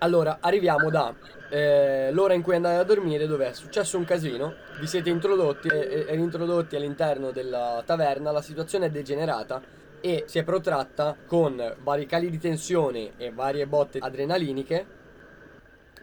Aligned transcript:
Allora, 0.00 0.38
arriviamo 0.40 0.90
da 0.90 1.12
eh, 1.50 2.12
l'ora 2.12 2.32
in 2.32 2.42
cui 2.42 2.54
andate 2.54 2.76
a 2.76 2.84
dormire 2.84 3.26
dove 3.26 3.48
è 3.48 3.52
successo 3.52 3.98
un 3.98 4.04
casino, 4.04 4.54
vi 4.78 4.86
siete 4.86 5.10
introdotti 5.10 5.66
e, 5.66 6.06
e 6.08 6.76
all'interno 6.76 7.32
della 7.32 7.82
taverna, 7.84 8.30
la 8.30 8.40
situazione 8.40 8.86
è 8.86 8.90
degenerata 8.90 9.60
e 10.00 10.22
si 10.28 10.38
è 10.38 10.44
protratta 10.44 11.16
con 11.26 11.74
vari 11.82 12.06
cali 12.06 12.30
di 12.30 12.38
tensione 12.38 13.14
e 13.16 13.32
varie 13.32 13.66
botte 13.66 13.98
adrenaliniche. 13.98 14.86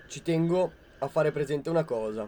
Ci 0.08 0.22
tengo 0.22 0.72
a 1.00 1.08
fare 1.08 1.32
presente 1.32 1.70
una 1.70 1.86
cosa, 1.86 2.28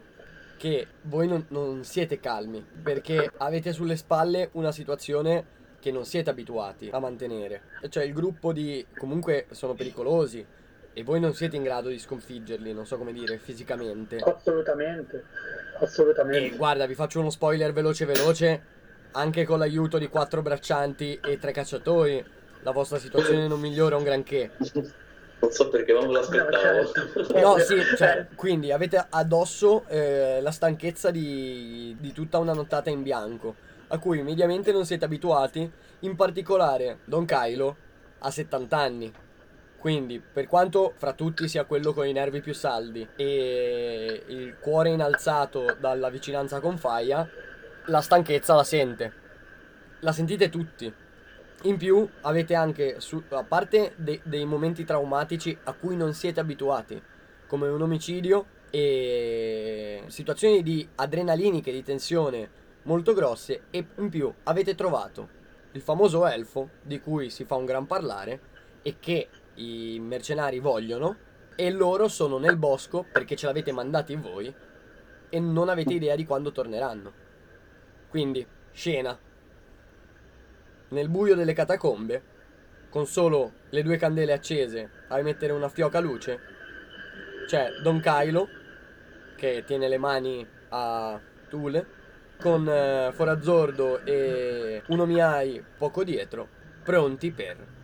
che 0.55 0.87
voi 1.01 1.27
non, 1.27 1.47
non 1.49 1.83
siete 1.83 2.21
calmi, 2.21 2.65
perché 2.81 3.29
avete 3.39 3.73
sulle 3.73 3.97
spalle 3.97 4.49
una 4.53 4.71
situazione 4.71 5.55
che 5.81 5.91
non 5.91 6.05
siete 6.05 6.29
abituati 6.29 6.89
a 6.93 6.99
mantenere. 6.99 7.61
Cioè 7.89 8.05
il 8.05 8.13
gruppo 8.13 8.53
di... 8.53 8.85
comunque 8.97 9.47
sono 9.51 9.73
pericolosi, 9.73 10.45
e 10.97 11.03
voi 11.03 11.19
non 11.19 11.35
siete 11.35 11.55
in 11.55 11.61
grado 11.61 11.89
di 11.89 11.99
sconfiggerli, 11.99 12.73
non 12.73 12.87
so 12.87 12.97
come 12.97 13.13
dire, 13.13 13.37
fisicamente. 13.37 14.15
Assolutamente, 14.15 15.25
assolutamente. 15.79 16.55
E 16.55 16.57
guarda, 16.57 16.87
vi 16.87 16.95
faccio 16.95 17.19
uno 17.19 17.29
spoiler 17.29 17.71
veloce 17.71 18.05
veloce, 18.05 18.61
anche 19.11 19.45
con 19.45 19.59
l'aiuto 19.59 19.99
di 19.99 20.07
quattro 20.07 20.41
braccianti 20.41 21.19
e 21.23 21.37
tre 21.37 21.51
cacciatori, 21.51 22.25
la 22.61 22.71
vostra 22.71 22.97
situazione 22.97 23.47
non 23.47 23.59
migliora 23.59 23.95
un 23.95 24.01
granché. 24.01 24.53
Non 25.39 25.51
so 25.51 25.69
perché 25.69 25.93
non 25.93 26.07
me 26.07 26.13
l'aspettavo. 26.13 26.79
No, 26.79 26.87
certo. 26.87 27.33
No, 27.39 27.57
sì, 27.59 27.75
cioè, 27.95 28.25
quindi 28.33 28.71
avete 28.71 29.05
addosso 29.07 29.83
eh, 29.89 30.39
la 30.41 30.49
stanchezza 30.49 31.11
di, 31.11 31.95
di 31.99 32.11
tutta 32.11 32.39
una 32.39 32.53
nottata 32.53 32.89
in 32.89 33.03
bianco, 33.03 33.53
a 33.89 33.99
cui 33.99 34.23
mediamente 34.23 34.71
non 34.71 34.83
siete 34.83 35.05
abituati, 35.05 35.71
in 35.99 36.15
particolare 36.15 37.01
Don 37.05 37.23
Kylo 37.25 37.75
ha 38.17 38.31
70 38.31 38.77
anni. 38.77 39.13
Quindi, 39.87 40.19
per 40.19 40.47
quanto 40.47 40.91
fra 40.97 41.13
tutti 41.13 41.47
sia 41.47 41.63
quello 41.63 41.93
con 41.93 42.05
i 42.05 42.11
nervi 42.11 42.41
più 42.41 42.53
saldi 42.53 43.07
e 43.15 44.21
il 44.27 44.57
cuore 44.59 44.89
innalzato 44.89 45.77
dalla 45.79 46.09
vicinanza 46.09 46.59
con 46.59 46.77
Faia, 46.77 47.25
la 47.85 48.01
stanchezza 48.01 48.53
la 48.53 48.65
sente. 48.65 49.13
La 50.01 50.11
sentite 50.11 50.49
tutti. 50.49 50.93
In 51.61 51.77
più 51.77 52.05
avete 52.23 52.53
anche, 52.53 52.99
su- 52.99 53.23
a 53.29 53.45
parte 53.45 53.93
de- 53.95 54.19
dei 54.25 54.43
momenti 54.43 54.83
traumatici 54.83 55.57
a 55.63 55.71
cui 55.71 55.95
non 55.95 56.13
siete 56.13 56.41
abituati, 56.41 57.01
come 57.47 57.69
un 57.69 57.81
omicidio 57.81 58.45
e 58.69 60.03
situazioni 60.07 60.63
di 60.63 60.85
adrenaliniche, 60.95 61.71
di 61.71 61.81
tensione 61.81 62.49
molto 62.81 63.13
grosse, 63.13 63.67
e 63.71 63.85
in 63.95 64.09
più 64.09 64.33
avete 64.43 64.75
trovato 64.75 65.29
il 65.71 65.81
famoso 65.81 66.27
elfo 66.27 66.71
di 66.81 66.99
cui 66.99 67.29
si 67.29 67.45
fa 67.45 67.55
un 67.55 67.63
gran 67.63 67.85
parlare 67.85 68.39
e 68.81 68.97
che 68.99 69.29
i 69.57 69.99
mercenari 69.99 70.59
vogliono 70.59 71.25
e 71.55 71.71
loro 71.71 72.07
sono 72.07 72.37
nel 72.37 72.57
bosco 72.57 73.05
perché 73.11 73.35
ce 73.35 73.45
l'avete 73.45 73.71
mandati 73.71 74.15
voi 74.15 74.53
e 75.29 75.39
non 75.39 75.69
avete 75.69 75.93
idea 75.93 76.15
di 76.15 76.25
quando 76.25 76.51
torneranno. 76.51 77.11
Quindi, 78.09 78.45
scena. 78.71 79.17
Nel 80.89 81.09
buio 81.09 81.35
delle 81.35 81.53
catacombe, 81.53 82.23
con 82.89 83.05
solo 83.05 83.53
le 83.69 83.83
due 83.83 83.97
candele 83.97 84.33
accese 84.33 84.89
a 85.09 85.19
emettere 85.19 85.51
una 85.51 85.69
fioca 85.69 85.99
luce, 85.99 86.39
c'è 87.45 87.71
Don 87.81 87.99
Kylo 87.99 88.47
che 89.35 89.63
tiene 89.65 89.87
le 89.87 89.97
mani 89.97 90.47
a 90.69 91.19
Tule 91.49 91.95
con 92.39 92.67
eh, 92.67 93.11
Forazzordo 93.13 94.05
e 94.05 94.83
un 94.87 94.99
Omiai 94.99 95.63
poco 95.77 96.03
dietro, 96.03 96.47
pronti 96.83 97.31
per 97.31 97.75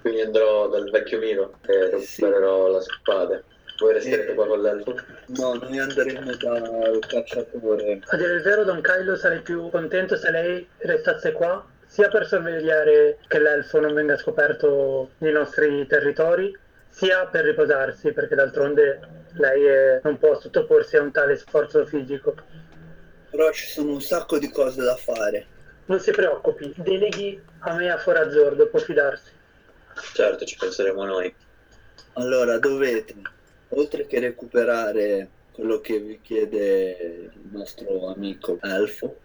Quindi 0.00 0.20
andrò 0.22 0.68
dal 0.68 0.88
vecchio 0.90 1.18
Miro 1.18 1.54
e 1.66 1.90
recupererò 1.90 2.68
la 2.68 2.80
spada. 2.80 3.42
Voi 3.78 3.92
resterete 3.94 4.32
Eh. 4.32 4.34
qua 4.34 4.46
con 4.46 4.60
l'elfo? 4.60 4.94
No, 5.28 5.54
noi 5.54 5.78
andremo 5.78 6.34
dal 6.36 6.98
cacciatore. 7.06 8.00
A 8.08 8.16
dire 8.16 8.32
il 8.34 8.42
vero, 8.42 8.64
Don 8.64 8.80
Kylo 8.82 9.16
sarei 9.16 9.40
più 9.40 9.70
contento 9.70 10.16
se 10.16 10.30
lei 10.30 10.66
restasse 10.78 11.32
qua, 11.32 11.66
sia 11.86 12.08
per 12.08 12.26
sorvegliare 12.26 13.18
che 13.26 13.38
l'elfo 13.38 13.80
non 13.80 13.94
venga 13.94 14.16
scoperto 14.18 15.10
nei 15.18 15.32
nostri 15.32 15.86
territori, 15.86 16.54
sia 16.88 17.26
per 17.26 17.44
riposarsi, 17.44 18.12
perché 18.12 18.34
d'altronde 18.34 19.00
lei 19.34 19.64
è- 19.64 20.00
non 20.02 20.18
può 20.18 20.38
sottoporsi 20.38 20.96
a 20.96 21.02
un 21.02 21.10
tale 21.12 21.36
sforzo 21.36 21.84
fisico. 21.86 22.34
Però 23.30 23.50
ci 23.52 23.66
sono 23.66 23.92
un 23.92 24.00
sacco 24.02 24.38
di 24.38 24.50
cose 24.50 24.82
da 24.82 24.96
fare. 24.96 25.46
Non 25.86 26.00
si 26.00 26.10
preoccupi, 26.10 26.72
deleghi 26.76 27.40
a 27.60 27.74
me 27.74 27.90
a 27.90 27.96
Forazzordo, 27.96 28.66
può 28.68 28.78
fidarsi. 28.78 29.38
Certo, 30.14 30.44
ci 30.44 30.56
penseremo 30.56 31.04
noi. 31.04 31.34
Allora, 32.14 32.58
dovete, 32.58 33.14
oltre 33.68 34.06
che 34.06 34.18
recuperare 34.18 35.28
quello 35.52 35.80
che 35.80 35.98
vi 35.98 36.20
chiede 36.22 37.30
il 37.32 37.50
nostro 37.50 38.08
amico 38.08 38.58
Elfo, 38.60 39.16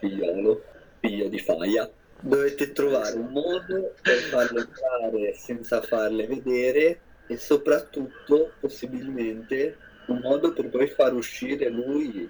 figliolo, 0.00 0.64
figlio 1.00 1.28
di 1.28 1.38
Faia, 1.38 1.90
dovete 2.20 2.72
trovare 2.72 3.16
un 3.16 3.30
modo 3.30 3.94
per 4.00 4.16
farle 4.18 4.60
entrare 4.60 5.34
senza 5.36 5.82
farle 5.82 6.26
vedere 6.26 7.00
e 7.26 7.36
soprattutto, 7.36 8.52
possibilmente, 8.60 9.76
un 10.06 10.20
modo 10.22 10.52
per 10.52 10.68
poi 10.68 10.88
far 10.88 11.14
uscire 11.14 11.68
lui, 11.68 12.28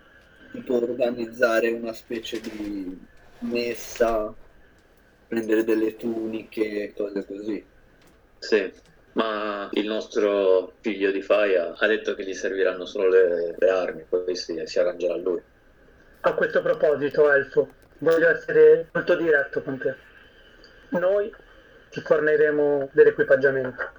tipo 0.53 0.75
organizzare 0.75 1.71
una 1.71 1.93
specie 1.93 2.41
di 2.41 2.99
messa, 3.41 4.35
prendere 5.27 5.65
delle 5.65 5.97
tuniche, 5.97 6.93
cose 6.95 7.25
così. 7.25 7.65
Sì, 8.43 8.73
ma 9.13 9.69
il 9.71 9.87
nostro 9.87 10.73
figlio 10.81 11.13
di 11.13 11.23
Faia 11.23 11.75
ha 11.77 11.87
detto 11.87 12.17
che 12.17 12.25
gli 12.25 12.35
serviranno 12.35 12.85
solo 12.87 13.09
le, 13.09 13.55
le 13.57 13.71
armi, 13.71 14.05
poi 14.09 14.35
si, 14.35 14.61
si 14.65 14.81
arrangerà 14.81 15.15
lui. 15.15 15.41
A 16.23 16.35
questo 16.35 16.61
proposito, 16.61 17.31
Elfo, 17.31 17.69
voglio 17.99 18.29
essere 18.29 18.89
molto 18.93 19.15
diretto 19.15 19.63
con 19.63 19.79
te. 19.79 19.95
Noi 20.99 21.33
ti 21.91 22.01
forniremo 22.01 22.91
dell'equipaggiamento 22.93 23.91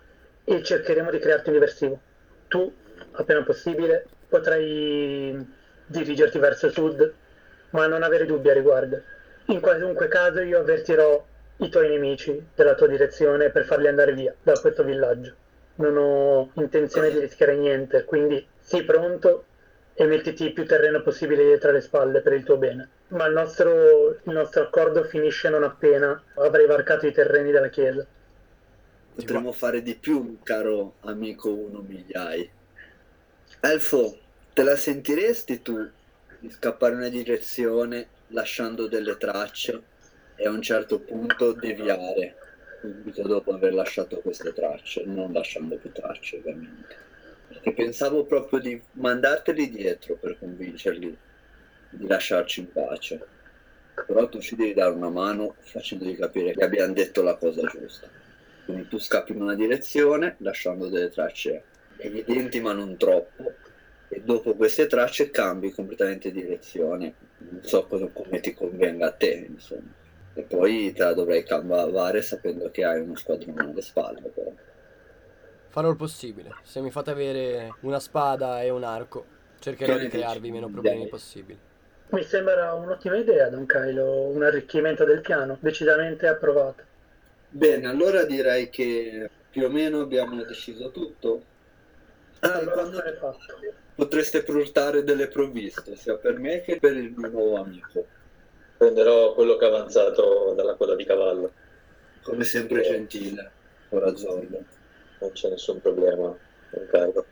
e 0.44 0.62
cercheremo 0.62 1.10
di 1.10 1.20
crearti 1.20 1.48
un 1.48 1.54
diversivo. 1.54 2.00
Tu, 2.50 2.72
appena 3.14 3.44
possibile, 3.44 4.06
potrai 4.28 5.54
dirigerti 5.86 6.38
verso 6.38 6.70
sud, 6.70 7.14
ma 7.70 7.88
non 7.88 8.04
avere 8.04 8.26
dubbi 8.26 8.50
a 8.50 8.54
riguardo. 8.54 9.02
In 9.46 9.62
qualunque 9.62 10.10
caso 10.10 10.42
io 10.42 10.60
avvertirò 10.60 11.32
i 11.58 11.70
tuoi 11.70 11.90
nemici 11.90 12.48
della 12.56 12.76
tua 12.76 12.88
direzione 12.88 13.50
per 13.50 13.66
farli 13.66 13.88
andare 13.88 14.14
via 14.14 14.34
da 14.42 14.60
questo 14.60 14.84
villaggio. 14.84 15.36
Non 15.76 15.98
ho 15.98 16.52
intenzione 16.62 17.12
di 17.12 17.20
rischiare 17.20 17.56
niente, 17.56 18.04
quindi 18.06 18.46
sii 18.60 18.84
pronto 18.84 19.46
e 19.96 20.06
mettiti 20.06 20.52
più 20.52 20.66
terreno 20.66 21.02
possibile 21.02 21.44
dietro 21.44 21.72
le 21.72 21.82
spalle 21.82 22.22
per 22.22 22.34
il 22.34 22.44
tuo 22.44 22.58
bene. 22.58 22.90
Ma 23.10 23.26
il 23.28 23.34
nostro, 23.34 24.10
il 24.10 24.32
nostro 24.32 24.64
accordo 24.64 25.04
finisce 25.04 25.50
non 25.50 25.64
appena 25.64 26.22
avrai 26.36 26.66
varcato 26.66 27.06
i 27.06 27.12
terreni 27.12 27.52
della 27.52 27.70
chiesa. 27.70 28.06
Potremmo 29.16 29.52
fare 29.52 29.84
di 29.84 29.96
più, 29.96 30.40
caro 30.42 30.96
amico 31.02 31.54
uno 31.54 31.84
migliai. 31.88 32.50
Elfo, 33.60 34.18
te 34.54 34.64
la 34.64 34.76
sentiresti 34.76 35.62
tu 35.62 35.88
di 36.40 36.50
scappare 36.50 36.94
in 36.94 37.00
una 37.00 37.10
direzione 37.10 38.08
lasciando 38.30 38.88
delle 38.88 39.16
tracce 39.18 39.92
e 40.36 40.46
a 40.46 40.50
un 40.50 40.62
certo 40.62 41.00
punto 41.00 41.54
deviare 41.54 42.36
subito 42.82 43.22
dopo 43.22 43.54
aver 43.54 43.74
lasciato 43.74 44.20
queste 44.20 44.52
tracce, 44.52 45.04
non 45.06 45.32
lasciando 45.32 45.78
più 45.78 45.92
tracce 45.92 46.38
ovviamente. 46.38 46.96
Perché 47.48 47.74
pensavo 47.74 48.26
proprio 48.26 48.60
di 48.60 48.82
mandarteli 48.94 49.70
dietro 49.70 50.16
per 50.16 50.38
convincerli 50.38 51.18
di 51.92 52.08
lasciarci 52.08 52.60
in 52.62 52.72
pace. 52.72 53.26
Però 54.08 54.28
tu 54.28 54.40
ci 54.42 54.56
devi 54.56 54.74
dare 54.74 54.94
una 54.94 55.10
mano 55.10 55.56
facendogli 55.60 56.18
capire 56.18 56.54
che 56.54 56.64
abbiamo 56.64 56.94
detto 56.94 57.22
la 57.22 57.36
cosa 57.36 57.62
giusta. 57.68 58.10
Quindi 58.66 58.88
tu 58.88 58.98
scappi 58.98 59.34
in 59.34 59.42
una 59.42 59.56
direzione 59.56 60.36
lasciando 60.40 60.90
delle 60.90 61.10
tracce 61.10 61.64
evidenti 61.98 62.60
ma 62.60 62.74
non 62.74 62.98
troppo 62.98 63.54
e 64.10 64.22
dopo 64.22 64.56
queste 64.56 64.88
tracce 64.88 65.30
cambi 65.30 65.72
completamente 65.72 66.32
direzione. 66.32 67.14
Non 67.38 67.64
so 67.64 67.86
cosa, 67.86 68.08
come 68.08 68.40
ti 68.40 68.54
convenga 68.54 69.08
a 69.08 69.12
te, 69.12 69.48
insomma. 69.48 70.02
E 70.36 70.42
poi 70.42 70.92
te 70.94 71.04
la 71.04 71.14
dovrai 71.14 71.44
cavare 71.44 72.22
sapendo 72.22 72.70
che 72.72 72.84
hai 72.84 73.00
uno 73.02 73.16
squadrone 73.16 73.62
alle 73.62 73.82
spalle. 73.82 74.22
Però. 74.30 74.52
Farò 75.70 75.90
il 75.90 75.96
possibile. 75.96 76.56
Se 76.64 76.82
mi 76.82 76.92
fate 76.92 77.12
avere 77.12 77.76
una 77.82 78.00
spada 78.00 78.62
e 78.62 78.70
un 78.70 78.84
arco, 78.84 79.26
cercherò 79.60 79.96
Che 79.96 80.02
di 80.02 80.08
crearvi 80.10 80.52
meno 80.52 80.70
problemi 80.70 81.02
Dai. 81.02 81.10
possibili. 81.10 81.60
Mi 82.10 82.24
sembra 82.24 82.74
un'ottima 82.74 83.18
idea, 83.18 83.50
Don 83.50 83.66
Kylo, 83.66 84.28
un 84.28 84.44
arricchimento 84.44 85.04
del 85.04 85.22
piano, 85.22 85.58
decisamente 85.60 86.28
approvato. 86.28 86.84
Bene, 87.50 87.88
allora 87.88 88.24
direi 88.24 88.70
che 88.70 89.30
più 89.50 89.66
o 89.66 89.70
meno 89.70 90.02
abbiamo 90.02 90.44
deciso 90.44 90.92
tutto. 90.92 91.44
Ah, 92.40 92.54
Allora 92.56 92.72
quando 92.74 92.98
fatto. 93.20 93.38
potreste 93.96 94.44
portare 94.44 95.04
delle 95.04 95.28
provviste, 95.28 95.96
sia 95.96 96.18
per 96.18 96.38
me 96.40 96.62
che 96.62 96.78
per 96.80 96.96
il 96.98 97.14
mio 97.16 97.30
nuovo 97.30 97.56
amico. 97.58 98.06
Prenderò 98.84 99.34
quello 99.34 99.56
che 99.56 99.64
è 99.66 99.70
avanzato 99.70 100.52
dalla 100.58 100.74
coda 100.76 100.94
di 100.94 101.06
cavallo, 101.06 101.54
Come 102.22 102.44
sempre 102.44 102.82
gentile, 102.82 103.50
ora 103.92 104.14
Zordo. 104.14 104.62
non 105.20 105.32
c'è 105.32 105.48
nessun 105.48 105.80
problema, 105.80 106.24
non 106.24 106.88
cargo. 106.92 107.26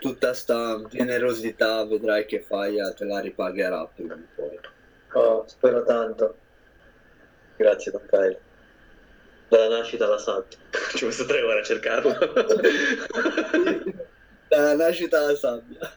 tutta 0.00 0.34
sta 0.34 0.82
generosità 0.90 1.82
vedrai 1.86 2.26
che 2.26 2.42
Faia 2.42 2.92
te 2.92 3.06
la 3.06 3.20
ripagherà 3.20 3.86
prima 3.86 4.12
o 4.12 4.18
poi. 4.34 4.58
Oh, 5.12 5.44
spero 5.48 5.82
tanto. 5.84 6.36
Grazie, 7.56 7.92
Don 7.92 8.04
Kyle. 8.10 8.38
Dalla 9.48 9.78
nascita 9.78 10.04
alla 10.04 10.18
sabbia. 10.18 10.58
Ci 10.94 11.04
ho 11.04 11.06
messo 11.06 11.24
tre 11.24 11.40
ore 11.40 11.60
a 11.60 11.62
cercarlo. 11.62 12.12
Dalla 14.48 14.74
nascita 14.74 15.20
alla 15.20 15.36
sabbia. 15.36 15.90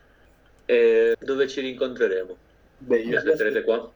e 0.66 1.18
dove 1.20 1.50
ci 1.50 1.60
rincontreremo? 1.60 2.38
Beh, 2.78 3.04
Mi 3.04 3.14
aspetterete 3.18 3.64
qua? 3.64 3.92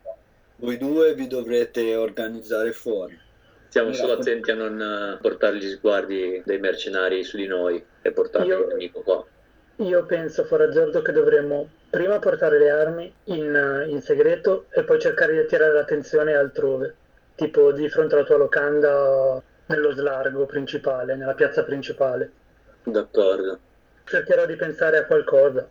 Voi 0.64 0.78
due 0.78 1.14
vi 1.14 1.28
dovrete 1.28 1.94
organizzare 1.98 2.72
fuori. 2.72 3.20
Stiamo 3.68 3.92
solo 3.92 4.14
attenti 4.14 4.50
a 4.50 4.56
non 4.56 4.80
eh, 4.80 5.18
portare 5.20 5.58
gli 5.58 5.70
sguardi 5.70 6.42
dei 6.46 6.58
mercenari 6.58 7.22
su 7.26 7.36
di 7.36 7.48
noi 7.48 7.84
e 8.02 8.12
portare 8.14 8.46
Io- 8.46 8.62
il 8.62 8.68
nemico 8.68 9.02
qua. 9.02 9.26
Io 9.78 10.06
penso, 10.06 10.46
Forazzordo, 10.46 11.02
che 11.02 11.12
dovremmo 11.12 11.68
prima 11.90 12.18
portare 12.20 12.60
le 12.60 12.70
armi 12.70 13.14
in, 13.26 13.88
in 13.90 14.02
segreto 14.02 14.68
e 14.70 14.86
poi 14.86 15.02
cercare 15.02 15.34
di 15.34 15.40
attirare 15.40 15.74
l'attenzione 15.74 16.34
altrove, 16.34 16.96
tipo 17.36 17.74
di 17.74 17.90
fronte 17.90 18.16
alla 18.16 18.24
tua 18.24 18.38
locanda 18.38 19.44
nello 19.66 19.92
slargo 19.92 20.46
principale, 20.46 21.18
nella 21.18 21.34
piazza 21.34 21.66
principale. 21.66 22.32
D'accordo. 22.84 23.60
Cercherò 24.06 24.46
di 24.46 24.56
pensare 24.56 24.98
a 25.00 25.06
qualcosa. 25.08 25.68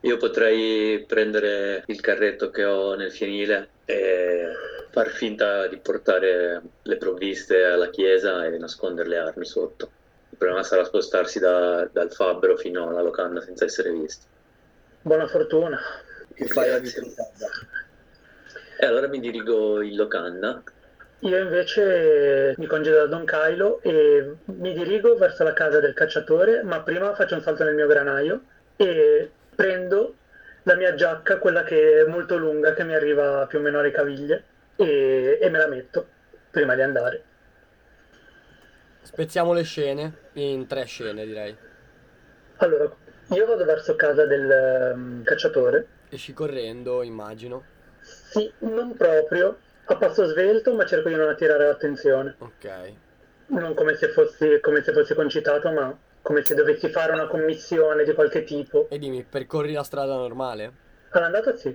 Io 0.00 0.16
potrei 0.18 1.02
prendere 1.08 1.82
il 1.86 2.00
carretto 2.02 2.50
che 2.50 2.64
ho 2.64 2.94
nel 2.94 3.10
fienile 3.10 3.68
e 3.84 4.52
far 4.90 5.08
finta 5.08 5.66
di 5.66 5.78
portare 5.78 6.62
le 6.82 6.96
provviste 6.96 7.64
alla 7.64 7.90
chiesa 7.90 8.44
e 8.44 8.56
nascondere 8.58 9.08
le 9.08 9.18
armi 9.18 9.44
sotto. 9.44 9.90
Il 10.30 10.38
problema 10.38 10.62
sarà 10.62 10.84
spostarsi 10.84 11.38
da- 11.38 11.88
dal 11.92 12.12
fabbro 12.12 12.56
fino 12.56 12.88
alla 12.88 13.02
locanda 13.02 13.40
senza 13.40 13.64
essere 13.64 13.90
visti. 13.92 14.26
Buona 15.02 15.26
fortuna. 15.26 15.78
Che 16.34 16.46
fai 16.46 16.70
a? 16.70 16.80
E 18.80 18.86
allora 18.86 19.06
mi 19.08 19.20
dirigo 19.20 19.80
in 19.82 19.96
locanda. 19.96 20.62
Io 21.20 21.38
invece 21.38 22.54
mi 22.58 22.66
congedo 22.66 22.98
da 22.98 23.06
Don 23.06 23.24
Kylo 23.24 23.80
e 23.82 24.36
mi 24.46 24.74
dirigo 24.74 25.16
verso 25.16 25.42
la 25.42 25.52
casa 25.52 25.80
del 25.80 25.94
cacciatore, 25.94 26.62
ma 26.62 26.82
prima 26.82 27.14
faccio 27.14 27.34
un 27.34 27.40
salto 27.40 27.64
nel 27.64 27.74
mio 27.74 27.86
granaio 27.86 28.42
e 28.76 29.30
prendo 29.54 30.16
la 30.64 30.74
mia 30.76 30.94
giacca, 30.94 31.38
quella 31.38 31.62
che 31.62 32.00
è 32.00 32.04
molto 32.04 32.36
lunga, 32.36 32.74
che 32.74 32.84
mi 32.84 32.94
arriva 32.94 33.46
più 33.46 33.58
o 33.58 33.62
meno 33.62 33.78
alle 33.78 33.90
caviglie, 33.90 34.44
e, 34.76 35.38
e 35.40 35.50
me 35.50 35.58
la 35.58 35.68
metto 35.68 36.06
prima 36.50 36.74
di 36.74 36.82
andare. 36.82 37.24
Spezziamo 39.02 39.52
le 39.52 39.62
scene 39.62 40.12
in 40.34 40.66
tre 40.66 40.84
scene, 40.84 41.24
direi. 41.24 41.56
Allora, 42.56 42.94
io 43.28 43.46
vado 43.46 43.64
verso 43.64 43.94
casa 43.96 44.24
del 44.24 44.50
ehm, 44.50 45.22
cacciatore. 45.24 45.86
Esci 46.08 46.32
correndo, 46.32 47.02
immagino. 47.02 47.64
Sì, 48.00 48.50
non 48.58 48.96
proprio 48.96 49.58
a 49.84 49.96
passo 49.96 50.24
svelto, 50.26 50.74
ma 50.74 50.86
cerco 50.86 51.08
di 51.08 51.16
non 51.16 51.28
attirare 51.28 51.66
l'attenzione. 51.66 52.36
Ok. 52.38 52.92
Non 53.46 53.74
come 53.74 53.94
se 53.96 54.08
fossi, 54.08 54.58
come 54.60 54.82
se 54.82 54.92
fossi 54.92 55.14
concitato, 55.14 55.70
ma 55.70 55.96
come 56.24 56.42
se 56.42 56.54
dovessi 56.54 56.88
fare 56.88 57.12
una 57.12 57.26
commissione 57.26 58.02
di 58.04 58.14
qualche 58.14 58.44
tipo. 58.44 58.88
E 58.88 58.98
dimmi, 58.98 59.22
percorri 59.24 59.72
la 59.72 59.82
strada 59.82 60.14
normale? 60.16 60.72
All'andata 61.10 61.54
sì, 61.54 61.68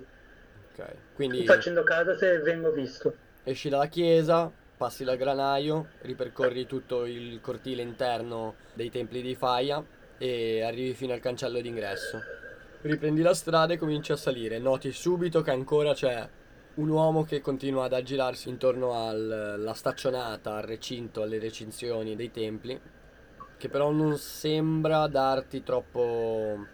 Ok. 0.74 0.86
Quindi 1.14 1.46
facendo 1.46 1.84
caso 1.84 2.18
se 2.18 2.40
vengo 2.40 2.72
visto. 2.72 3.14
esci 3.44 3.70
dalla 3.70 3.88
chiesa, 3.88 4.52
passi 4.76 5.04
dal 5.04 5.18
granaio, 5.18 5.88
ripercorri 6.02 6.66
tutto 6.66 7.06
il 7.06 7.40
cortile 7.42 7.82
interno 7.84 8.56
dei 8.74 8.90
templi 8.90 9.22
di 9.22 9.36
Faia 9.36 9.84
e 10.18 10.62
arrivi 10.64 10.94
fino 10.94 11.14
al 11.14 11.20
cancello 11.20 11.62
d'ingresso. 11.62 12.20
Riprendi 12.82 13.22
la 13.22 13.34
strada 13.34 13.74
e 13.74 13.78
cominci 13.78 14.12
a 14.14 14.16
salire. 14.16 14.58
Noti 14.58 14.92
subito 14.94 15.42
che 15.42 15.52
ancora 15.52 15.94
c'è 15.94 16.28
un 16.76 16.88
uomo 16.90 17.24
che 17.26 17.42
continua 17.42 17.86
ad 17.86 17.94
aggirarsi 17.94 18.48
intorno 18.50 18.94
al- 18.94 19.32
alla 19.60 19.74
staccionata, 19.74 20.56
al 20.56 20.64
recinto, 20.64 21.22
alle 21.22 21.40
recinzioni 21.40 22.16
dei 22.16 22.32
templi, 22.32 22.80
che 23.60 23.68
però 23.68 23.92
non 23.92 24.18
sembra 24.18 25.06
darti 25.08 25.64
troppo, 25.64 26.66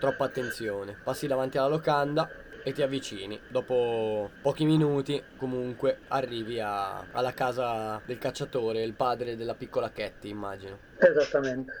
troppa 0.00 0.24
attenzione. 0.24 0.98
Passi 1.02 1.28
davanti 1.28 1.58
alla 1.58 1.68
locanda 1.68 2.28
e 2.64 2.72
ti 2.72 2.82
avvicini. 2.82 3.38
Dopo 3.48 4.30
pochi 4.42 4.64
minuti, 4.64 5.22
comunque, 5.36 6.00
arrivi 6.08 6.58
a- 6.58 7.06
alla 7.12 7.32
casa 7.32 8.02
del 8.04 8.18
cacciatore, 8.18 8.82
il 8.82 8.94
padre 8.94 9.36
della 9.36 9.54
piccola 9.54 9.90
Ketty, 9.92 10.28
immagino. 10.28 10.78
Esattamente. 10.98 11.72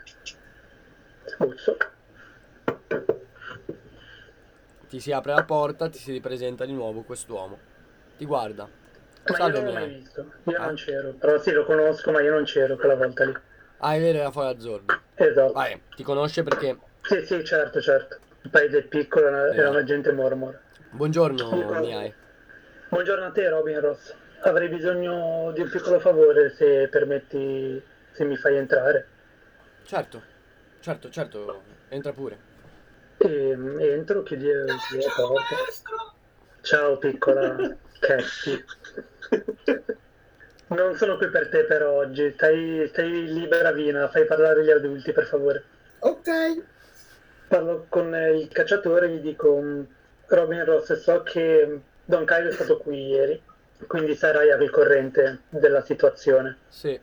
Busso. 1.38 1.76
Ti 4.88 5.00
si 5.00 5.10
apre 5.10 5.32
la 5.34 5.42
porta, 5.44 5.88
ti 5.88 5.98
si 5.98 6.12
ripresenta 6.12 6.64
di 6.64 6.72
nuovo 6.72 7.02
quest'uomo. 7.02 7.58
Ti 8.16 8.24
guarda. 8.24 8.68
Ma 9.26 9.34
Salve, 9.34 9.58
io 9.58 9.64
non 9.64 9.72
l'ho 9.72 9.78
mai 9.80 9.94
visto. 9.94 10.32
Io 10.44 10.58
Ah. 10.58 10.66
non 10.66 10.74
c'ero. 10.76 11.12
Però 11.14 11.38
sì, 11.40 11.50
lo 11.50 11.64
conosco, 11.64 12.12
ma 12.12 12.20
io 12.20 12.32
non 12.32 12.44
c'ero 12.44 12.76
quella 12.76 12.94
volta 12.94 13.24
lì. 13.24 13.34
Ah, 13.86 13.96
è 13.96 14.00
vero, 14.00 14.16
era 14.16 14.30
fuori 14.30 14.48
azzurro. 14.48 14.84
Esatto. 15.14 15.52
Vai, 15.52 15.78
ti 15.94 16.02
conosce 16.02 16.42
perché... 16.42 16.78
Sì, 17.02 17.22
sì, 17.26 17.44
certo, 17.44 17.82
certo. 17.82 18.16
Il 18.40 18.48
paese 18.48 18.78
è 18.78 18.82
piccolo, 18.84 19.26
era 19.26 19.52
Esatto. 19.52 19.68
una 19.68 19.84
gente 19.84 20.10
mormora. 20.10 20.58
Buongiorno, 20.88 21.80
miei. 21.80 22.10
Buongiorno 22.88 23.26
a 23.26 23.30
te, 23.30 23.46
Robin 23.46 23.80
Ross. 23.80 24.14
Avrei 24.40 24.68
bisogno 24.68 25.52
di 25.52 25.60
un 25.60 25.68
piccolo 25.68 26.00
favore, 26.00 26.54
se 26.54 26.88
permetti, 26.88 27.82
se 28.12 28.24
mi 28.24 28.36
fai 28.36 28.56
entrare. 28.56 29.06
Certo, 29.82 30.22
certo, 30.80 31.10
certo, 31.10 31.62
entra 31.90 32.12
pure. 32.12 32.38
E, 33.18 33.50
entro, 33.80 34.22
chiudi, 34.22 34.48
chiudi 34.88 35.04
la 35.04 35.12
porta. 35.14 35.56
Ciao, 36.62 36.96
piccola 36.96 37.76
Cassie. 38.00 38.64
Non 40.68 40.96
sono 40.96 41.16
qui 41.16 41.28
per 41.28 41.48
te 41.48 41.64
per 41.64 41.82
oggi. 41.84 42.32
Stai, 42.32 42.86
stai 42.88 43.32
libera, 43.32 43.72
Vina. 43.72 44.08
Fai 44.08 44.24
parlare 44.24 44.64
gli 44.64 44.70
adulti, 44.70 45.12
per 45.12 45.26
favore. 45.26 45.64
Ok. 46.00 46.30
Parlo 47.48 47.86
con 47.88 48.14
eh, 48.14 48.38
il 48.38 48.48
cacciatore 48.48 49.06
e 49.06 49.10
gli 49.10 49.20
dico: 49.20 49.60
"Mm, 49.60 49.82
Robin 50.28 50.64
Ross, 50.64 50.92
so 50.94 51.22
che 51.22 51.80
Don 52.04 52.24
Kyle 52.24 52.48
è 52.48 52.52
stato 52.52 52.78
qui 52.78 53.08
ieri, 53.08 53.40
quindi 53.86 54.14
sarai 54.14 54.50
al 54.50 54.70
corrente 54.70 55.40
della 55.50 55.82
situazione. 55.82 56.58
Sì, 56.68 56.98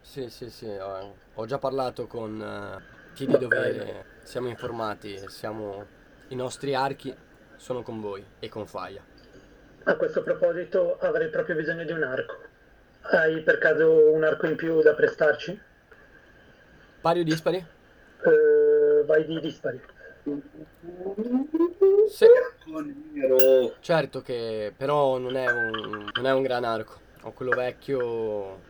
sì, 0.00 0.28
sì, 0.30 0.50
sì, 0.50 0.66
ho, 0.66 1.14
ho 1.34 1.46
già 1.46 1.58
parlato 1.58 2.06
con 2.06 2.40
eh, 2.40 3.14
chi 3.14 3.26
di 3.26 3.36
dovere, 3.38 4.04
siamo 4.22 4.48
informati, 4.48 5.22
siamo, 5.28 5.86
i 6.28 6.34
nostri 6.34 6.74
archi 6.74 7.14
sono 7.56 7.82
con 7.82 8.00
voi 8.00 8.24
e 8.38 8.48
con 8.48 8.66
Faia. 8.66 9.02
A 9.84 9.96
questo 9.96 10.22
proposito, 10.22 10.98
avrei 11.00 11.28
proprio 11.28 11.56
bisogno 11.56 11.84
di 11.84 11.92
un 11.92 12.02
arco. 12.02 12.50
Hai 13.02 13.42
per 13.42 13.58
caso 13.58 14.10
un 14.12 14.24
arco 14.24 14.46
in 14.46 14.56
più 14.56 14.80
da 14.80 14.94
prestarci? 14.94 15.60
Pari 17.00 17.20
o 17.20 17.24
dispari? 17.24 17.56
Eh, 17.56 19.04
vai 19.04 19.24
di 19.26 19.40
dispari. 19.40 19.80
Sì, 22.08 22.26
Nero. 23.12 23.74
certo 23.80 24.22
che 24.22 24.72
però 24.76 25.18
non 25.18 25.34
è 25.36 25.50
un, 25.50 26.10
non 26.14 26.26
è 26.26 26.32
un 26.32 26.42
gran 26.42 26.62
arco, 26.62 27.00
ho 27.22 27.32
quello 27.32 27.54
vecchio, 27.56 28.60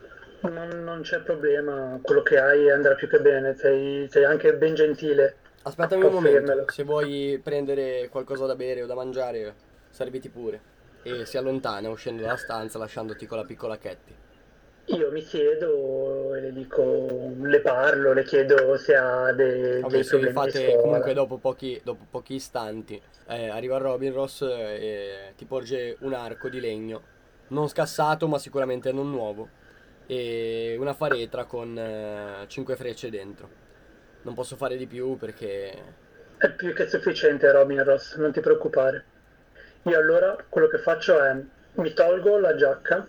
Non, 0.41 0.83
non 0.83 1.01
c'è 1.01 1.19
problema, 1.21 1.99
quello 2.01 2.23
che 2.23 2.39
hai 2.39 2.71
andrà 2.71 2.95
più 2.95 3.07
che 3.07 3.19
bene, 3.21 3.55
sei, 3.55 4.07
sei 4.09 4.23
anche 4.23 4.55
ben 4.55 4.73
gentile. 4.73 5.35
Aspettami 5.61 6.05
un 6.05 6.11
momento, 6.13 6.65
se 6.71 6.83
vuoi 6.83 7.39
prendere 7.41 8.09
qualcosa 8.09 8.45
da 8.47 8.55
bere 8.55 8.81
o 8.81 8.85
da 8.87 8.95
mangiare, 8.95 9.53
serviti 9.89 10.29
pure. 10.29 10.71
E 11.03 11.25
si 11.25 11.37
allontana 11.37 11.89
uscendo 11.89 12.23
dalla 12.23 12.37
stanza 12.37 12.77
lasciandoti 12.79 13.25
con 13.27 13.37
la 13.37 13.45
piccola 13.45 13.77
Ketty. 13.77 14.15
Io 14.87 15.11
mi 15.11 15.21
siedo 15.21 16.35
e 16.35 16.41
le 16.41 16.51
dico, 16.51 17.07
le 17.41 17.61
parlo, 17.61 18.11
le 18.11 18.23
chiedo 18.23 18.75
se 18.77 18.95
ha 18.95 19.31
de- 19.31 19.79
Vabbè, 19.79 19.93
dei 19.93 20.03
problemi 20.03 20.33
fate 20.33 20.75
comunque 20.75 21.13
dopo 21.13 21.37
pochi, 21.37 21.79
dopo 21.83 22.05
pochi 22.09 22.35
istanti, 22.35 23.01
eh, 23.27 23.47
arriva 23.47 23.77
Robin 23.77 24.11
Ross 24.11 24.41
e 24.41 25.33
ti 25.37 25.45
porge 25.45 25.95
un 26.01 26.13
arco 26.13 26.49
di 26.49 26.59
legno, 26.59 27.01
non 27.49 27.69
scassato 27.69 28.27
ma 28.27 28.37
sicuramente 28.37 28.91
non 28.91 29.09
nuovo, 29.09 29.47
e 30.05 30.75
una 30.77 30.93
faretra 30.93 31.45
con 31.45 32.45
5 32.47 32.75
frecce 32.75 33.09
dentro. 33.09 33.49
Non 34.23 34.33
posso 34.33 34.57
fare 34.57 34.75
di 34.75 34.85
più 34.85 35.17
perché... 35.17 36.01
È 36.37 36.51
più 36.51 36.73
che 36.73 36.89
sufficiente, 36.89 37.49
Robin 37.51 37.83
Ross, 37.85 38.17
non 38.17 38.33
ti 38.33 38.41
preoccupare. 38.41 39.05
Io 39.83 39.97
allora 39.97 40.35
quello 40.49 40.67
che 40.67 40.77
faccio 40.79 41.21
è 41.21 41.35
mi 41.75 41.93
tolgo 41.93 42.37
la 42.37 42.55
giacca, 42.55 43.07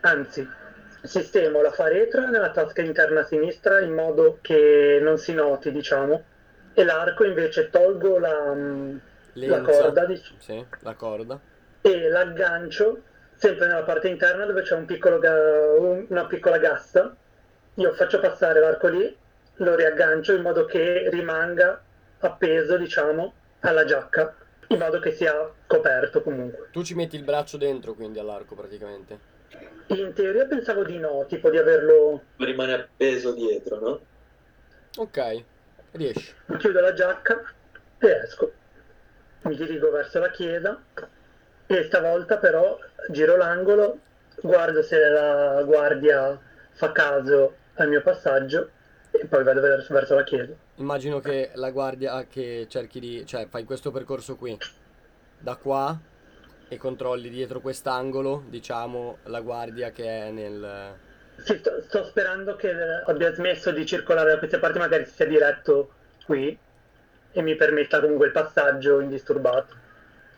anzi, 0.00 0.46
sistemo 1.06 1.60
la 1.62 1.70
faretra 1.72 2.26
nella 2.26 2.50
tasca 2.50 2.82
interna 2.82 3.22
sinistra 3.24 3.80
in 3.80 3.92
modo 3.92 4.38
che 4.40 4.98
non 5.00 5.18
si 5.18 5.32
noti, 5.32 5.70
diciamo, 5.72 6.24
e 6.74 6.84
l'arco 6.84 7.24
invece 7.24 7.70
tolgo 7.70 8.18
la, 8.18 8.52
mm, 8.54 8.96
la 9.34 9.60
corda 9.62 10.04
dic- 10.04 10.34
Sì, 10.38 10.64
la 10.80 10.94
corda. 10.94 11.38
e 11.80 12.08
l'aggancio 12.08 13.02
sempre 13.34 13.66
nella 13.66 13.82
parte 13.82 14.08
interna 14.08 14.44
dove 14.46 14.62
c'è 14.62 14.74
un 14.74 14.86
ga- 14.86 15.72
un- 15.78 16.06
una 16.08 16.26
piccola 16.26 16.58
gassa. 16.58 17.14
Io 17.74 17.92
faccio 17.92 18.18
passare 18.20 18.60
l'arco 18.60 18.88
lì, 18.88 19.14
lo 19.56 19.74
riaggancio 19.74 20.32
in 20.34 20.42
modo 20.42 20.64
che 20.64 21.08
rimanga 21.10 21.80
appeso, 22.20 22.76
diciamo, 22.78 23.34
alla 23.60 23.84
giacca, 23.84 24.34
in 24.68 24.78
modo 24.78 24.98
che 24.98 25.12
sia 25.12 25.50
coperto 25.66 26.22
comunque. 26.22 26.68
Tu 26.72 26.82
ci 26.82 26.94
metti 26.94 27.16
il 27.16 27.24
braccio 27.24 27.56
dentro 27.56 27.92
quindi 27.92 28.18
all'arco 28.18 28.54
praticamente. 28.54 29.34
In 29.88 30.12
teoria 30.14 30.46
pensavo 30.46 30.82
di 30.82 30.98
no, 30.98 31.26
tipo 31.28 31.48
di 31.48 31.58
averlo... 31.58 32.22
Rimane 32.36 32.72
appeso 32.74 33.32
dietro, 33.32 33.78
no? 33.78 34.00
Ok, 34.96 35.44
riesci. 35.92 36.34
Chiudo 36.58 36.80
la 36.80 36.92
giacca 36.92 37.40
e 37.98 38.08
esco. 38.08 38.52
Mi 39.42 39.54
dirigo 39.54 39.90
verso 39.92 40.18
la 40.18 40.30
chiesa 40.30 40.82
e 41.66 41.84
stavolta 41.84 42.38
però 42.38 42.78
giro 43.10 43.36
l'angolo, 43.36 43.98
guardo 44.40 44.82
se 44.82 44.98
la 44.98 45.62
guardia 45.64 46.38
fa 46.72 46.90
caso 46.92 47.54
al 47.74 47.88
mio 47.88 48.02
passaggio 48.02 48.70
e 49.12 49.26
poi 49.26 49.44
vado 49.44 49.60
verso, 49.60 49.94
verso 49.94 50.14
la 50.14 50.24
chiesa. 50.24 50.52
Immagino 50.76 51.20
che 51.20 51.52
la 51.54 51.70
guardia 51.70 52.26
che 52.26 52.66
cerchi 52.68 52.98
di... 52.98 53.24
cioè 53.24 53.46
fai 53.46 53.64
questo 53.64 53.92
percorso 53.92 54.34
qui, 54.34 54.58
da 55.38 55.54
qua 55.56 55.96
e 56.68 56.76
controlli 56.78 57.28
dietro 57.28 57.60
quest'angolo, 57.60 58.44
diciamo, 58.48 59.18
la 59.24 59.40
guardia 59.40 59.90
che 59.90 60.04
è 60.04 60.30
nel... 60.30 60.94
Sì, 61.36 61.58
sto, 61.58 61.82
sto 61.82 62.04
sperando 62.06 62.56
che 62.56 62.72
abbia 63.04 63.32
smesso 63.34 63.70
di 63.70 63.84
circolare 63.86 64.30
da 64.30 64.38
queste 64.38 64.58
parti, 64.58 64.78
magari 64.78 65.04
si 65.04 65.12
sia 65.12 65.26
diretto 65.26 65.92
qui 66.24 66.58
e 67.32 67.42
mi 67.42 67.54
permetta 67.54 68.00
comunque 68.00 68.26
il 68.26 68.32
passaggio 68.32 69.00
indisturbato. 69.00 69.74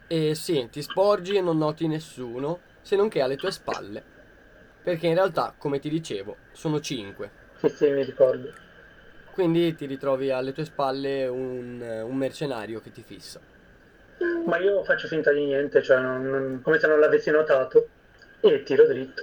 E 0.08 0.34
sì, 0.34 0.68
ti 0.70 0.82
sporgi 0.82 1.36
e 1.36 1.40
non 1.40 1.58
noti 1.58 1.86
nessuno, 1.86 2.60
se 2.82 2.96
non 2.96 3.08
che 3.08 3.20
alle 3.20 3.36
tue 3.36 3.50
spalle. 3.50 4.02
Perché 4.82 5.06
in 5.06 5.14
realtà, 5.14 5.54
come 5.56 5.78
ti 5.78 5.88
dicevo, 5.88 6.36
sono 6.52 6.80
cinque. 6.80 7.30
Sì, 7.56 7.68
sì, 7.68 7.90
mi 7.90 8.04
ricordo. 8.04 8.52
Quindi 9.32 9.74
ti 9.74 9.86
ritrovi 9.86 10.30
alle 10.30 10.52
tue 10.52 10.64
spalle 10.64 11.26
un, 11.26 11.80
un 11.80 12.16
mercenario 12.16 12.80
che 12.80 12.90
ti 12.90 13.02
fissa. 13.02 13.40
Ma 14.46 14.58
io 14.58 14.82
faccio 14.84 15.06
finta 15.08 15.32
di 15.32 15.44
niente, 15.44 15.82
cioè 15.82 15.98
non- 16.00 16.28
non- 16.28 16.60
come 16.62 16.78
se 16.78 16.86
non 16.86 16.98
l'avessi 16.98 17.30
notato, 17.30 17.88
e 18.40 18.62
tiro 18.62 18.86
dritto. 18.86 19.22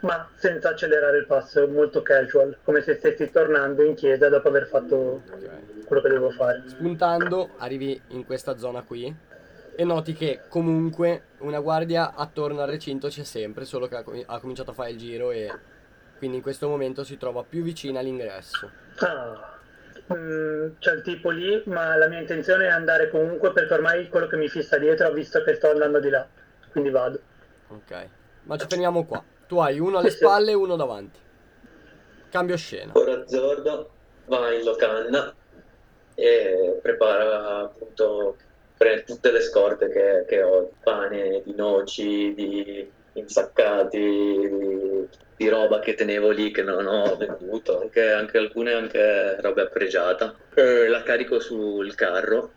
Ma 0.00 0.28
senza 0.36 0.70
accelerare 0.70 1.18
il 1.18 1.26
passo, 1.26 1.66
molto 1.66 2.02
casual, 2.02 2.58
come 2.62 2.82
se 2.82 2.96
stessi 2.96 3.30
tornando 3.30 3.82
in 3.82 3.94
chiesa 3.94 4.28
dopo 4.28 4.48
aver 4.48 4.66
fatto 4.66 5.22
Ok. 5.30 5.84
quello 5.86 6.02
che 6.02 6.08
dovevo 6.08 6.30
fare. 6.30 6.62
Spuntando, 6.66 7.50
arrivi 7.58 7.98
in 8.08 8.26
questa 8.26 8.58
zona 8.58 8.82
qui 8.82 9.14
e 9.76 9.84
noti 9.84 10.12
che 10.12 10.40
comunque 10.48 11.22
una 11.38 11.60
guardia 11.60 12.14
attorno 12.14 12.60
al 12.60 12.68
recinto 12.68 13.08
c'è 13.08 13.24
sempre, 13.24 13.64
solo 13.64 13.86
che 13.86 13.96
ha, 13.96 14.02
com- 14.02 14.22
ha 14.26 14.38
cominciato 14.40 14.72
a 14.72 14.74
fare 14.74 14.90
il 14.90 14.98
giro 14.98 15.30
e 15.30 15.50
quindi 16.18 16.36
in 16.36 16.42
questo 16.42 16.68
momento 16.68 17.02
si 17.02 17.16
trova 17.16 17.42
più 17.42 17.62
vicina 17.62 18.00
all'ingresso. 18.00 18.70
Ah, 18.98 19.53
mm, 20.12 20.68
c'è 20.78 20.92
il 20.92 21.02
tipo 21.02 21.30
lì, 21.30 21.62
ma 21.66 21.96
la 21.96 22.08
mia 22.08 22.20
intenzione 22.20 22.66
è 22.66 22.70
andare 22.70 23.08
comunque 23.10 23.52
perché 23.52 23.72
ormai 23.74 24.08
quello 24.08 24.26
che 24.26 24.36
mi 24.36 24.48
fissa 24.48 24.76
dietro 24.78 25.06
ha 25.06 25.10
visto 25.12 25.42
che 25.42 25.54
sto 25.54 25.70
andando 25.70 26.00
di 26.00 26.10
là, 26.10 26.26
quindi 26.70 26.90
vado. 26.90 27.20
Ok. 27.68 28.08
Ma 28.42 28.56
ci 28.58 28.66
fermiamo 28.68 29.04
qua. 29.04 29.22
Tu 29.46 29.58
hai 29.58 29.78
uno 29.78 29.98
alle 29.98 30.10
Sì, 30.10 30.16
sì. 30.18 30.24
spalle 30.24 30.50
e 30.50 30.54
uno 30.54 30.76
davanti. 30.76 31.18
Cambio 32.28 32.56
scena. 32.56 32.92
Ora 32.94 33.26
Zordo 33.26 33.90
va 34.26 34.52
in 34.52 34.64
locanna 34.64 35.34
e 36.14 36.78
prepara 36.82 37.60
appunto 37.60 38.36
prende 38.76 39.04
tutte 39.04 39.30
le 39.30 39.40
scorte 39.40 39.88
che, 39.88 40.24
che 40.26 40.42
ho, 40.42 40.62
di 40.62 40.74
pane, 40.82 41.42
di 41.44 41.54
noci, 41.54 42.34
di 42.34 42.90
insaccati, 43.12 43.98
di, 43.98 45.08
di 45.36 45.48
roba 45.48 45.80
che 45.80 45.94
tenevo 45.94 46.30
lì 46.30 46.50
che 46.50 46.62
non 46.62 46.86
ho 46.86 47.16
venduto, 47.16 47.80
anche, 47.80 48.10
anche 48.12 48.38
alcune 48.38 48.72
anche 48.72 49.40
roba 49.40 49.66
pregiata. 49.66 50.34
E 50.54 50.88
la 50.88 51.02
carico 51.02 51.40
sul 51.40 51.94
carro, 51.94 52.52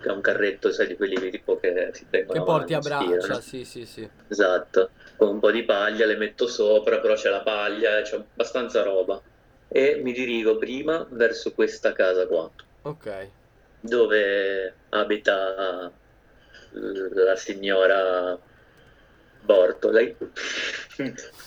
che 0.00 0.08
è 0.08 0.12
un 0.12 0.20
carretto, 0.20 0.70
sai, 0.72 0.86
di 0.88 0.96
quelli 0.96 1.30
tipo 1.30 1.56
che 1.58 1.90
si 1.92 2.06
tengono 2.10 2.38
Che 2.40 2.44
porti 2.44 2.74
a 2.74 2.80
braccia, 2.80 3.34
tirano. 3.34 3.40
sì, 3.40 3.64
sì, 3.64 3.84
sì. 3.86 4.08
Esatto, 4.28 4.90
con 5.16 5.28
un 5.28 5.40
po' 5.40 5.50
di 5.50 5.64
paglia 5.64 6.04
le 6.06 6.16
metto 6.16 6.46
sopra, 6.46 7.00
però 7.00 7.14
c'è 7.14 7.30
la 7.30 7.42
paglia, 7.42 8.02
c'è 8.02 8.16
abbastanza 8.16 8.82
roba. 8.82 9.22
E 9.70 10.00
mi 10.02 10.12
dirigo 10.12 10.56
prima 10.58 11.06
verso 11.10 11.52
questa 11.52 11.92
casa 11.92 12.26
qua, 12.26 12.50
Ok. 12.84 13.06
dove 13.80 14.74
abita 14.90 15.92
la 16.70 17.36
signora 17.36 18.38
Bortolei. 19.42 20.16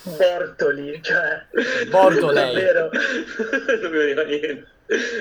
Bortoli, 0.04 1.02
cioè... 1.02 1.46
Bortolei. 1.90 2.54
Davvero. 2.54 2.90
non 3.82 3.92
mi 3.92 3.98
veniva 3.98 4.24
niente. 4.24 4.68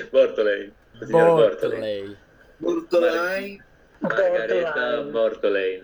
Bortolei. 0.09 0.71
Bortolei. 1.07 2.17
Bortolei. 2.57 3.61
Margareta. 4.01 5.01
Bortolei, 5.01 5.83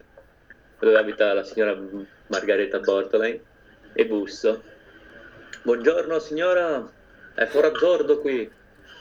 dove 0.79 0.97
abita 0.97 1.33
la 1.33 1.43
signora 1.43 1.79
Margareta 2.27 2.79
Bortolei, 2.79 3.39
e 3.93 4.05
busso. 4.07 4.63
Buongiorno 5.61 6.17
signora, 6.17 6.91
è 7.35 7.45
Forazzordo 7.45 8.19
qui. 8.19 8.51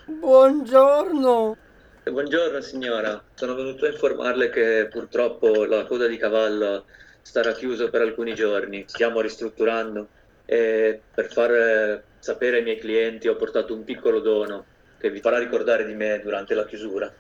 Buongiorno. 0.04 1.56
Buongiorno 2.04 2.60
signora, 2.60 3.22
sono 3.32 3.54
venuto 3.54 3.86
a 3.86 3.88
informarle 3.88 4.50
che 4.50 4.88
purtroppo 4.90 5.64
la 5.64 5.86
coda 5.86 6.06
di 6.06 6.18
cavallo 6.18 6.84
starà 7.26 7.52
chiuso 7.54 7.90
per 7.90 8.02
alcuni 8.02 8.34
giorni, 8.34 8.84
stiamo 8.86 9.20
ristrutturando 9.20 10.10
e 10.44 11.02
per 11.12 11.32
far 11.32 11.50
eh, 11.52 12.04
sapere 12.20 12.58
ai 12.58 12.62
miei 12.62 12.78
clienti 12.78 13.26
ho 13.26 13.34
portato 13.34 13.74
un 13.74 13.82
piccolo 13.82 14.20
dono 14.20 14.64
che 14.96 15.10
vi 15.10 15.20
farà 15.20 15.38
ricordare 15.38 15.84
di 15.84 15.94
me 15.94 16.20
durante 16.20 16.54
la 16.54 16.64
chiusura. 16.64 17.12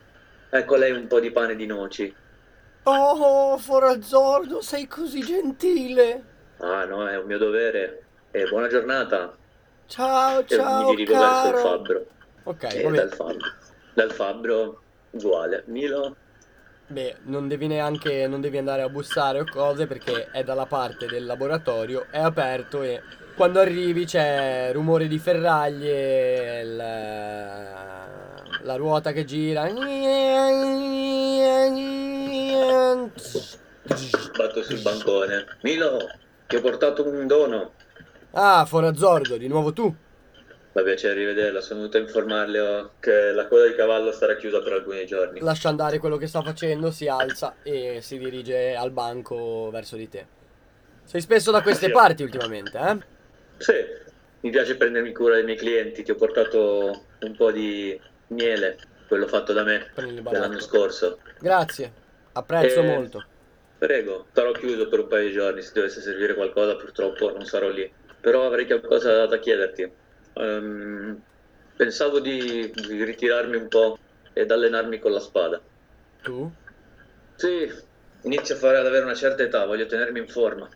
Ecco 0.48 0.74
a 0.74 0.78
lei 0.78 0.92
un 0.92 1.08
po' 1.08 1.18
di 1.20 1.32
pane 1.32 1.56
di 1.56 1.66
noci. 1.66 2.14
Oh, 2.84 3.58
Forazzordo, 3.58 4.60
sei 4.62 4.86
così 4.86 5.20
gentile. 5.20 6.24
Ah 6.58 6.84
no, 6.84 7.06
è 7.08 7.16
un 7.18 7.26
mio 7.26 7.38
dovere. 7.38 8.04
E 8.30 8.46
buona 8.46 8.68
giornata. 8.68 9.36
Ciao, 9.86 10.44
E 10.46 10.46
ciao, 10.46 10.78
mi 10.78 10.84
dirigo 10.84 11.16
verso 11.16 11.48
il 11.48 11.54
caro. 11.54 11.60
fabbro. 11.60 12.06
Ok, 12.44 12.62
E 12.74 12.82
vabbè. 12.82 12.96
dal 12.96 13.12
fabbro. 13.12 13.54
Dal 13.92 14.12
fabbro 14.12 14.82
uguale. 15.10 15.64
Milo. 15.66 16.16
Beh, 16.88 17.16
non 17.24 17.48
devi 17.48 17.66
neanche, 17.66 18.28
non 18.28 18.40
devi 18.40 18.58
andare 18.58 18.82
a 18.82 18.88
bussare 18.88 19.40
o 19.40 19.44
cose 19.44 19.88
perché 19.88 20.30
è 20.30 20.44
dalla 20.44 20.66
parte 20.66 21.06
del 21.06 21.26
laboratorio, 21.26 22.06
è 22.10 22.20
aperto 22.20 22.82
e 22.82 23.02
quando 23.34 23.58
arrivi 23.58 24.04
c'è 24.04 24.70
rumore 24.72 25.08
di 25.08 25.18
ferraglie, 25.18 26.62
la, 26.62 28.06
la 28.62 28.76
ruota 28.76 29.10
che 29.10 29.24
gira. 29.24 29.64
Batto 34.36 34.62
sul 34.62 34.80
bancone. 34.80 35.44
Milo, 35.62 35.98
ti 36.46 36.54
ho 36.54 36.60
portato 36.60 37.04
un 37.06 37.26
dono. 37.26 37.72
Ah, 38.30 38.64
Forazzordo, 38.64 39.36
di 39.36 39.48
nuovo 39.48 39.72
tu. 39.72 39.92
Fa 40.76 40.82
piacere 40.82 41.14
rivederla, 41.14 41.62
sono 41.62 41.80
venuto 41.80 41.96
a 41.96 42.00
informarle 42.00 42.60
oh, 42.60 42.90
che 43.00 43.32
la 43.32 43.46
coda 43.46 43.66
di 43.66 43.74
cavallo 43.74 44.12
sarà 44.12 44.36
chiusa 44.36 44.60
per 44.60 44.74
alcuni 44.74 45.06
giorni. 45.06 45.40
Lascia 45.40 45.70
andare 45.70 45.98
quello 45.98 46.18
che 46.18 46.26
sta 46.26 46.42
facendo, 46.42 46.90
si 46.90 47.08
alza 47.08 47.56
e 47.62 48.00
si 48.02 48.18
dirige 48.18 48.76
al 48.76 48.90
banco 48.90 49.70
verso 49.72 49.96
di 49.96 50.06
te. 50.06 50.26
Sei 51.06 51.22
spesso 51.22 51.50
da 51.50 51.62
queste 51.62 51.86
Sì. 51.86 51.92
parti 51.92 52.24
ultimamente, 52.24 52.76
eh? 52.76 52.98
Sì, 53.56 53.72
mi 54.40 54.50
piace 54.50 54.76
prendermi 54.76 55.14
cura 55.14 55.36
dei 55.36 55.44
miei 55.44 55.56
clienti, 55.56 56.02
ti 56.02 56.10
ho 56.10 56.14
portato 56.14 57.06
un 57.20 57.34
po' 57.34 57.50
di 57.50 57.98
miele, 58.26 58.76
quello 59.08 59.26
fatto 59.28 59.54
da 59.54 59.64
me 59.64 59.90
baratto. 60.20 60.60
scorso. 60.60 61.20
Grazie, 61.40 61.90
apprezzo 62.34 62.80
Eh, 62.80 62.84
molto. 62.84 63.24
Prego, 63.78 64.26
starò 64.30 64.52
chiuso 64.52 64.90
per 64.90 64.98
un 64.98 65.08
paio 65.08 65.26
di 65.26 65.32
giorni, 65.32 65.62
se 65.62 65.70
dovesse 65.72 66.02
servire 66.02 66.34
qualcosa 66.34 66.76
purtroppo 66.76 67.30
non 67.30 67.46
sarò 67.46 67.70
lì. 67.70 67.90
Però 68.20 68.44
avrei 68.44 68.66
qualcosa 68.66 69.24
da 69.24 69.38
chiederti. 69.38 70.04
Ehm, 70.38 71.22
pensavo 71.74 72.20
di, 72.20 72.70
di 72.72 73.04
ritirarmi 73.04 73.56
un 73.56 73.68
po' 73.68 73.96
ed 74.32 74.50
allenarmi 74.50 74.98
con 74.98 75.12
la 75.12 75.20
spada. 75.20 75.62
Tu? 76.22 76.52
Sì, 77.36 77.68
inizio 78.22 78.54
a 78.54 78.58
fare 78.58 78.78
ad 78.78 78.86
avere 78.86 79.04
una 79.04 79.14
certa 79.14 79.42
età, 79.42 79.64
voglio 79.66 79.86
tenermi 79.86 80.18
in 80.20 80.28
forma. 80.28 80.68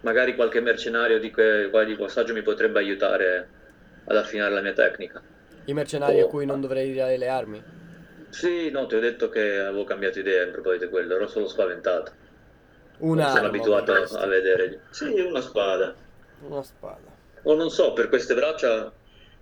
Magari 0.00 0.34
qualche 0.34 0.60
mercenario 0.60 1.18
di, 1.18 1.30
que, 1.30 1.70
di 1.86 1.96
passaggio 1.96 2.34
mi 2.34 2.42
potrebbe 2.42 2.78
aiutare 2.78 3.50
ad 4.04 4.16
affinare 4.16 4.52
la 4.52 4.60
mia 4.60 4.72
tecnica. 4.74 5.22
I 5.66 5.72
mercenari 5.72 6.20
a 6.20 6.24
Oh. 6.24 6.28
cui 6.28 6.44
non 6.46 6.60
dovrei 6.60 6.92
tirare 6.92 7.16
le 7.16 7.28
armi? 7.28 7.62
Sì, 8.30 8.70
no, 8.70 8.86
ti 8.86 8.96
ho 8.96 9.00
detto 9.00 9.28
che 9.28 9.58
avevo 9.58 9.84
cambiato 9.84 10.18
idea 10.18 10.44
in 10.44 10.52
proposito 10.52 10.84
di 10.84 10.90
quello, 10.90 11.14
ero 11.14 11.26
solo 11.26 11.48
spaventato. 11.48 12.12
Una 12.98 13.28
sono 13.28 13.46
abituato 13.46 13.92
a 13.92 14.26
vedere. 14.26 14.82
Sì, 14.90 15.20
una 15.20 15.40
spada. 15.40 15.94
Una 16.40 16.62
spada. 16.62 17.13
O 17.44 17.54
non 17.54 17.70
so, 17.70 17.92
per 17.92 18.08
queste 18.08 18.34
braccia, 18.34 18.90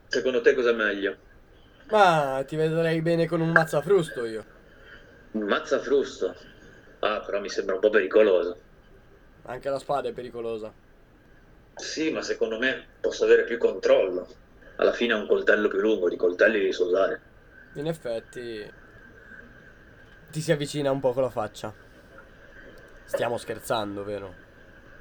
secondo 0.08 0.40
te 0.40 0.54
cosa 0.54 0.70
è 0.70 0.74
meglio? 0.74 1.16
Ma 1.90 2.42
ti 2.46 2.56
vedrei 2.56 3.00
bene 3.00 3.26
con 3.26 3.40
un 3.40 3.50
mazzafrusto 3.50 4.24
io. 4.24 4.44
Un 5.32 5.42
mazzafrusto. 5.44 6.34
Ah, 7.00 7.20
però 7.20 7.40
mi 7.40 7.48
sembra 7.48 7.74
un 7.74 7.80
po' 7.80 7.90
pericoloso. 7.90 8.56
Anche 9.44 9.68
la 9.68 9.78
spada 9.78 10.08
è 10.08 10.12
pericolosa. 10.12 10.72
Sì, 11.74 12.10
ma 12.10 12.22
secondo 12.22 12.58
me 12.58 12.86
posso 13.00 13.24
avere 13.24 13.44
più 13.44 13.56
controllo. 13.58 14.26
Alla 14.76 14.92
fine 14.92 15.14
è 15.14 15.16
un 15.16 15.26
coltello 15.26 15.68
più 15.68 15.78
lungo, 15.78 16.08
di 16.08 16.16
coltelli 16.16 16.60
li 16.60 16.72
so 16.72 16.86
usare. 16.86 17.20
In 17.74 17.86
effetti, 17.86 18.68
ti 20.30 20.40
si 20.40 20.50
avvicina 20.50 20.90
un 20.90 21.00
po' 21.00 21.12
con 21.12 21.22
la 21.22 21.30
faccia. 21.30 21.72
Stiamo 23.04 23.36
scherzando, 23.36 24.02
vero? 24.02 24.34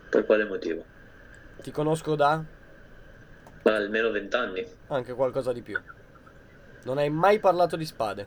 Per 0.10 0.25
quale 0.25 0.46
motivo? 0.46 0.84
Ti 1.62 1.72
conosco 1.72 2.15
da 2.15 2.43
Ma 3.63 3.75
almeno 3.75 4.10
vent'anni. 4.12 4.65
anche 4.88 5.13
qualcosa 5.13 5.51
di 5.53 5.62
più. 5.62 5.80
Non 6.84 6.98
hai 6.98 7.10
mai 7.10 7.39
parlato 7.39 7.75
di 7.75 7.86
spade. 7.86 8.25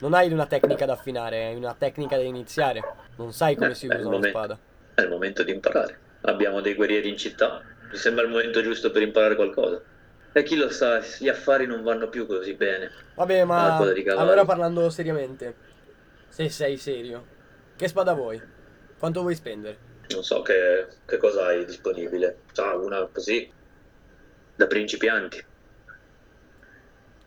Non 0.00 0.14
hai 0.14 0.32
una 0.32 0.46
tecnica 0.46 0.86
da 0.86 0.92
affinare, 0.94 1.46
hai 1.46 1.56
una 1.56 1.74
tecnica 1.76 2.16
da 2.16 2.22
iniziare. 2.22 2.80
Non 3.16 3.32
sai 3.32 3.56
come 3.56 3.70
Eh, 3.70 3.74
si 3.74 3.86
usa 3.86 3.96
una 3.98 4.04
momento. 4.04 4.28
spada. 4.28 4.58
È 4.94 5.00
il 5.02 5.08
momento 5.08 5.42
di 5.42 5.52
imparare. 5.52 5.98
Abbiamo 6.22 6.60
dei 6.60 6.74
guerrieri 6.74 7.08
in 7.08 7.16
città. 7.16 7.60
Mi 7.90 7.96
sembra 7.96 8.22
il 8.24 8.30
momento 8.30 8.62
giusto 8.62 8.90
per 8.90 9.02
imparare 9.02 9.34
qualcosa. 9.34 9.82
E 10.32 10.42
chi 10.44 10.54
lo 10.56 10.70
sa, 10.70 11.00
gli 11.18 11.28
affari 11.28 11.66
non 11.66 11.82
vanno 11.82 12.08
più 12.08 12.26
così 12.26 12.54
bene. 12.54 12.90
Vabbè, 13.16 13.44
ma 13.44 13.76
Ah, 13.76 13.92
allora 14.16 14.44
parlando 14.44 14.88
seriamente, 14.88 15.54
se 16.28 16.48
sei 16.48 16.76
serio, 16.76 17.26
che 17.76 17.88
spada 17.88 18.12
vuoi? 18.12 18.40
Quanto 18.96 19.22
vuoi 19.22 19.34
spendere? 19.34 19.88
Non 20.10 20.22
so 20.22 20.40
che, 20.42 20.86
che 21.04 21.16
cosa 21.16 21.46
hai 21.46 21.64
disponibile. 21.64 22.38
Sa, 22.52 22.76
una 22.76 23.08
così. 23.12 23.52
Da 24.60 24.66
principianti. 24.66 25.42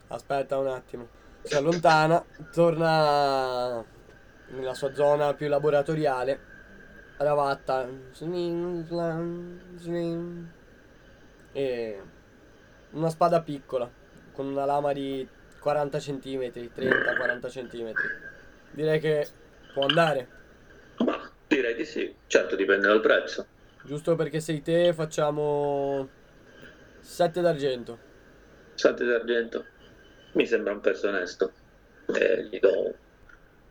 Aspetta 0.09 0.59
un 0.59 0.67
attimo. 0.67 1.07
Si 1.41 1.55
allontana, 1.55 2.23
torna 2.51 3.83
nella 4.49 4.75
sua 4.75 4.93
zona 4.93 5.33
più 5.33 5.47
laboratoriale. 5.47 6.39
Ravatta. 7.17 7.89
E 11.53 12.01
una 12.91 13.09
spada 13.09 13.41
piccola, 13.41 13.89
con 14.31 14.45
una 14.45 14.65
lama 14.65 14.93
di 14.93 15.27
40 15.59 15.97
cm, 15.97 16.51
30-40 16.53 17.49
cm. 17.49 17.93
Direi 18.69 18.99
che 18.99 19.27
può 19.73 19.87
andare. 19.87 20.27
Ma 20.97 21.19
direi 21.47 21.73
di 21.73 21.85
sì. 21.85 22.15
Certo, 22.27 22.55
dipende 22.55 22.85
dal 22.85 23.01
prezzo. 23.01 23.47
Giusto 23.81 24.15
perché 24.15 24.39
sei 24.39 24.61
te, 24.61 24.93
facciamo 24.93 26.21
7 27.03 27.41
d'argento. 27.41 27.99
7 28.75 29.03
d'argento. 29.03 29.65
Mi 30.31 30.47
sembra 30.47 30.71
un 30.71 30.79
prezzo 30.79 31.09
onesto. 31.09 31.51
E 32.07 32.47
gli 32.49 32.59
do. 32.59 32.95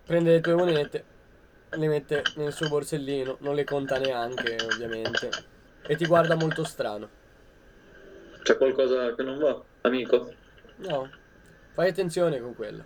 Prende 0.04 0.32
le 0.32 0.40
tue 0.40 0.54
monete, 0.54 1.04
le 1.70 1.88
mette 1.88 2.22
nel 2.36 2.52
suo 2.52 2.68
borsellino, 2.68 3.38
non 3.40 3.54
le 3.54 3.64
conta 3.64 3.98
neanche, 3.98 4.56
ovviamente. 4.70 5.30
E 5.82 5.96
ti 5.96 6.06
guarda 6.06 6.36
molto 6.36 6.62
strano. 6.62 7.08
C'è 8.42 8.56
qualcosa 8.58 9.14
che 9.14 9.22
non 9.22 9.38
va, 9.38 9.60
amico? 9.82 10.32
No, 10.76 11.10
fai 11.72 11.88
attenzione 11.88 12.38
con 12.38 12.54
quello. 12.54 12.84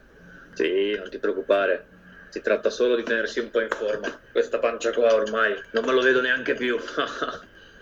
Sì, 0.54 0.94
non 0.96 1.10
ti 1.10 1.18
preoccupare. 1.18 1.94
Si 2.28 2.40
tratta 2.40 2.70
solo 2.70 2.94
di 2.94 3.02
tenersi 3.02 3.40
un 3.40 3.50
po' 3.50 3.60
in 3.60 3.70
forma. 3.70 4.08
Questa 4.30 4.58
pancia 4.58 4.92
qua 4.92 5.12
ormai 5.12 5.54
non 5.72 5.84
me 5.84 5.92
lo 5.92 6.00
vedo 6.00 6.20
neanche 6.20 6.54
più. 6.54 6.78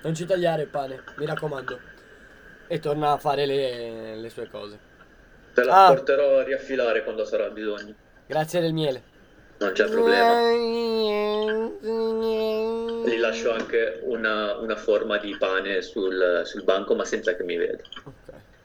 Non 0.04 0.14
ci 0.14 0.26
tagliare 0.26 0.60
il 0.60 0.68
pane, 0.68 1.02
mi 1.16 1.24
raccomando. 1.24 1.80
E 2.66 2.78
torna 2.80 3.12
a 3.12 3.18
fare 3.18 3.46
le, 3.46 4.16
le 4.16 4.30
sue 4.30 4.48
cose. 4.50 4.78
Te 5.54 5.62
la 5.64 5.86
Ah. 5.86 5.88
porterò 5.94 6.38
a 6.38 6.42
riaffilare 6.42 7.04
quando 7.04 7.24
sarà 7.24 7.48
bisogno. 7.50 7.94
Grazie 8.26 8.60
del 8.60 8.72
miele. 8.72 9.02
Non 9.58 9.72
c'è 9.72 9.88
problema. 9.88 10.50
Gli 13.06 13.18
lascio 13.18 13.52
anche 13.52 14.00
una, 14.02 14.56
una 14.56 14.76
forma 14.76 15.18
di 15.18 15.36
pane 15.36 15.82
sul, 15.82 16.42
sul 16.44 16.64
banco, 16.64 16.94
ma 16.94 17.04
senza 17.04 17.36
che 17.36 17.44
mi 17.44 17.56
veda. 17.56 17.82
Ok. 18.04 18.12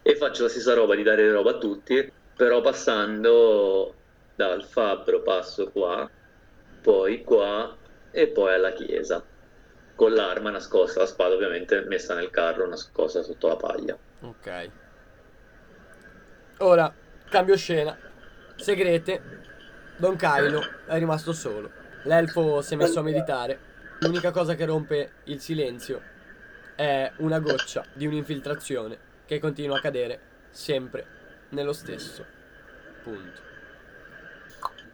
E 0.01 0.15
faccio 0.15 0.43
la 0.43 0.49
stessa 0.49 0.73
roba 0.73 0.95
di 0.95 1.03
dare 1.03 1.29
roba 1.31 1.51
a 1.51 1.57
tutti, 1.57 2.11
però 2.35 2.61
passando 2.61 3.93
dal 4.35 4.63
fabbro 4.63 5.21
passo 5.21 5.69
qua, 5.69 6.09
poi 6.81 7.21
qua 7.23 7.75
e 8.11 8.27
poi 8.27 8.53
alla 8.53 8.71
chiesa. 8.71 9.23
Con 9.99 10.13
l'arma 10.13 10.49
nascosta, 10.49 11.01
la 11.01 11.05
spada 11.05 11.35
ovviamente 11.35 11.81
messa 11.81 12.15
nel 12.15 12.29
carro, 12.29 12.65
nascosta 12.65 13.21
sotto 13.21 13.49
la 13.49 13.57
paglia. 13.57 13.97
Ok. 14.21 14.69
Ora, 16.59 16.93
cambio 17.29 17.57
scena. 17.57 17.99
Segrete. 18.55 19.21
Don 19.97 20.15
Kylo 20.15 20.61
è 20.87 20.97
rimasto 20.97 21.33
solo. 21.33 21.69
L'elfo 22.03 22.61
si 22.61 22.75
è 22.75 22.77
messo 22.77 22.99
a 22.99 23.03
meditare. 23.03 23.59
L'unica 23.99 24.31
cosa 24.31 24.55
che 24.55 24.63
rompe 24.63 25.15
il 25.25 25.41
silenzio 25.41 26.01
è 26.77 27.11
una 27.17 27.39
goccia 27.39 27.83
di 27.91 28.07
un'infiltrazione 28.07 28.97
che 29.25 29.37
continua 29.39 29.79
a 29.79 29.81
cadere 29.81 30.19
sempre 30.49 31.05
nello 31.49 31.73
stesso 31.73 32.25
punto. 33.03 33.48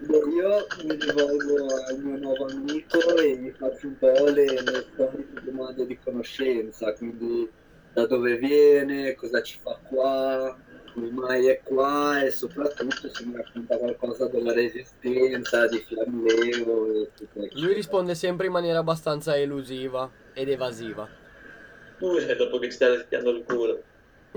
Io 0.08 0.68
mi 0.84 0.96
rivolgo 0.96 1.66
al 1.88 2.00
mio 2.00 2.18
nuovo 2.18 2.46
amico 2.46 3.18
e 3.18 3.38
gli 3.38 3.52
faccio 3.58 3.88
un 3.88 3.98
po' 3.98 4.26
le, 4.26 4.46
le 4.46 4.86
solite 4.96 5.42
domande 5.44 5.86
di 5.88 5.98
conoscenza, 5.98 6.94
quindi 6.94 7.50
da 7.92 8.06
dove 8.06 8.38
viene, 8.38 9.16
cosa 9.16 9.42
ci 9.42 9.58
fa 9.62 9.80
qua, 9.88 10.56
come 10.94 11.10
mai 11.12 11.48
è 11.48 11.62
qua 11.64 12.22
e 12.22 12.30
soprattutto 12.30 13.10
se 13.10 13.26
mi 13.26 13.36
racconta 13.36 13.78
qualcosa 13.78 14.28
della 14.28 14.54
resistenza, 14.54 15.68
di 15.68 15.80
Fiammeo 15.80 17.02
e 17.02 17.10
tutte 17.16 17.40
le 17.40 17.50
Lui 17.54 17.74
risponde 17.74 18.14
sempre 18.14 18.46
in 18.46 18.52
maniera 18.52 18.80
abbastanza 18.80 19.36
elusiva 19.36 20.12
ed 20.34 20.50
evasiva. 20.50 21.08
Uh, 22.00 22.36
dopo 22.38 22.60
che 22.60 22.68
ti 22.68 22.74
stai 22.74 22.98
rischiando 22.98 23.32
il 23.32 23.44
culo. 23.44 23.82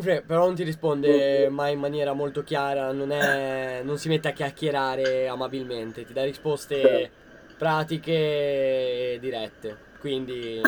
Sì, 0.01 0.23
però 0.25 0.45
non 0.47 0.55
ti 0.55 0.63
risponde 0.63 1.49
mai 1.49 1.73
in 1.73 1.81
maniera 1.81 2.13
molto 2.13 2.43
chiara, 2.45 2.93
non, 2.93 3.11
è, 3.11 3.81
non 3.83 3.99
si 3.99 4.09
mette 4.09 4.29
a 4.29 4.33
chiacchierare 4.33 5.27
amabilmente, 5.27 6.05
ti 6.05 6.13
dà 6.13 6.23
risposte 6.23 7.11
pratiche 7.57 8.13
e 8.13 9.19
dirette. 9.21 9.87
Quindi 9.99 10.61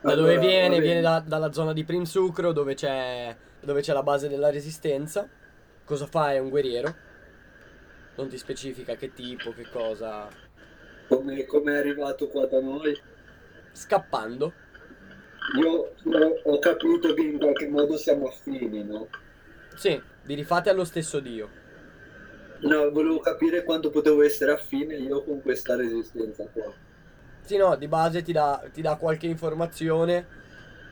da 0.00 0.14
dove 0.14 0.32
Allora, 0.32 0.40
viene? 0.40 0.80
Viene 0.80 1.00
da- 1.00 1.22
dalla 1.24 1.52
zona 1.52 1.72
di 1.72 1.84
Primsucro 1.84 2.52
dove 2.52 2.74
c'è, 2.74 3.36
dove 3.60 3.80
c'è 3.82 3.92
la 3.92 4.02
base 4.02 4.28
della 4.28 4.50
resistenza. 4.50 5.28
Cosa 5.84 6.06
fa? 6.06 6.32
È 6.32 6.38
un 6.38 6.48
guerriero. 6.48 6.94
Non 8.16 8.28
ti 8.28 8.38
specifica 8.38 8.96
che 8.96 9.12
tipo, 9.12 9.52
che 9.52 9.68
cosa. 9.70 10.28
Come, 11.08 11.44
come 11.44 11.74
è 11.74 11.78
arrivato 11.78 12.28
qua 12.28 12.46
da 12.46 12.60
noi? 12.60 12.98
Scappando. 13.72 14.52
Io 15.58 15.94
ho- 16.44 16.58
capito 16.58 17.14
che 17.14 17.22
in 17.22 17.38
qualche 17.38 17.68
modo 17.68 17.96
siamo 17.96 18.26
affini, 18.28 18.84
no? 18.84 19.08
Sì, 19.74 20.00
vi 20.22 20.34
rifate 20.34 20.70
allo 20.70 20.84
stesso 20.84 21.20
dio. 21.20 21.48
No, 22.62 22.90
volevo 22.90 23.20
capire 23.20 23.64
quanto 23.64 23.90
potevo 23.90 24.22
essere 24.22 24.52
affine 24.52 24.96
io 24.96 25.22
con 25.24 25.40
questa 25.42 25.76
resistenza 25.76 26.46
qua. 26.52 26.72
Sì, 27.42 27.56
no, 27.56 27.74
di 27.76 27.88
base 27.88 28.22
ti 28.22 28.32
dà, 28.32 28.62
ti 28.72 28.80
dà 28.80 28.96
qualche 28.96 29.26
informazione, 29.26 30.26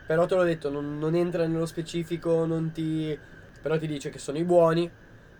però 0.06 0.26
te 0.26 0.34
l'ho 0.34 0.42
detto, 0.42 0.70
non, 0.70 0.98
non 0.98 1.14
entra 1.14 1.46
nello 1.46 1.66
specifico, 1.66 2.44
non 2.44 2.72
ti... 2.72 3.16
però 3.60 3.78
ti 3.78 3.86
dice 3.86 4.10
che 4.10 4.18
sono 4.18 4.38
i 4.38 4.44
buoni, 4.44 4.90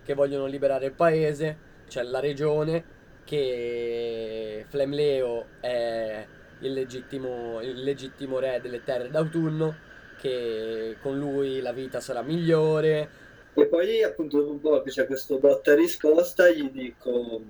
che 0.03 0.13
vogliono 0.13 0.45
liberare 0.45 0.85
il 0.87 0.93
paese, 0.93 1.57
c'è 1.87 2.03
la 2.03 2.19
regione, 2.19 2.83
che 3.25 4.65
Flemleo 4.69 5.47
è 5.59 6.25
il 6.59 6.73
legittimo, 6.73 7.61
il 7.61 7.83
legittimo 7.83 8.39
re 8.39 8.59
delle 8.61 8.83
terre 8.83 9.09
d'autunno, 9.09 9.75
che 10.19 10.97
con 11.01 11.17
lui 11.17 11.61
la 11.61 11.71
vita 11.71 11.99
sarà 11.99 12.21
migliore. 12.21 13.27
E 13.53 13.65
poi 13.65 14.03
appunto 14.03 14.39
dopo 14.39 14.51
un 14.51 14.59
po' 14.59 14.81
che 14.81 14.89
c'è 14.89 15.05
questo 15.05 15.37
botta 15.37 15.75
risposta 15.75 16.49
gli 16.49 16.69
dico 16.69 17.41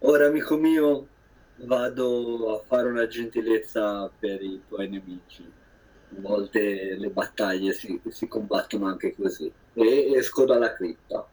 ora 0.00 0.26
amico 0.26 0.56
mio 0.56 1.08
vado 1.56 2.54
a 2.54 2.62
fare 2.64 2.88
una 2.88 3.06
gentilezza 3.06 4.10
per 4.18 4.42
i 4.42 4.62
tuoi 4.68 4.88
nemici. 4.88 5.42
A 5.44 6.20
volte 6.20 6.96
le 6.96 7.08
battaglie 7.08 7.72
si, 7.72 8.00
si 8.08 8.28
combattono 8.28 8.86
anche 8.86 9.14
così. 9.14 9.50
E 9.74 10.12
esco 10.14 10.44
dalla 10.44 10.74
cripta. 10.74 11.26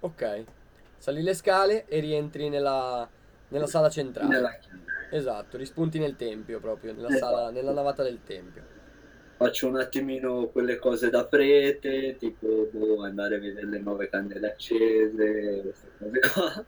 Ok, 0.00 0.44
sali 0.96 1.22
le 1.22 1.34
scale 1.34 1.86
e 1.86 2.00
rientri 2.00 2.48
nella, 2.48 3.08
nella 3.48 3.66
sala 3.66 3.90
centrale. 3.90 4.28
Nella. 4.28 4.58
Esatto, 5.10 5.56
rispunti 5.56 5.98
nel 5.98 6.16
tempio 6.16 6.60
proprio, 6.60 6.92
nella 6.92 7.08
Esatto. 7.08 7.34
sala, 7.34 7.50
nella 7.50 7.72
navata 7.72 8.02
del 8.02 8.20
tempio. 8.24 8.62
Faccio 9.36 9.68
un 9.68 9.76
attimino 9.76 10.48
quelle 10.48 10.76
cose 10.76 11.10
da 11.10 11.26
prete, 11.26 12.16
tipo 12.18 12.68
boh, 12.70 13.02
andare 13.02 13.36
a 13.36 13.38
vedere 13.38 13.66
le 13.66 13.78
nuove 13.78 14.08
candele 14.08 14.52
accese, 14.52 15.60
queste 15.62 15.88
cose 15.98 16.20
qua. 16.32 16.64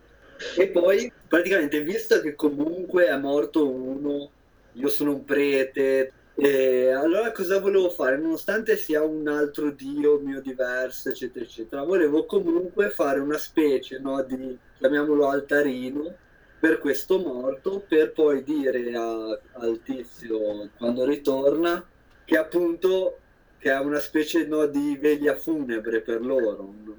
E 0.57 0.69
poi, 0.69 1.11
praticamente, 1.27 1.83
visto 1.83 2.21
che 2.21 2.35
comunque 2.35 3.07
è 3.07 3.17
morto 3.17 3.69
uno, 3.69 4.31
io 4.73 4.89
sono 4.89 5.13
un 5.13 5.25
prete, 5.25 6.13
e 6.41 6.91
allora 6.91 7.33
cosa 7.33 7.59
volevo 7.59 7.91
fare? 7.91 8.17
Nonostante 8.17 8.77
sia 8.77 9.03
un 9.03 9.27
altro 9.27 9.73
dio 9.73 10.21
mio 10.21 10.41
diverso, 10.41 11.09
eccetera, 11.09 11.45
eccetera, 11.45 11.83
volevo 11.83 12.27
comunque 12.27 12.91
fare 12.91 13.19
una 13.19 13.39
specie 13.39 13.99
no, 13.99 14.23
di, 14.23 14.57
chiamiamolo 14.79 15.29
altarino, 15.29 16.15
per 16.59 16.79
questo 16.79 17.19
morto, 17.19 17.85
per 17.87 18.13
poi 18.13 18.43
dire 18.43 18.93
a- 18.95 19.41
al 19.53 19.81
tizio 19.83 20.71
quando 20.77 21.05
ritorna 21.05 21.87
che 22.25 22.37
appunto 22.37 23.23
che 23.59 23.71
è 23.71 23.79
una 23.79 23.99
specie 24.01 24.47
no, 24.47 24.67
di 24.67 24.97
veglia 24.99 25.35
funebre 25.37 26.01
per 26.03 26.25
loro, 26.25 26.63
un, 26.63 26.95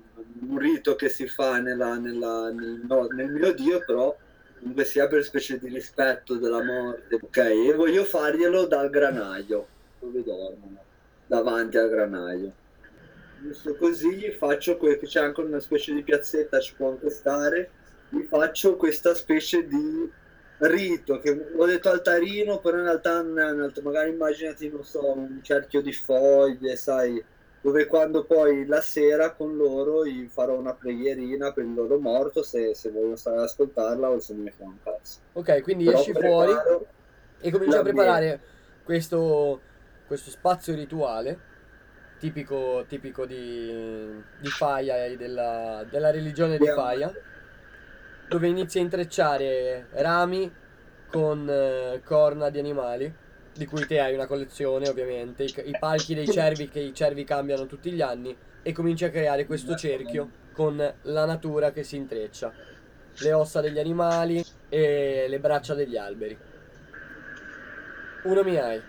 un 0.49 0.57
rito 0.57 0.95
che 0.95 1.09
si 1.09 1.27
fa 1.27 1.59
nella- 1.59 1.97
nella- 1.97 2.51
nel, 2.51 2.81
no, 2.87 3.07
nel 3.07 3.29
mio 3.31 3.53
dio, 3.53 3.83
però 3.83 4.15
comunque 4.57 4.83
sia 4.85 5.07
per 5.07 5.23
specie 5.23 5.57
di 5.59 5.69
rispetto 5.69 6.37
della 6.37 6.61
morte, 6.63 7.15
ok? 7.15 7.37
E 7.37 7.73
voglio 7.73 8.03
farglielo 8.03 8.65
dal 8.67 8.89
granaio, 8.89 9.71
dove 9.99 10.23
dormono, 10.23 10.85
davanti 11.25 11.77
al 11.77 11.89
granaio. 11.89 12.53
Giusto 13.41 13.75
così 13.75 14.31
faccio, 14.31 14.77
que- 14.77 14.99
c'è 14.99 15.21
anche 15.21 15.41
una 15.41 15.59
specie 15.59 15.93
di 15.93 16.03
piazzetta, 16.03 16.59
ci 16.59 16.75
può 16.75 16.89
anche 16.89 17.09
stare, 17.09 17.78
gli 18.09 18.23
faccio 18.23 18.75
questa 18.75 19.13
specie 19.13 19.67
di 19.67 20.11
rito, 20.59 21.19
che 21.19 21.51
ho 21.55 21.65
detto 21.65 21.89
altarino, 21.89 22.59
però 22.59 22.77
in 22.77 22.83
realtà 22.83 23.21
non 23.21 23.39
è 23.39 23.51
un 23.51 23.61
alto, 23.61 23.81
magari 23.81 24.11
immaginati, 24.11 24.69
non 24.69 24.83
so, 24.83 25.13
un 25.13 25.39
cerchio 25.41 25.81
di 25.81 25.93
foglie, 25.93 26.75
sai, 26.75 27.23
dove 27.61 27.87
quando 27.87 28.23
poi 28.25 28.65
la 28.65 28.81
sera 28.81 29.33
con 29.33 29.55
loro 29.55 30.03
farò 30.29 30.57
una 30.57 30.73
preghierina 30.73 31.51
per 31.51 31.65
il 31.65 31.73
loro 31.73 31.99
morto 31.99 32.41
se, 32.43 32.73
se 32.73 32.89
vogliono 32.89 33.15
stare 33.15 33.37
ad 33.37 33.43
ascoltarla 33.43 34.09
o 34.09 34.19
se 34.19 34.33
non 34.33 34.43
mi 34.43 34.51
fa 34.51 34.63
un 34.63 34.77
cazzo. 34.83 35.19
Ok, 35.33 35.61
quindi 35.61 35.85
Però 35.85 35.99
esci 35.99 36.13
fuori 36.13 36.53
e 37.41 37.51
cominci 37.51 37.77
a 37.77 37.81
preparare 37.81 38.39
questo, 38.83 39.61
questo 40.07 40.29
spazio 40.29 40.73
rituale 40.73 41.47
tipico, 42.19 42.85
tipico 42.87 43.25
di, 43.25 44.21
di 44.39 44.49
Faia 44.49 45.05
e 45.05 45.15
della, 45.15 45.85
della 45.89 46.11
religione 46.11 46.57
di 46.57 46.67
Faia 46.67 47.11
dove 48.29 48.47
inizi 48.47 48.77
a 48.77 48.81
intrecciare 48.81 49.87
rami 49.91 50.49
con 51.09 51.49
eh, 51.49 52.01
corna 52.05 52.49
di 52.49 52.59
animali 52.59 53.13
di 53.51 53.65
cui 53.65 53.85
te 53.87 53.99
hai 53.99 54.13
una 54.13 54.27
collezione 54.27 54.87
ovviamente 54.87 55.43
i, 55.43 55.53
i 55.65 55.75
palchi 55.77 56.13
dei 56.13 56.29
cervi 56.29 56.69
che 56.69 56.79
i 56.79 56.93
cervi 56.93 57.23
cambiano 57.23 57.65
tutti 57.65 57.91
gli 57.91 58.01
anni 58.01 58.35
e 58.61 58.71
cominci 58.71 59.05
a 59.05 59.09
creare 59.09 59.45
questo 59.45 59.75
cerchio 59.75 60.29
con 60.53 60.77
la 61.01 61.25
natura 61.25 61.71
che 61.71 61.83
si 61.83 61.95
intreccia 61.95 62.53
le 63.21 63.33
ossa 63.33 63.61
degli 63.61 63.79
animali 63.79 64.43
e 64.69 65.25
le 65.27 65.39
braccia 65.39 65.73
degli 65.73 65.97
alberi. 65.97 66.37
Uno 68.23 68.43
mi 68.43 68.57
hai. 68.57 68.81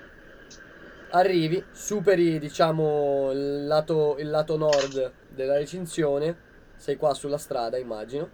Arrivi 1.13 1.65
superi 1.73 2.39
diciamo 2.39 3.31
il 3.33 3.67
lato, 3.67 4.17
il 4.19 4.29
lato 4.29 4.57
nord 4.57 5.13
della 5.29 5.57
recinzione 5.57 6.49
sei 6.77 6.97
qua 6.97 7.15
sulla 7.15 7.39
strada 7.39 7.77
immagino. 7.79 8.29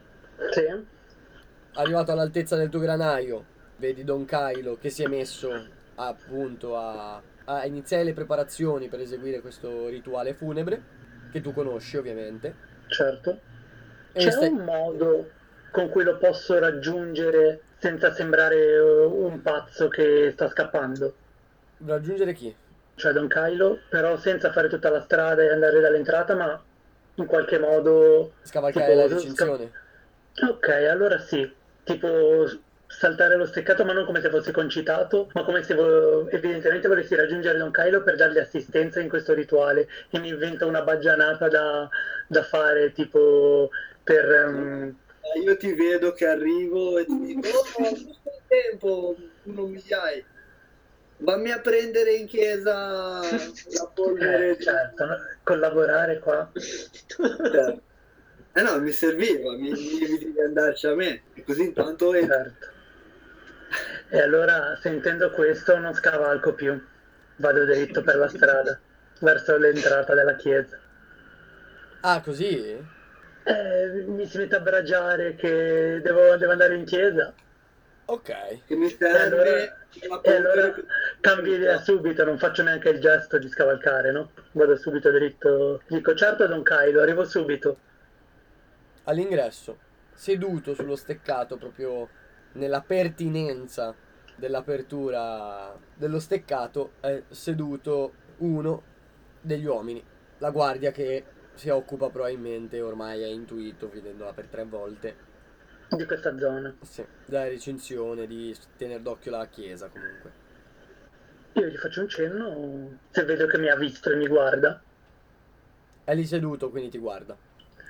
Sì. 0.50 0.94
Arrivato 1.76 2.12
all'altezza 2.12 2.56
del 2.56 2.68
tuo 2.68 2.80
granaio, 2.80 3.44
vedi 3.76 4.04
Don 4.04 4.24
Kylo 4.24 4.76
che 4.80 4.90
si 4.90 5.02
è 5.02 5.06
messo 5.06 5.50
appunto 5.96 6.76
a, 6.76 7.22
a 7.44 7.64
iniziare 7.66 8.04
le 8.04 8.12
preparazioni 8.12 8.88
per 8.88 9.00
eseguire 9.00 9.40
questo 9.40 9.88
rituale 9.88 10.34
funebre, 10.34 10.82
che 11.32 11.40
tu 11.40 11.52
conosci 11.52 11.96
ovviamente. 11.96 12.54
Certo. 12.88 13.40
E 14.12 14.18
C'è 14.20 14.30
stai- 14.30 14.48
un 14.48 14.64
modo 14.64 15.30
con 15.70 15.88
cui 15.90 16.04
lo 16.04 16.16
posso 16.16 16.58
raggiungere 16.58 17.60
senza 17.78 18.12
sembrare 18.12 18.56
eh, 18.56 18.80
un 19.04 19.42
pazzo 19.42 19.88
che 19.88 20.30
sta 20.32 20.48
scappando? 20.48 21.14
Raggiungere 21.84 22.32
chi? 22.32 22.54
Cioè 22.94 23.12
Don 23.12 23.28
Kylo, 23.28 23.80
però 23.90 24.16
senza 24.16 24.50
fare 24.52 24.68
tutta 24.68 24.88
la 24.88 25.02
strada 25.02 25.42
e 25.42 25.50
andare 25.50 25.80
dall'entrata, 25.80 26.34
ma 26.34 26.64
in 27.16 27.26
qualche 27.26 27.58
modo... 27.58 28.32
Scavalcare 28.42 28.86
Tipo, 28.86 28.98
la 29.00 29.06
sca- 29.06 29.14
recinzione. 29.16 29.72
Ok, 30.48 30.68
allora 30.68 31.18
sì, 31.18 31.50
tipo 31.86 32.44
saltare 32.88 33.36
lo 33.36 33.46
steccato 33.46 33.84
ma 33.84 33.92
non 33.92 34.04
come 34.04 34.20
se 34.20 34.30
fossi 34.30 34.52
concitato, 34.52 35.30
ma 35.34 35.44
come 35.44 35.62
se 35.62 35.74
vo- 35.74 36.28
evidentemente 36.28 36.88
volessi 36.88 37.14
raggiungere 37.14 37.58
Don 37.58 37.70
Kylo 37.70 38.02
per 38.02 38.16
dargli 38.16 38.38
assistenza 38.38 39.00
in 39.00 39.08
questo 39.08 39.34
rituale 39.34 39.88
e 40.10 40.18
mi 40.18 40.28
invento 40.28 40.66
una 40.66 40.82
baggianata 40.82 41.48
da, 41.48 41.88
da 42.28 42.42
fare 42.42 42.92
tipo 42.92 43.70
per... 44.02 44.24
Eh, 44.24 45.40
Io 45.40 45.56
ti 45.56 45.72
vedo 45.74 46.12
che 46.12 46.26
arrivo 46.26 46.98
e 46.98 47.04
ti 47.06 47.18
dico, 47.18 47.48
oh, 47.48 47.88
il 47.90 48.44
tempo, 48.46 49.16
uno 49.42 49.66
migliaia. 49.66 50.24
Vammi 51.18 51.50
a 51.50 51.60
prendere 51.60 52.14
in 52.14 52.26
chiesa 52.26 53.20
la 53.22 53.86
polvere. 53.92 54.50
eh, 54.50 54.62
certo, 54.62 55.04
no? 55.06 55.16
collaborare 55.42 56.18
qua. 56.18 56.50
Certo. 56.54 57.85
Eh 58.56 58.62
no, 58.62 58.80
mi 58.80 58.90
serviva, 58.90 59.52
mi, 59.52 59.70
devi 59.70 60.32
di 60.32 60.40
andarci 60.40 60.86
a 60.86 60.94
me. 60.94 61.24
E 61.34 61.44
così 61.44 61.64
intanto 61.64 62.14
entro. 62.14 62.34
Certo. 62.34 62.66
E 64.08 64.18
allora 64.18 64.78
sentendo 64.80 65.30
questo 65.30 65.76
non 65.78 65.92
scavalco 65.92 66.54
più, 66.54 66.80
vado 67.36 67.64
dritto 67.66 68.02
per 68.02 68.16
la 68.16 68.28
strada, 68.28 68.80
verso 69.20 69.58
l'entrata 69.58 70.14
della 70.14 70.36
chiesa. 70.36 70.78
Ah, 72.00 72.22
così? 72.22 72.88
Eh, 73.42 74.04
mi 74.06 74.26
si 74.26 74.38
mette 74.38 74.56
a 74.56 74.60
bragiare 74.60 75.34
che 75.34 76.00
devo, 76.02 76.36
devo 76.36 76.52
andare 76.52 76.76
in 76.76 76.84
chiesa. 76.84 77.34
Ok. 78.06 78.64
Che 78.64 78.74
mi 78.76 78.86
E 78.86 78.96
serve 78.96 79.20
allora, 79.20 79.50
la 80.08 80.20
e 80.22 80.34
allora 80.34 80.74
cambio 81.20 81.54
idea 81.54 81.78
subito, 81.82 82.24
non 82.24 82.38
faccio 82.38 82.62
neanche 82.62 82.88
il 82.88 83.00
gesto 83.00 83.38
di 83.38 83.48
scavalcare, 83.48 84.12
no? 84.12 84.30
Vado 84.52 84.76
subito 84.76 85.10
dritto. 85.10 85.82
Dico, 85.88 86.14
certo 86.14 86.46
Don 86.46 86.62
Kylo, 86.62 87.02
arrivo 87.02 87.24
subito. 87.24 87.78
All'ingresso, 89.08 89.78
seduto 90.12 90.74
sullo 90.74 90.96
steccato, 90.96 91.56
proprio 91.58 92.08
nella 92.52 92.82
pertinenza 92.82 93.94
dell'apertura 94.34 95.78
dello 95.94 96.18
steccato, 96.20 96.96
è 97.00 97.24
seduto 97.30 98.12
uno 98.38 98.82
degli 99.40 99.64
uomini, 99.64 100.04
la 100.38 100.50
guardia 100.50 100.90
che 100.90 101.24
si 101.54 101.68
occupa 101.68 102.10
probabilmente, 102.10 102.80
ormai 102.80 103.22
è 103.22 103.26
intuito, 103.26 103.88
vedendola 103.88 104.32
per 104.34 104.48
tre 104.48 104.64
volte, 104.64 105.16
Di 105.88 106.04
questa 106.04 106.36
zona. 106.38 106.74
sì, 106.80 107.06
della 107.26 107.48
recinzione, 107.48 108.26
di 108.26 108.56
tenere 108.76 109.02
d'occhio 109.02 109.30
la 109.30 109.46
chiesa 109.48 109.88
comunque. 109.88 110.32
Io 111.54 111.66
gli 111.66 111.76
faccio 111.76 112.02
un 112.02 112.08
cenno, 112.08 112.98
se 113.10 113.24
vedo 113.24 113.46
che 113.46 113.58
mi 113.58 113.68
ha 113.68 113.76
visto 113.76 114.10
e 114.10 114.16
mi 114.16 114.28
guarda, 114.28 114.80
È 116.04 116.14
lì 116.14 116.24
seduto, 116.24 116.70
quindi 116.70 116.88
ti 116.88 116.96
guarda. 116.98 117.36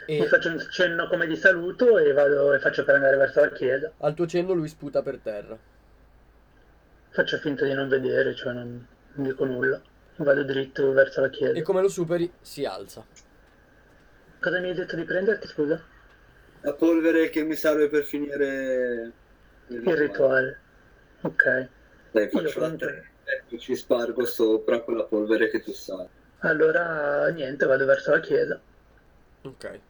E 0.07 0.27
faccio 0.27 0.49
un 0.49 0.65
cenno 0.71 1.09
come 1.09 1.27
di 1.27 1.37
saluto 1.37 1.99
e 1.99 2.13
vado 2.13 2.55
e 2.55 2.59
faccio 2.61 2.85
per 2.85 2.95
andare 2.95 3.17
verso 3.17 3.41
la 3.41 3.51
chiesa. 3.51 3.93
al 3.99 4.15
tuo 4.15 4.27
cenno 4.27 4.53
lui 4.53 4.69
sputa 4.69 5.03
per 5.03 5.19
terra. 5.19 5.59
Faccio 7.11 7.39
finta 7.39 7.65
di 7.65 7.73
non 7.73 7.89
vedere, 7.89 8.35
cioè 8.35 8.53
non, 8.53 8.87
non 9.15 9.27
dico 9.27 9.45
nulla. 9.45 9.81
Vado 10.17 10.45
dritto 10.45 10.93
verso 10.93 11.21
la 11.21 11.29
chiesa. 11.29 11.59
E 11.59 11.63
come 11.63 11.81
lo 11.83 11.89
superi, 11.89 12.31
si 12.41 12.65
alza. 12.65 13.05
Cosa 14.41 14.61
mi 14.61 14.69
hai 14.69 14.75
detto 14.75 14.97
di 14.97 15.05
prenderti, 15.05 15.47
scusa? 15.47 15.95
la 16.67 16.73
polvere 16.73 17.29
che 17.31 17.45
mi 17.45 17.55
serve 17.55 17.89
per 17.89 18.03
finire 18.03 19.13
Il 19.69 19.97
rituale. 19.97 20.59
Ok. 21.21 21.69
Dai, 22.11 22.25
Io 22.25 22.41
faccio 22.41 22.61
la 22.61 22.71
tre. 22.73 23.11
Ecco, 23.25 23.59
ci 23.59 23.77
spargo 23.77 24.25
sopra 24.25 24.81
quella 24.81 25.05
polvere 25.05 25.49
che 25.49 25.63
tu 25.63 25.73
sai. 25.73 26.07
Allora, 26.41 27.29
niente, 27.29 27.67
vado 27.67 27.85
verso 27.87 28.11
la 28.11 28.21
chiesa. 28.21 28.61
Ok. 29.43 29.81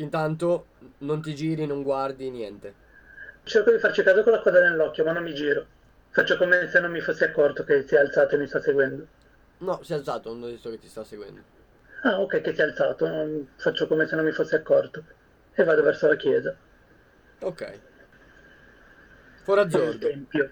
Intanto 0.00 0.66
non 0.98 1.20
ti 1.20 1.34
giri, 1.34 1.66
non 1.66 1.82
guardi, 1.82 2.30
niente. 2.30 2.88
Cerco 3.44 3.70
di 3.70 3.78
farci 3.78 4.02
caso 4.02 4.22
con 4.22 4.32
la 4.32 4.40
coda 4.40 4.60
nell'occhio, 4.60 5.04
ma 5.04 5.12
non 5.12 5.22
mi 5.22 5.34
giro. 5.34 5.66
Faccio 6.10 6.36
come 6.36 6.68
se 6.68 6.80
non 6.80 6.90
mi 6.90 7.00
fossi 7.00 7.22
accorto 7.24 7.64
che 7.64 7.86
si 7.86 7.94
è 7.94 7.98
alzato 7.98 8.34
e 8.34 8.38
mi 8.38 8.46
sta 8.46 8.60
seguendo. 8.60 9.06
No, 9.58 9.82
si 9.82 9.92
è 9.92 9.96
alzato, 9.96 10.30
non 10.30 10.44
ho 10.44 10.46
detto 10.46 10.70
che 10.70 10.78
ti 10.78 10.88
sta 10.88 11.04
seguendo. 11.04 11.42
Ah, 12.02 12.18
ok, 12.20 12.40
che 12.40 12.54
si 12.54 12.60
è 12.60 12.64
alzato. 12.64 13.06
Faccio 13.56 13.86
come 13.86 14.06
se 14.06 14.16
non 14.16 14.24
mi 14.24 14.32
fossi 14.32 14.54
accorto. 14.54 15.04
E 15.52 15.64
vado 15.64 15.82
verso 15.82 16.06
la 16.06 16.16
chiesa. 16.16 16.56
Ok. 17.40 17.78
Forazzordo, 19.42 20.06
tempio. 20.06 20.50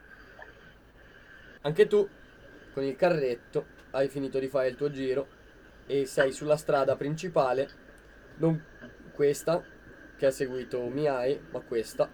anche 1.63 1.87
tu 1.87 2.09
con 2.73 2.83
il 2.83 2.97
carretto 2.97 3.67
hai 3.91 4.09
finito 4.09 4.39
di 4.39 4.49
fare 4.49 4.69
il 4.69 4.77
tuo 4.77 4.91
giro 4.91 5.37
e 5.87 6.07
sei 6.07 6.33
sulla 6.33 6.57
strada 6.57 6.97
principale, 6.97 7.69
non 8.37 8.63
questa 9.19 9.61
che 10.17 10.27
ha 10.27 10.31
seguito 10.31 10.81
Miai, 10.87 11.41
ma 11.51 11.59
questa, 11.59 12.09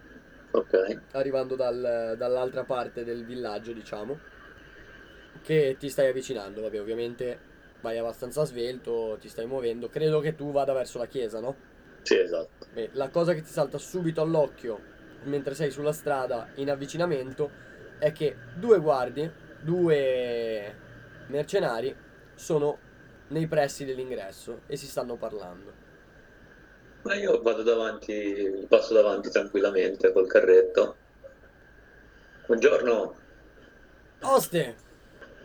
Ok. 0.53 1.01
arrivando 1.13 1.55
dal- 1.55 2.15
dall'altra 2.17 2.65
parte 2.65 3.05
del 3.05 3.27
villaggio, 3.27 3.75
diciamo, 3.75 4.19
che 5.43 5.77
ti 5.79 5.91
stai 5.91 6.09
avvicinando. 6.09 6.63
Vabbè, 6.63 6.81
ovviamente 6.81 7.39
vai 7.83 7.99
abbastanza 7.99 8.45
svelto, 8.47 9.19
ti 9.21 9.29
stai 9.29 9.45
muovendo. 9.45 9.91
Credo 9.91 10.21
che 10.21 10.35
tu 10.35 10.51
vada 10.51 10.73
verso 10.73 10.97
la 10.97 11.07
chiesa, 11.07 11.41
no? 11.41 11.55
Sì, 12.03 12.19
esatto. 12.19 12.67
Beh, 12.73 12.89
la 12.93 13.11
cosa 13.11 13.35
che 13.35 13.43
ti 13.43 13.51
salta 13.51 13.77
subito 13.77 14.23
all'occhio 14.23 14.81
mentre 15.25 15.55
sei 15.55 15.71
sulla 15.71 15.93
strada 15.93 16.49
in 16.55 16.71
avvicinamento 16.71 17.51
è 17.99 18.13
che 18.13 18.35
due 18.55 18.79
guardie, 18.81 19.31
due 19.61 20.75
mercenari 21.27 21.95
sono 22.35 22.79
nei 23.29 23.47
pressi 23.47 23.85
dell'ingresso 23.85 24.63
e 24.67 24.77
si 24.77 24.87
stanno 24.87 25.17
parlando. 25.17 25.84
Ma 27.05 27.15
io 27.15 27.41
vado 27.43 27.63
davanti, 27.63 28.65
passo 28.67 28.95
davanti 28.95 29.31
tranquillamente 29.31 30.11
col 30.13 30.27
carretto. 30.27 30.97
Buongiorno. 32.47 33.15
Oste, 34.23 34.77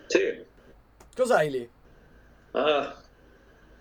Sì. 0.08 0.46
cos'hai 1.14 1.50
lì? 1.50 1.70
Ah, 2.52 3.02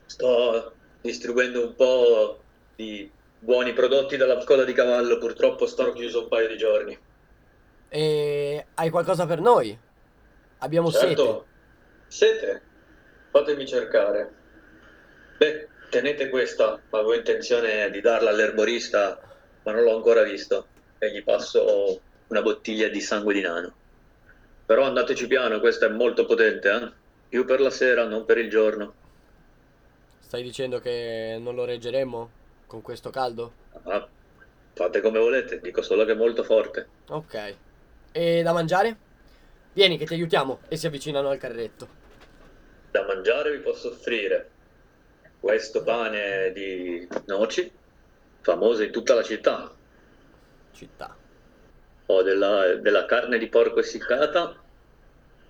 sto 0.07 0.75
distribuendo 1.01 1.67
un 1.69 1.75
po' 1.77 2.43
di 2.75 3.09
buoni 3.39 3.73
prodotti 3.73 4.17
dalla 4.17 4.43
coda 4.45 4.65
di 4.65 4.73
cavallo, 4.73 5.19
purtroppo 5.19 5.67
sto 5.67 5.93
chiuso 5.93 6.23
un 6.23 6.29
paio 6.29 6.49
di 6.49 6.57
giorni. 6.57 6.99
E 7.91 8.67
hai 8.75 8.91
qualcosa 8.91 9.25
per 9.25 9.41
noi? 9.41 9.79
Abbiamo 10.59 10.91
certo. 10.91 11.47
sete. 12.09 12.37
Sete? 12.41 12.63
Fatemi 13.31 13.67
cercare. 13.69 14.35
Beh, 15.39 15.69
tenete 15.89 16.29
questa, 16.29 16.81
avevo 16.91 17.15
intenzione 17.15 17.91
di 17.91 18.01
darla 18.01 18.31
all'erborista, 18.31 19.21
ma 19.63 19.73
non 19.73 19.85
l'ho 19.85 19.97
ancora 19.97 20.23
visto. 20.23 20.67
E 20.99 21.13
gli 21.13 21.23
passo 21.23 22.01
una 22.29 22.43
bottiglia 22.43 22.89
di 22.89 23.01
sangue 23.01 23.35
di 23.35 23.41
nano. 23.41 23.73
Però 24.67 24.85
andateci 24.85 25.27
piano, 25.27 25.61
questa 25.61 25.87
è 25.87 25.89
molto 25.89 26.27
potente, 26.27 26.71
eh? 26.71 26.93
Più 27.29 27.45
per 27.45 27.61
la 27.61 27.71
sera, 27.71 28.05
non 28.05 28.25
per 28.25 28.39
il 28.39 28.51
giorno. 28.51 28.95
Stai 30.21 30.43
dicendo 30.43 30.79
che 30.81 31.39
non 31.41 31.55
lo 31.55 31.65
reggeremo 31.65 32.31
con 32.67 32.83
questo 32.83 33.11
caldo? 33.11 33.53
Ah, 33.85 34.07
fate 34.75 35.01
come 35.01 35.19
volete, 35.19 35.61
dico 35.61 35.81
solo 35.83 36.05
che 36.05 36.13
è 36.13 36.17
molto 36.17 36.43
forte. 36.43 36.87
Ok. 37.09 37.55
E 38.13 38.43
da 38.43 38.53
mangiare? 38.53 38.97
Vieni 39.73 39.97
che 39.97 40.05
ti 40.05 40.15
aiutiamo 40.15 40.61
e 40.69 40.77
si 40.77 40.87
avvicinano 40.87 41.31
al 41.31 41.39
carretto. 41.39 41.89
Da 42.91 43.05
mangiare 43.07 43.53
vi 43.53 43.59
posso 43.59 43.89
offrire 43.89 44.51
questo 45.41 45.83
pane 45.83 46.53
di 46.53 47.07
noci, 47.27 47.71
famoso 48.41 48.83
in 48.83 48.91
tutta 48.91 49.15
la 49.15 49.23
città. 49.23 49.71
Città. 50.73 51.17
Ho 52.07 52.23
della, 52.23 52.75
della 52.77 53.05
carne 53.05 53.39
di 53.39 53.49
porco 53.49 53.81
essiccata 53.81 54.57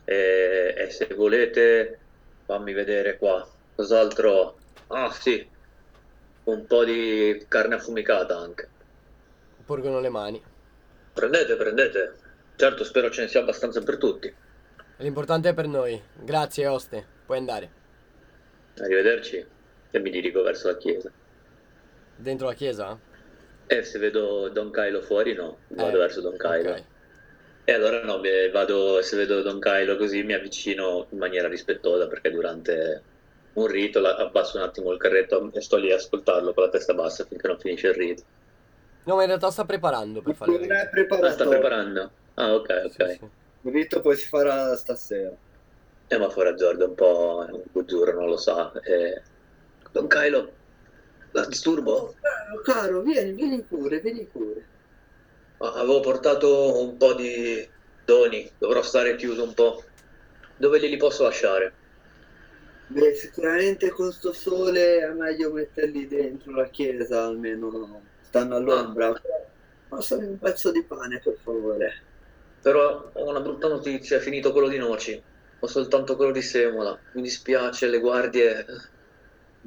e, 0.04 0.74
e 0.76 0.90
se 0.90 1.06
volete 1.14 1.98
fammi 2.44 2.72
vedere 2.72 3.16
qua 3.18 3.46
cos'altro. 3.74 4.56
Ah 4.88 5.12
sì, 5.12 5.46
un 6.44 6.66
po' 6.66 6.84
di 6.84 7.44
carne 7.46 7.76
affumicata 7.76 8.36
anche. 8.36 8.68
Porgono 9.64 10.00
le 10.00 10.08
mani. 10.08 10.42
Prendete, 11.12 11.56
prendete. 11.56 12.14
Certo, 12.56 12.84
spero 12.84 13.10
ce 13.10 13.22
ne 13.22 13.28
sia 13.28 13.40
abbastanza 13.40 13.82
per 13.82 13.98
tutti. 13.98 14.34
L'importante 14.96 15.50
è 15.50 15.54
per 15.54 15.66
noi. 15.66 16.00
Grazie, 16.14 16.66
oste. 16.66 17.06
Puoi 17.26 17.38
andare. 17.38 17.70
Arrivederci. 18.78 19.46
E 19.90 19.98
mi 20.00 20.10
dirigo 20.10 20.42
verso 20.42 20.68
la 20.68 20.76
chiesa. 20.76 21.10
Dentro 22.16 22.46
la 22.46 22.54
chiesa? 22.54 22.98
Eh, 23.66 23.82
se 23.84 23.98
vedo 23.98 24.48
Don 24.48 24.70
Kylo 24.70 25.02
fuori, 25.02 25.34
no. 25.34 25.58
Vado 25.68 25.96
eh, 25.96 26.00
verso 26.00 26.20
Don 26.20 26.36
Kylo. 26.36 26.70
Okay. 26.70 26.84
E 27.64 27.72
allora 27.72 28.02
no, 28.02 28.20
vado, 28.50 29.02
se 29.02 29.16
vedo 29.16 29.42
Don 29.42 29.60
Kylo 29.60 29.96
così 29.96 30.22
mi 30.22 30.32
avvicino 30.32 31.06
in 31.10 31.18
maniera 31.18 31.48
rispettosa 31.48 32.06
perché 32.06 32.30
durante 32.30 33.02
un 33.52 33.66
rito, 33.66 33.98
abbasso 34.06 34.56
un 34.56 34.62
attimo 34.62 34.90
il 34.92 34.98
carretto 34.98 35.50
e 35.52 35.60
sto 35.60 35.76
lì 35.76 35.92
a 35.92 35.96
ascoltarlo 35.96 36.54
con 36.54 36.64
la 36.64 36.70
testa 36.70 36.94
bassa 36.94 37.26
finché 37.26 37.46
non 37.46 37.58
finisce 37.58 37.88
il 37.88 37.94
rito. 37.94 38.22
No, 39.04 39.16
ma 39.16 39.22
in 39.22 39.28
realtà 39.28 39.50
sta 39.50 39.64
preparando 39.64 40.22
per 40.22 40.34
fare 40.34 40.52
il 40.52 40.58
rito. 40.92 41.14
Ah, 41.14 41.30
sta 41.30 41.46
preparando? 41.46 42.10
Ah, 42.34 42.54
ok, 42.54 42.82
ok. 42.84 42.90
Sì, 42.90 43.16
sì. 43.18 43.30
Il 43.62 43.72
rito 43.72 44.00
poi 44.00 44.16
si 44.16 44.26
farà 44.26 44.74
stasera. 44.76 45.30
Eh, 46.06 46.18
ma 46.18 46.30
fuori 46.30 46.56
Giorgio 46.56 46.84
è 46.84 46.86
un 46.86 46.94
po' 46.94 47.46
un 47.50 47.62
bugiuro, 47.70 48.14
non 48.14 48.28
lo 48.28 48.38
sa. 48.38 48.72
Eh... 48.82 49.22
Don 49.92 50.06
Kylo, 50.06 50.52
la 51.32 51.46
disturbo? 51.46 51.92
Oh, 51.92 52.14
caro, 52.20 52.62
caro, 52.62 53.00
vieni, 53.02 53.32
vieni 53.32 53.62
pure, 53.62 54.00
vieni 54.00 54.24
pure. 54.24 54.64
avevo 55.58 56.00
portato 56.00 56.80
un 56.80 56.96
po' 56.96 57.14
di 57.14 57.66
doni, 58.04 58.50
dovrò 58.58 58.82
stare 58.82 59.16
chiuso 59.16 59.42
un 59.42 59.54
po'. 59.54 59.82
Dove 60.56 60.78
li 60.78 60.96
posso 60.96 61.22
lasciare? 61.22 61.72
Beh, 62.88 63.14
sicuramente 63.14 63.90
con 63.90 64.10
sto 64.12 64.32
sole 64.32 64.98
è 64.98 65.12
meglio 65.12 65.52
metterli 65.52 66.08
dentro 66.08 66.52
la 66.52 66.68
chiesa, 66.68 67.24
almeno 67.24 68.00
stanno 68.22 68.56
all'ombra. 68.56 69.08
Ah. 69.08 69.20
Passami 69.88 70.26
un 70.26 70.38
pezzo 70.38 70.70
di 70.70 70.82
pane, 70.82 71.20
per 71.20 71.36
favore. 71.42 72.02
Però 72.60 73.10
ho 73.12 73.28
una 73.28 73.40
brutta 73.40 73.68
notizia, 73.68 74.16
è 74.16 74.20
finito 74.20 74.52
quello 74.52 74.68
di 74.68 74.78
noci. 74.78 75.22
Ho 75.60 75.66
soltanto 75.66 76.16
quello 76.16 76.32
di 76.32 76.42
semola. 76.42 76.98
Mi 77.12 77.22
dispiace, 77.22 77.88
le 77.88 77.98
guardie... 77.98 78.66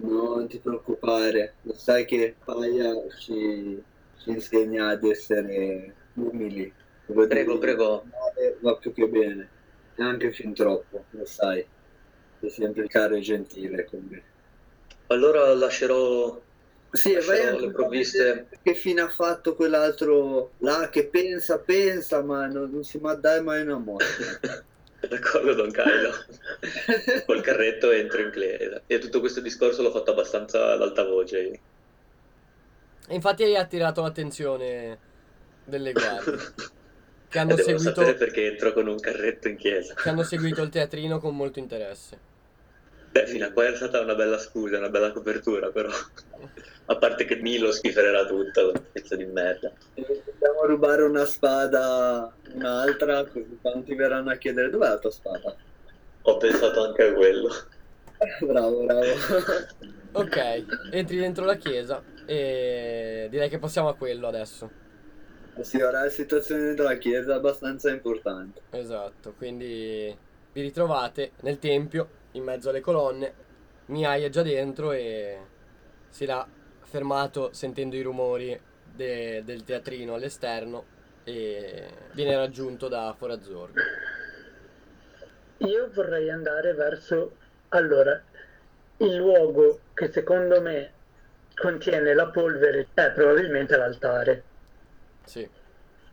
No, 0.01 0.35
non 0.35 0.47
ti 0.47 0.59
preoccupare. 0.59 1.55
Lo 1.63 1.73
sai 1.73 2.05
che 2.05 2.35
Paia 2.43 2.93
ci, 3.19 3.81
ci 4.17 4.29
insegna 4.29 4.89
ad 4.89 5.03
essere 5.03 5.95
umili. 6.15 6.71
Prego, 7.05 7.57
prego. 7.57 8.05
Va 8.61 8.75
più 8.75 8.93
che 8.93 9.07
bene. 9.07 9.49
E 9.95 10.03
anche 10.03 10.31
fin 10.31 10.53
troppo, 10.53 11.05
lo 11.11 11.25
sai 11.25 11.65
sei 12.41 12.49
sempre 12.49 12.87
caro 12.87 13.15
e 13.15 13.19
gentile 13.19 13.85
con 13.85 14.07
me. 14.09 14.23
Allora 15.07 15.53
lascerò, 15.53 16.41
sì, 16.91 17.13
lascerò 17.13 17.59
le 17.59 17.71
provviste. 17.71 18.47
Che 18.61 18.73
fine 18.73 19.01
ha 19.01 19.09
fatto 19.09 19.55
quell'altro 19.55 20.53
là 20.59 20.89
che 20.89 21.07
pensa, 21.07 21.59
pensa, 21.59 22.23
ma 22.23 22.47
non, 22.47 22.71
non 22.71 22.83
si 22.83 22.99
dai 23.19 23.43
mai 23.43 23.61
una 23.61 23.77
morte. 23.77 24.39
D'accordo, 25.07 25.53
Don 25.53 25.71
Kylo. 25.71 26.11
Col 27.25 27.41
carretto 27.41 27.91
entro 27.91 28.21
in 28.21 28.31
chiesa. 28.31 28.81
E 28.85 28.99
tutto 28.99 29.19
questo 29.19 29.41
discorso 29.41 29.81
l'ho 29.81 29.91
fatto 29.91 30.11
abbastanza 30.11 30.73
ad 30.73 30.81
alta 30.81 31.03
voce. 31.03 31.59
E 33.07 33.13
infatti 33.13 33.43
hai 33.43 33.55
attirato 33.55 34.01
l'attenzione 34.01 34.97
delle 35.65 35.91
guardie. 35.91 36.37
che 37.27 37.39
hanno 37.39 37.55
Devo 37.55 37.77
seguito 37.77 38.13
perché 38.15 38.45
entro 38.51 38.73
con 38.73 38.87
un 38.87 38.99
carretto 38.99 39.47
in 39.47 39.55
chiesa. 39.55 39.93
Che 39.93 40.09
hanno 40.09 40.23
seguito 40.23 40.61
il 40.61 40.69
teatrino 40.69 41.19
con 41.19 41.35
molto 41.35 41.59
interesse. 41.59 42.29
Beh, 43.11 43.27
fino 43.27 43.45
a 43.45 43.51
qua 43.51 43.67
è 43.67 43.75
stata 43.75 43.99
una 43.99 44.15
bella 44.15 44.37
scusa, 44.37 44.77
una 44.77 44.89
bella 44.89 45.11
copertura, 45.11 45.69
però. 45.69 45.89
a 46.85 46.95
parte 46.95 47.25
che 47.25 47.35
Milo 47.35 47.71
schiferà 47.71 48.25
tutto, 48.25 48.71
un 48.73 48.81
pezzo 48.91 49.15
di 49.17 49.25
merda. 49.25 49.71
Dobbiamo 49.93 50.65
rubare 50.65 51.03
una 51.03 51.25
spada, 51.25 52.33
un'altra, 52.53 53.25
così 53.25 53.57
quanti 53.61 53.95
verranno 53.95 54.31
a 54.31 54.35
chiedere 54.35 54.69
dov'è 54.69 54.87
la 54.87 54.97
tua 54.97 55.11
spada. 55.11 55.55
Ho 56.23 56.37
pensato 56.37 56.85
anche 56.85 57.03
a 57.03 57.13
quello. 57.13 57.49
bravo, 58.47 58.85
bravo. 58.85 59.05
ok, 60.13 60.65
entri 60.91 61.17
dentro 61.17 61.43
la 61.43 61.55
chiesa 61.55 62.01
e 62.25 63.27
direi 63.29 63.49
che 63.49 63.59
passiamo 63.59 63.89
a 63.89 63.95
quello 63.95 64.27
adesso. 64.27 64.69
Sì, 65.59 65.81
ora 65.81 66.03
la 66.03 66.09
situazione 66.09 66.73
della 66.73 66.95
chiesa 66.95 67.33
è 67.33 67.35
abbastanza 67.35 67.89
importante. 67.89 68.61
Esatto, 68.69 69.33
quindi 69.37 70.15
vi 70.53 70.61
ritrovate 70.61 71.31
nel 71.41 71.59
tempio 71.59 72.19
in 72.33 72.43
mezzo 72.43 72.69
alle 72.69 72.79
colonne. 72.79 73.33
Miai 73.87 74.23
è 74.23 74.29
già 74.29 74.41
dentro 74.41 74.91
e 74.91 75.39
si 76.09 76.23
era 76.23 76.47
fermato 76.81 77.53
sentendo 77.53 77.95
i 77.95 78.01
rumori 78.01 78.59
de- 78.83 79.43
del 79.45 79.63
teatrino 79.63 80.13
all'esterno 80.13 80.85
e 81.23 81.87
viene 82.13 82.35
raggiunto 82.35 82.87
da 82.87 83.13
Forazzorgo. 83.17 83.79
Io 85.57 85.89
vorrei 85.93 86.29
andare 86.29 86.73
verso 86.73 87.37
allora 87.69 88.21
il 88.97 89.15
luogo 89.15 89.79
che 89.93 90.11
secondo 90.11 90.61
me 90.61 90.91
contiene 91.55 92.13
la 92.13 92.27
polvere 92.27 92.87
è 92.93 93.11
probabilmente 93.11 93.77
l'altare. 93.77 94.43
Sì. 95.23 95.47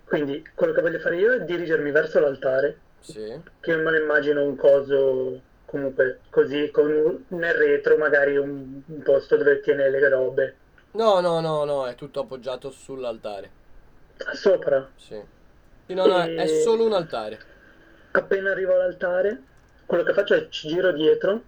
Quindi 0.04 0.46
quello 0.54 0.72
che 0.72 0.80
voglio 0.80 0.98
fare 0.98 1.16
io 1.16 1.32
è 1.32 1.44
dirigermi 1.44 1.90
verso 1.90 2.20
l'altare. 2.20 2.78
Sì. 3.00 3.40
Che 3.60 3.70
io 3.70 3.78
me 3.78 3.90
lo 3.90 3.98
immagino 3.98 4.44
un 4.44 4.56
coso 4.56 5.40
comunque 5.68 6.20
così 6.30 6.70
con 6.70 7.26
nel 7.28 7.54
retro 7.54 7.98
magari 7.98 8.38
un, 8.38 8.80
un, 8.86 9.02
posto 9.02 9.36
dove 9.36 9.60
tiene 9.60 9.90
le 9.90 10.08
robe. 10.08 10.56
No, 10.92 11.20
no, 11.20 11.40
no, 11.40 11.64
no, 11.64 11.86
è 11.86 11.94
tutto 11.94 12.20
appoggiato 12.20 12.70
sull'altare. 12.70 13.50
Sopra? 14.32 14.88
Sì. 14.96 15.20
sì 15.84 15.94
no, 15.94 16.06
no, 16.06 16.22
è 16.22 16.46
solo 16.46 16.86
un 16.86 16.94
altare. 16.94 17.38
Appena 18.12 18.50
arrivo 18.50 18.72
all'altare, 18.72 19.42
quello 19.84 20.04
che 20.04 20.14
faccio 20.14 20.34
è 20.34 20.48
ci 20.48 20.68
giro 20.68 20.90
dietro, 20.92 21.42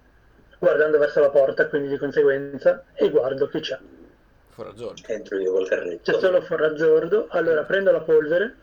guardando 0.59 0.99
verso 0.99 1.19
la 1.19 1.31
porta, 1.31 1.67
quindi 1.67 1.89
di 1.89 1.97
conseguenza, 1.97 2.83
e 2.93 3.09
guardo 3.09 3.47
chi 3.47 3.59
c'è. 3.59 3.79
Forazzordo. 4.49 5.01
Entro 5.07 5.39
io 5.39 5.51
col 5.51 5.67
carretto. 5.67 6.11
C'è 6.11 6.19
solo 6.19 6.41
Forazzordo, 6.41 7.25
allora 7.29 7.63
prendo 7.63 7.91
la 7.91 8.01
polvere 8.01 8.55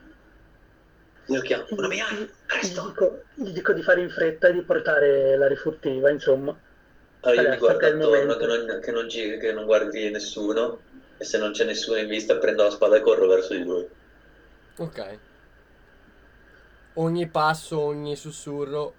lo 1.35 1.41
chiamo, 1.41 1.67
una 1.71 1.89
mia, 1.89 2.07
presto. 2.47 2.83
Gli 2.83 2.89
dico, 2.89 3.23
gli 3.35 3.53
dico 3.53 3.73
di 3.73 3.83
fare 3.83 4.01
in 4.01 4.11
fretta 4.11 4.49
e 4.49 4.53
di 4.53 4.63
portare 4.63 5.37
la 5.37 5.47
rifurtiva, 5.47 6.11
insomma. 6.11 6.57
Allora 7.21 7.43
io 7.43 7.51
mi 7.51 7.57
guardo 7.59 7.87
attorno 7.87 8.37
che 8.37 8.47
non, 8.47 8.81
che, 8.81 8.91
non 8.91 9.09
giri, 9.09 9.39
che 9.39 9.53
non 9.53 9.65
guardi 9.65 10.11
nessuno 10.11 10.81
e 11.19 11.25
se 11.25 11.39
non 11.39 11.53
c'è 11.53 11.65
nessuno 11.65 11.99
in 11.99 12.07
vista 12.07 12.37
prendo 12.37 12.63
la 12.63 12.71
spada 12.71 12.97
e 12.97 13.01
corro 13.01 13.27
verso 13.27 13.55
di 13.55 13.65
lui. 13.65 13.87
Ok. 14.79 15.19
Ogni 16.95 17.29
passo, 17.29 17.81
ogni 17.81 18.17
sussurro 18.17 18.95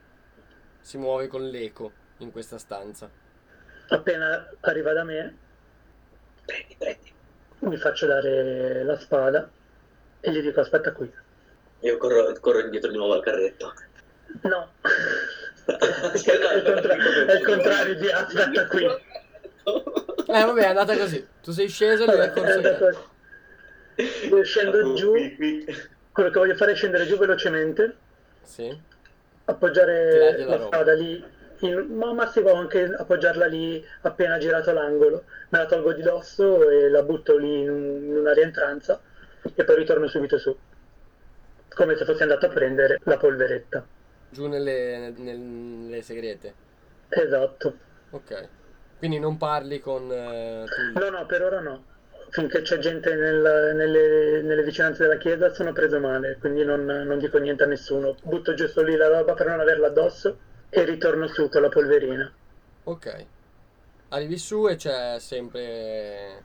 si 0.82 0.98
muove 0.98 1.28
con 1.28 1.48
l'eco 1.48 1.92
in 2.18 2.32
questa 2.32 2.58
stanza. 2.58 3.10
Appena 3.88 4.50
arriva 4.62 4.94
da 4.94 5.04
me, 5.04 5.38
prendi, 6.46 6.76
prendi. 6.78 7.12
Mi 7.60 7.78
faccio 7.78 8.06
dare 8.06 8.84
la 8.84 8.98
spada 9.00 9.50
e 10.20 10.32
gli 10.32 10.42
dico 10.42 10.60
aspetta 10.60 10.92
qui. 10.92 11.12
Io 11.82 11.98
corro, 11.98 12.34
corro 12.40 12.60
indietro 12.60 12.92
di 12.92 12.98
nuovo 12.98 13.14
al 13.14 13.24
carretto. 13.24 13.74
No. 14.42 14.72
è, 14.84 16.56
il 16.56 16.64
contra- 16.64 17.26
è 17.26 17.34
il 17.36 17.46
contrario 17.46 17.96
di 17.96 18.10
aspetta 18.10 18.68
qui. 18.68 18.86
Eh 18.86 20.44
vabbè, 20.44 20.62
è 20.62 20.66
andata 20.66 20.98
così. 20.98 21.26
Tu 21.42 21.52
sei 21.52 21.68
sceso 21.68 22.04
e 22.04 22.06
lui 22.16 22.26
è 22.26 22.32
corso. 22.32 23.08
Io 24.30 24.44
scendo 24.44 24.94
giù, 24.94 25.12
Qui, 25.12 25.36
qui. 25.36 25.66
quello 26.12 26.30
che 26.30 26.40
voglio 26.40 26.56
fare 26.56 26.72
è 26.72 26.76
scendere 26.76 27.06
giù 27.06 27.18
velocemente, 27.18 27.96
Sì. 28.44 28.78
appoggiare 29.46 30.38
la 30.40 30.58
la 30.58 30.66
spada 30.66 30.94
lì, 30.94 31.22
in- 31.60 31.88
ma 31.96 32.14
massimo 32.14 32.54
anche 32.54 32.84
appoggiarla 32.84 33.46
lì 33.48 33.84
appena 34.02 34.38
girato 34.38 34.72
l'angolo, 34.72 35.26
me 35.50 35.58
la 35.60 35.66
tolgo 35.66 35.92
di 35.94 36.02
dosso 36.02 36.70
e 36.70 36.88
la 36.90 37.04
butto 37.04 37.36
lì 37.38 37.62
in 37.62 37.70
una 38.20 38.32
rientranza 38.34 39.02
e 39.54 39.64
poi 39.66 39.76
ritorno 39.76 40.08
subito 40.08 40.38
su, 40.38 40.58
come 41.74 41.96
se 41.96 42.06
fossi 42.06 42.22
andato 42.24 42.46
a 42.46 42.50
prendere 42.50 43.00
la 43.04 43.18
polveretta. 43.18 43.86
Giù 44.30 44.48
nelle, 44.48 45.14
nel- 45.18 45.38
nelle 45.40 46.02
segrete. 46.02 46.54
Esatto. 47.10 47.78
Ok. 48.12 48.48
Quindi 48.98 49.20
non 49.20 49.38
parli 49.38 49.80
con 49.80 50.12
eh. 50.12 50.66
No, 50.94 51.10
no, 51.10 51.26
per 51.26 51.44
ora 51.44 51.60
no. 51.62 51.86
Finché 52.32 52.62
c'è 52.62 52.78
gente 52.78 53.16
nel- 53.16 53.74
nelle, 53.76 54.42
nelle 54.42 54.64
vicinanze 54.64 55.04
della 55.04 55.18
chiesa 55.18 55.52
sono 55.54 55.74
preso 55.74 56.00
male, 56.00 56.38
quindi 56.40 56.64
non, 56.64 56.86
non 56.86 57.18
dico 57.18 57.38
niente 57.40 57.64
a 57.64 57.68
nessuno. 57.68 58.16
Butto 58.24 58.54
giusto 58.54 58.84
lì 58.84 58.96
la 58.96 59.08
roba 59.08 59.34
per 59.34 59.48
non 59.48 59.60
averla 59.60 59.88
addosso 59.88 60.38
e 60.70 60.84
ritorno 60.84 61.26
su 61.28 61.50
con 61.50 61.62
la 61.64 61.70
polverina. 61.70 62.32
Ok. 62.84 63.26
Arrivi 64.10 64.38
su 64.38 64.68
e 64.68 64.76
c'è 64.76 65.18
sempre 65.20 66.44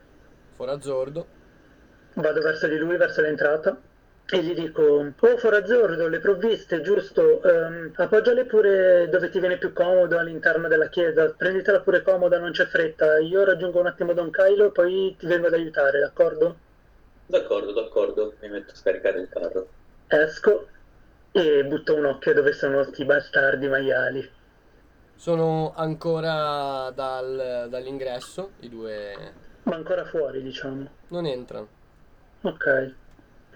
Forazzordo. 0.52 1.26
Vado 2.14 2.40
verso 2.40 2.66
di 2.68 2.76
lui, 2.78 2.96
verso 2.96 3.20
l'entrata 3.20 3.78
e 4.26 4.42
gli 4.42 4.54
dico: 4.54 4.82
Oh, 4.82 5.36
Forazzordo, 5.36 6.08
le 6.08 6.18
provviste, 6.18 6.80
giusto? 6.80 7.42
Ehm, 7.42 7.92
appoggiale 7.94 8.44
pure 8.46 9.08
dove 9.08 9.28
ti 9.30 9.38
viene 9.38 9.58
più 9.58 9.72
comodo 9.72 10.18
all'interno 10.18 10.68
della 10.68 10.88
chiesa. 10.88 11.32
Prenditela 11.32 11.80
pure 11.80 12.02
comoda, 12.02 12.38
non 12.38 12.50
c'è 12.52 12.66
fretta. 12.66 13.18
Io 13.18 13.44
raggiungo 13.44 13.80
un 13.80 13.86
attimo 13.86 14.12
Don 14.12 14.30
Kylo 14.30 14.66
e 14.66 14.72
poi 14.72 15.14
ti 15.18 15.26
vengo 15.26 15.46
ad 15.46 15.52
aiutare, 15.54 16.00
d'accordo? 16.00 16.56
D'accordo, 17.26 17.72
d'accordo, 17.72 18.34
mi 18.40 18.48
metto 18.48 18.72
a 18.72 18.76
scaricare 18.76 19.20
il 19.20 19.28
carro. 19.28 19.68
Esco 20.06 20.68
e 21.32 21.64
butto 21.64 21.94
un 21.94 22.04
occhio 22.04 22.34
dove 22.34 22.52
sono 22.52 22.82
sti 22.84 23.04
bastardi 23.04 23.66
maiali. 23.66 24.30
Sono 25.16 25.72
ancora 25.74 26.90
dal- 26.90 27.66
dall'ingresso, 27.70 28.50
i 28.60 28.68
due 28.68 29.32
Ma 29.62 29.76
ancora 29.76 30.04
fuori, 30.04 30.42
diciamo. 30.42 30.88
non 31.08 31.26
entrano. 31.26 31.68
Ok. 32.42 32.94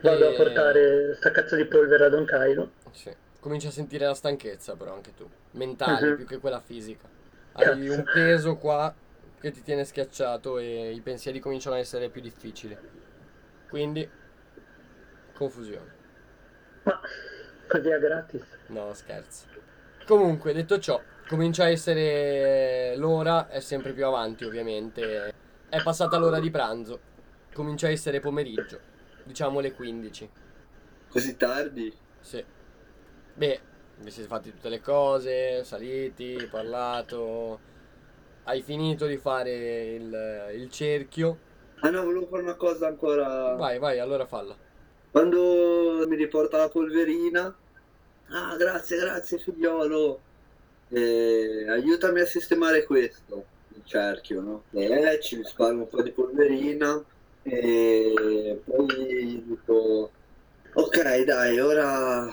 Vado 0.01 0.25
E- 0.31 0.33
a 0.33 0.37
portare 0.37 1.15
sta 1.17 1.31
cazzo 1.31 1.57
di 1.57 1.65
polvere 1.67 2.05
a 2.05 2.09
Don 2.09 2.25
Kylo. 2.25 2.71
Sì. 2.93 3.15
Cominci 3.41 3.67
a 3.67 3.71
sentire 3.71 4.07
la 4.07 4.15
stanchezza 4.15 4.75
però 4.77 4.95
anche 4.95 5.15
tu, 5.15 5.29
mentale 5.53 6.09
Mhm. 6.11 6.17
più 6.17 6.27
che 6.27 6.39
quella 6.39 6.61
fisica. 6.61 7.09
Hai 7.53 7.65
Cazzo. 7.65 7.93
un 7.93 8.05
peso 8.13 8.57
qua 8.57 8.95
che 9.41 9.51
ti 9.51 9.63
tiene 9.63 9.85
schiacciato 9.85 10.59
e 10.59 10.93
i 10.93 11.01
pensieri 11.01 11.39
cominciano 11.41 11.77
a 11.77 11.79
essere 11.79 12.09
più 12.11 12.21
difficili. 12.21 12.77
Quindi 13.69 14.09
confusione. 15.35 15.95
Ma 16.85 17.01
così 17.69 17.91
a 17.93 17.99
gratis. 17.99 18.43
No, 18.69 18.93
scherzo. 18.95 19.47
Comunque, 20.07 20.53
detto 20.53 20.79
ciò, 20.79 21.01
comincia 21.29 21.65
a 21.65 21.69
essere 21.69 22.97
l'ora, 22.97 23.49
è 23.49 23.61
sempre 23.61 23.93
più 23.93 24.07
avanti 24.07 24.45
ovviamente. 24.45 25.33
È 25.69 25.83
passata 25.83 26.17
l'ora 26.17 26.41
di 26.41 26.51
pranzo. 26.51 27.01
Comincia 27.53 27.89
a 27.89 27.91
essere 27.91 28.21
pomeriggio, 28.21 28.81
diciamo 29.29 29.61
le 29.61 29.73
15. 29.75 30.31
Così 31.09 31.37
tardi? 31.37 31.95
Sì. 32.21 32.45
Beh, 33.35 33.61
vi 33.99 34.11
siete 34.11 34.29
fatti 34.29 34.51
tutte 34.51 34.69
le 34.69 34.81
cose, 34.81 35.63
saliti, 35.65 36.47
parlato. 36.51 37.61
Hai 38.45 38.63
finito 38.63 39.07
di 39.07 39.19
fare 39.19 39.95
il, 39.95 40.51
il 40.55 40.71
cerchio. 40.71 41.39
Ah 41.81 41.91
no, 41.91 42.03
volevo 42.05 42.27
fare 42.27 42.43
una 42.43 42.55
cosa 42.57 42.87
ancora. 42.89 43.55
Vai, 43.55 43.79
vai, 43.79 43.99
allora 43.99 44.27
falla. 44.27 44.57
Quando 45.11 46.07
mi 46.09 46.17
riporta 46.17 46.59
la 46.59 46.69
polverina, 46.69 47.55
ah 48.29 48.57
grazie, 48.57 48.99
grazie 48.99 49.39
figliolo, 49.39 50.21
Eh, 50.91 51.67
aiutami 51.69 52.21
a 52.21 52.27
sistemare 52.27 52.85
questo, 52.85 53.45
il 53.75 53.83
cerchio, 53.85 54.41
no? 54.41 54.65
E 54.73 55.19
ci 55.23 55.43
sparo 55.45 55.75
un 55.77 55.89
po' 55.89 56.03
di 56.03 56.13
polverina 56.13 57.05
e 57.43 58.61
poi 58.65 59.43
dico, 59.47 60.11
ok 60.73 61.25
dai, 61.25 61.59
ora 61.61 62.29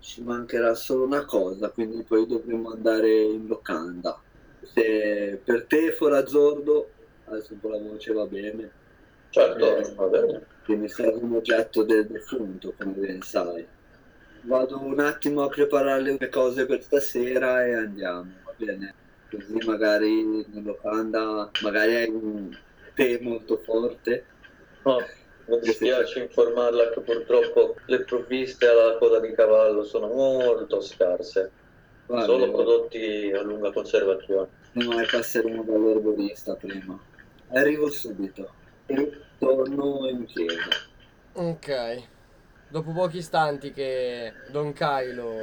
ci 0.00 0.22
mancherà 0.22 0.74
solo 0.74 1.04
una 1.04 1.24
cosa, 1.24 1.70
quindi 1.70 2.02
poi 2.02 2.26
dovremo 2.26 2.70
andare 2.72 3.10
in 3.22 3.46
locanda. 3.46 4.20
Se 4.62 5.40
per 5.44 5.64
te 5.66 5.92
Forazzordo, 5.92 6.90
adesso 7.24 7.52
un 7.54 7.60
po' 7.60 7.68
la 7.68 7.78
voce 7.78 8.12
va 8.12 8.26
bene, 8.26 8.70
Certo, 9.30 9.76
Eh. 9.76 9.94
va 9.94 10.06
bene. 10.06 10.46
che 10.64 10.76
mi 10.76 10.88
serve 10.88 11.18
un 11.22 11.34
oggetto 11.34 11.82
del 11.82 12.06
defunto, 12.06 12.72
come 12.78 12.92
ben 12.92 13.20
sai. 13.22 13.66
Vado 14.42 14.80
un 14.80 15.00
attimo 15.00 15.42
a 15.42 15.48
preparare 15.48 16.16
le 16.18 16.28
cose 16.28 16.66
per 16.66 16.82
stasera 16.82 17.64
e 17.66 17.74
andiamo, 17.74 18.30
va 18.44 18.52
bene? 18.56 18.94
Così 19.30 19.58
magari 19.66 20.20
in 20.20 20.62
locanda, 20.64 21.50
magari 21.62 21.94
hai 21.96 22.08
un 22.08 22.56
tè 22.96 23.18
molto 23.20 23.58
forte. 23.58 24.24
No, 24.82 24.98
mi 25.46 25.58
dispiace 25.60 26.20
informarla 26.20 26.90
che 26.90 27.00
purtroppo 27.00 27.76
le 27.86 28.02
provviste 28.04 28.66
alla 28.66 28.96
coda 28.96 29.20
di 29.20 29.32
cavallo 29.32 29.84
sono 29.84 30.08
molto 30.08 30.80
scarse. 30.80 31.50
Guarda, 32.06 32.24
Solo 32.24 32.50
prodotti 32.50 33.30
a 33.32 33.42
lunga 33.42 33.70
conservazione. 33.72 34.48
mai 34.72 35.06
passeremo 35.10 35.62
dall'erborista 35.62 36.54
prima. 36.54 36.98
Arrivo 37.48 37.90
subito 37.90 38.48
e 38.86 39.12
torno 39.38 40.08
in 40.08 40.24
chiesa. 40.24 40.68
Ok. 41.34 42.02
Dopo 42.68 42.90
pochi 42.90 43.18
istanti 43.18 43.72
che 43.72 44.32
Don 44.48 44.72
Kylo 44.72 45.34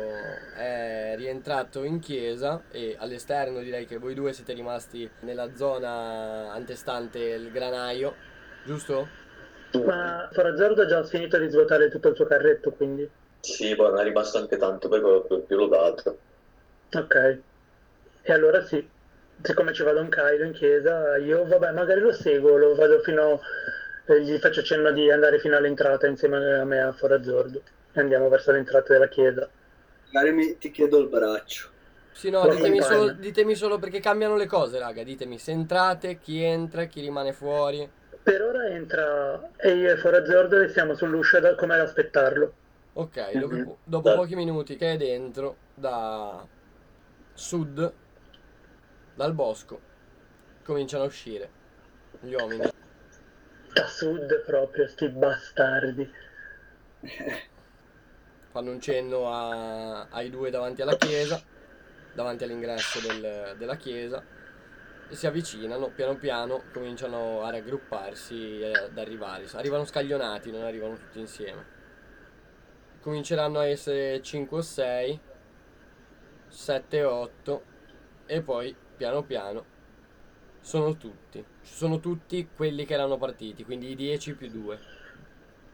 è 0.58 1.14
rientrato 1.16 1.84
in 1.84 2.00
chiesa 2.00 2.64
e 2.70 2.98
all'esterno 3.00 3.60
direi 3.60 3.86
che 3.86 3.98
voi 3.98 4.14
due 4.14 4.34
siete 4.34 4.52
rimasti 4.52 5.10
nella 5.22 5.56
zona 5.56 6.52
antestante 6.52 7.20
il 7.20 7.50
granaio, 7.50 8.14
giusto? 8.66 9.08
Ma 9.86 10.28
Forazzardo 10.34 10.82
ha 10.82 10.86
già 10.86 11.04
finito 11.06 11.38
di 11.38 11.50
svuotare 11.50 11.90
tutto 11.90 12.10
il 12.10 12.16
suo 12.16 12.26
carretto, 12.26 12.72
quindi. 12.72 13.10
Sì, 13.40 13.74
poi 13.74 13.90
non 13.90 14.00
è 14.00 14.04
rimasto 14.04 14.38
anche 14.38 14.58
tanto 14.58 14.90
per 14.90 15.00
quello 15.00 15.22
più 15.22 15.56
lodato. 15.56 16.18
Ok. 16.92 17.38
E 18.22 18.34
allora 18.34 18.64
sì. 18.66 18.86
Siccome 19.42 19.74
ci 19.74 19.84
va 19.84 19.94
Don 19.94 20.10
Kylo 20.10 20.44
in 20.44 20.54
chiesa, 20.54 21.18
io 21.18 21.46
vabbè, 21.46 21.72
magari 21.72 22.02
lo 22.02 22.12
seguo, 22.12 22.58
lo 22.58 22.76
vado 22.76 23.00
fino. 23.00 23.42
Eh, 24.06 24.22
gli 24.22 24.38
faccio 24.38 24.62
cenno 24.64 24.92
di 24.92 25.10
andare 25.12 25.40
fino 25.40 25.56
all'entrata 25.56 26.08
insieme 26.08 26.60
a 26.60 26.66
me 26.66 26.82
a 26.82 26.92
Forazzordo. 26.92 27.62
E 27.94 28.00
andiamo 28.00 28.28
verso 28.30 28.52
l'entrata 28.52 28.94
della 28.94 29.08
chiesa. 29.08 29.48
Magari 30.12 30.34
mi- 30.34 30.58
ti 30.58 30.72
chiedo 30.72 31.00
il 31.00 31.08
braccio. 31.08 31.70
Sì, 32.12 32.30
no, 32.30 32.48
ditemi 32.48 32.82
solo, 32.82 33.12
ditemi 33.12 33.56
solo 33.56 33.80
perché 33.80 34.00
cambiano 34.00 34.36
le 34.36 34.46
cose, 34.46 34.78
raga. 34.78 35.04
Ditemi 35.04 35.40
se 35.40 35.52
entrate, 35.52 36.20
chi 36.20 36.42
entra, 36.44 36.86
chi 36.86 37.02
rimane 37.02 37.34
fuori. 37.34 37.90
Per 38.22 38.42
ora 38.42 38.68
entra 38.68 39.50
e 39.58 39.72
io 39.74 39.92
e 39.92 39.98
Forazzordo 39.98 40.68
siamo 40.70 40.94
sull'uscio 40.96 41.40
da- 41.40 41.56
come 41.56 41.74
ad 41.74 41.82
aspettarlo. 41.82 42.54
Ok, 42.94 43.32
dopo, 43.38 43.56
Mhm. 43.56 43.76
dopo 43.84 44.08
Dai. 44.10 44.18
pochi 44.18 44.36
minuti 44.36 44.76
che 44.76 44.92
è 44.94 44.98
dentro, 44.98 45.56
da 45.74 46.46
sud, 47.34 47.92
dal 49.16 49.34
bosco, 49.34 49.80
cominciano 50.64 51.04
a 51.04 51.08
uscire 51.08 51.50
gli 52.22 52.34
uomini. 52.34 52.73
Da 53.74 53.88
sud 53.88 54.44
proprio, 54.46 54.88
sti 54.88 55.10
bastardi. 55.10 56.12
Fanno 58.52 58.72
un 58.72 58.80
cenno 58.80 59.34
a- 59.34 60.08
ai 60.10 60.30
due 60.30 60.52
davanti 60.52 60.84
alla 60.84 60.96
chiesa, 60.96 61.42
davanti 62.14 62.44
all'ingresso 62.44 63.00
del- 63.00 63.56
della 63.58 63.76
chiesa, 63.76 64.24
e 65.10 65.16
si 65.16 65.26
avvicinano, 65.26 65.90
piano 65.90 66.16
piano 66.18 66.64
cominciano 66.72 67.42
a 67.42 67.50
raggrupparsi 67.50 68.62
e 68.62 68.72
ad 68.74 68.98
arrivare. 68.98 69.48
Arrivano 69.54 69.86
scaglionati, 69.86 70.52
non 70.52 70.62
arrivano 70.64 70.96
tutti 70.96 71.20
insieme. 71.20 71.66
Cominceranno 73.02 73.58
a 73.60 73.66
essere 73.66 74.22
5 74.22 74.60
o 74.60 74.62
6, 74.62 75.20
7 76.48 77.04
o 77.04 77.12
8, 77.12 77.64
e 78.28 78.42
poi 78.42 78.76
piano 78.96 79.24
piano 79.24 79.66
sono 80.62 80.96
tutti. 80.96 81.53
Sono 81.64 82.00
tutti 82.00 82.50
quelli 82.56 82.86
che 82.86 82.94
erano 82.94 83.18
partiti, 83.18 83.64
quindi 83.64 83.90
i 83.90 83.96
10 83.96 84.36
più 84.36 84.50
2 84.50 84.80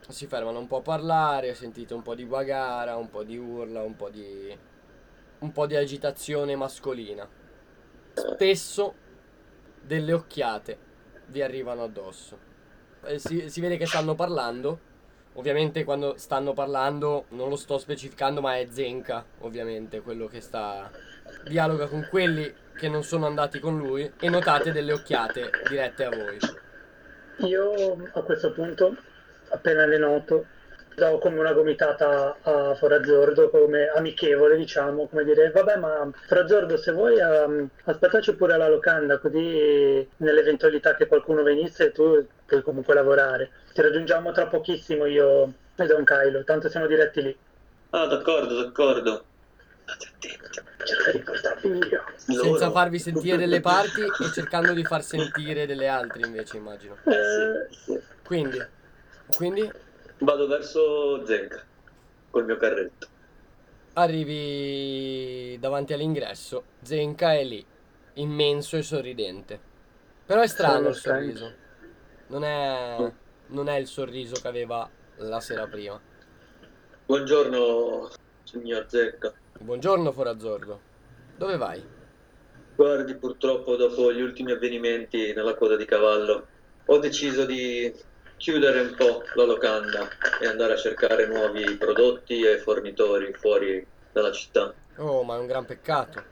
si 0.08 0.28
fermano 0.28 0.60
un 0.60 0.68
po' 0.68 0.78
a 0.78 0.82
parlare, 0.82 1.54
sentite 1.54 1.94
un 1.94 2.02
po' 2.02 2.16
di 2.16 2.26
bagara, 2.26 2.96
un 2.96 3.10
po' 3.10 3.24
di 3.24 3.38
urla, 3.38 3.84
un 3.84 3.96
po' 3.96 4.10
di 4.10 4.58
un 5.40 5.52
po' 5.52 5.66
di 5.66 5.76
agitazione 5.76 6.56
mascolina. 6.56 7.28
Spesso 8.14 8.94
delle 9.82 10.14
occhiate 10.14 10.78
vi 11.28 11.42
arrivano 11.42 11.84
addosso. 11.84 12.38
Eh, 13.06 13.20
si, 13.20 13.50
si 13.50 13.62
vede 13.62 13.78
che 13.78 13.86
stanno 13.86 14.16
parlando. 14.16 14.88
Ovviamente 15.34 15.84
quando 15.84 16.18
stanno 16.18 16.54
parlando 16.54 17.26
non 17.30 17.50
lo 17.50 17.56
sto 17.56 17.78
specificando, 17.78 18.42
ma 18.42 18.58
è 18.58 18.68
Zenka, 18.70 19.26
ovviamente, 19.40 20.02
quello 20.02 20.28
che 20.28 20.42
sta 20.42 20.92
dialoga 21.48 21.88
con 21.88 22.08
quelli 22.10 22.52
che 22.80 22.88
non 22.88 23.04
sono 23.04 23.26
andati 23.26 23.60
con 23.60 23.78
lui 23.78 24.12
e 24.20 24.30
notate 24.30 24.72
delle 24.72 24.94
occhiate 24.94 25.50
dirette 25.68 26.06
a 26.06 26.10
voi. 26.10 26.38
Io 27.48 28.10
a 28.14 28.22
questo 28.22 28.52
punto, 28.54 28.96
appena 29.50 29.86
le 29.86 29.98
noto, 29.98 30.46
do 30.96 31.18
come 31.20 31.40
una 31.40 31.54
gomitata 31.54 32.38
a 32.42 32.76
Forazzordo, 32.76 33.50
come 33.50 33.88
amichevole, 33.88 34.56
diciamo, 34.58 35.08
come 35.08 35.24
dire, 35.24 35.52
vabbè, 35.52 35.78
ma 35.78 36.10
Forazzordo, 36.28 36.78
se 36.78 36.92
vuoi 36.92 37.18
um, 37.20 37.68
aspettaci 37.86 38.36
pure 38.36 38.54
alla 38.54 38.70
locanda, 38.70 39.20
così 39.20 40.08
nell'eventualità 40.18 40.96
che 40.96 41.08
qualcuno 41.08 41.44
venisse 41.44 41.92
tu 41.92 42.26
puoi 42.46 42.62
comunque 42.62 42.94
lavorare. 42.94 43.52
Ti 43.74 43.82
raggiungiamo 43.82 44.32
tra 44.32 44.48
pochissimo 44.48 45.06
io 45.06 45.54
e 45.76 45.86
Don 45.86 46.04
Kylo, 46.04 46.44
tanto 46.44 46.70
siamo 46.70 46.88
diretti 46.88 47.22
lì. 47.22 47.38
Ah, 47.92 48.06
d'accordo, 48.06 48.62
d'accordo. 48.62 48.78
Cerca 49.06 49.08
di 49.10 49.18
portarvi 49.18 49.18
io. 49.18 49.28
Senza 52.26 52.72
farvi 52.72 53.00
sentire 53.00 53.38
delle 53.38 53.60
parti 53.60 54.02
e 54.02 54.32
cercando 54.34 54.74
di 54.74 54.84
far 54.84 55.04
sentire 55.04 55.66
delle 55.66 55.88
altre 55.88 56.26
invece, 56.26 56.58
immagino. 56.58 56.98
Eh, 57.06 58.02
Quindi, 58.24 58.62
quindi 59.36 59.70
Vado 60.20 60.48
verso 60.48 61.26
Zenka 61.26 61.64
col 62.30 62.46
mio 62.46 62.58
carretto. 62.58 63.08
arrivi 63.94 65.58
davanti 65.60 65.94
all'ingresso. 65.94 66.64
Zenka 66.82 67.34
è 67.34 67.44
lì, 67.44 67.66
immenso 68.16 68.78
e 68.78 68.84
sorridente. 68.84 69.60
Però 70.26 70.42
è 70.42 70.48
strano 70.48 70.76
Sono 70.76 70.90
il 70.90 70.96
sorriso. 70.96 71.54
Non 72.28 72.44
è, 72.44 73.12
non 73.48 73.68
è 73.68 73.78
il 73.78 73.88
sorriso 73.88 74.36
che 74.40 74.48
aveva 74.48 74.88
la 75.18 75.40
sera 75.40 75.66
prima. 75.68 76.00
Buongiorno, 77.06 78.12
signor 78.44 78.86
Zenka. 78.88 79.34
Buongiorno 79.62 80.14
Forazzordo. 80.14 80.80
Dove 81.36 81.58
vai? 81.58 81.84
Guardi, 82.76 83.16
purtroppo 83.16 83.76
dopo 83.76 84.14
gli 84.14 84.22
ultimi 84.22 84.54
avvenimenti 84.54 85.34
nella 85.34 85.56
coda 85.56 85.76
di 85.76 85.84
cavallo, 85.84 86.48
ho 86.86 86.98
deciso 86.98 87.46
di 87.46 87.94
chiudere 88.38 88.80
un 88.80 88.96
po' 88.96 89.22
la 89.34 89.44
locanda 89.44 90.08
e 90.40 90.48
andare 90.48 90.74
a 90.74 90.78
cercare 90.78 91.28
nuovi 91.28 91.76
prodotti 91.76 92.42
e 92.42 92.60
fornitori 92.60 93.34
fuori 93.34 93.86
dalla 94.14 94.32
città. 94.32 94.74
Oh, 94.96 95.24
ma 95.24 95.36
è 95.36 95.40
un 95.40 95.48
gran 95.48 95.66
peccato. 95.66 96.24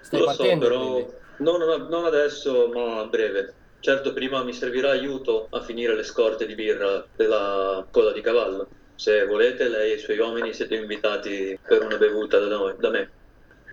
Stai 0.00 0.18
Lo 0.18 0.28
so, 0.28 0.36
partendo 0.36 0.66
però 0.66 0.92
quindi? 0.94 1.12
non, 1.36 1.86
non 1.88 2.04
adesso, 2.06 2.68
ma 2.72 3.00
a 3.00 3.06
breve. 3.06 3.54
Certo, 3.78 4.12
prima 4.12 4.42
mi 4.42 4.52
servirà 4.52 4.90
aiuto 4.90 5.46
a 5.50 5.62
finire 5.62 5.94
le 5.94 6.02
scorte 6.02 6.44
di 6.44 6.56
birra 6.56 7.06
della 7.14 7.86
coda 7.88 8.12
di 8.12 8.20
cavallo. 8.20 8.68
Se 8.98 9.24
volete, 9.26 9.68
lei 9.68 9.92
e 9.92 9.94
i 9.94 9.98
suoi 10.00 10.18
uomini 10.18 10.52
siete 10.52 10.74
invitati 10.74 11.56
per 11.64 11.82
una 11.84 11.96
bevuta 11.98 12.40
da, 12.40 12.48
noi, 12.48 12.74
da 12.78 12.90
me. 12.90 13.10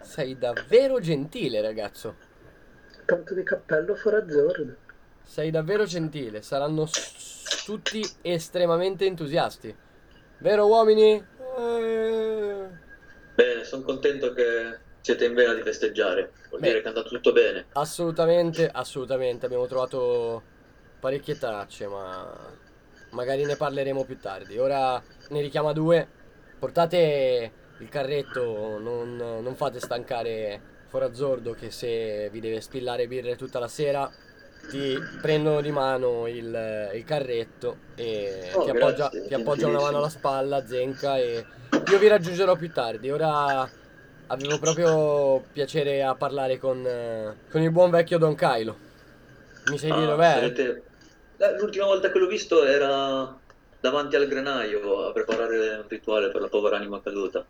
Sei 0.03 0.37
davvero 0.37 0.99
gentile, 0.99 1.61
ragazzo. 1.61 2.15
tanto 3.05 3.33
di 3.33 3.41
cappello 3.41 3.95
Forazzordo. 3.95 4.75
Sei 5.23 5.49
davvero 5.49 5.85
gentile. 5.85 6.43
Saranno 6.43 6.85
s- 6.85 7.63
tutti 7.65 8.07
estremamente 8.21 9.05
entusiasti. 9.05 9.75
Vero 10.37 10.67
uomini? 10.67 11.13
Eh, 11.57 12.67
Bene, 13.33 13.63
sono 13.63 13.81
contento 13.81 14.31
che 14.31 14.77
siete 15.01 15.25
in 15.25 15.33
vena 15.33 15.55
di 15.55 15.63
festeggiare. 15.63 16.33
Vuol 16.49 16.61
Beh. 16.61 16.67
dire 16.67 16.79
che 16.81 16.85
è 16.85 16.89
andato 16.89 17.09
tutto 17.09 17.31
bene. 17.31 17.65
Assolutamente, 17.73 18.69
assolutamente. 18.71 19.47
Abbiamo 19.47 19.65
trovato 19.65 20.43
parecchie 20.99 21.35
tracce, 21.35 21.87
ma 21.87 22.31
magari 23.15 23.45
ne 23.45 23.55
parleremo 23.55 24.03
più 24.03 24.19
tardi. 24.19 24.57
Ora 24.59 25.01
ne 25.29 25.41
richiama 25.41 25.71
due. 25.73 26.07
Portate 26.59 27.51
il 27.79 27.89
carretto, 27.89 28.77
non, 28.77 29.15
non 29.15 29.55
fate 29.55 29.79
stancare 29.79 30.61
Forazzordo 30.87 31.53
che 31.53 31.71
se 31.71 32.29
vi 32.31 32.39
deve 32.39 32.61
spillare 32.61 33.07
birre 33.07 33.35
tutta 33.35 33.59
la 33.59 33.67
sera 33.67 34.09
ti 34.69 34.97
prendono 35.21 35.61
di 35.61 35.71
mano 35.71 36.27
il, 36.27 36.91
il 36.93 37.03
carretto 37.03 37.77
e 37.95 38.51
Oh, 38.53 38.63
ti 38.63 38.69
appoggia, 38.71 39.09
grazie, 39.09 39.27
ti 39.27 39.33
appoggia 39.33 39.67
una 39.67 39.81
mano 39.81 39.97
alla 39.97 40.09
spalla, 40.09 40.65
Zenka, 40.65 41.17
e 41.17 41.45
io 41.89 41.99
vi 41.99 42.07
raggiungerò 42.07 42.55
più 42.55 42.71
tardi. 42.71 43.11
Ora 43.11 43.69
avevo 44.27 44.57
proprio 44.57 45.43
piacere 45.51 46.01
a 46.01 46.15
parlare 46.15 46.57
con, 46.57 46.81
con 47.51 47.61
il 47.61 47.71
buon 47.71 47.89
vecchio 47.91 48.17
Don 48.17 48.35
Kylo. 48.35 48.77
Mi 49.69 49.77
dire 49.77 49.93
Ah, 49.93 50.05
dov'è? 50.05 50.31
sarete- 50.33 50.83
L'ultima 51.59 51.85
volta 51.85 52.11
che 52.11 52.19
l'ho 52.19 52.27
visto 52.27 52.63
era 52.63 53.37
davanti 53.79 54.15
al 54.15 54.27
granaio 54.27 55.07
a 55.07 55.11
preparare 55.11 55.75
un 55.75 55.87
rituale 55.87 56.31
per 56.31 56.41
la 56.41 56.47
povera 56.47 56.77
anima 56.77 57.01
caduta. 57.01 57.45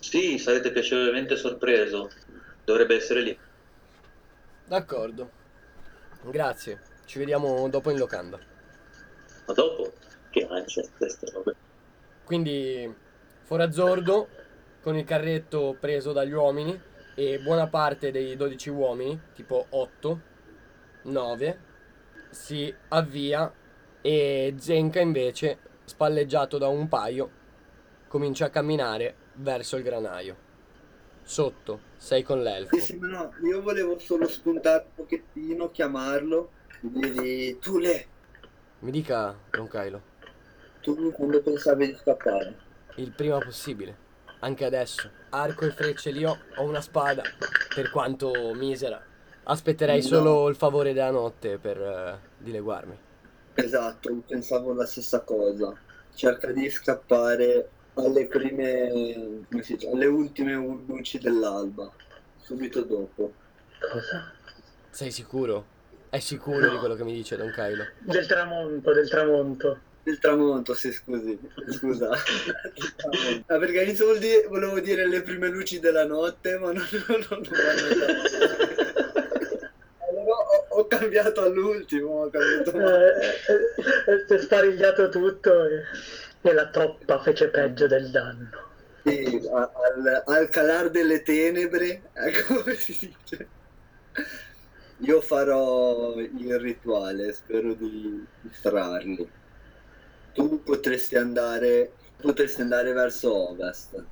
Sì, 0.00 0.38
sarete 0.38 0.72
piacevolmente 0.72 1.36
sorpreso. 1.36 2.10
Dovrebbe 2.64 2.96
essere 2.96 3.20
lì. 3.20 3.38
D'accordo. 4.66 5.30
Grazie. 6.22 6.80
Ci 7.04 7.18
vediamo 7.18 7.68
dopo 7.68 7.90
in 7.90 7.98
locanda. 7.98 8.38
Ma 9.46 9.52
dopo? 9.52 9.92
Che 10.30 10.46
ansia, 10.50 10.84
queste 10.96 11.30
robe. 11.30 11.54
Quindi 12.24 12.94
Forazzordo 13.44 14.28
con 14.82 14.96
il 14.96 15.04
carretto 15.04 15.76
preso 15.80 16.12
dagli 16.12 16.32
uomini 16.32 16.78
e 17.14 17.38
buona 17.38 17.66
parte 17.66 18.10
dei 18.10 18.36
12 18.36 18.68
uomini, 18.68 19.18
tipo 19.34 19.66
8, 19.70 20.20
9, 21.02 21.58
si 22.30 22.72
avvia 22.88 23.52
e 24.00 24.54
Zenka 24.58 25.00
invece, 25.00 25.58
spalleggiato 25.84 26.58
da 26.58 26.68
un 26.68 26.88
paio, 26.88 27.30
comincia 28.08 28.46
a 28.46 28.50
camminare 28.50 29.14
verso 29.34 29.76
il 29.76 29.82
granaio. 29.82 30.46
Sotto, 31.22 31.80
sei 31.96 32.22
con 32.22 32.42
l'elfo. 32.42 32.76
Sì, 32.76 32.82
sì, 32.82 32.96
ma 32.96 33.08
no, 33.08 33.32
io 33.42 33.60
volevo 33.60 33.98
solo 33.98 34.26
spuntare 34.26 34.84
un 34.84 34.94
pochettino, 34.94 35.70
chiamarlo, 35.70 36.50
dirgli, 36.80 37.58
tu 37.58 37.78
le, 37.78 38.06
Mi 38.80 38.90
dica, 38.90 39.36
Don 39.50 39.68
Kylo, 39.68 40.02
tu 40.80 41.12
quando 41.12 41.42
pensavi 41.42 41.86
di 41.86 41.96
scappare? 41.96 42.66
il 42.98 43.12
prima 43.12 43.38
possibile. 43.38 44.06
Anche 44.40 44.64
adesso. 44.64 45.10
Arco 45.30 45.64
e 45.64 45.70
frecce 45.70 46.10
lì 46.10 46.24
ho, 46.24 46.36
ho 46.56 46.62
una 46.62 46.80
spada, 46.80 47.22
per 47.74 47.90
quanto 47.90 48.54
misera. 48.54 49.04
Aspetterei 49.50 50.00
No. 50.02 50.06
solo 50.06 50.48
il 50.48 50.56
favore 50.56 50.92
della 50.92 51.10
notte 51.10 51.56
per 51.56 51.80
eh, 51.80 52.18
dileguarmi. 52.36 52.96
Esatto, 53.54 54.22
pensavo 54.26 54.74
la 54.74 54.84
stessa 54.84 55.20
cosa. 55.20 55.74
Cerca 56.14 56.52
di 56.52 56.68
scappare 56.68 57.68
alle 57.94 58.26
prime, 58.26 59.42
come 59.50 59.62
si 59.62 59.74
dice, 59.74 59.88
alle 59.90 60.06
ultime 60.06 60.52
luci 60.54 61.18
dell'alba, 61.18 61.90
subito 62.42 62.82
dopo. 62.82 63.32
Cosa? 63.90 64.32
Sei 64.90 65.10
sicuro? 65.10 65.76
È 66.10 66.18
sicuro 66.18 66.68
di 66.68 66.76
quello 66.76 66.94
che 66.94 67.04
mi 67.04 67.14
dice 67.14 67.36
Don 67.36 67.50
Kylo? 67.50 67.84
Del 68.00 68.26
tramonto, 68.26 68.92
del 68.92 69.08
tramonto. 69.08 69.78
Il 70.04 70.18
tramonto, 70.20 70.72
sì, 70.74 70.90
scusi, 70.92 71.38
scusa. 71.70 72.08
Ah, 72.10 73.58
perché 73.58 73.92
vuol 73.94 74.18
dire- 74.18 74.46
volevo 74.48 74.80
dire 74.80 75.06
le 75.06 75.20
prime 75.20 75.48
luci 75.48 75.80
della 75.80 76.06
notte, 76.06 76.58
ma 76.58 76.72
non, 76.72 76.82
non, 77.08 77.26
non 77.28 77.42
cambiato 80.88 81.42
all'ultimo, 81.42 82.24
ho 82.24 82.30
cambiato 82.30 82.72
Eh, 82.72 83.08
eh, 83.46 84.12
eh, 84.12 84.24
si 84.26 84.34
è 84.34 84.38
sparigliato 84.38 85.08
tutto 85.10 85.64
e, 85.66 85.84
e 86.40 86.52
la 86.52 86.68
troppa 86.70 87.20
fece 87.20 87.50
peggio 87.50 87.86
del 87.86 88.10
danno. 88.10 88.50
Sì, 89.04 89.40
al, 89.50 90.22
al 90.26 90.48
calar 90.50 90.90
delle 90.90 91.22
tenebre, 91.22 92.10
ecco 92.14 92.62
come 92.62 92.74
si 92.76 92.96
dice. 92.98 93.50
Io 94.98 95.20
farò 95.22 96.14
il 96.18 96.58
rituale, 96.60 97.32
spero 97.32 97.74
di 97.74 98.28
distrarli. 98.40 99.32
Tu 100.32 100.62
potresti 100.62 101.16
andare, 101.16 101.98
potresti 102.20 102.60
andare 102.62 102.92
verso 102.92 103.50
ovest. 103.50 104.08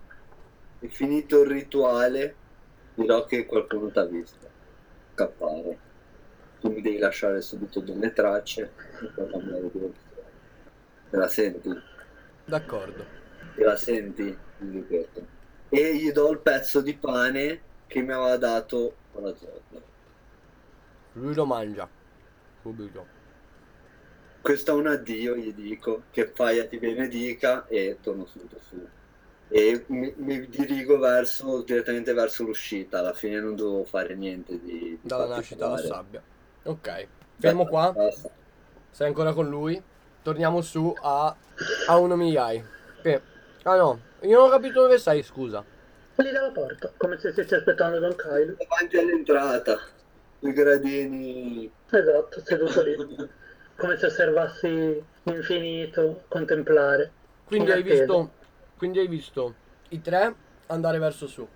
E 0.78 0.88
finito 0.88 1.42
il 1.42 1.50
rituale, 1.50 2.42
dirò 2.94 3.24
che 3.26 3.46
qualcuno 3.46 3.90
ti 3.90 3.98
ha 3.98 4.04
visto 4.06 4.54
scappare. 5.12 5.85
Tu 6.60 6.70
mi 6.70 6.80
devi 6.80 6.98
lasciare 6.98 7.40
subito 7.40 7.80
delle 7.80 8.12
tracce 8.12 8.72
e 9.00 9.06
poi 9.06 9.30
cambiare 9.30 9.70
direzione. 9.70 9.94
Te 11.10 11.16
la 11.16 11.28
senti? 11.28 11.70
D'accordo. 12.44 13.04
Te 13.54 13.64
la 13.64 13.76
senti? 13.76 14.36
Mi 14.58 14.70
ripeto. 14.72 15.26
E 15.68 15.96
gli 15.96 16.10
do 16.12 16.30
il 16.30 16.38
pezzo 16.38 16.80
di 16.80 16.94
pane 16.94 17.60
che 17.86 18.00
mi 18.00 18.12
aveva 18.12 18.36
dato 18.36 18.96
la 19.14 19.34
zona. 19.34 19.82
Lui 21.12 21.34
lo 21.34 21.46
mangia. 21.46 21.88
Subito. 22.62 23.14
Questo 24.40 24.70
è 24.70 24.74
un 24.74 24.86
addio, 24.86 25.34
gli 25.36 25.52
dico, 25.52 26.04
che 26.10 26.26
Faia 26.28 26.66
ti 26.66 26.78
benedica 26.78 27.66
e 27.66 27.98
torno 28.00 28.26
subito 28.26 28.60
su. 28.60 28.86
E 29.48 29.84
mi, 29.88 30.12
mi 30.16 30.48
dirigo 30.48 30.98
verso, 30.98 31.62
direttamente 31.62 32.12
verso 32.12 32.44
l'uscita, 32.44 32.98
alla 32.98 33.12
fine 33.12 33.40
non 33.40 33.56
devo 33.56 33.84
fare 33.84 34.14
niente 34.14 34.60
di... 34.60 34.78
di 34.78 34.98
Dalla 35.02 35.26
nascita 35.26 35.66
alla 35.66 35.78
sabbia. 35.78 36.22
Ok. 36.66 37.06
Fermo 37.38 37.66
qua. 37.66 37.94
Sei 38.90 39.06
ancora 39.06 39.32
con 39.32 39.48
lui. 39.48 39.80
Torniamo 40.22 40.60
su 40.60 40.92
a, 41.00 41.34
a 41.88 41.96
uno 41.98 42.16
migliai. 42.16 42.64
Che- 43.02 43.34
Ah 43.62 43.76
no, 43.76 44.00
io 44.20 44.38
non 44.38 44.46
ho 44.48 44.50
capito 44.50 44.82
dove 44.82 44.98
sei, 44.98 45.22
scusa. 45.22 45.64
Lì 46.16 46.30
dalla 46.30 46.50
porta, 46.52 46.90
come 46.96 47.18
se 47.18 47.32
stessi 47.32 47.54
aspettando 47.54 47.98
Don 47.98 48.14
Kylo. 48.14 48.54
Davanti 48.56 48.96
all'entrata, 48.96 49.78
i 50.40 50.52
gradini. 50.52 51.70
Esatto, 51.90 52.40
seduto 52.44 52.82
lì. 52.82 52.94
Come 53.76 53.96
se 53.98 54.06
osservassi 54.06 55.04
l'infinito, 55.24 56.22
contemplare. 56.28 57.10
Quindi 57.44 57.70
In 57.70 57.76
hai, 57.76 57.82
visto, 57.82 58.30
quindi 58.78 58.98
hai 59.00 59.08
visto 59.08 59.54
i 59.90 60.00
tre 60.00 60.34
andare 60.68 60.98
verso 60.98 61.26
su. 61.26 61.46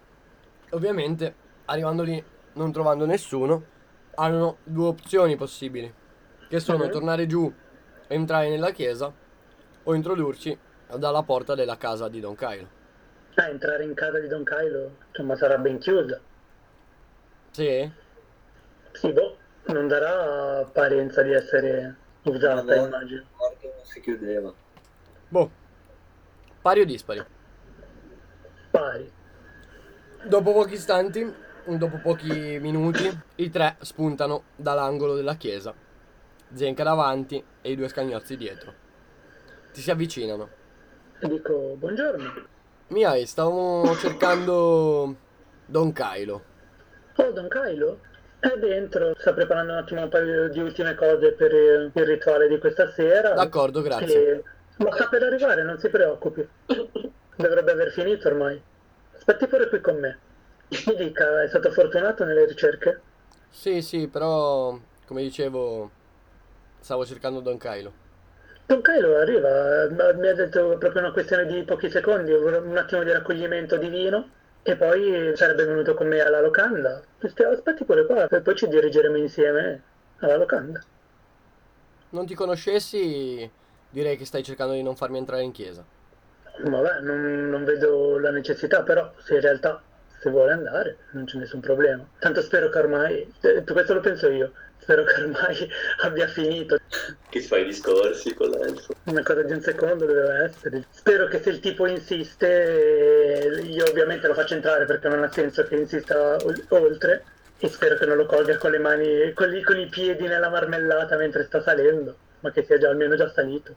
Ovviamente, 0.70 1.34
arrivando 1.66 2.02
lì, 2.02 2.22
non 2.54 2.72
trovando 2.72 3.06
nessuno, 3.06 3.62
hanno 4.14 4.58
due 4.64 4.88
opzioni 4.88 5.36
possibili. 5.36 5.92
Che 6.48 6.60
sono 6.60 6.84
Mhm. 6.84 6.90
tornare 6.90 7.26
giù, 7.26 7.52
entrare 8.08 8.48
nella 8.48 8.70
chiesa, 8.72 9.12
o 9.82 9.94
introdurci 9.94 10.58
dalla 10.96 11.22
porta 11.22 11.54
della 11.54 11.76
casa 11.76 12.08
di 12.08 12.20
Don 12.20 12.34
Kylo. 12.34 12.68
Ah, 13.36 13.48
entrare 13.48 13.84
in 13.84 13.94
casa 13.94 14.18
di 14.18 14.26
Don 14.26 14.42
Kylo, 14.44 14.96
insomma, 15.08 15.36
sarà 15.36 15.56
ben 15.58 15.78
chiusa. 15.78 16.20
Sì? 17.52 17.90
Sì, 18.92 19.12
boh, 19.12 19.36
non 19.66 19.86
darà 19.86 20.58
apparenza 20.58 21.22
di 21.22 21.32
essere 21.32 21.94
usata, 22.24 22.56
Madonna, 22.56 22.86
immagino. 22.86 23.24
non 23.38 23.84
si 23.84 24.00
chiudeva. 24.00 24.52
Boh. 25.28 25.50
Pari 26.60 26.80
o 26.80 26.84
dispari? 26.84 27.24
Pari. 28.70 29.12
Dopo 30.24 30.52
pochi 30.52 30.74
istanti, 30.74 31.32
dopo 31.78 31.98
pochi 31.98 32.58
minuti, 32.60 33.08
i 33.36 33.50
tre 33.50 33.76
spuntano 33.80 34.44
dall'angolo 34.56 35.14
della 35.14 35.34
chiesa. 35.34 35.74
Zenka 36.52 36.82
davanti 36.82 37.42
e 37.62 37.70
i 37.70 37.76
due 37.76 37.88
scagnozzi 37.88 38.36
dietro. 38.36 38.72
Ti 39.72 39.80
si 39.80 39.90
avvicinano. 39.90 40.48
Dico, 41.20 41.74
buongiorno. 41.76 42.32
Miai, 42.88 43.26
stavo 43.26 43.94
cercando 43.96 45.14
Don 45.66 45.92
Kylo. 45.92 46.42
Oh, 47.16 47.30
Don 47.30 47.48
Kylo? 47.48 48.00
È 48.40 48.56
dentro, 48.58 49.14
sta 49.18 49.34
preparando 49.34 49.72
un 49.72 49.78
attimo 49.78 50.02
un 50.02 50.08
paio 50.08 50.48
di 50.48 50.60
ultime 50.60 50.94
cose 50.94 51.32
per 51.32 51.54
eh, 51.54 51.90
il 51.92 52.06
rituale 52.06 52.48
di 52.48 52.58
questa 52.58 52.90
sera. 52.90 53.34
D'accordo, 53.34 53.82
grazie. 53.82 54.30
E- 54.30 54.42
Ma 54.78 54.90
sta 54.92 55.08
per 55.08 55.22
arrivare, 55.22 55.62
non 55.62 55.78
si 55.78 55.88
preoccupi. 55.88 56.48
Dovrebbe 57.36 57.70
aver 57.70 57.92
finito 57.92 58.28
ormai. 58.28 58.60
Aspetti 59.14 59.46
pure 59.46 59.68
qui 59.68 59.80
con 59.80 59.98
me. 59.98 60.18
Mi 60.70 60.94
dica, 60.96 61.42
è 61.42 61.48
stato 61.48 61.70
fortunato 61.72 62.24
nelle 62.24 62.46
ricerche? 62.46 63.02
Sì, 63.48 63.82
sì, 63.82 64.08
però, 64.08 64.78
come 65.06 65.22
dicevo, 65.22 65.90
stavo 66.78 67.04
cercando 67.04 67.40
Don 67.40 67.58
Kylo. 67.58 67.92
Don 68.66 68.80
Kylo 68.80 69.16
arriva, 69.16 69.88
mi 70.14 70.28
ha 70.28 70.34
detto 70.34 70.78
proprio 70.78 71.02
una 71.02 71.12
questione 71.12 71.44
di 71.46 71.64
pochi 71.64 71.90
secondi, 71.90 72.32
un 72.32 72.76
attimo 72.76 73.02
di 73.02 73.10
raccoglimento 73.10 73.76
di 73.76 73.88
vino 73.88 74.30
e 74.62 74.76
poi 74.76 75.32
sarebbe 75.34 75.64
venuto 75.64 75.94
con 75.94 76.06
me 76.06 76.20
alla 76.20 76.40
locanda. 76.40 77.02
Aspetti 77.18 77.84
pure 77.84 78.06
qua 78.06 78.28
e 78.28 78.40
poi 78.40 78.54
ci 78.54 78.68
dirigeremo 78.68 79.16
insieme 79.16 79.82
alla 80.18 80.36
locanda. 80.36 80.80
Non 82.10 82.26
ti 82.26 82.34
conoscessi, 82.34 83.50
direi 83.88 84.16
che 84.16 84.24
stai 84.24 84.44
cercando 84.44 84.74
di 84.74 84.82
non 84.82 84.94
farmi 84.94 85.18
entrare 85.18 85.42
in 85.42 85.50
chiesa. 85.50 85.84
Vabbè, 86.62 87.00
non, 87.00 87.48
non 87.48 87.64
vedo 87.64 88.18
la 88.18 88.30
necessità, 88.30 88.82
però 88.82 89.12
se 89.18 89.34
in 89.34 89.40
realtà 89.40 89.82
se 90.20 90.30
vuole 90.30 90.52
andare 90.52 90.96
non 91.12 91.24
c'è 91.24 91.38
nessun 91.38 91.60
problema. 91.60 92.06
Tanto 92.18 92.42
spero 92.42 92.68
che 92.68 92.78
ormai, 92.78 93.32
eh, 93.40 93.64
questo 93.64 93.94
lo 93.94 94.00
penso 94.00 94.28
io, 94.28 94.52
spero 94.78 95.02
che 95.04 95.20
ormai 95.22 95.68
abbia 96.02 96.26
finito. 96.28 96.78
Che 97.28 97.40
fai 97.40 97.64
discorsi 97.64 98.34
con 98.34 98.50
l'elfo? 98.50 98.92
Una 99.04 99.22
cosa 99.22 99.42
di 99.42 99.52
un 99.52 99.60
secondo 99.62 100.04
doveva 100.04 100.44
essere. 100.44 100.84
Spero 100.90 101.26
che 101.26 101.40
se 101.40 101.50
il 101.50 101.60
tipo 101.60 101.86
insiste, 101.86 103.62
io 103.64 103.84
ovviamente 103.88 104.26
lo 104.26 104.34
faccio 104.34 104.54
entrare 104.54 104.84
perché 104.84 105.08
non 105.08 105.22
ha 105.22 105.32
senso 105.32 105.64
che 105.64 105.76
insista 105.76 106.36
ol- 106.44 106.64
oltre. 106.68 107.24
E 107.62 107.68
spero 107.68 107.94
che 107.96 108.06
non 108.06 108.16
lo 108.16 108.24
colga 108.24 108.56
con 108.56 108.70
le 108.70 108.78
mani, 108.78 109.32
con, 109.34 109.54
i- 109.54 109.62
con 109.62 109.78
i 109.78 109.86
piedi 109.86 110.26
nella 110.26 110.48
marmellata 110.48 111.16
mentre 111.16 111.44
sta 111.44 111.60
salendo, 111.60 112.16
ma 112.40 112.50
che 112.50 112.64
sia 112.64 112.78
già 112.78 112.88
almeno 112.88 113.16
già 113.16 113.30
salito. 113.30 113.74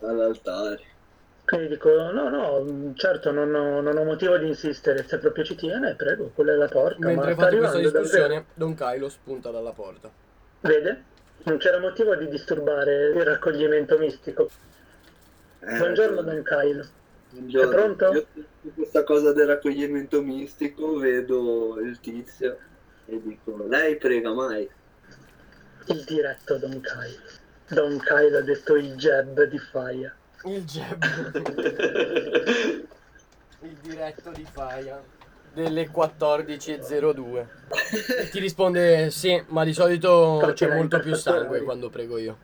All'altare. 0.00 0.80
Quindi 1.46 1.68
dico, 1.68 1.90
no, 2.10 2.28
no, 2.28 2.92
certo, 2.96 3.30
non 3.30 3.54
ho, 3.54 3.80
non 3.80 3.96
ho 3.96 4.02
motivo 4.02 4.36
di 4.36 4.48
insistere, 4.48 5.04
se 5.06 5.18
proprio 5.18 5.44
ci 5.44 5.54
tiene, 5.54 5.94
prego, 5.94 6.32
quella 6.34 6.52
è 6.54 6.56
la 6.56 6.66
porta. 6.66 7.06
Mentre 7.06 7.34
ma 7.36 7.42
fate 7.42 7.56
questa 7.58 7.78
discussione, 7.78 8.44
Don 8.52 8.74
Kylo 8.74 9.08
spunta 9.08 9.50
dalla 9.52 9.70
porta. 9.70 10.10
davvero. 10.60 10.82
Vede? 10.82 11.02
Non 11.44 11.58
c'era 11.58 11.78
motivo 11.78 12.16
di 12.16 12.26
disturbare 12.28 13.10
il 13.10 13.22
raccoglimento 13.24 13.96
mistico. 13.96 14.50
Eh, 15.60 15.78
Buongiorno 15.78 16.20
Don 16.22 16.42
Kylo. 16.42 16.84
buongiorno. 17.30 17.70
È 17.70 17.74
pronto? 17.74 18.12
Io 18.12 18.26
su 18.62 18.74
questa 18.74 19.04
cosa 19.04 19.32
del 19.32 19.46
raccoglimento 19.46 20.20
mistico 20.22 20.96
vedo 20.98 21.78
il 21.78 22.00
tizio 22.00 22.58
e 23.06 23.20
dico, 23.22 23.64
lei 23.68 23.96
prega 23.98 24.32
mai. 24.32 24.68
Il 25.86 26.02
diretto 26.04 26.56
Don 26.56 26.80
Kylo. 26.80 27.22
Don 27.68 27.98
Kylo 28.00 28.38
ha 28.38 28.42
detto 28.42 28.74
il 28.74 28.96
jab 28.96 29.44
di 29.44 29.58
Faia. 29.60 30.12
Il 30.44 30.64
jab. 30.64 31.02
Il 33.60 33.76
diretto 33.80 34.30
di 34.30 34.46
Faia. 34.50 35.02
Delle 35.52 35.88
14.02. 35.90 37.46
E 38.18 38.28
ti 38.28 38.38
risponde 38.38 39.10
sì, 39.10 39.42
ma 39.48 39.64
di 39.64 39.72
solito 39.72 40.52
c'è 40.54 40.72
molto 40.74 41.00
più 41.00 41.14
sangue 41.14 41.62
quando 41.62 41.88
prego 41.88 42.18
io. 42.18 42.36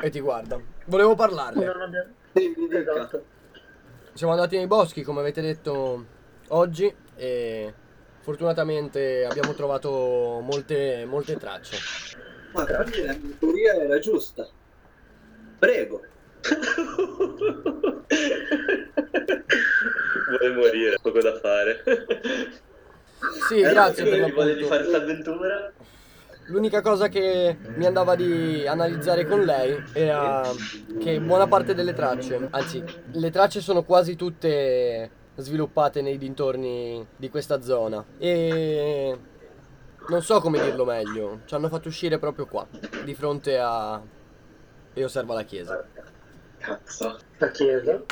E 0.00 0.10
ti 0.10 0.20
guarda. 0.20 0.60
Volevo 0.86 1.14
parlarle. 1.14 1.72
Esatto. 2.70 3.24
Siamo 4.12 4.32
andati 4.32 4.56
nei 4.56 4.66
boschi, 4.66 5.02
come 5.02 5.20
avete 5.20 5.40
detto 5.40 6.04
oggi, 6.48 6.92
e 7.14 7.72
fortunatamente 8.20 9.24
abbiamo 9.24 9.54
trovato 9.54 10.40
molte, 10.42 11.04
molte 11.06 11.36
tracce. 11.36 11.76
Ma 12.52 12.64
quindi 12.64 13.04
la 13.04 13.14
mia 13.14 13.36
teoria 13.38 13.74
era 13.74 13.98
giusta. 14.00 14.46
Prego. 15.58 16.02
Vuoi 20.38 20.54
morire, 20.54 20.98
poco 21.00 21.20
da 21.20 21.38
fare. 21.38 21.82
Sì, 23.48 23.60
Eh, 23.60 23.70
grazie 23.70 24.04
per 24.04 24.12
Quindi 24.12 24.32
volevi 24.32 24.64
fare 24.64 24.84
l'appunto. 24.84 24.88
questa 24.90 24.96
avventura? 24.96 25.72
L'unica 26.46 26.80
cosa 26.80 27.08
che 27.08 27.58
mi 27.74 27.84
andava 27.84 28.14
di 28.14 28.66
analizzare 28.66 29.26
con 29.26 29.42
lei 29.42 29.82
era 29.92 30.50
che 30.98 31.20
buona 31.20 31.46
parte 31.46 31.74
delle 31.74 31.92
tracce, 31.92 32.48
anzi, 32.50 32.82
le 33.12 33.30
tracce 33.30 33.60
sono 33.60 33.82
quasi 33.82 34.16
tutte 34.16 35.10
sviluppate 35.36 36.00
nei 36.00 36.16
dintorni 36.16 37.06
di 37.16 37.28
questa 37.28 37.60
zona 37.60 38.02
e 38.16 39.18
non 40.08 40.22
so 40.22 40.40
come 40.40 40.58
dirlo 40.58 40.86
meglio, 40.86 41.40
ci 41.44 41.54
hanno 41.54 41.68
fatto 41.68 41.88
uscire 41.88 42.18
proprio 42.18 42.46
qua, 42.46 42.66
di 43.04 43.14
fronte 43.14 43.58
a 43.58 44.00
e 44.94 45.04
osserva 45.04 45.34
la 45.34 45.42
chiesa. 45.44 45.84
Cazzo. 46.68 47.18
La 47.38 47.50
chiesa. 47.50 48.04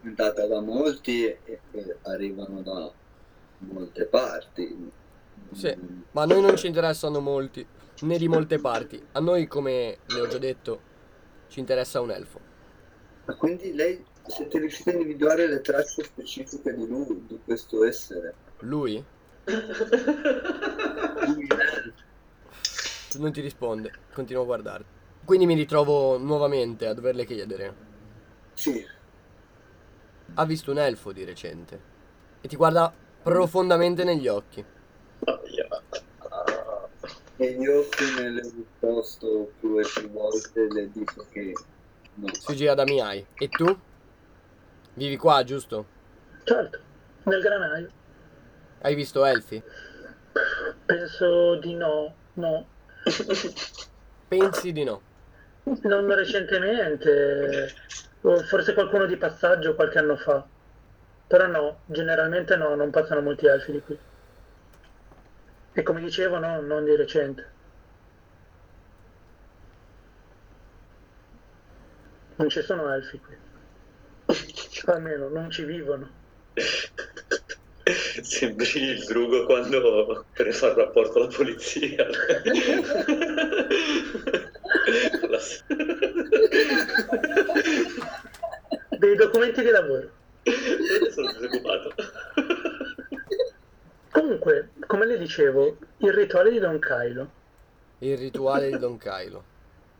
Commentata 0.00 0.46
da 0.46 0.60
molti 0.60 1.26
e, 1.26 1.38
e 1.70 1.96
arrivano 2.02 2.60
da 2.62 2.90
molte 3.58 4.06
parti. 4.06 4.90
Sì, 5.52 5.76
ma 6.10 6.22
a 6.22 6.26
noi 6.26 6.40
non 6.40 6.56
ci 6.56 6.66
interessano 6.66 7.20
molti, 7.20 7.64
né 8.00 8.18
di 8.18 8.26
molte 8.26 8.58
parti. 8.58 9.00
A 9.12 9.20
noi, 9.20 9.46
come 9.46 9.98
le 10.06 10.20
ho 10.20 10.26
già 10.26 10.38
detto, 10.38 10.80
ci 11.48 11.60
interessa 11.60 12.00
un 12.00 12.10
elfo. 12.10 12.40
Ma 13.26 13.34
quindi 13.36 13.74
lei 13.74 14.04
siete 14.26 14.58
riusciti 14.58 14.88
a 14.88 14.92
individuare 14.92 15.46
le 15.46 15.60
tracce 15.60 16.02
specifiche 16.02 16.74
di 16.74 16.86
lui, 16.88 17.26
di 17.28 17.38
questo 17.44 17.84
essere? 17.84 18.34
Lui 18.60 19.04
Lui 21.26 21.46
è- 21.46 23.18
non 23.18 23.32
ti 23.32 23.40
risponde, 23.40 23.92
continua 24.12 24.42
a 24.42 24.46
guardarti. 24.46 24.98
Quindi 25.24 25.46
mi 25.46 25.54
ritrovo 25.54 26.18
nuovamente 26.18 26.86
a 26.86 26.94
doverle 26.94 27.24
chiedere. 27.24 27.88
Sì, 28.60 28.86
Ha 30.34 30.44
visto 30.44 30.70
un 30.70 30.76
elfo 30.76 31.12
di 31.12 31.24
recente 31.24 31.80
e 32.42 32.46
ti 32.46 32.56
guarda 32.56 32.92
profondamente 33.22 34.04
negli 34.04 34.28
occhi. 34.28 34.62
E 37.38 37.44
io 37.46 37.88
che 37.88 38.04
le 38.28 38.40
ho 38.42 38.52
risposto 38.54 39.52
più 39.58 39.78
e 39.78 39.82
più 39.82 40.10
volte 40.10 40.68
le 40.72 40.90
dico 40.90 41.26
che 41.30 41.54
no. 42.16 42.34
Si 42.34 42.54
gira 42.54 42.74
da 42.74 42.84
Miai. 42.84 43.24
E 43.32 43.48
tu? 43.48 43.80
Vivi 44.92 45.16
qua, 45.16 45.42
giusto? 45.42 45.86
Certo, 46.44 46.78
nel 47.22 47.40
granaio. 47.40 47.90
Hai 48.82 48.94
visto 48.94 49.24
elfi? 49.24 49.62
Penso 50.84 51.54
di 51.60 51.72
no, 51.72 52.14
no. 52.34 52.66
Pensi 54.28 54.72
di 54.72 54.84
no. 54.84 55.00
Non 55.64 56.14
recentemente, 56.14 57.74
forse 58.20 58.74
qualcuno 58.74 59.06
di 59.06 59.16
passaggio 59.16 59.74
qualche 59.74 59.98
anno 59.98 60.16
fa. 60.16 60.44
Però 61.26 61.46
no, 61.46 61.80
generalmente 61.86 62.56
no, 62.56 62.74
non 62.74 62.90
passano 62.90 63.20
molti 63.20 63.46
elfi 63.46 63.72
di 63.72 63.80
qui. 63.80 63.98
E 65.72 65.82
come 65.82 66.00
dicevo, 66.00 66.38
no, 66.38 66.60
non 66.60 66.84
di 66.84 66.96
recente. 66.96 67.48
Non 72.36 72.48
ci 72.48 72.62
sono 72.62 72.92
elfi 72.92 73.20
qui. 73.20 73.36
Almeno 74.86 75.28
non 75.28 75.50
ci 75.50 75.64
vivono. 75.64 76.08
Sembri 78.22 78.82
il 78.82 79.04
drugo 79.04 79.44
quando 79.44 80.24
per 80.32 80.52
fare 80.52 80.74
rapporto 80.74 81.18
alla 81.18 81.28
polizia. 81.28 82.06
Dei 88.98 89.16
documenti 89.16 89.62
di 89.62 89.70
lavoro. 89.70 90.10
Sono 91.10 91.32
preoccupato. 91.38 91.94
Comunque, 94.12 94.70
come 94.86 95.06
le 95.06 95.18
dicevo, 95.18 95.76
il 95.98 96.12
rituale 96.12 96.50
di 96.50 96.58
Don 96.58 96.78
Kylo. 96.78 97.30
Il 97.98 98.18
rituale 98.18 98.70
di 98.70 98.78
Don 98.78 98.98
Kylo. 98.98 99.44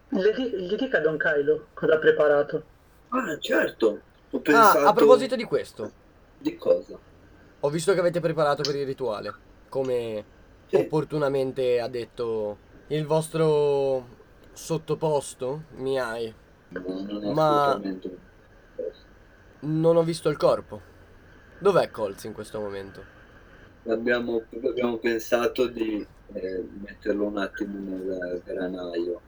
Le 0.08 0.32
di- 0.34 0.50
gli 0.66 0.74
dica 0.74 0.98
a 0.98 1.00
Don 1.00 1.16
Kylo 1.16 1.66
cosa 1.74 1.94
ha 1.94 1.98
preparato. 1.98 2.62
Ah, 3.10 3.38
certo. 3.38 4.00
Ho 4.30 4.40
pensato... 4.40 4.78
Ah, 4.78 4.88
a 4.88 4.92
proposito 4.92 5.36
di 5.36 5.44
questo, 5.44 5.90
Di 6.38 6.56
cosa? 6.56 6.98
ho 7.62 7.68
visto 7.68 7.92
che 7.92 8.00
avete 8.00 8.20
preparato 8.20 8.62
per 8.62 8.74
il 8.76 8.86
rituale. 8.86 9.32
Come 9.68 10.24
Sì. 10.66 10.76
opportunamente 10.76 11.80
ha 11.80 11.88
detto 11.88 12.58
il 12.88 13.04
vostro 13.06 14.18
sottoposto, 14.52 15.64
Miai. 15.76 16.32
No, 16.68 17.06
non 17.06 17.32
Ma-. 17.32 17.80
Non 19.60 19.96
ho 19.96 20.02
visto 20.02 20.28
il 20.28 20.36
corpo. 20.36 20.80
Dov'è 21.58 21.90
Colz 21.90 22.24
in 22.24 22.32
questo 22.32 22.60
momento? 22.60 23.18
Abbiamo, 23.86 24.42
abbiamo 24.64 24.96
pensato 24.96 25.66
di 25.66 26.06
eh, 26.32 26.68
metterlo 26.82 27.26
un 27.26 27.38
attimo 27.38 27.78
nel 27.78 28.42
granaio 28.44 29.20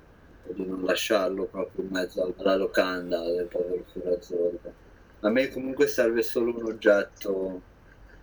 e 0.46 0.54
di 0.54 0.64
non 0.64 0.82
lasciarlo 0.82 1.44
proprio 1.46 1.84
in 1.84 1.90
mezzo 1.90 2.34
alla 2.38 2.56
locanda 2.56 3.22
del 3.22 3.46
povero 3.46 3.84
Furazzordo. 3.92 4.72
A 5.20 5.28
me 5.28 5.50
comunque 5.50 5.86
serve 5.86 6.22
solo 6.22 6.56
un 6.56 6.64
oggetto. 6.64 7.60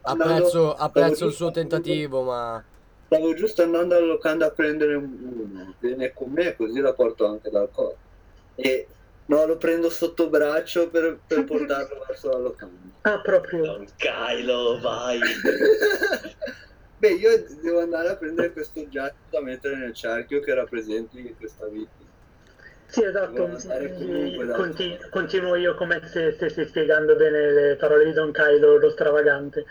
Apprezzo, 0.01 0.73
apprezzo 0.73 1.25
il 1.27 1.33
suo 1.33 1.51
tentativo, 1.51 2.23
ma 2.23 2.63
Stavo 3.11 3.33
giusto 3.33 3.63
andando 3.63 3.95
alla 3.95 4.05
locanda 4.05 4.45
a 4.45 4.51
prendere 4.51 4.93
un- 4.93 5.49
uno. 5.51 5.73
Viene 5.79 6.13
con 6.13 6.31
me 6.31 6.55
così 6.55 6.79
la 6.79 6.93
porto 6.93 7.25
anche 7.25 7.49
dal 7.49 7.67
corpo. 7.71 7.97
E 8.53 8.87
no, 9.25 9.45
lo 9.47 9.57
prendo 9.57 9.89
sotto 9.89 10.29
braccio 10.29 10.89
per, 10.89 11.17
per 11.25 11.43
portarlo 11.43 12.03
verso 12.07 12.29
la 12.29 12.37
locanda. 12.37 12.77
Ah, 13.01 13.19
proprio. 13.21 13.63
Don 13.63 13.87
Kylo, 13.97 14.79
vai! 14.79 15.19
Beh, 16.99 17.13
io 17.13 17.45
devo 17.61 17.79
andare 17.79 18.09
a 18.09 18.15
prendere 18.15 18.51
questo 18.51 18.81
oggetto 18.81 19.15
da 19.31 19.41
mettere 19.41 19.75
nel 19.77 19.93
cerchio 19.93 20.41
che 20.41 20.53
rappresenti 20.53 21.33
questa 21.39 21.65
vittima. 21.65 22.07
Sì, 22.87 23.03
esatto. 23.03 23.33
Comunque 23.33 24.47
Conti- 24.53 24.97
continuo 25.09 25.55
io 25.55 25.75
come 25.75 26.01
se 26.07 26.33
stessi 26.33 26.65
spiegando 26.65 27.15
bene 27.15 27.51
le 27.51 27.75
parole 27.77 28.05
di 28.05 28.11
Don 28.13 28.31
Kylo, 28.31 28.77
lo 28.77 28.89
stravagante. 28.91 29.65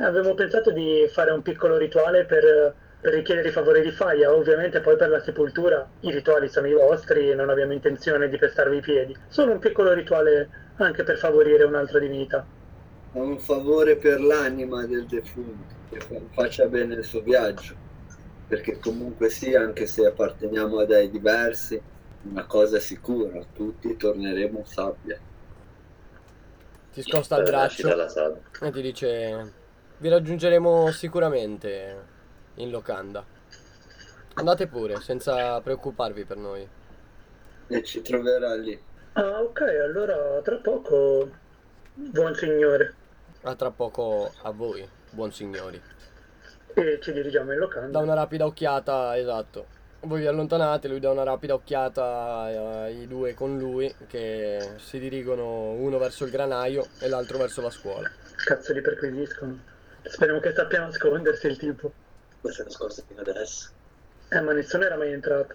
Avevo 0.00 0.34
pensato 0.34 0.70
di 0.70 1.08
fare 1.12 1.32
un 1.32 1.42
piccolo 1.42 1.76
rituale 1.76 2.24
per, 2.24 2.74
per 3.00 3.12
richiedere 3.12 3.48
i 3.48 3.52
favori 3.52 3.82
di 3.82 3.90
Faia. 3.90 4.32
Ovviamente 4.32 4.80
poi 4.80 4.96
per 4.96 5.08
la 5.08 5.20
sepoltura 5.20 5.88
i 6.00 6.10
rituali 6.12 6.48
sono 6.48 6.66
i 6.68 6.72
vostri 6.72 7.30
e 7.30 7.34
non 7.34 7.50
abbiamo 7.50 7.72
intenzione 7.72 8.28
di 8.28 8.38
pestarvi 8.38 8.76
i 8.76 8.80
piedi. 8.80 9.16
Solo 9.28 9.52
un 9.52 9.58
piccolo 9.58 9.92
rituale 9.92 10.48
anche 10.76 11.02
per 11.02 11.18
favorire 11.18 11.64
un'altra 11.64 11.98
divinità. 11.98 12.46
È 13.10 13.18
un 13.18 13.38
favore 13.40 13.96
per 13.96 14.20
l'anima 14.20 14.86
del 14.86 15.06
defunto, 15.06 15.74
che 15.90 16.00
fa- 16.00 16.20
faccia 16.30 16.66
bene 16.66 16.94
il 16.94 17.04
suo 17.04 17.20
viaggio. 17.22 17.74
Perché 18.46 18.78
comunque 18.78 19.30
sì, 19.30 19.54
anche 19.54 19.86
se 19.86 20.06
apparteniamo 20.06 20.78
a 20.78 20.86
dei 20.86 21.10
diversi, 21.10 21.80
una 22.22 22.46
cosa 22.46 22.76
è 22.76 22.80
sicura, 22.80 23.44
tutti 23.52 23.96
torneremo 23.96 24.58
in 24.58 24.64
sabbia. 24.66 25.18
ti 26.92 27.02
scosta 27.02 27.36
il 27.38 27.44
braccio 27.44 27.88
e 28.60 28.70
ti 28.70 28.80
dice 28.82 29.57
vi 29.98 30.08
raggiungeremo 30.08 30.90
sicuramente 30.90 32.04
in 32.56 32.70
locanda. 32.70 33.24
Andate 34.34 34.68
pure, 34.68 35.00
senza 35.00 35.60
preoccuparvi 35.60 36.24
per 36.24 36.36
noi. 36.36 36.68
E 37.66 37.82
ci 37.82 38.00
troverà 38.02 38.54
lì. 38.54 38.80
Ah, 39.14 39.40
ok, 39.42 39.60
allora 39.60 40.40
tra 40.42 40.56
poco, 40.56 41.28
buon 41.94 42.34
signore. 42.34 42.94
A 43.42 43.54
tra 43.56 43.70
poco 43.70 44.32
a 44.42 44.50
voi, 44.50 44.88
buon 45.10 45.32
signori. 45.32 45.80
E 46.74 46.98
ci 47.02 47.12
dirigiamo 47.12 47.52
in 47.52 47.58
locanda. 47.58 47.98
Da 47.98 48.04
una 48.04 48.14
rapida 48.14 48.46
occhiata, 48.46 49.16
esatto. 49.18 49.76
Voi 50.02 50.20
vi 50.20 50.26
allontanate, 50.28 50.86
lui 50.86 51.00
dà 51.00 51.10
una 51.10 51.24
rapida 51.24 51.54
occhiata 51.54 52.42
ai 52.84 53.08
due 53.08 53.34
con 53.34 53.58
lui 53.58 53.92
che 54.06 54.74
si 54.76 55.00
dirigono 55.00 55.70
uno 55.72 55.98
verso 55.98 56.24
il 56.24 56.30
granaio 56.30 56.86
e 57.00 57.08
l'altro 57.08 57.38
verso 57.38 57.60
la 57.60 57.70
scuola. 57.70 58.08
Cazzo 58.44 58.72
li 58.72 58.80
perquisiscono. 58.80 59.76
Speriamo 60.08 60.40
che 60.40 60.52
sappia 60.52 60.80
nascondersi 60.80 61.46
il 61.46 61.56
tipo. 61.56 61.92
Questa 62.40 62.62
è 62.62 62.64
nascosta 62.66 63.02
fino 63.06 63.20
adesso. 63.20 63.70
Eh, 64.30 64.40
ma 64.40 64.52
nessuno 64.52 64.84
era 64.84 64.96
mai 64.96 65.12
entrato. 65.12 65.54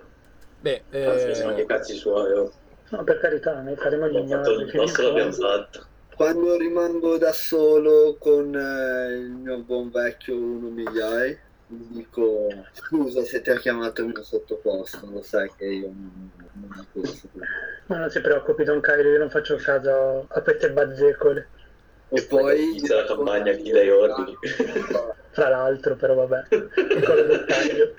Beh, 0.61 0.83
Anzi, 0.91 1.35
sono 1.35 1.49
anche 1.49 1.61
eh, 1.63 1.65
cazzi 1.65 1.95
suoi. 1.95 2.31
oh. 2.31 2.51
No, 2.89 3.03
per 3.03 3.19
carità, 3.19 3.59
noi 3.61 3.75
faremo 3.75 4.07
gli 4.07 4.29
fatto. 4.29 5.87
Quando 6.15 6.57
rimango 6.57 7.17
da 7.17 7.31
solo 7.33 8.17
con 8.19 8.55
eh, 8.55 9.13
il 9.15 9.31
mio 9.31 9.57
buon 9.59 9.89
vecchio 9.89 10.35
uno 10.35 10.69
migliaia, 10.69 11.35
gli 11.67 11.85
dico 11.89 12.47
scusa 12.73 13.23
se 13.23 13.41
ti 13.41 13.49
ha 13.49 13.57
chiamato 13.57 14.01
il 14.01 14.07
mio 14.09 14.23
sottoposto, 14.23 15.09
lo 15.11 15.23
sai 15.23 15.51
che 15.57 15.65
io 15.65 15.87
non, 15.87 16.31
non 16.53 16.79
ho 16.79 16.85
questo. 16.91 17.29
Ma 17.87 17.97
non 17.97 18.09
si 18.11 18.21
preoccupi, 18.21 18.63
Don 18.63 18.79
Kylo, 18.79 19.09
io 19.09 19.17
non 19.17 19.29
faccio 19.31 19.55
caso 19.55 20.25
a 20.29 20.41
queste 20.41 20.71
bazzecole. 20.71 21.47
E 22.15 22.21
poi 22.23 22.69
Inizia 22.69 22.95
la 22.97 23.05
campagna, 23.05 23.51
chi 23.53 23.71
dai 23.71 23.89
ordini. 23.89 24.37
Fra 25.33 25.49
l'altro, 25.49 25.95
però 25.95 26.13
vabbè, 26.13 26.43
dettaglio. 26.47 27.93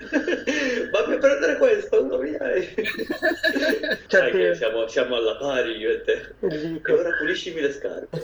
Fammi 0.89 1.17
prendere 1.19 1.57
questo, 1.57 2.05
non 2.07 2.21
mi. 2.21 2.31
Sai 2.39 4.07
Certi- 4.07 4.37
che 4.37 4.55
siamo, 4.55 4.87
siamo 4.87 5.17
alla 5.17 5.35
pari 5.35 5.75
io 5.75 5.91
e 5.91 6.01
te. 6.01 6.35
Gli 6.39 6.53
E 6.53 6.57
dico, 6.73 6.93
ora 6.93 7.11
puliscimi 7.17 7.59
le 7.59 7.71
scarpe. 7.73 8.21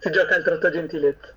si 0.00 0.10
gioca 0.10 0.34
al 0.34 0.42
trotto 0.42 0.70
gentilezza. 0.70 1.36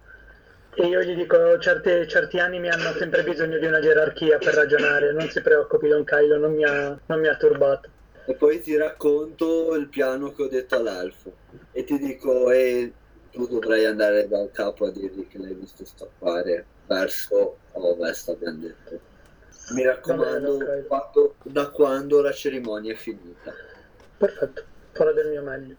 E 0.76 0.88
io 0.88 1.04
gli 1.04 1.14
dico, 1.14 1.60
certe- 1.60 2.08
certi 2.08 2.40
animi 2.40 2.70
hanno 2.70 2.92
sempre 2.98 3.24
bisogno 3.24 3.60
di 3.60 3.68
una 3.68 3.80
gerarchia 3.80 4.40
per 4.40 4.56
ragionare, 4.56 5.12
non 5.14 5.30
si 5.30 5.40
preoccupi, 5.42 5.88
Don 5.90 6.04
Kylo, 6.04 6.38
non 6.38 6.54
mi 6.56 6.64
ha, 6.66 7.00
non 7.06 7.20
mi 7.20 7.28
ha 7.28 7.36
turbato. 7.36 7.93
E 8.26 8.34
poi 8.36 8.62
ti 8.62 8.76
racconto 8.78 9.76
il 9.76 9.90
piano 9.90 10.32
che 10.32 10.44
ho 10.44 10.48
detto 10.48 10.76
all'elfo. 10.76 11.34
E 11.72 11.84
ti 11.84 11.98
dico, 11.98 12.52
e 12.52 12.92
tu 13.32 13.48
dovrai 13.48 13.86
andare 13.86 14.28
dal 14.28 14.52
capo 14.52 14.86
a 14.86 14.92
dirgli 14.92 15.28
che 15.28 15.40
l'hai 15.40 15.54
visto 15.54 15.84
scappare 15.86 16.66
verso 16.88 17.58
ovest, 17.74 18.30
abbiamo 18.30 18.60
detto. 18.60 19.00
Mi 19.74 19.84
raccomando, 19.84 20.58
bene, 20.58 20.84
quando- 20.84 21.36
da 21.44 21.70
quando 21.70 22.22
la 22.22 22.32
cerimonia 22.32 22.94
è 22.94 22.96
finita. 22.96 23.54
Perfetto, 24.18 24.64
farò 24.92 25.12
del 25.14 25.30
mio 25.30 25.42
meglio. 25.42 25.76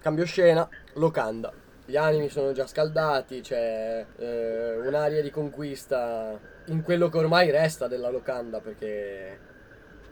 Cambio 0.00 0.24
scena, 0.24 0.68
locanda. 0.94 1.52
Gli 1.84 1.96
animi 1.96 2.28
sono 2.28 2.52
già 2.52 2.66
scaldati, 2.66 3.40
c'è 3.40 4.06
eh, 4.16 4.76
un'aria 4.76 5.20
di 5.20 5.30
conquista 5.30 6.38
in 6.66 6.82
quello 6.82 7.08
che 7.08 7.18
ormai 7.18 7.50
resta 7.50 7.88
della 7.88 8.10
locanda 8.10 8.60
perché 8.60 9.49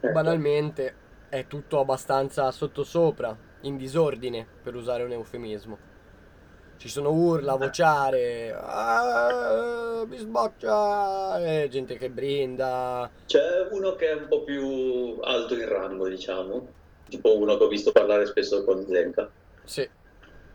banalmente 0.00 0.94
è 1.28 1.46
tutto 1.46 1.80
abbastanza 1.80 2.50
sottosopra, 2.50 3.36
in 3.62 3.76
disordine, 3.76 4.46
per 4.62 4.74
usare 4.74 5.02
un 5.02 5.12
eufemismo. 5.12 5.78
Ci 6.76 6.88
sono 6.88 7.10
urla, 7.10 7.56
vociare, 7.56 8.52
"Ah, 8.56 10.04
mi 10.06 10.16
sboccia, 10.16 11.38
e 11.40 11.68
gente 11.68 11.96
che 11.96 12.08
brinda. 12.08 13.10
C'è 13.26 13.66
uno 13.70 13.94
che 13.96 14.10
è 14.10 14.14
un 14.14 14.28
po' 14.28 14.44
più 14.44 15.18
alto 15.22 15.54
in 15.54 15.68
rango, 15.68 16.08
diciamo. 16.08 16.68
Tipo 17.08 17.36
uno 17.36 17.56
che 17.56 17.64
ho 17.64 17.68
visto 17.68 17.90
parlare 17.90 18.26
spesso 18.26 18.64
con 18.64 18.86
Zenka. 18.86 19.28
Sì, 19.64 19.88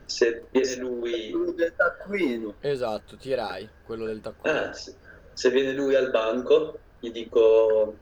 Se 0.06 0.46
viene 0.52 0.76
lui, 0.78 1.32
Quello 1.32 1.52
del 1.54 1.74
taccuino. 1.76 2.56
esatto, 2.60 3.16
tirai, 3.18 3.68
quello 3.86 4.06
del 4.06 4.22
taccuino. 4.22 4.70
eh, 4.70 4.74
se, 4.74 4.96
se 5.34 5.50
viene 5.50 5.74
lui 5.74 5.96
al 5.96 6.10
banco, 6.12 6.80
gli 7.00 7.10
dico: 7.12 7.96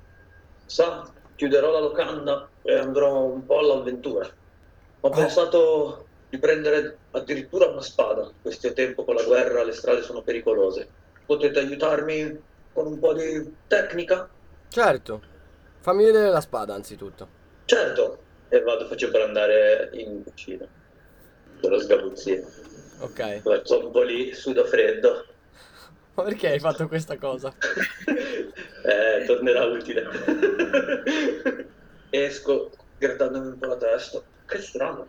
Sa, 0.66 1.12
chiuderò 1.36 1.72
la 1.72 1.80
locanda 1.80 2.50
e 2.62 2.76
andrò 2.76 3.24
un 3.24 3.46
po' 3.46 3.60
all'avventura. 3.60 4.30
Ho 5.02 5.08
Ah. 5.10 5.12
pensato 5.16 6.06
di 6.30 6.38
prendere 6.38 6.98
addirittura 7.12 7.66
una 7.68 7.82
spada. 7.82 8.32
Questo 8.42 8.72
tempo 8.74 9.04
con 9.04 9.16
la 9.16 9.24
guerra 9.24 9.64
le 9.64 9.72
strade 9.74 10.02
sono 10.02 10.22
pericolose. 10.22 10.88
Potete 11.26 11.60
aiutarmi 11.60 12.40
con 12.74 12.88
un 12.88 13.00
po' 13.00 13.14
di 13.14 13.54
tecnica? 13.68 14.30
Certo, 14.70 15.22
fammi 15.82 16.06
vedere 16.06 16.30
la 16.30 16.42
spada 16.42 16.74
anzitutto. 16.74 17.28
Certo. 17.66 18.20
E 18.50 18.62
vado, 18.62 18.86
faccio 18.86 19.10
per 19.12 19.22
andare 19.22 19.90
in 19.94 20.24
cucina. 20.24 20.66
Per 21.60 21.70
lo 21.70 21.80
sgabuzzino. 21.80 22.48
Ok, 23.00 23.42
Faccio 23.42 23.86
un 23.86 23.92
po' 23.92 24.02
lì, 24.04 24.34
sudo 24.34 24.66
freddo. 24.66 25.26
Ma 26.22 26.28
perché 26.28 26.50
hai 26.50 26.60
fatto 26.60 26.88
questa 26.88 27.18
cosa? 27.18 27.52
eh, 28.06 29.26
tornerà 29.26 29.66
utile. 29.66 30.08
Esco 32.10 32.72
grattandomi 32.98 33.48
un 33.48 33.58
po' 33.58 33.66
la 33.66 33.78
testa. 33.78 34.22
Che 34.46 34.62
strano. 34.62 35.08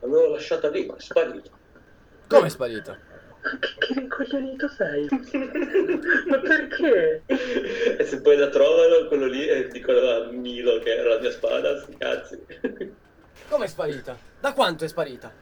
L'avevo 0.00 0.28
lasciata 0.28 0.68
lì, 0.68 0.84
ma 0.86 0.96
è 0.96 1.00
sparito. 1.00 1.50
Come 2.28 2.46
è 2.46 2.50
sparita? 2.50 2.98
Che, 3.78 3.94
rincoglionito 3.94 4.68
sei? 4.68 5.06
Ma 6.26 6.38
perché? 6.40 7.22
E 7.26 8.04
se 8.04 8.20
poi 8.20 8.36
la 8.36 8.48
trovano, 8.48 9.06
quello 9.06 9.26
lì, 9.26 9.46
e 9.46 9.68
dicono 9.68 9.98
a 9.98 10.30
Milo 10.32 10.80
che 10.80 10.96
era 10.96 11.14
la 11.14 11.20
mia 11.20 11.30
spada, 11.30 11.80
sti 11.80 11.96
cazzi. 11.96 12.44
Come 13.48 13.64
è 13.64 13.68
sparita? 13.68 14.18
Da 14.40 14.52
quanto 14.52 14.84
è 14.84 14.88
sparita? 14.88 15.32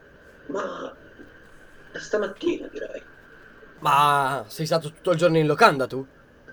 Ma 0.47 0.95
da 1.91 1.99
stamattina 1.99 2.67
direi. 2.67 3.13
Ma 3.79 4.45
sei 4.47 4.65
stato 4.65 4.91
tutto 4.91 5.11
il 5.11 5.17
giorno 5.17 5.37
in 5.37 5.45
locanda 5.45 5.87
tu? 5.87 6.05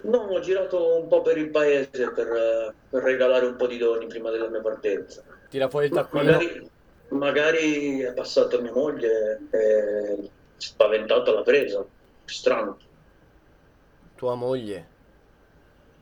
No, 0.03 0.19
ho 0.19 0.41
girato 0.41 1.01
un 1.01 1.09
po' 1.09 1.23
per 1.23 1.39
il 1.39 1.51
paese 1.51 2.11
per, 2.11 2.75
per 2.91 3.03
regalare 3.03 3.47
un 3.47 3.57
po' 3.57 3.67
di 3.67 3.79
doni 3.79 4.07
prima 4.07 4.31
della 4.31 4.49
mia 4.49 4.61
partenza. 4.61 5.23
Tira 5.49 5.69
fuori 5.69 5.87
il 5.87 5.93
taccuino. 5.93 6.33
Magari, 6.33 6.71
magari 7.09 8.01
è 8.01 8.13
passata 8.13 8.61
mia 8.61 8.73
moglie 8.73 9.41
e 9.51 10.31
spaventata 10.57 11.33
l'ha 11.33 11.43
presa. 11.43 11.85
Strano. 12.25 12.79
Tua 14.17 14.35
moglie. 14.35 14.87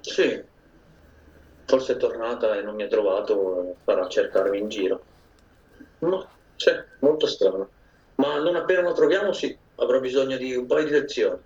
Sì. 0.01 0.43
Forse 1.67 1.93
è 1.93 1.97
tornata 1.97 2.57
e 2.57 2.63
non 2.63 2.75
mi 2.75 2.83
ha 2.83 2.89
trovato, 2.89 3.77
farà 3.85 4.09
cercarmi 4.09 4.59
in 4.59 4.69
giro. 4.69 5.05
No, 6.01 6.29
sì, 6.57 6.71
molto 7.01 7.27
strano. 7.27 7.69
Ma 8.17 8.39
non 8.39 8.57
appena 8.57 8.81
lo 8.81 8.93
troviamo, 8.93 9.33
sì, 9.33 9.57
avrò 9.81 10.01
bisogno 10.01 10.37
di 10.37 10.55
un 10.55 10.67
paio 10.67 10.85
di 10.85 10.91
lezioni. 10.91 11.39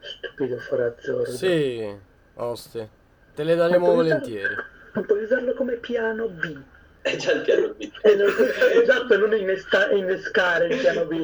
Stupido 0.00 0.58
forazzoro. 0.58 1.24
Sì, 1.30 1.96
oste. 2.34 2.88
Te 3.34 3.42
le 3.42 3.54
daremo 3.54 3.92
volentieri. 3.94 4.54
Non 4.92 5.04
puoi 5.06 5.22
usarlo 5.24 5.54
come 5.54 5.74
piano 5.76 6.28
B. 6.28 6.56
È 7.02 7.16
già 7.16 7.32
il 7.32 7.42
piano 7.42 7.68
B. 7.74 7.90
E 8.02 8.14
non- 8.14 8.32
esatto, 8.82 9.18
non 9.18 9.34
innesta- 9.34 9.90
innescare 9.90 10.66
il 10.68 10.78
piano 10.80 11.04
B. 11.06 11.22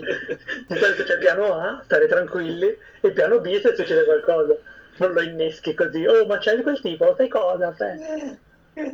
Di 0.66 0.76
solito 0.76 1.02
c'è 1.04 1.14
il 1.14 1.18
piano 1.20 1.54
A, 1.54 1.80
stare 1.84 2.06
tranquilli, 2.06 2.66
e 2.66 3.08
il 3.08 3.12
piano 3.12 3.40
B 3.40 3.60
se 3.60 3.74
succede 3.74 4.04
qualcosa. 4.04 4.54
Non 4.96 5.12
lo 5.12 5.22
inneschi 5.22 5.72
così. 5.74 6.04
Oh, 6.06 6.26
ma 6.26 6.38
c'è 6.38 6.56
di 6.56 6.62
quel 6.62 6.80
tipo, 6.80 7.14
sai 7.16 7.28
cosa? 7.28 7.74
Sai? 7.76 8.38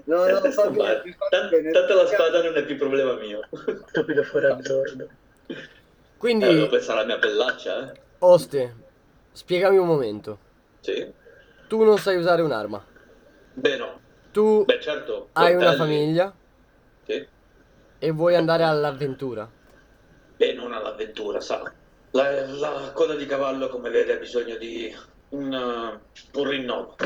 No, 0.05 0.27
no, 0.27 0.41
fa 0.53 0.71
Ma 0.71 1.01
bene, 1.01 1.17
fa 1.19 1.27
tan- 1.31 1.49
bene. 1.49 1.71
tanto 1.71 1.95
la 1.95 2.07
spada 2.07 2.43
non 2.43 2.57
è 2.57 2.65
più 2.65 2.77
problema 2.77 3.15
mio. 3.15 3.41
Stupido 3.89 4.23
forazzordo. 4.23 5.09
Quindi, 6.19 6.45
Eh, 6.47 6.55
devo 6.55 6.69
pensare 6.69 6.99
alla 7.01 7.07
mia 7.07 7.19
pellaccia, 7.19 7.93
eh? 7.93 8.01
oste, 8.21 8.75
spiegami 9.33 9.77
un 9.77 9.87
momento. 9.87 10.39
Sì. 10.81 11.13
Tu 11.69 11.83
non 11.85 11.99
sai 11.99 12.17
usare 12.17 12.43
un'arma. 12.43 12.85
Beh, 13.55 13.77
no. 13.77 14.01
Tu 14.33 14.65
Beh, 14.65 14.81
certo. 14.81 15.29
hai 15.33 15.55
una 15.55 15.75
coltelli. 15.75 15.79
famiglia 15.79 16.35
Sì. 17.07 17.27
e 17.99 18.11
vuoi 18.11 18.35
andare 18.37 18.63
all'avventura. 18.65 19.49
Beh, 20.37 20.53
non 20.55 20.73
all'avventura, 20.73 21.41
sa. 21.41 21.63
La, 22.13 22.47
la 22.47 22.93
coda 22.95 23.15
di 23.15 23.27
cavallo, 23.27 23.69
come 23.69 23.91
vede, 23.91 24.15
ha 24.15 24.19
bisogno 24.19 24.57
di 24.57 24.95
un, 25.31 25.53
uh, 25.53 26.39
un 26.39 26.49
rinnovo. 26.49 26.97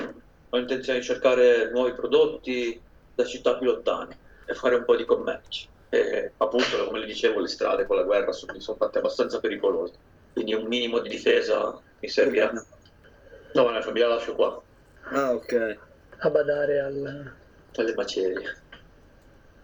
Ho 0.51 0.59
intenzione 0.59 0.99
di 0.99 1.05
cercare 1.05 1.71
nuovi 1.71 1.95
prodotti 1.95 2.81
da 3.15 3.25
città 3.25 3.57
più 3.57 3.67
lontane 3.67 4.19
e 4.47 4.55
fare 4.55 4.75
un 4.77 4.85
po' 4.85 4.97
di 4.97 5.05
commerci. 5.05 5.69
E 5.91 6.33
appunto, 6.37 6.87
come 6.87 7.01
le 7.01 7.07
dicevo, 7.07 7.41
le 7.41 7.49
strade 7.49 7.85
con 7.87 7.97
la 7.97 8.05
guerra 8.05 8.33
sono, 8.33 8.59
sono 8.61 8.77
fatte 8.77 8.99
abbastanza 8.99 9.41
pericolose. 9.41 9.95
Quindi 10.33 10.55
un 10.55 10.67
minimo 10.67 11.01
di 11.01 11.09
difesa 11.09 11.79
mi 11.99 12.09
servirà. 12.09 12.53
No, 13.53 13.65
ma 13.65 13.73
la 13.73 13.83
famiglia 13.83 14.07
la 14.09 14.15
lascio 14.15 14.35
qua, 14.35 14.63
Ah, 15.13 15.33
ok. 15.33 15.79
A 16.19 16.31
badare 16.31 16.79
al... 16.81 17.33
alle 17.77 17.95
macerie. 17.95 18.57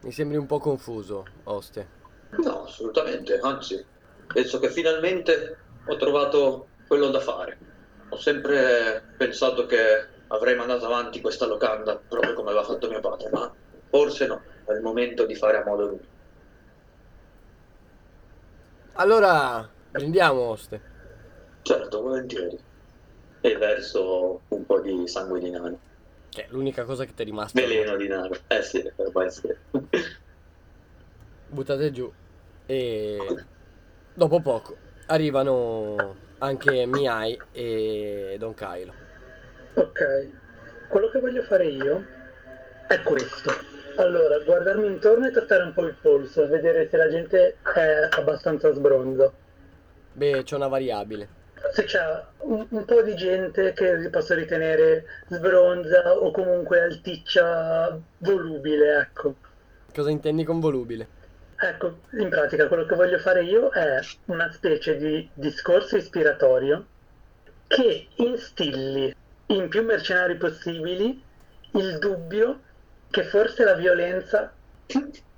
Mi 0.02 0.10
sembri 0.10 0.36
un 0.36 0.46
po' 0.46 0.58
confuso, 0.58 1.24
oste. 1.44 1.86
No, 2.42 2.64
assolutamente, 2.64 3.38
anzi, 3.38 3.84
penso 4.26 4.58
che 4.58 4.70
finalmente 4.70 5.56
ho 5.86 5.96
trovato 5.96 6.68
quello 6.86 7.10
da 7.10 7.20
fare. 7.20 7.58
Ho 8.08 8.16
sempre 8.16 9.02
pensato 9.16 9.66
che 9.66 10.06
avrei 10.28 10.56
mandato 10.56 10.86
avanti 10.86 11.20
questa 11.20 11.46
locanda 11.46 11.96
proprio 11.96 12.34
come 12.34 12.50
aveva 12.50 12.64
fatto 12.64 12.88
mio 12.88 13.00
padre, 13.00 13.28
ma 13.30 13.52
forse 13.88 14.26
no, 14.26 14.42
è 14.64 14.72
il 14.72 14.80
momento 14.80 15.24
di 15.24 15.34
fare 15.34 15.58
a 15.58 15.64
modo 15.64 15.86
lui. 15.86 16.08
Allora, 18.98 19.68
prendiamo 19.90 20.40
oste. 20.40 20.80
Certo, 21.62 22.00
volentieri. 22.00 22.58
E 23.42 23.56
verso 23.58 24.40
un 24.48 24.64
po' 24.64 24.80
di 24.80 25.06
sangue 25.06 25.38
di 25.38 25.50
nano. 25.50 25.78
Che 26.30 26.46
è 26.46 26.46
l'unica 26.50 26.84
cosa 26.84 27.04
che 27.04 27.12
ti 27.12 27.22
è 27.22 27.24
rimasta. 27.26 27.60
Veleno 27.60 27.94
di 27.96 28.08
nano. 28.08 28.34
Eh 28.46 28.62
sì, 28.62 28.90
ormai 28.96 29.30
sì. 29.30 29.54
Buttate 31.48 31.92
giù. 31.92 32.10
E 32.64 33.18
dopo 34.14 34.40
poco 34.40 34.76
arrivano 35.06 36.16
anche 36.38 36.86
Miai 36.86 37.38
e 37.52 38.36
Don 38.38 38.54
Kylo. 38.54 38.94
Ok, 39.74 40.30
quello 40.88 41.10
che 41.10 41.20
voglio 41.20 41.42
fare 41.42 41.66
io 41.66 42.04
è 42.88 43.02
questo. 43.02 43.75
Allora, 43.96 44.38
guardarmi 44.40 44.86
intorno 44.86 45.26
e 45.26 45.30
trattare 45.30 45.62
un 45.62 45.72
po' 45.72 45.84
il 45.86 45.96
polso, 46.00 46.46
vedere 46.48 46.88
se 46.88 46.96
la 46.96 47.08
gente 47.08 47.56
è 47.74 48.08
abbastanza 48.10 48.72
sbronza. 48.72 49.32
Beh, 50.12 50.42
c'è 50.42 50.56
una 50.56 50.68
variabile. 50.68 51.28
Se 51.72 51.84
c'è 51.84 52.00
un, 52.38 52.66
un 52.68 52.84
po' 52.84 53.02
di 53.02 53.14
gente 53.14 53.72
che 53.72 54.08
posso 54.10 54.34
ritenere 54.34 55.04
sbronza 55.28 56.14
o 56.14 56.30
comunque 56.30 56.80
alticcia 56.80 57.98
volubile, 58.18 58.98
ecco. 58.98 59.34
Cosa 59.94 60.10
intendi 60.10 60.44
con 60.44 60.60
volubile? 60.60 61.08
Ecco, 61.58 62.00
in 62.18 62.28
pratica 62.28 62.68
quello 62.68 62.84
che 62.84 62.94
voglio 62.94 63.18
fare 63.18 63.42
io 63.44 63.70
è 63.70 63.98
una 64.26 64.52
specie 64.52 64.96
di 64.98 65.26
discorso 65.32 65.96
ispiratorio 65.96 66.84
che 67.66 68.08
instilli 68.16 69.14
in 69.46 69.68
più 69.68 69.82
mercenari 69.82 70.36
possibili 70.36 71.22
il 71.72 71.98
dubbio 71.98 72.60
che 73.10 73.24
forse 73.24 73.64
la 73.64 73.74
violenza 73.74 74.52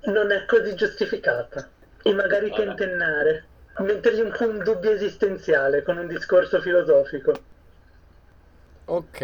non 0.05 0.31
è 0.31 0.45
così 0.45 0.75
giustificata 0.75 1.67
e 2.01 2.13
magari 2.13 2.51
tentennare, 2.51 3.45
mettergli 3.79 4.21
un 4.21 4.33
po' 4.35 4.47
un 4.47 4.63
dubbio 4.63 4.91
esistenziale 4.91 5.83
con 5.83 5.97
un 5.97 6.07
discorso 6.07 6.61
filosofico. 6.61 7.33
Ok. 8.85 9.19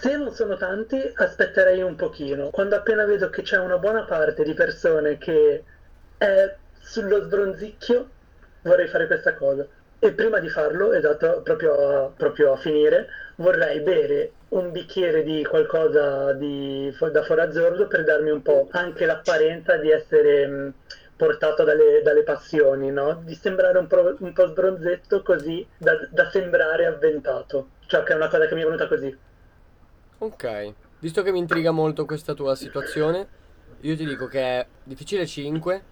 Se 0.00 0.16
non 0.16 0.32
sono 0.32 0.56
tanti, 0.56 1.12
aspetterei 1.16 1.82
un 1.82 1.96
pochino. 1.96 2.48
Quando 2.50 2.76
appena 2.76 3.04
vedo 3.04 3.28
che 3.28 3.42
c'è 3.42 3.58
una 3.58 3.76
buona 3.76 4.04
parte 4.04 4.42
di 4.42 4.54
persone 4.54 5.18
che 5.18 5.64
è 6.16 6.56
sullo 6.78 7.22
sbronzicchio, 7.22 8.08
vorrei 8.62 8.88
fare 8.88 9.06
questa 9.06 9.34
cosa. 9.34 9.66
E 9.98 10.12
prima 10.12 10.38
di 10.38 10.48
farlo, 10.48 10.92
esatto, 10.92 11.42
proprio 11.42 12.06
a, 12.06 12.10
proprio 12.16 12.52
a 12.52 12.56
finire, 12.56 13.08
vorrei 13.36 13.80
bere 13.80 14.32
un 14.52 14.70
bicchiere 14.70 15.22
di 15.22 15.44
qualcosa 15.44 16.32
di, 16.32 16.94
da 17.10 17.22
forazzurdo 17.22 17.86
per 17.86 18.04
darmi 18.04 18.30
un 18.30 18.42
po' 18.42 18.68
anche 18.72 19.06
l'apparenza 19.06 19.76
di 19.76 19.90
essere 19.90 20.46
mh, 20.46 20.74
portato 21.16 21.64
dalle, 21.64 22.02
dalle 22.02 22.22
passioni, 22.22 22.90
no? 22.90 23.22
Di 23.24 23.34
sembrare 23.34 23.78
un 23.78 23.86
po', 23.86 24.14
un 24.18 24.32
po' 24.32 24.46
sbronzetto 24.48 25.22
così 25.22 25.66
da, 25.78 25.92
da 26.10 26.28
sembrare 26.30 26.86
avventato. 26.86 27.68
Cioè, 27.86 28.02
che 28.02 28.12
è 28.12 28.16
una 28.16 28.28
cosa 28.28 28.46
che 28.46 28.54
mi 28.54 28.62
è 28.62 28.64
venuta 28.64 28.88
così. 28.88 29.16
Ok. 30.18 30.72
Visto 30.98 31.22
che 31.22 31.32
mi 31.32 31.38
intriga 31.38 31.70
molto 31.70 32.04
questa 32.04 32.34
tua 32.34 32.54
situazione, 32.54 33.26
io 33.80 33.96
ti 33.96 34.04
dico 34.04 34.26
che 34.26 34.40
è 34.40 34.66
difficile 34.84 35.26
5, 35.26 35.82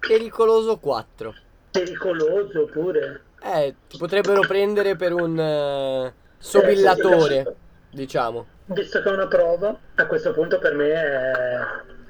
pericoloso 0.00 0.78
4. 0.78 1.34
Pericoloso 1.70 2.66
pure. 2.66 3.22
Eh, 3.42 3.74
ti 3.88 3.96
potrebbero 3.98 4.40
prendere 4.40 4.96
per 4.96 5.12
un 5.12 5.38
eh, 5.38 6.12
sobillatore, 6.42 7.38
Eh, 7.40 7.54
diciamo. 7.90 8.46
Visto 8.66 9.00
che 9.02 9.08
è 9.08 9.12
una 9.12 9.26
prova, 9.28 9.76
a 9.94 10.06
questo 10.06 10.32
punto 10.32 10.58
per 10.58 10.74
me 10.74 10.90
è, 10.92 11.60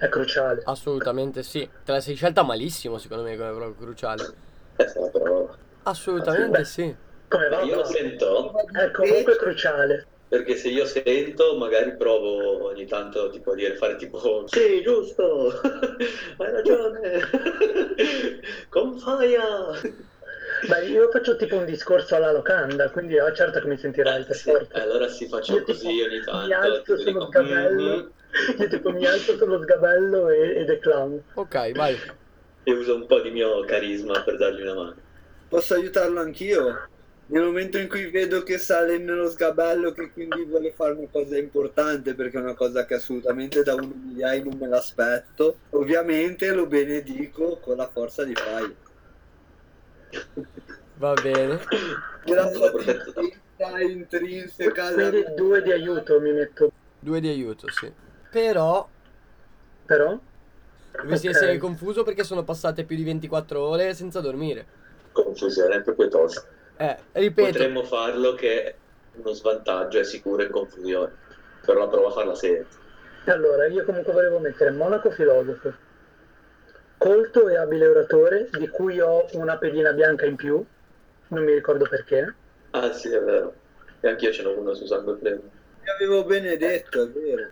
è 0.05 0.09
cruciale. 0.09 0.63
Assolutamente 0.65 1.43
sì. 1.43 1.69
Te 1.85 1.93
la 1.93 2.01
sei 2.01 2.15
scelta 2.15 2.43
malissimo, 2.43 2.99
secondo 2.99 3.25
me, 3.25 3.37
come 3.37 3.51
proprio 3.51 3.75
cruciale. 3.75 4.23
Eh, 4.77 5.11
però... 5.13 5.49
Assolutamente 5.85 6.59
Beh. 6.59 6.65
sì. 6.65 6.95
Come 7.29 7.49
va? 7.49 7.61
Io 7.63 7.77
lo 7.77 7.85
sento, 7.85 8.53
È 8.73 8.91
comunque 8.91 9.37
cruciale. 9.37 10.07
perché 10.29 10.55
se 10.57 10.69
io 10.69 10.85
sento 10.87 11.57
magari 11.57 11.97
provo 11.97 12.67
ogni 12.69 12.87
tanto 12.87 13.29
tipo 13.31 13.53
a 13.53 13.55
dire, 13.55 13.77
fare 13.77 13.97
tipo 13.97 14.47
Sì, 14.47 14.81
giusto, 14.83 15.61
hai 16.39 16.51
ragione, 16.53 17.21
confaia. 18.69 19.45
Beh, 20.69 20.87
io 20.87 21.11
faccio 21.11 21.37
tipo 21.37 21.57
un 21.57 21.65
discorso 21.65 22.15
alla 22.17 22.33
locanda, 22.33 22.91
quindi 22.91 23.19
oh, 23.19 23.33
certo 23.33 23.61
che 23.61 23.67
mi 23.67 23.77
sentirai 23.79 24.21
Eh, 24.21 24.25
per 24.25 24.37
sì, 24.37 24.51
forza. 24.51 24.83
allora 24.83 25.09
si 25.09 25.27
faccio 25.29 25.55
Io 25.55 25.65
così 25.65 25.87
tipo 25.87 26.05
ogni 26.05 26.21
tanto. 26.25 26.47
mi 26.47 26.53
alzo 26.53 26.85
sullo 26.97 27.05
dico, 27.05 27.27
sgabello, 27.27 27.97
"Mhm", 27.97 28.13
io 28.59 28.69
tipo 28.69 28.91
mi 28.91 29.07
alzo 29.07 29.37
sullo 29.37 29.61
sgabello 29.63 30.29
e, 30.29 30.57
e 30.61 30.65
declamo. 30.65 31.25
Ok, 31.35 31.55
vai. 31.75 31.95
e 32.65 32.73
uso 32.73 32.95
un 32.95 33.07
po' 33.07 33.21
di 33.21 33.31
mio 33.31 33.65
carisma 33.65 34.23
per 34.23 34.37
dargli 34.37 34.63
una 34.63 34.75
mano. 34.75 34.97
Posso 35.49 35.75
aiutarlo 35.75 36.21
anch'io? 36.21 36.89
Nel 37.27 37.43
momento 37.45 37.79
in 37.79 37.89
cui 37.89 38.11
vedo 38.11 38.43
che 38.43 38.59
sale 38.59 38.99
nello 38.99 39.29
sgabello, 39.31 39.93
che 39.93 40.11
quindi 40.13 40.45
vuole 40.45 40.73
fare 40.73 40.93
una 40.93 41.09
cosa 41.11 41.39
importante, 41.39 42.15
perché 42.15 42.39
è 42.39 42.41
una 42.41 42.55
cosa 42.55 42.85
che 42.85 42.95
assolutamente 42.95 43.63
da 43.63 43.75
uno 43.75 43.95
migliaio 43.95 44.45
non 44.45 44.59
me 44.59 44.69
l'aspetto, 44.69 45.63
ovviamente 45.71 46.53
lo 46.53 46.67
benedico 46.67 47.59
con 47.61 47.77
la 47.77 47.89
forza 47.91 48.25
di 48.25 48.37
Fai. 48.37 48.77
Va 50.97 51.15
bene. 51.15 51.61
La 52.27 52.49
potenza 52.49 53.81
intrinseca 53.81 54.93
Quindi 54.93 55.25
due 55.35 55.63
di 55.63 55.73
aiuto 55.73 56.21
mi 56.21 56.33
metto. 56.33 56.71
Due 56.99 57.21
di 57.21 57.29
aiuto, 57.29 57.69
sì. 57.71 57.93
Però 58.31 58.89
Però? 59.87 60.19
dovresti 60.93 61.29
Ok. 61.29 61.35
essere 61.35 61.59
confuso 61.59 62.03
perché 62.03 62.23
sono 62.23 62.45
passate 62.45 62.85
più 62.85 62.97
di 62.97 63.05
24 63.05 63.61
ore 63.61 63.95
senza 63.95 64.21
dormire. 64.21 64.67
Confusione, 65.13 65.77
è 65.77 65.83
proprio 65.83 66.09
tosta. 66.09 66.45
Eh, 66.77 66.97
ripeto, 67.13 67.51
Potremmo 67.53 67.85
farlo 67.85 68.35
che 68.35 68.63
è 68.65 68.75
uno 69.17 69.33
svantaggio 69.33 69.99
è 69.99 70.05
sicuro 70.05 70.43
in 70.43 70.51
confusione. 70.51 71.13
Però 71.65 71.79
la 71.81 71.89
provo 71.89 72.09
a 72.09 72.13
farla 72.13 72.35
senza. 72.35 72.79
Allora, 73.27 73.67
io 73.67 73.85
comunque 73.85 74.13
volevo 74.13 74.39
mettere 74.39 74.71
Monaco 74.71 75.11
filosofo, 75.11 75.73
colto 77.03 77.49
e 77.49 77.57
abile 77.57 77.89
oratore, 77.89 78.49
di 78.57 78.69
cui 78.69 79.01
ho 79.01 79.27
una 79.33 79.59
pedina 79.59 79.93
bianca 79.93 80.25
in 80.25 80.37
più, 80.37 80.65
non 81.29 81.45
mi 81.45 81.53
ricordo 81.53 81.89
perché, 81.89 82.35
Ah 82.71 82.93
sì, 82.93 83.11
è 83.13 83.21
vero. 83.21 83.53
E 84.01 84.09
anch'io 84.09 84.33
ce 84.33 84.43
n'ho 84.43 84.59
uno 84.59 84.73
su 84.75 84.87
Sangue 84.87 85.17
Pleno. 85.17 85.41
Mi 85.83 85.89
avevo 85.91 86.25
benedetto, 86.25 87.03
è 87.03 87.09
vero. 87.09 87.51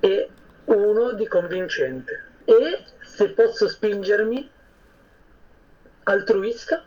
e 0.00 0.28
uno 0.64 1.12
di 1.12 1.26
convincente. 1.28 2.32
E 2.44 2.84
se 3.02 3.30
posso 3.30 3.68
spingermi, 3.68 4.50
altruista, 6.04 6.84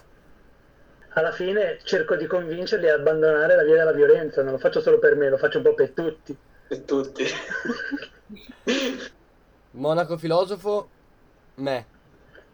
alla 1.10 1.32
fine 1.32 1.80
cerco 1.84 2.16
di 2.16 2.26
convincerli 2.26 2.90
ad 2.90 3.00
abbandonare 3.00 3.56
la 3.56 3.64
via 3.64 3.76
della 3.76 3.94
violenza, 3.94 4.42
non 4.44 4.54
lo 4.54 4.58
faccio 4.58 4.82
solo 4.82 5.00
per 5.00 5.16
me, 5.16 5.30
lo 5.30 5.38
faccio 5.38 5.58
un 5.58 5.64
po' 5.64 5.74
per 5.74 5.92
tutti. 5.92 6.38
E 6.70 6.86
tutti. 6.86 7.24
monaco 9.72 10.18
filosofo, 10.18 10.90
me. 11.58 11.86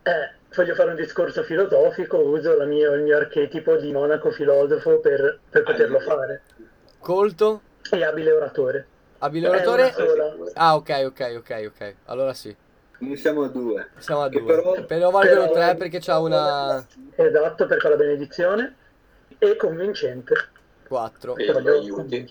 Eh, 0.04 0.32
voglio 0.56 0.76
fare 0.76 0.89
un 0.91 0.95
discorso 0.95 1.43
filosofico, 1.43 2.18
uso 2.20 2.56
la 2.58 2.66
mia- 2.66 2.91
il 2.93 3.01
mio 3.04 3.18
archetipo 3.18 3.76
di 3.78 3.91
monaco 3.91 4.32
filosofo 4.32 4.99
per, 4.99 5.39
per 5.49 5.64
poterlo 5.64 5.99
fare. 5.99 6.41
Colto, 6.99 7.62
E 7.91 8.04
abile 8.04 8.32
oratore. 8.32 8.86
abile 9.20 9.47
È 9.47 9.49
oratore. 9.49 9.93
Ah, 10.54 10.76
ok, 10.76 10.89
ok, 11.06 11.34
ok, 11.38 11.64
ok. 11.68 11.95
Allora 12.06 12.34
sì, 12.34 12.56
Noi 12.99 13.18
siamo 13.18 13.47
due. 13.47 13.89
siamo 13.97 14.22
a 14.22 14.30
due. 14.30 14.43
però- 14.43 14.84
Però 14.86 15.10
valgono 15.10 15.49
però- 15.49 15.54
tre 15.54 15.76
perché 15.76 15.99
c'ha 15.99 16.20
una 16.20 16.86
Esatto, 17.16 17.66
perché 17.66 17.88
ho 17.88 17.89
la 17.89 17.95
benedizione. 17.97 18.76
E 19.39 19.56
convincente. 19.58 20.34
4. 20.88 21.36
E. 21.36 22.26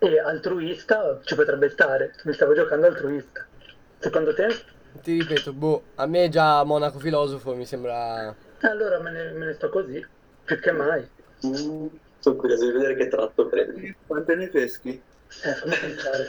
E 0.00 0.18
altruista 0.20 1.18
ci 1.24 1.34
potrebbe 1.34 1.68
stare. 1.70 2.14
Mi 2.24 2.32
stavo 2.32 2.54
giocando 2.54 2.86
altruista. 2.86 3.44
Secondo 3.98 4.32
te? 4.34 4.46
Ti 5.02 5.20
ripeto, 5.20 5.52
boh, 5.52 5.82
a 5.96 6.06
me 6.06 6.28
già 6.28 6.62
monaco 6.64 6.98
filosofo 6.98 7.54
mi 7.54 7.64
sembra... 7.64 8.34
Allora 8.60 9.00
me 9.00 9.10
ne, 9.10 9.32
me 9.32 9.46
ne 9.46 9.52
sto 9.54 9.68
così. 9.68 10.04
Più 10.44 10.58
che 10.58 10.72
mai. 10.72 11.08
Mm, 11.46 11.86
sono 12.18 12.36
curioso 12.36 12.64
di 12.66 12.72
vedere 12.72 12.96
che 12.96 13.08
tratto 13.08 13.46
prendi. 13.46 13.94
Quante 14.06 14.34
ne 14.34 14.48
peschi? 14.48 14.90
Eh, 14.90 15.54
fammi 15.54 15.76
pensare. 15.76 16.26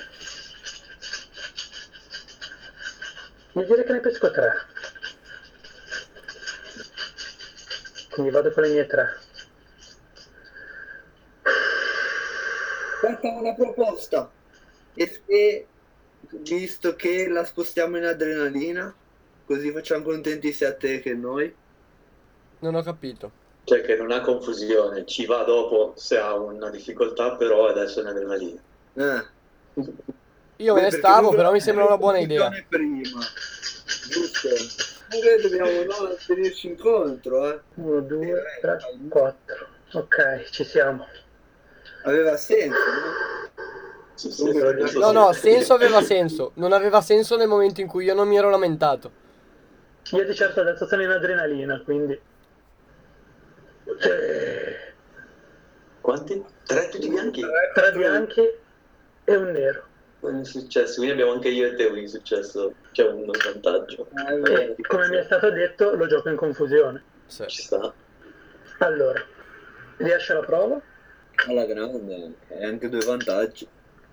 Mi 3.53 3.65
dire 3.65 3.83
che 3.83 3.91
ne 3.93 3.99
pesco 3.99 4.31
tre. 4.31 4.53
Quindi 8.11 8.31
vado 8.31 8.51
con 8.51 8.63
le 8.63 8.69
mie 8.69 8.85
tre. 8.85 9.17
Aspetta 13.01 13.27
una 13.29 13.53
proposta. 13.55 14.29
E 14.93 15.21
se, 15.25 15.67
visto 16.31 16.95
che 16.95 17.27
la 17.27 17.43
spostiamo 17.43 17.97
in 17.97 18.05
adrenalina, 18.05 18.93
così 19.45 19.71
facciamo 19.71 20.03
contenti 20.03 20.51
sia 20.51 20.73
te 20.73 20.99
che 20.99 21.13
noi. 21.13 21.53
Non 22.59 22.75
ho 22.75 22.81
capito. 22.83 23.31
Cioè 23.63 23.81
che 23.81 23.95
non 23.95 24.11
ha 24.11 24.21
confusione, 24.21 25.05
ci 25.05 25.25
va 25.25 25.43
dopo 25.43 25.93
se 25.95 26.17
ha 26.17 26.35
una 26.35 26.69
difficoltà, 26.69 27.35
però 27.35 27.67
adesso 27.67 27.99
è 27.99 28.03
un'adrenalina. 28.03 28.61
Eh. 28.93 29.37
Io 30.57 30.73
me 30.73 30.81
ne 30.81 30.91
stavo, 30.91 31.29
però 31.31 31.51
mi 31.51 31.61
sembra 31.61 31.85
una 31.85 31.97
buona 31.97 32.19
idea. 32.19 32.49
Prima. 32.67 33.19
Giusto. 34.09 34.49
Noi 35.09 35.41
dobbiamo 35.41 35.83
no, 35.83 36.15
tenerci 36.25 36.67
incontro, 36.67 37.51
eh. 37.51 37.59
Uno, 37.75 38.01
due, 38.01 38.43
tre, 38.61 38.77
quattro. 39.07 39.67
Ok, 39.93 40.49
ci 40.51 40.63
siamo. 40.63 41.07
Aveva 42.03 42.37
senso, 42.37 42.77
no? 42.77 43.29
Sì, 43.53 43.61
sì, 43.61 43.63
Comunque, 43.63 43.63
non 43.63 43.97
so 43.99 44.08
No, 44.97 45.11
no, 45.11 45.31
senso 45.33 45.73
aveva 45.73 46.01
senso. 46.01 46.51
Non 46.55 46.73
aveva 46.73 47.01
senso 47.01 47.37
nel 47.37 47.47
momento 47.47 47.81
in 47.81 47.87
cui 47.87 48.05
io 48.05 48.13
non 48.13 48.27
mi 48.27 48.37
ero 48.37 48.49
lamentato. 48.49 49.11
Io 50.11 50.25
di 50.25 50.35
certo 50.35 50.61
adesso 50.61 50.87
sono 50.87 51.03
in 51.03 51.09
adrenalina, 51.09 51.81
quindi... 51.83 52.19
Eh, 54.01 54.89
Quanti? 56.01 56.43
Tre 56.65 56.89
tutti 56.89 57.07
bianchi? 57.07 57.45
Tre 57.73 57.91
bianchi 57.91 58.41
e 59.23 59.35
un 59.35 59.51
nero. 59.51 59.83
È 60.21 60.43
successo, 60.43 60.95
quindi 60.95 61.13
abbiamo 61.13 61.33
anche 61.33 61.49
io 61.49 61.67
e 61.67 61.75
te 61.75 61.85
un 61.85 61.97
insuccesso, 61.97 62.73
c'è 62.91 63.07
uno 63.07 63.31
svantaggio. 63.33 64.07
Eh, 64.15 64.33
è 64.33 64.39
vero. 64.39 64.75
E 64.75 64.81
come 64.87 65.07
mi 65.09 65.17
è 65.17 65.23
stato 65.23 65.49
detto, 65.51 65.95
lo 65.95 66.07
gioco 66.07 66.29
in 66.29 66.35
confusione. 66.35 67.03
Sì. 67.27 67.45
Ci 67.47 67.61
sta. 67.61 67.93
Allora, 68.79 69.23
riesce 69.97 70.33
la 70.33 70.41
prova? 70.41 70.81
Alla 71.47 71.65
grande. 71.65 72.33
E 72.47 72.65
anche 72.65 72.89
due 72.89 73.05
vantaggi. 73.05 73.67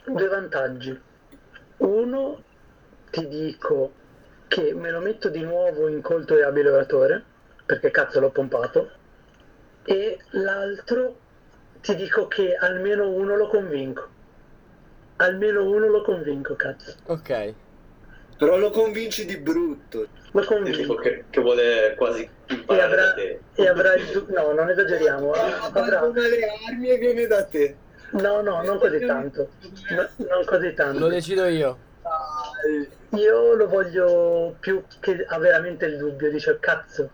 Due 0.07 0.29
vantaggi. 0.29 1.01
Uno, 1.79 2.43
ti 3.11 3.27
dico 3.29 3.93
che 4.49 4.73
me 4.75 4.91
lo 4.91 5.01
metto 5.01 5.29
di 5.29 5.43
nuovo 5.43 5.89
in 5.89 6.01
colto 6.01 6.37
e 6.37 6.43
abile 6.43 6.71
oratore, 6.71 7.23
perché 7.67 7.91
cazzo 7.91 8.21
l'ho 8.21 8.31
pompato. 8.31 8.91
E 9.85 10.19
l'altro, 10.31 11.17
ti 11.81 11.95
dico 11.97 12.29
che 12.29 12.55
almeno 12.55 13.11
uno 13.11 13.37
lo 13.37 13.49
convinco. 13.49 14.09
Almeno 15.17 15.65
uno 15.65 15.89
lo 15.89 16.03
convinco, 16.03 16.55
cazzo. 16.57 16.95
Ok. 17.07 17.55
Però 18.39 18.59
lo 18.59 18.71
convinci 18.71 19.25
di 19.25 19.39
brutto. 19.39 20.09
Lo 20.33 20.45
convinco. 20.45 20.95
che, 20.97 21.25
che 21.31 21.41
vuole 21.41 21.95
quasi 21.97 22.29
E 22.47 22.55
imparare 22.55 22.83
avrà, 22.85 23.05
da 23.07 23.15
te. 23.15 23.41
e 23.55 23.67
avrà 23.69 23.95
il 23.95 24.27
No, 24.29 24.53
non 24.53 24.69
esageriamo. 24.69 25.31
Avrà... 25.33 25.63
Abbandona 25.63 26.29
le 26.29 26.39
armi 26.69 26.91
e 26.91 26.99
viene 26.99 27.27
da 27.27 27.45
te. 27.45 27.77
No, 28.13 28.41
no, 28.41 28.63
non 28.63 28.79
così 28.79 29.05
tanto. 29.05 29.49
No, 29.91 30.09
non 30.29 30.45
così 30.45 30.67
Lo 30.69 30.75
tanto. 30.75 31.09
decido 31.09 31.47
io. 31.47 31.79
Dai. 32.03 32.89
Io 33.21 33.55
lo 33.55 33.69
voglio 33.69 34.57
più 34.61 34.83
che 35.01 35.25
ha 35.29 35.39
veramente 35.39 35.87
il 35.87 35.97
dubbio, 35.97 36.31
dice 36.31 36.59
cazzo, 36.61 37.09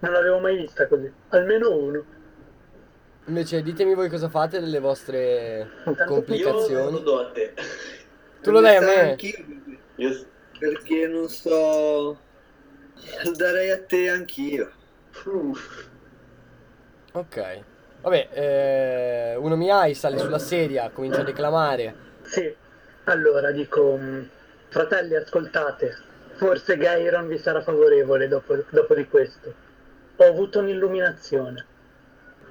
non 0.00 0.12
l'avevo 0.12 0.38
mai 0.38 0.56
vista 0.56 0.86
così. 0.86 1.10
Almeno 1.30 1.74
uno. 1.76 2.04
Invece 3.26 3.62
ditemi 3.62 3.94
voi 3.94 4.08
cosa 4.08 4.28
fate 4.28 4.58
delle 4.60 4.78
vostre 4.78 5.70
Intanto 5.84 6.00
Io 6.02 6.06
lo 6.06 6.14
complicazioni. 6.14 7.02
do 7.02 7.18
a 7.20 7.30
te. 7.30 7.54
Tu 8.42 8.50
lo 8.50 8.60
dai 8.60 8.76
a 8.76 8.80
me? 8.80 9.10
anch'io, 9.10 9.44
Io 9.96 10.24
perché 10.58 11.06
non 11.08 11.28
so. 11.28 12.18
Lo 13.24 13.30
darei 13.36 13.70
a 13.70 13.82
te 13.82 14.08
anch'io. 14.08 14.70
Ok. 17.12 17.62
Vabbè, 18.00 18.28
eh, 18.32 19.34
uno 19.36 19.56
mi 19.56 19.70
hai, 19.70 19.94
sale 19.94 20.18
sulla 20.18 20.38
sedia, 20.38 20.90
comincia 20.92 21.20
a 21.20 21.24
declamare. 21.24 21.94
Sì, 22.22 22.54
allora 23.04 23.50
dico, 23.50 23.96
mh, 23.96 24.28
fratelli 24.68 25.16
ascoltate, 25.16 25.96
forse 26.36 26.76
Gairon 26.76 27.26
vi 27.26 27.38
sarà 27.38 27.60
favorevole 27.60 28.28
dopo, 28.28 28.56
dopo 28.70 28.94
di 28.94 29.06
questo. 29.08 29.52
Ho 30.16 30.24
avuto 30.24 30.60
un'illuminazione. 30.60 31.66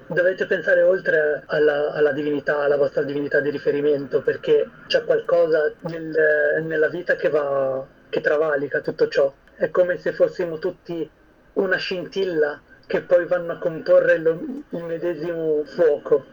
Dovete 0.06 0.46
pensare 0.46 0.82
oltre 0.82 1.42
alla, 1.46 1.92
alla 1.92 2.12
divinità, 2.12 2.60
alla 2.60 2.76
vostra 2.76 3.02
divinità 3.02 3.40
di 3.40 3.50
riferimento, 3.50 4.22
perché 4.22 4.68
c'è 4.86 5.04
qualcosa 5.04 5.72
nel- 5.80 6.62
nella 6.64 6.88
vita 6.88 7.14
che 7.16 7.28
va, 7.28 7.84
che 8.08 8.20
travalica 8.20 8.80
tutto 8.80 9.08
ciò. 9.08 9.32
È 9.54 9.70
come 9.70 9.98
se 9.98 10.12
fossimo 10.12 10.58
tutti 10.58 11.08
una 11.54 11.76
scintilla 11.76 12.60
che 12.88 13.02
poi 13.02 13.26
vanno 13.26 13.52
a 13.52 13.58
comporre 13.58 14.16
lo- 14.18 14.40
il 14.70 14.82
medesimo 14.84 15.62
fuoco. 15.64 16.24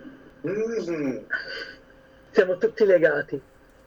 Mm. 0.47 1.17
Siamo 2.31 2.57
tutti 2.57 2.85
legati. 2.85 3.39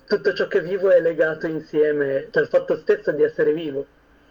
Tutto 0.07 0.33
ciò 0.35 0.47
che 0.49 0.61
vivo 0.61 0.91
è 0.91 1.01
legato 1.01 1.47
insieme 1.47 2.29
dal 2.31 2.47
fatto 2.47 2.77
stesso 2.77 3.11
di 3.13 3.23
essere 3.23 3.55
vivo. 3.55 3.87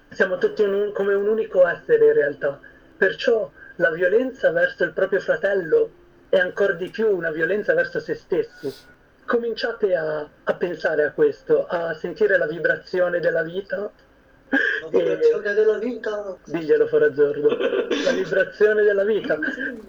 Siamo 0.09 0.37
tutti 0.37 0.61
un- 0.61 0.91
come 0.93 1.15
un 1.15 1.27
unico 1.27 1.65
essere 1.67 2.05
in 2.05 2.13
realtà. 2.13 2.59
Perciò 2.95 3.51
la 3.77 3.89
violenza 3.89 4.51
verso 4.51 4.83
il 4.83 4.91
proprio 4.93 5.19
fratello 5.19 5.89
è 6.29 6.37
ancora 6.37 6.73
di 6.73 6.89
più 6.89 7.09
una 7.09 7.31
violenza 7.31 7.73
verso 7.73 7.99
se 7.99 8.13
stessi. 8.13 8.71
Cominciate 9.25 9.95
a, 9.95 10.27
a 10.43 10.53
pensare 10.53 11.05
a 11.05 11.11
questo, 11.11 11.65
a 11.65 11.93
sentire 11.95 12.37
la 12.37 12.47
vibrazione 12.47 13.19
della 13.19 13.41
vita. 13.41 13.91
La 14.49 14.87
vibrazione 14.89 15.53
della 15.53 15.77
vita. 15.77 16.37
Diglielo 16.45 16.87
Forazzordo. 16.87 17.49
La 17.49 18.11
vibrazione 18.11 18.83
della 18.83 19.03
vita. 19.03 19.37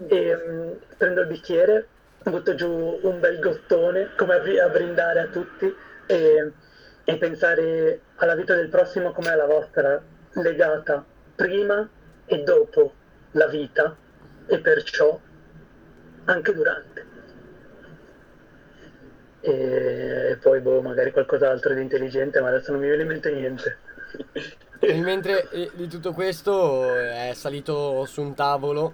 E 0.07 0.35
mm, 0.35 0.71
prendo 0.97 1.21
il 1.21 1.27
bicchiere, 1.27 1.87
butto 2.23 2.55
giù 2.55 2.99
un 3.01 3.19
bel 3.19 3.39
gottone, 3.39 4.11
come 4.17 4.35
a, 4.35 4.65
a 4.65 4.69
brindare 4.69 5.19
a 5.21 5.27
tutti, 5.27 5.73
e, 6.05 6.51
e 7.03 7.17
pensare 7.17 8.01
alla 8.15 8.35
vita 8.35 8.55
del 8.55 8.69
prossimo 8.69 9.11
come 9.11 9.29
alla 9.29 9.45
vostra, 9.45 10.01
legata 10.33 11.05
prima 11.35 11.87
e 12.25 12.43
dopo 12.43 12.93
la 13.31 13.47
vita, 13.47 13.95
e 14.45 14.59
perciò 14.59 15.19
anche 16.25 16.53
durante. 16.53 17.07
E 19.41 20.37
poi 20.41 20.59
boh, 20.59 20.81
magari 20.81 21.11
qualcos'altro 21.11 21.73
di 21.73 21.81
intelligente, 21.81 22.41
ma 22.41 22.49
adesso 22.49 22.71
non 22.71 22.81
mi 22.81 22.87
viene 22.87 23.03
in 23.03 23.07
mente 23.07 23.31
niente. 23.31 23.77
E 24.81 24.93
mentre 25.01 25.49
eh, 25.49 25.71
di 25.73 25.87
tutto 25.87 26.13
questo 26.13 26.93
è 26.95 27.31
salito 27.35 28.05
su 28.05 28.21
un 28.21 28.33
tavolo, 28.33 28.93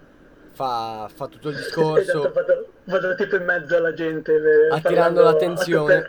fa, 0.52 1.10
fa 1.14 1.28
tutto 1.28 1.50
il 1.50 1.56
Esatto, 1.56 1.94
discorso, 1.94 2.32
vado, 2.34 2.68
vado 2.86 3.16
tipo 3.16 3.36
in 3.36 3.44
mezzo 3.44 3.76
alla 3.76 3.94
gente, 3.94 4.34
eh, 4.34 4.74
Attirando 4.74 5.22
l'attenzione. 5.22 6.08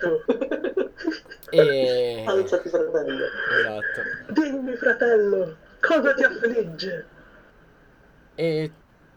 e... 1.50 2.24
Alzati 2.26 2.68
fratello. 2.68 3.24
Esatto. 3.58 4.32
Dimmi 4.32 4.76
fratello, 4.76 5.56
cosa 5.80 6.14
ti 6.14 6.22
affligge? 6.24 7.06
E 8.34 8.72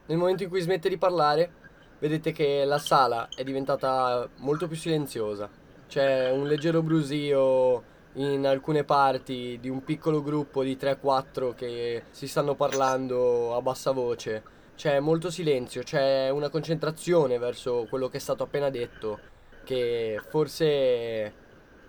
nel 0.06 0.18
momento 0.18 0.44
in 0.44 0.50
cui 0.50 0.60
smette 0.62 0.90
di 0.90 0.98
parlare, 0.98 1.52
vedete 2.00 2.32
che 2.32 2.64
la 2.66 2.80
sala 2.80 3.30
è 3.34 3.44
diventata 3.44 4.28
molto 4.38 4.68
più 4.68 4.76
silenziosa. 4.76 5.50
C'è 5.88 6.30
un 6.32 6.48
leggero 6.48 6.82
brusio 6.82 7.84
in 8.14 8.46
alcune 8.46 8.84
parti 8.84 9.58
di 9.62 9.70
un 9.70 9.84
piccolo 9.84 10.24
gruppo 10.24 10.64
di 10.64 10.78
3-4 10.80 11.54
che 11.54 12.04
si 12.10 12.28
stanno 12.28 12.56
parlando 12.56 13.56
a 13.56 13.62
bassa 13.62 13.92
voce. 13.92 14.44
C'è 14.76 15.00
molto 15.00 15.30
silenzio, 15.30 15.84
c'è 15.84 16.30
una 16.30 16.50
concentrazione 16.50 17.38
verso 17.38 17.86
quello 17.90 18.08
che 18.08 18.18
è 18.18 18.20
stato 18.22 18.44
appena 18.44 18.70
detto, 18.70 19.20
che 19.64 20.20
forse 20.30 21.34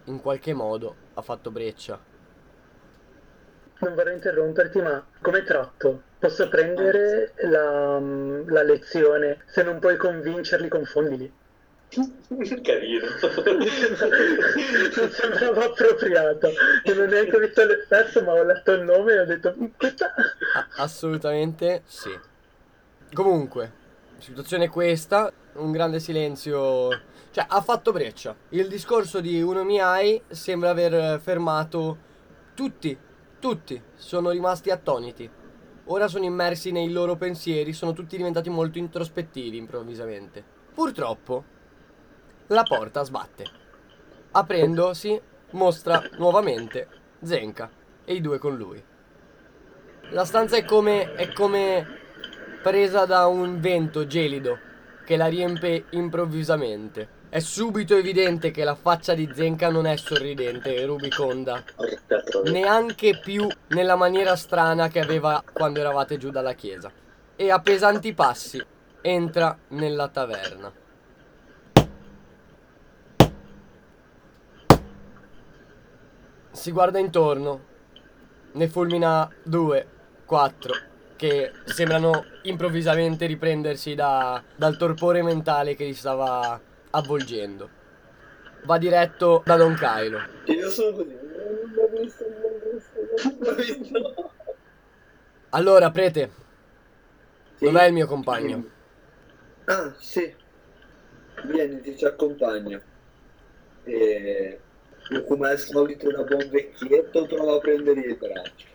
in 0.04 0.20
qualche 0.20 0.52
modo 0.52 0.94
ha 1.14 1.22
fatto 1.22 1.50
breccia. 1.50 1.98
Non 3.78 3.94
vorrei 3.94 4.14
interromperti, 4.14 4.80
ma 4.82 5.02
come 5.22 5.42
tratto? 5.42 6.02
Posso 6.18 6.48
prendere 6.48 7.32
la, 7.44 7.98
la 7.98 8.62
lezione? 8.62 9.38
Se 9.46 9.62
non 9.62 9.78
puoi 9.78 9.96
convincerli, 9.96 10.68
confondili. 10.68 11.32
Carino. 12.62 13.06
non 14.96 15.10
sembrava 15.10 15.64
appropriato. 15.64 16.48
Io 16.84 16.94
non 16.94 17.06
ho 17.06 17.10
neanche 17.10 17.38
visto 17.38 17.64
l'effetto, 17.64 18.22
ma 18.22 18.32
ho 18.32 18.44
letto 18.44 18.72
il 18.72 18.82
nome 18.82 19.12
e 19.12 19.20
ho 19.20 19.24
detto, 19.24 19.54
"Mm, 19.58 19.66
questa... 19.76 20.12
Assolutamente 20.76 21.82
sì. 21.86 22.16
Comunque, 23.12 23.72
la 24.14 24.20
situazione 24.20 24.64
è 24.66 24.68
questa, 24.68 25.32
un 25.54 25.72
grande 25.72 25.98
silenzio, 25.98 26.90
cioè 27.32 27.44
ha 27.48 27.60
fatto 27.60 27.90
breccia. 27.90 28.36
Il 28.50 28.68
discorso 28.68 29.20
di 29.20 29.42
Uno 29.42 29.64
Miai 29.64 30.22
sembra 30.28 30.70
aver 30.70 31.20
fermato 31.20 32.08
tutti, 32.54 32.96
tutti, 33.40 33.82
sono 33.96 34.30
rimasti 34.30 34.70
attoniti. 34.70 35.28
Ora 35.86 36.06
sono 36.06 36.24
immersi 36.24 36.70
nei 36.70 36.90
loro 36.92 37.16
pensieri, 37.16 37.72
sono 37.72 37.92
tutti 37.92 38.16
diventati 38.16 38.48
molto 38.48 38.78
introspettivi 38.78 39.56
improvvisamente. 39.56 40.44
Purtroppo, 40.72 41.44
la 42.50 42.62
porta 42.64 43.04
sbatte. 43.04 43.44
Aprendosi, 44.32 45.20
mostra 45.50 46.02
nuovamente 46.18 46.88
Zenka 47.22 47.70
e 48.04 48.14
i 48.14 48.20
due 48.20 48.38
con 48.38 48.56
lui. 48.56 48.82
La 50.10 50.24
stanza 50.24 50.56
è 50.56 50.64
come, 50.64 51.14
è 51.14 51.32
come 51.32 51.86
presa 52.62 53.04
da 53.04 53.26
un 53.26 53.60
vento 53.60 54.06
gelido 54.06 54.58
che 55.04 55.16
la 55.16 55.26
riempie 55.26 55.84
improvvisamente. 55.90 57.18
È 57.28 57.38
subito 57.38 57.94
evidente 57.94 58.50
che 58.50 58.64
la 58.64 58.74
faccia 58.74 59.14
di 59.14 59.30
Zenka 59.32 59.70
non 59.70 59.86
è 59.86 59.96
sorridente 59.96 60.74
e 60.74 60.84
rubiconda, 60.84 61.62
neanche 62.46 63.20
più 63.20 63.46
nella 63.68 63.94
maniera 63.94 64.34
strana 64.34 64.88
che 64.88 64.98
aveva 64.98 65.42
quando 65.52 65.78
eravate 65.78 66.16
giù 66.16 66.30
dalla 66.30 66.54
chiesa. 66.54 66.90
E 67.36 67.50
a 67.50 67.60
pesanti 67.60 68.12
passi 68.12 68.60
entra 69.00 69.56
nella 69.68 70.08
taverna. 70.08 70.79
Si 76.60 76.72
guarda 76.72 76.98
intorno, 76.98 77.64
ne 78.52 78.68
fulmina 78.68 79.26
due, 79.42 79.86
quattro, 80.26 80.74
che 81.16 81.52
sembrano 81.64 82.26
improvvisamente 82.42 83.24
riprendersi 83.24 83.94
da- 83.94 84.42
dal 84.56 84.76
torpore 84.76 85.22
mentale 85.22 85.74
che 85.74 85.84
li 85.84 85.94
stava 85.94 86.60
avvolgendo. 86.90 87.66
Va 88.64 88.76
diretto 88.76 89.40
da 89.42 89.56
Don 89.56 89.74
Kylo. 89.74 90.18
Io 90.52 90.68
sono 90.68 90.96
così. 90.98 91.14
Non 91.14 91.72
l'ho 91.72 91.98
visto, 91.98 92.24
non 92.28 92.40
l'ho 92.42 92.72
visto, 92.74 93.00
non 93.22 93.36
l'ho 93.38 93.54
visto. 93.54 94.32
Allora, 95.48 95.90
prete, 95.90 96.30
Sì. 97.54 97.64
dov'è 97.64 97.86
il 97.86 97.94
mio 97.94 98.06
compagno? 98.06 98.64
Ah, 99.64 99.94
sì. 99.98 100.34
Vieni, 101.46 101.80
ti 101.80 101.96
ci 101.96 102.04
accompagno. 102.04 102.82
E 103.84 104.60
come 105.26 105.48
al 105.50 105.58
solito 105.58 106.10
da 106.10 106.22
buon 106.24 106.48
vecchietto 106.50 107.26
provo 107.26 107.56
a 107.56 107.60
prendere 107.60 108.00
il 108.00 108.16
braccio. 108.16 108.66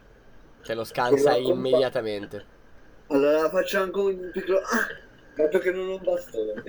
Che 0.62 0.74
lo 0.74 0.84
scansa 0.84 1.34
Te 1.34 1.40
accompagno. 1.40 1.54
immediatamente. 1.54 2.46
Allora 3.08 3.50
faccio 3.50 3.80
anche 3.82 4.00
un 4.00 4.30
piccolo... 4.32 4.60
Ah, 4.60 4.88
dato 5.36 5.60
che 5.60 5.72
non 5.72 5.90
ho 5.90 5.96
un 5.96 6.04
bastone. 6.04 6.64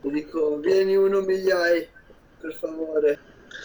Ti 0.00 0.10
dico, 0.10 0.58
vieni 0.58 0.96
uno 0.96 1.20
migliai, 1.20 1.88
per 2.38 2.54
favore. 2.54 3.18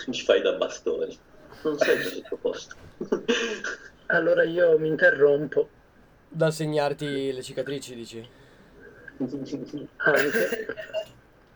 Ci 0.09 0.23
fai 0.23 0.41
da 0.41 0.53
bastoni. 0.53 1.17
Non 1.63 1.77
sei 1.77 1.97
già 2.01 2.09
sottoposto. 2.09 2.75
Allora 4.07 4.43
io 4.43 4.77
mi 4.79 4.87
interrompo 4.87 5.69
Da 6.29 6.49
segnarti 6.51 7.31
le 7.31 7.41
cicatrici, 7.41 7.95
dici? 7.95 8.29
anche. 9.97 10.67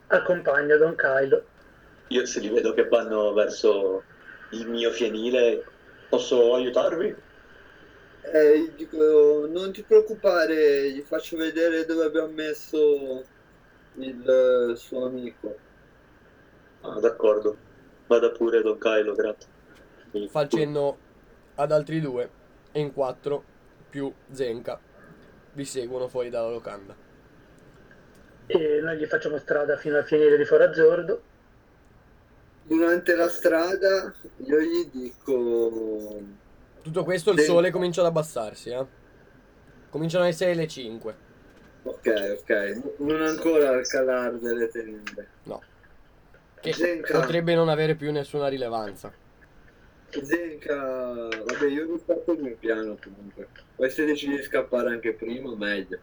Accompagno 0.07 0.77
Don 0.77 0.95
Kylo. 0.95 1.45
Io 2.11 2.25
se 2.25 2.41
li 2.41 2.49
vedo 2.49 2.73
che 2.73 2.89
vanno 2.89 3.31
verso 3.31 4.03
il 4.51 4.67
mio 4.67 4.91
fienile, 4.91 5.63
posso 6.09 6.55
aiutarvi? 6.55 7.15
Eh, 8.33 8.59
gli 8.59 8.69
dico, 8.75 9.47
non 9.49 9.71
ti 9.71 9.81
preoccupare, 9.81 10.91
gli 10.91 11.01
faccio 11.01 11.37
vedere 11.37 11.85
dove 11.85 12.03
abbiamo 12.03 12.33
messo 12.33 13.23
il 13.95 14.29
eh, 14.29 14.75
suo 14.75 15.05
amico. 15.05 15.57
Ah, 16.81 16.99
d'accordo. 16.99 17.55
Vada 18.07 18.29
pure, 18.31 18.61
Don 18.61 18.77
Kylo, 18.77 19.15
grazie. 19.15 19.49
Mi- 20.11 20.27
Fa 20.27 20.41
il 20.41 20.49
cenno 20.49 20.97
ad 21.55 21.71
altri 21.71 22.01
due 22.01 22.29
e 22.73 22.79
in 22.81 22.91
quattro 22.91 23.41
più 23.89 24.11
Zenka 24.31 24.77
vi 25.53 25.63
seguono 25.63 26.09
fuori 26.09 26.29
dalla 26.29 26.49
locanda. 26.49 26.93
E 28.47 28.79
noi 28.81 28.97
gli 28.97 29.05
facciamo 29.05 29.37
strada 29.37 29.77
fino 29.77 29.95
al 29.95 30.03
fienile 30.03 30.35
di 30.35 30.43
Forazzordo. 30.43 31.29
Durante 32.63 33.15
la 33.15 33.27
strada 33.27 34.13
io 34.45 34.59
gli 34.61 34.89
dico, 34.91 36.19
Tutto 36.81 37.03
questo 37.03 37.31
il 37.31 37.39
Sì. 37.39 37.45
sole 37.45 37.69
comincia 37.71 38.01
ad 38.01 38.07
abbassarsi, 38.07 38.69
eh. 38.69 38.85
Cominciano 39.89 40.23
a 40.23 40.27
essere 40.27 40.53
le 40.55 40.67
5. 40.67 41.15
ok, 41.83 42.37
ok, 42.41 42.81
non 42.99 43.21
ancora 43.21 43.69
al 43.71 43.87
calar 43.87 44.37
delle 44.37 44.67
tende. 44.69 45.27
No. 45.43 45.61
Che 46.61 46.73
Zenka. 46.73 47.19
potrebbe 47.19 47.55
non 47.55 47.69
avere 47.69 47.95
più 47.95 48.11
nessuna 48.11 48.47
rilevanza. 48.47 49.11
Zenka, 50.09 50.75
vabbè, 50.75 51.65
io 51.67 51.91
rispetto 51.91 52.33
il 52.33 52.41
mio 52.43 52.55
piano 52.59 52.97
comunque. 53.01 53.47
Poi 53.75 53.89
se 53.89 54.05
decidi 54.05 54.35
di 54.37 54.43
scappare 54.43 54.89
anche 54.91 55.13
prima, 55.13 55.53
meglio. 55.55 55.97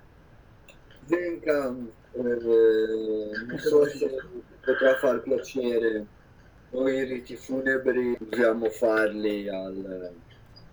Zenka, 1.06 1.68
eh, 2.12 2.20
non 2.20 3.59
so 3.59 3.86
se 3.86 4.11
potrà 4.64 4.96
far 4.96 5.22
piacere. 5.22 6.06
Noi 6.70 6.94
i 6.96 7.04
riti 7.04 7.36
funebri 7.36 8.16
dobbiamo 8.18 8.68
farli 8.68 9.48
al 9.48 10.12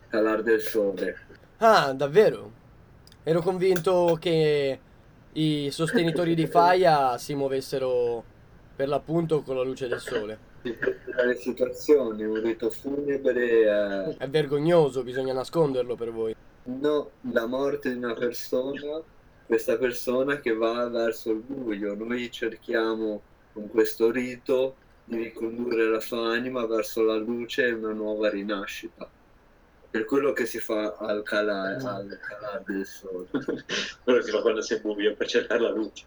calar 0.09 0.43
del 0.43 0.61
sole. 0.61 1.15
Ah, 1.57 1.93
davvero? 1.93 2.51
Ero 3.23 3.41
convinto 3.41 4.17
che 4.19 4.79
i 5.31 5.69
sostenitori 5.71 6.35
di 6.35 6.47
Faia 6.47 7.17
si 7.17 7.33
muovessero 7.33 8.23
per 8.75 8.89
l'appunto 8.89 9.41
con 9.41 9.55
la 9.55 9.63
luce 9.63 9.87
del 9.87 9.99
sole. 9.99 10.37
Dalle 11.15 11.35
situazioni, 11.35 12.23
un 12.23 12.41
rito 12.41 12.69
funebre 12.69 13.63
è 13.63 14.17
È 14.17 14.27
vergognoso, 14.27 15.03
bisogna 15.03 15.33
nasconderlo 15.33 15.95
per 15.95 16.11
voi. 16.11 16.35
no, 16.63 17.11
la 17.31 17.45
morte 17.45 17.91
di 17.91 17.97
una 17.97 18.13
persona, 18.15 19.01
questa 19.45 19.77
persona 19.77 20.39
che 20.39 20.53
va 20.53 20.89
verso 20.89 21.31
il 21.31 21.39
buio. 21.39 21.93
Noi 21.95 22.29
cerchiamo 22.31 23.21
con 23.53 23.69
questo 23.69 24.11
rito 24.11 24.75
ricondurre 25.07 25.89
la 25.89 25.99
sua 25.99 26.33
anima 26.33 26.65
verso 26.65 27.03
la 27.03 27.15
luce 27.15 27.65
e 27.67 27.73
una 27.73 27.91
nuova 27.91 28.29
rinascita. 28.29 29.07
Per 29.89 30.05
quello 30.05 30.33
che 30.33 30.45
si 30.45 30.59
fa 30.59 30.95
al 30.99 31.23
calare, 31.23 31.75
al 31.75 32.19
calare 32.19 32.63
del 32.65 32.85
sole. 32.85 33.27
Quello 34.03 34.21
si 34.21 34.29
fa 34.31 34.41
quando 34.41 34.61
sei 34.61 34.79
buio 34.79 35.15
per 35.15 35.25
cercare 35.25 35.61
la 35.61 35.69
luce. 35.69 36.03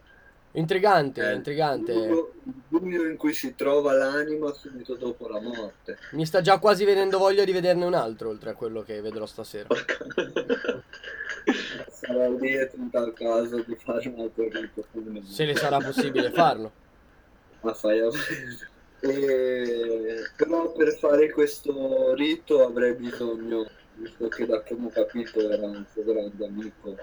Intrigante, 0.52 1.30
Eh, 1.30 1.34
intrigante. 1.34 1.92
Il 1.92 2.30
buio, 2.68 3.08
in 3.08 3.16
cui 3.16 3.32
si 3.32 3.54
trova 3.54 3.92
l'anima 3.94 4.52
subito 4.52 4.94
dopo 4.94 5.28
la 5.28 5.40
morte. 5.40 5.98
Mi 6.12 6.26
sta 6.26 6.42
già 6.42 6.58
quasi 6.58 6.84
venendo 6.84 7.16
voglia 7.16 7.44
di 7.44 7.52
vederne 7.52 7.86
un 7.86 7.94
altro, 7.94 8.28
oltre 8.28 8.50
a 8.50 8.54
quello 8.54 8.82
che 8.82 9.00
vedrò 9.00 9.24
stasera. 9.24 9.68
Sarà 11.90 12.28
lieto 12.28 12.76
in 12.76 12.90
tal 12.90 13.12
caso 13.14 13.62
di 13.62 13.74
fare 13.74 14.08
un 14.08 14.20
altro 14.20 14.48
rito 14.50 14.84
Se 15.24 15.44
le 15.44 15.56
sarà 15.56 15.78
possibile 15.78 16.30
farlo. 16.30 16.72
Ma 17.62 17.72
fai 17.72 18.00
avanti. 18.00 18.76
E... 19.00 20.30
Però 20.36 20.72
per 20.72 20.96
fare 20.96 21.30
questo 21.30 22.14
rito 22.14 22.64
avrei 22.64 22.94
bisogno, 22.94 23.68
visto 23.94 24.28
che 24.28 24.46
da 24.46 24.60
come 24.62 24.86
ho 24.86 24.90
capito 24.90 25.40
era 25.40 25.66
un 25.66 25.84
suo 25.92 26.04
grande 26.04 26.46
amico, 26.46 26.96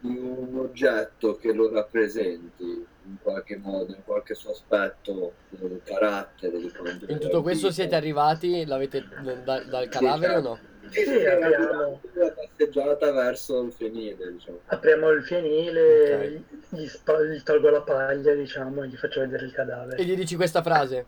di 0.00 0.18
un 0.18 0.58
oggetto 0.58 1.36
che 1.36 1.52
lo 1.52 1.70
rappresenti 1.70 2.86
in 3.04 3.16
qualche 3.22 3.56
modo, 3.56 3.92
in 3.92 4.02
qualche 4.04 4.34
suo 4.34 4.50
aspetto 4.50 5.34
del 5.50 5.80
carattere. 5.84 6.58
Di 6.58 6.72
In 7.08 7.18
tutto 7.18 7.42
questo 7.42 7.70
siete 7.70 7.94
arrivati? 7.94 8.64
L'avete 8.64 9.04
da- 9.44 9.62
dal 9.62 9.88
cadavere 9.88 10.36
o 10.36 10.40
no? 10.40 10.58
Sì, 10.90 11.04
Sì, 11.04 11.24
abbiamo- 11.26 12.00
durante 12.02 12.18
la 12.18 12.32
passeggiata 12.32 13.12
verso 13.12 13.62
il 13.62 13.72
fienile, 13.72 14.32
diciamo. 14.32 14.60
Apriamo 14.66 15.10
il 15.10 15.22
fienile, 15.22 16.14
Ok. 16.14 16.74
gli, 16.76 16.86
spa- 16.86 17.22
gli 17.22 17.40
tolgo 17.42 17.70
la 17.70 17.82
paglia, 17.82 18.34
diciamo, 18.34 18.82
e 18.82 18.88
gli 18.88 18.96
faccio 18.96 19.20
vedere 19.20 19.44
il 19.44 19.50
E 19.52 19.54
cadavere. 19.54 20.04
gli 20.04 20.14
dici 20.16 20.36
questa 20.36 20.62
frase. 20.62 21.06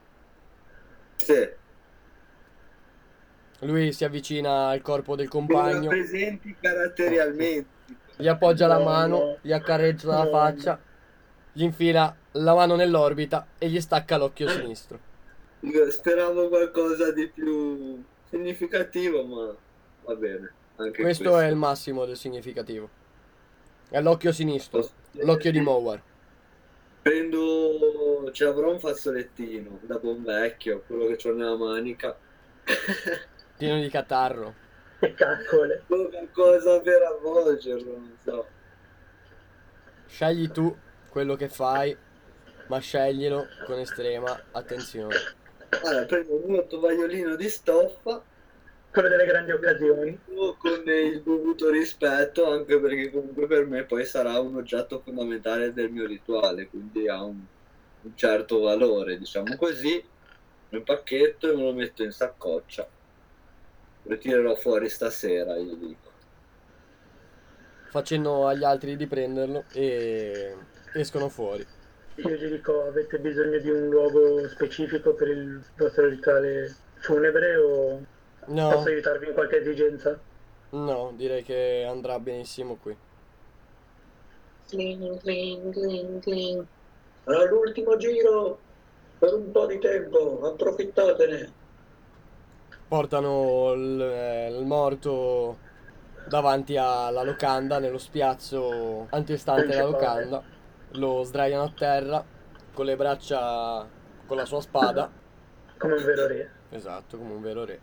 Sì. 1.16 1.48
Lui 3.60 3.92
si 3.92 4.04
avvicina 4.04 4.68
al 4.68 4.82
corpo 4.82 5.16
del 5.16 5.26
Lo 5.26 5.30
compagno, 5.30 5.90
rappresenti 5.90 6.54
caratterialmente. 6.60 7.66
gli 8.16 8.28
appoggia 8.28 8.66
la 8.66 8.78
No, 8.78 8.84
mano, 8.84 9.16
no. 9.18 9.38
gli 9.40 9.52
accarezza 9.52 10.24
la 10.24 10.28
faccia, 10.28 10.78
gli 11.52 11.62
infila 11.62 12.14
la 12.32 12.54
mano 12.54 12.76
nell'orbita 12.76 13.46
e 13.58 13.68
gli 13.68 13.80
stacca 13.80 14.16
l'occhio 14.18 14.48
sinistro. 14.48 14.98
Speravo 15.90 16.48
qualcosa 16.48 17.10
di 17.12 17.26
più 17.28 18.02
significativo, 18.28 19.24
ma 19.24 19.54
va 20.04 20.14
bene. 20.14 20.52
Anche 20.76 21.02
Questo 21.02 21.38
è 21.38 21.46
il 21.46 21.56
massimo 21.56 22.04
del 22.04 22.16
significativo. 22.16 22.88
È 23.88 24.00
l'occhio 24.00 24.32
sinistro, 24.32 24.88
l'occhio 25.12 25.52
di 25.52 25.60
Mowar. 25.60 26.02
Prendo, 27.02 28.30
ci 28.32 28.44
avrò 28.44 28.72
un 28.72 28.80
fazzolettino 28.80 29.80
da 29.82 29.98
buon 29.98 30.22
vecchio, 30.22 30.82
quello 30.86 31.06
che 31.06 31.16
c'ho 31.16 31.32
nella 31.32 31.56
manica. 31.56 32.16
pieno 33.56 33.80
di 33.80 33.88
catarro. 33.88 34.54
E 34.98 35.14
caccole. 35.14 35.82
Qualcosa 35.86 36.80
per 36.80 37.02
avvolgerlo, 37.02 37.92
non 37.92 38.16
so. 38.22 38.46
Scegli 40.06 40.50
tu 40.50 40.74
quello 41.08 41.36
che 41.36 41.48
fai, 41.48 41.96
ma 42.68 42.78
sceglilo 42.78 43.46
con 43.66 43.78
estrema 43.78 44.40
attenzione. 44.52 45.14
Allora, 45.84 46.04
prendo 46.06 46.46
un 46.46 46.66
tovagliolino 46.66 47.36
di 47.36 47.48
stoffa 47.48 48.22
Quello 48.94 49.08
delle 49.08 49.26
grandi 49.26 49.50
occasioni. 49.50 50.20
con 50.24 50.82
il 50.86 51.20
dovuto 51.20 51.68
rispetto, 51.68 52.48
anche 52.48 52.78
perché 52.78 53.10
comunque 53.10 53.48
per 53.48 53.66
me 53.66 53.82
poi 53.82 54.04
sarà 54.04 54.38
un 54.38 54.54
oggetto 54.54 55.00
fondamentale 55.00 55.72
del 55.72 55.90
mio 55.90 56.06
rituale, 56.06 56.68
quindi 56.68 57.08
ha 57.08 57.20
un, 57.24 57.40
un 58.02 58.16
certo 58.16 58.60
valore, 58.60 59.18
diciamo 59.18 59.56
così. 59.56 60.00
Un 60.68 60.84
pacchetto 60.84 61.50
e 61.50 61.56
me 61.56 61.64
lo 61.64 61.72
metto 61.72 62.04
in 62.04 62.12
saccoccia. 62.12 62.86
Lo 64.04 64.16
tirerò 64.16 64.54
fuori 64.54 64.88
stasera, 64.88 65.56
gli 65.56 65.74
dico. 65.74 66.12
Facendo 67.90 68.46
agli 68.46 68.62
altri 68.62 68.94
di 68.94 69.08
prenderlo 69.08 69.64
e 69.72 70.54
escono 70.92 71.28
fuori. 71.28 71.66
Io 72.14 72.30
gli 72.30 72.46
dico, 72.46 72.86
avete 72.86 73.18
bisogno 73.18 73.58
di 73.58 73.70
un 73.70 73.88
luogo 73.88 74.48
specifico 74.50 75.14
per 75.14 75.26
il 75.26 75.64
vostro 75.76 76.06
rituale 76.08 76.72
funebre 77.00 77.56
o 77.56 78.12
No, 78.46 78.70
posso 78.70 78.88
aiutarvi 78.88 79.28
in 79.28 79.34
qualche 79.34 79.60
esigenza? 79.60 80.18
no, 80.70 81.12
direi 81.14 81.42
che 81.42 81.84
andrà 81.88 82.18
benissimo 82.18 82.76
qui. 82.76 82.96
Cling, 84.68 85.20
cling, 85.20 85.72
cling, 85.72 86.20
cling. 86.20 86.66
Sarà 87.24 87.44
l'ultimo 87.48 87.96
giro 87.96 88.58
per 89.18 89.34
un 89.34 89.50
po' 89.52 89.66
di 89.66 89.78
tempo, 89.78 90.40
approfittatene. 90.42 91.52
Portano 92.88 93.72
il, 93.72 94.00
eh, 94.00 94.48
il 94.50 94.64
morto 94.64 95.58
davanti 96.26 96.76
alla 96.76 97.22
locanda, 97.22 97.78
nello 97.78 97.98
spiazzo 97.98 99.06
antistante 99.10 99.74
la 99.74 99.82
Principale. 99.82 100.24
locanda. 100.24 100.42
Lo 100.92 101.22
sdraiano 101.22 101.64
a 101.64 101.72
terra 101.76 102.24
con 102.72 102.84
le 102.84 102.96
braccia 102.96 103.86
con 104.26 104.36
la 104.36 104.44
sua 104.44 104.60
spada. 104.60 105.10
Come 105.78 105.94
un 105.94 106.04
vero 106.04 106.26
re. 106.26 106.50
Esatto, 106.70 107.16
come 107.16 107.32
un 107.32 107.40
vero 107.42 107.64
re. 107.64 107.80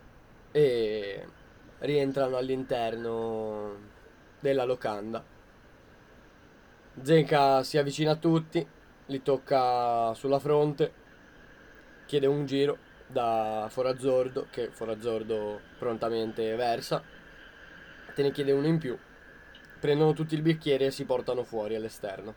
E 0.52 1.26
rientrano 1.78 2.36
all'interno 2.36 3.76
della 4.38 4.64
locanda. 4.64 5.24
Zenka 7.00 7.62
si 7.62 7.78
avvicina 7.78 8.12
a 8.12 8.16
tutti, 8.16 8.64
li 9.06 9.22
tocca 9.22 10.12
sulla 10.14 10.38
fronte, 10.38 10.92
chiede 12.06 12.26
un 12.26 12.44
giro 12.44 12.76
da 13.06 13.66
Forazzordo, 13.70 14.48
che 14.50 14.70
Forazzordo 14.70 15.60
prontamente 15.78 16.54
versa, 16.54 17.02
te 18.14 18.22
ne 18.22 18.30
chiede 18.30 18.52
uno 18.52 18.66
in 18.66 18.78
più. 18.78 18.96
Prendono 19.80 20.12
tutti 20.12 20.34
il 20.34 20.42
bicchiere 20.42 20.86
e 20.86 20.90
si 20.90 21.04
portano 21.04 21.44
fuori 21.44 21.74
all'esterno. 21.74 22.34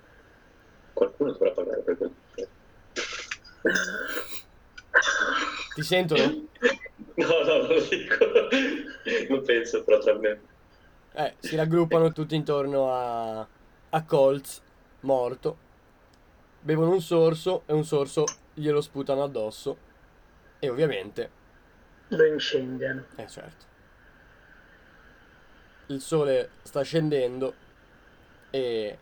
Qualcuno 0.93 1.31
dovrà 1.31 1.51
pagare 1.51 1.81
per 1.81 1.97
quel 1.97 2.13
Ti 5.75 5.83
sentono? 5.83 6.44
No, 7.17 7.27
no, 7.27 7.57
non 7.57 7.67
lo 7.67 7.81
dico. 7.89 8.25
Non 9.29 9.43
penso, 9.43 9.83
però 9.83 9.99
tra 9.99 10.17
me. 10.17 10.41
Eh, 11.13 11.35
si 11.39 11.55
raggruppano 11.55 12.11
tutti 12.11 12.35
intorno 12.35 12.91
a, 12.93 13.39
a 13.89 14.03
Colts, 14.05 14.61
morto. 15.01 15.57
Bevono 16.59 16.91
un 16.91 17.01
sorso 17.01 17.63
e 17.67 17.73
un 17.73 17.85
sorso 17.85 18.41
glielo 18.53 18.81
sputano 18.81 19.23
addosso. 19.23 19.77
E 20.59 20.69
ovviamente, 20.69 21.31
Lo 22.07 22.25
incendiano. 22.25 23.05
eh 23.15 23.27
certo. 23.27 23.65
Il 25.87 26.01
sole 26.01 26.57
sta 26.63 26.81
scendendo 26.81 27.61
e 28.49 28.99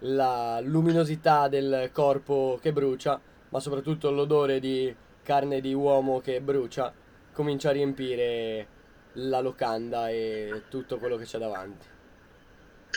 la 0.00 0.60
luminosità 0.60 1.48
del 1.48 1.90
corpo 1.92 2.58
che 2.60 2.72
brucia, 2.72 3.20
ma 3.50 3.60
soprattutto 3.60 4.10
l'odore 4.10 4.58
di 4.60 4.94
carne 5.22 5.60
di 5.60 5.74
uomo 5.74 6.20
che 6.20 6.40
brucia, 6.40 6.94
comincia 7.32 7.70
a 7.70 7.72
riempire 7.72 8.66
la 9.14 9.40
locanda 9.40 10.08
e 10.08 10.62
tutto 10.68 10.98
quello 10.98 11.16
che 11.16 11.24
c'è 11.24 11.38
davanti. 11.38 11.86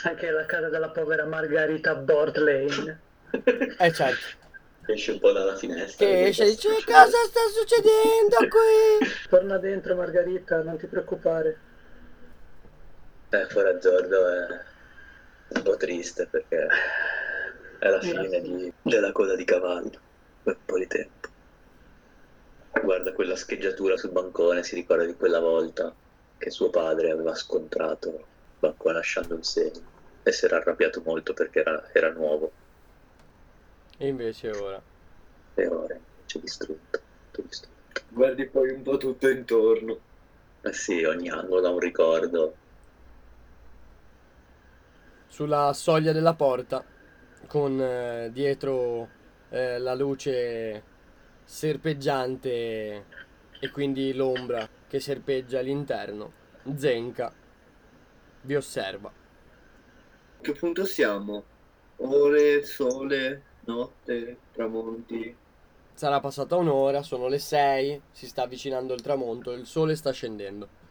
Anche 0.03 0.29
la 0.29 0.45
casa 0.45 0.69
della 0.69 0.89
povera 0.89 1.25
Margarita 1.25 1.95
Bord 1.95 2.37
Lane. 2.37 2.99
Eh 3.79 3.91
certo. 3.91 4.43
Esce 4.87 5.13
un 5.13 5.19
po' 5.19 5.31
dalla 5.31 5.55
finestra. 5.55 6.05
Che 6.05 6.27
esce 6.27 6.43
e 6.43 6.49
dice 6.49 6.69
cosa 6.85 7.17
sta 7.25 7.39
succedendo 7.51 8.37
qui? 8.49 9.07
Torna 9.29 9.57
dentro 9.57 9.95
Margarita, 9.95 10.61
non 10.61 10.77
ti 10.77 10.85
preoccupare. 10.87 11.57
Eh, 13.29 13.47
fuori 13.47 13.77
Zordo 13.81 14.27
è 14.27 14.47
un 15.49 15.61
po' 15.63 15.75
triste 15.75 16.27
perché 16.27 16.67
è 17.79 17.87
la 17.89 17.99
fine 17.99 18.41
di- 18.41 18.71
della 18.81 19.11
coda 19.11 19.35
di 19.35 19.43
cavallo 19.43 19.99
per 20.43 20.55
un 20.55 20.65
po' 20.65 20.77
di 20.77 20.87
tempo. 20.87 21.27
Guarda 22.81 23.13
quella 23.13 23.35
scheggiatura 23.35 23.97
sul 23.97 24.11
bancone, 24.11 24.63
si 24.63 24.75
ricorda 24.75 25.03
di 25.05 25.15
quella 25.15 25.39
volta 25.39 25.93
che 26.37 26.49
suo 26.51 26.69
padre 26.69 27.09
aveva 27.11 27.33
scontrato 27.35 28.09
il 28.09 28.25
bancone 28.59 28.93
lasciando 28.95 29.35
un 29.35 29.43
segno 29.43 29.91
e 30.23 30.31
si 30.31 30.45
era 30.45 30.57
arrabbiato 30.57 31.01
molto 31.03 31.33
perché 31.33 31.59
era, 31.61 31.89
era 31.91 32.11
nuovo 32.11 32.51
E 33.97 34.07
invece 34.07 34.51
ora. 34.51 34.81
e 35.55 35.67
ora 35.67 35.99
c'è 36.25 36.39
distrutto, 36.39 36.99
tutto 37.31 37.47
distrutto. 37.47 38.01
Guardi 38.09 38.47
poi 38.47 38.71
un 38.71 38.81
po' 38.83 38.97
tutto 38.97 39.27
intorno. 39.29 39.99
Eh 40.61 40.73
sì, 40.73 41.03
ogni 41.03 41.29
angolo 41.29 41.67
ha 41.67 41.71
un 41.71 41.79
ricordo. 41.79 42.57
Sulla 45.27 45.73
soglia 45.73 46.11
della 46.13 46.33
porta, 46.33 46.83
con 47.47 47.79
eh, 47.81 48.29
dietro 48.31 49.09
eh, 49.49 49.77
la 49.79 49.93
luce 49.93 50.87
serpeggiante 51.45 53.05
e 53.59 53.69
quindi 53.71 54.13
l'ombra 54.13 54.67
che 54.87 54.99
serpeggia 54.99 55.59
all'interno, 55.59 56.31
Zenka 56.75 57.33
vi 58.41 58.55
osserva. 58.55 59.09
A 59.09 60.41
che 60.41 60.51
punto 60.53 60.85
siamo? 60.85 61.43
Ore, 61.97 62.63
sole, 62.63 63.43
notte, 63.65 64.37
tramonti. 64.51 65.35
Sarà 65.93 66.19
passata 66.19 66.57
un'ora, 66.57 67.03
sono 67.03 67.27
le 67.27 67.39
6, 67.39 68.01
si 68.11 68.27
sta 68.27 68.43
avvicinando 68.43 68.93
il 68.93 69.01
tramonto, 69.01 69.53
il 69.53 69.65
sole 69.65 69.95
sta 69.95 70.11
scendendo. 70.11 70.83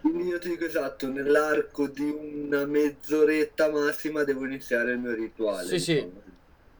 Quindi 0.00 0.28
io 0.28 0.38
ti 0.38 0.50
dico 0.50 0.64
esatto, 0.66 1.08
nell'arco 1.08 1.88
di 1.88 2.08
una 2.08 2.64
mezz'oretta 2.64 3.70
massima 3.70 4.22
devo 4.22 4.44
iniziare 4.44 4.92
il 4.92 4.98
mio 4.98 5.14
rituale. 5.14 5.66
Sì, 5.66 5.78
sì. 5.80 6.12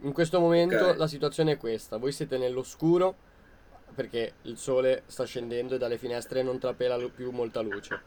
In 0.07 0.13
questo 0.13 0.39
momento 0.39 0.77
Ok. 0.77 0.97
la 0.99 1.09
situazione 1.09 1.53
è 1.53 1.57
questa, 1.57 1.97
voi 1.97 2.13
siete 2.13 2.39
nell'oscuro 2.39 3.17
perché 3.93 4.35
il 4.43 4.57
sole 4.57 5.03
sta 5.07 5.25
scendendo 5.25 5.75
e 5.75 5.79
dalle 5.79 5.99
finestre 5.99 6.45
non 6.45 6.61
trapela 6.61 6.97
più 7.09 7.31
molta 7.33 7.61
luce. 7.61 8.01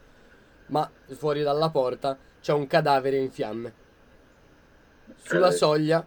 ma 0.68 0.88
fuori 1.08 1.42
dalla 1.42 1.68
porta 1.68 2.16
c'è 2.40 2.52
un 2.52 2.66
cadavere 2.66 3.16
in 3.18 3.30
fiamme. 3.30 3.74
Sulla 5.16 5.50
soglia 5.50 6.06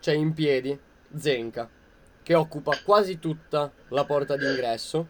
c'è 0.00 0.12
in 0.14 0.32
piedi 0.32 0.78
Zenka, 1.16 1.68
che 2.22 2.34
occupa 2.34 2.78
quasi 2.82 3.18
tutta 3.18 3.70
la 3.88 4.04
porta 4.04 4.36
d'ingresso. 4.36 5.08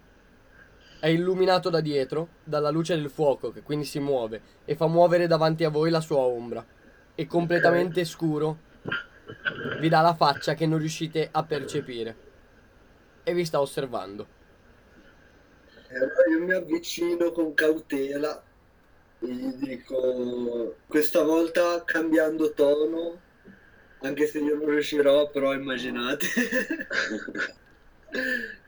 È 0.98 1.08
illuminato 1.08 1.68
da 1.70 1.80
dietro 1.80 2.28
dalla 2.42 2.70
luce 2.70 2.96
del 2.96 3.10
fuoco, 3.10 3.52
che 3.52 3.62
quindi 3.62 3.84
si 3.84 4.00
muove 4.00 4.40
e 4.64 4.74
fa 4.74 4.86
muovere 4.88 5.26
davanti 5.26 5.62
a 5.62 5.68
voi 5.68 5.90
la 5.90 6.00
sua 6.00 6.20
ombra. 6.20 6.64
E 7.14 7.26
completamente 7.26 8.04
scuro 8.06 8.58
vi 9.80 9.88
dà 9.88 10.00
la 10.00 10.14
faccia 10.14 10.54
che 10.54 10.66
non 10.66 10.78
riuscite 10.78 11.28
a 11.30 11.44
percepire. 11.44 12.24
E 13.22 13.34
vi 13.34 13.44
sta 13.44 13.60
osservando. 13.60 14.34
Allora 15.88 16.30
io 16.30 16.44
mi 16.44 16.52
avvicino 16.52 17.32
con 17.32 17.54
cautela 17.54 18.42
e 19.20 19.26
gli 19.26 19.52
dico, 19.54 20.76
questa 20.86 21.22
volta 21.22 21.82
cambiando 21.84 22.52
tono, 22.52 23.20
anche 24.00 24.26
se 24.26 24.38
io 24.38 24.56
non 24.56 24.68
riuscirò, 24.68 25.30
però 25.30 25.54
immaginate, 25.54 26.26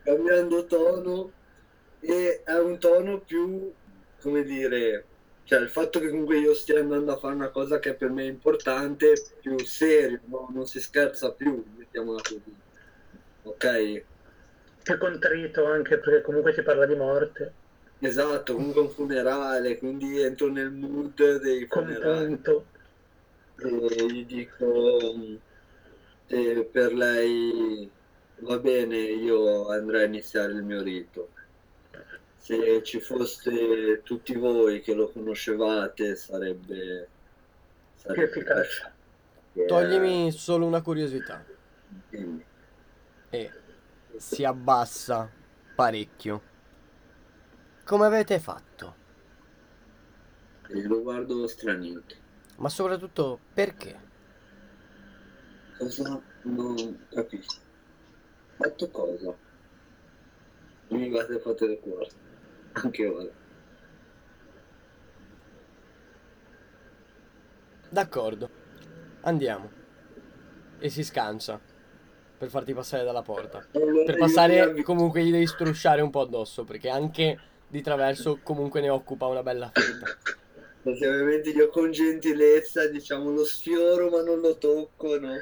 cambiando 0.03 0.65
tono 0.65 1.31
e 1.99 2.41
è 2.43 2.57
un 2.57 2.79
tono 2.79 3.19
più, 3.19 3.71
come 4.21 4.43
dire, 4.43 5.05
cioè 5.49 5.61
il 5.61 5.69
fatto 5.69 5.99
che 5.99 6.11
comunque 6.11 6.37
io 6.37 6.53
stia 6.53 6.79
andando 6.79 7.11
a 7.11 7.17
fare 7.17 7.33
una 7.33 7.49
cosa 7.49 7.79
che 7.79 7.95
per 7.95 8.11
me 8.11 8.21
è 8.21 8.27
importante, 8.27 9.13
più 9.41 9.57
serio, 9.57 10.19
no? 10.25 10.47
non 10.53 10.67
si 10.67 10.79
scherza 10.79 11.31
più, 11.31 11.65
mettiamola 11.75 12.21
così. 12.21 12.55
Ok? 13.41 14.03
Più 14.83 14.97
contrito 14.99 15.65
anche 15.65 15.97
perché 15.97 16.21
comunque 16.21 16.53
si 16.53 16.61
parla 16.61 16.85
di 16.85 16.93
morte. 16.93 17.53
Esatto, 17.97 18.53
comunque 18.53 18.81
un 18.81 18.89
funerale, 18.91 19.79
quindi 19.79 20.21
entro 20.21 20.51
nel 20.51 20.69
mood 20.69 21.39
dei 21.39 21.65
funerali. 21.67 22.39
E 23.55 24.05
gli 24.05 24.25
dico, 24.27 25.15
eh, 26.27 26.69
per 26.71 26.93
lei 26.93 27.89
va 28.41 28.59
bene, 28.59 28.97
io 28.97 29.67
andrei 29.69 30.03
a 30.03 30.05
iniziare 30.05 30.51
il 30.51 30.61
mio 30.61 30.83
rito. 30.83 31.29
Se 32.39 32.81
ci 32.83 32.99
foste 32.99 34.01
tutti 34.03 34.33
voi 34.33 34.81
che 34.81 34.93
lo 34.93 35.11
conoscevate 35.11 36.15
sarebbe... 36.15 37.07
Più 38.01 38.21
efficace. 38.23 38.91
Eh, 39.53 39.65
Toglimi 39.65 40.31
solo 40.31 40.65
una 40.65 40.81
curiosità. 40.81 41.43
dimmi. 42.09 42.43
E 43.29 43.51
si 44.15 44.43
abbassa 44.43 45.29
parecchio. 45.75 46.41
Come 47.83 48.05
avete 48.05 48.39
fatto? 48.39 48.95
E 50.69 50.81
lo 50.83 51.01
guardo 51.01 51.45
stranito. 51.47 52.15
Ma 52.57 52.69
soprattutto 52.69 53.39
perché? 53.53 53.99
Cosa? 55.77 56.21
Non 56.43 57.05
capisco. 57.09 57.57
Fatto 58.55 58.89
cosa? 58.89 59.35
Mi 60.89 61.11
fate 61.11 61.39
fate 61.39 61.67
le 61.67 61.79
cuore. 61.79 62.09
Anche 62.83 63.07
ora. 63.07 63.29
D'accordo. 67.89 68.49
Andiamo. 69.21 69.71
E 70.79 70.89
si 70.89 71.03
scancia 71.03 71.59
per 72.37 72.49
farti 72.49 72.73
passare 72.73 73.03
dalla 73.03 73.21
porta. 73.21 73.65
Per 73.71 74.17
passare 74.17 74.81
comunque 74.83 75.23
gli 75.23 75.31
devi 75.31 75.45
strusciare 75.45 76.01
un 76.01 76.09
po' 76.09 76.21
addosso 76.21 76.63
perché 76.63 76.89
anche 76.89 77.37
di 77.67 77.81
traverso 77.81 78.39
comunque 78.41 78.79
ne 78.79 78.89
occupa 78.89 79.25
una 79.25 79.43
bella 79.43 79.69
fetta. 79.73 80.35
Perché 80.81 81.07
ovviamente 81.07 81.49
io 81.49 81.69
con 81.69 81.91
gentilezza, 81.91 82.87
diciamo, 82.87 83.29
lo 83.31 83.43
sfioro 83.43 84.09
ma 84.09 84.21
non 84.21 84.39
lo 84.39 84.57
tocco, 84.57 85.19
no? 85.19 85.35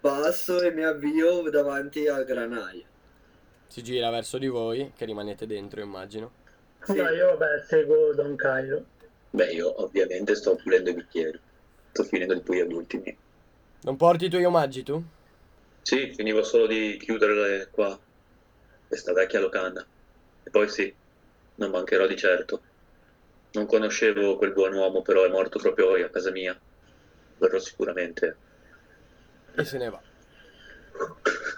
Passo 0.00 0.60
e 0.60 0.70
mi 0.70 0.84
avvio 0.84 1.50
davanti 1.50 2.06
al 2.06 2.24
granaio. 2.24 2.84
Si 3.74 3.82
gira 3.82 4.08
verso 4.08 4.38
di 4.38 4.46
voi, 4.46 4.92
che 4.96 5.04
rimanete 5.04 5.48
dentro 5.48 5.80
immagino. 5.80 6.30
Sì. 6.84 6.94
No, 6.94 7.08
io 7.08 7.36
vabbè 7.36 7.64
seguo 7.66 8.14
Don 8.14 8.36
Cairo. 8.36 8.84
Beh, 9.30 9.50
io 9.50 9.82
ovviamente 9.82 10.36
sto 10.36 10.54
pulendo 10.54 10.90
i 10.90 10.94
bicchieri. 10.94 11.40
Sto 11.90 12.04
finendo 12.04 12.34
di 12.34 12.40
pulire 12.40 12.68
gli 12.68 12.72
ultimi. 12.72 13.18
Non 13.80 13.96
porti 13.96 14.26
i 14.26 14.30
tuoi 14.30 14.44
omaggi 14.44 14.84
tu? 14.84 15.02
Sì, 15.82 16.12
finivo 16.14 16.44
solo 16.44 16.68
di 16.68 16.96
chiudere 16.98 17.66
qua 17.72 17.98
questa 18.86 19.12
vecchia 19.12 19.40
locanda. 19.40 19.84
E 20.44 20.50
poi 20.50 20.68
sì, 20.68 20.94
non 21.56 21.70
mancherò 21.72 22.06
di 22.06 22.16
certo. 22.16 22.60
Non 23.54 23.66
conoscevo 23.66 24.36
quel 24.36 24.52
buon 24.52 24.72
uomo, 24.74 25.02
però 25.02 25.24
è 25.24 25.28
morto 25.28 25.58
proprio 25.58 25.94
a 25.94 26.10
casa 26.10 26.30
mia. 26.30 26.56
Verrò 27.38 27.58
sicuramente. 27.58 28.36
E 29.56 29.64
se 29.64 29.78
ne 29.78 29.90
va. 29.90 30.00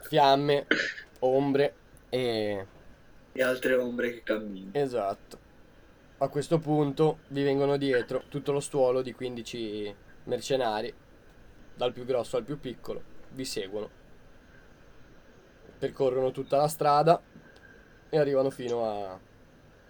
Fiamme, 0.08 0.66
ombre 1.18 1.84
e... 2.16 2.66
E 3.32 3.42
altre 3.42 3.74
ombre 3.74 4.12
che 4.12 4.22
camminano. 4.22 4.70
Esatto. 4.72 5.38
A 6.18 6.28
questo 6.28 6.58
punto 6.58 7.18
vi 7.28 7.42
vengono 7.42 7.76
dietro 7.76 8.24
tutto 8.28 8.52
lo 8.52 8.60
stuolo 8.60 9.02
di 9.02 9.12
15 9.12 9.94
mercenari, 10.24 10.92
dal 11.74 11.92
più 11.92 12.06
grosso 12.06 12.38
al 12.38 12.44
più 12.44 12.58
piccolo, 12.58 13.02
vi 13.32 13.44
seguono. 13.44 13.90
Percorrono 15.78 16.30
tutta 16.30 16.56
la 16.56 16.68
strada 16.68 17.20
e 18.08 18.18
arrivano 18.18 18.48
fino 18.48 18.84
a 18.86 19.20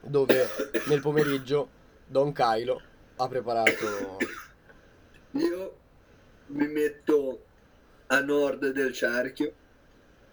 dove 0.01 0.47
nel 0.89 1.01
pomeriggio 1.01 1.69
Don 2.07 2.32
Kylo 2.32 2.81
ha 3.16 3.28
preparato 3.28 4.19
Io 5.32 5.77
mi 6.47 6.66
metto 6.69 7.44
a 8.07 8.20
nord 8.20 8.70
del 8.70 8.93
cerchio 8.93 9.53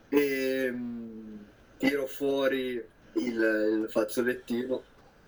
e 0.10 0.70
mm, 0.72 1.43
tiro 1.84 2.08
fuori 2.08 2.74
il, 2.76 3.82
il 3.84 3.88
fazzolettino 3.90 4.84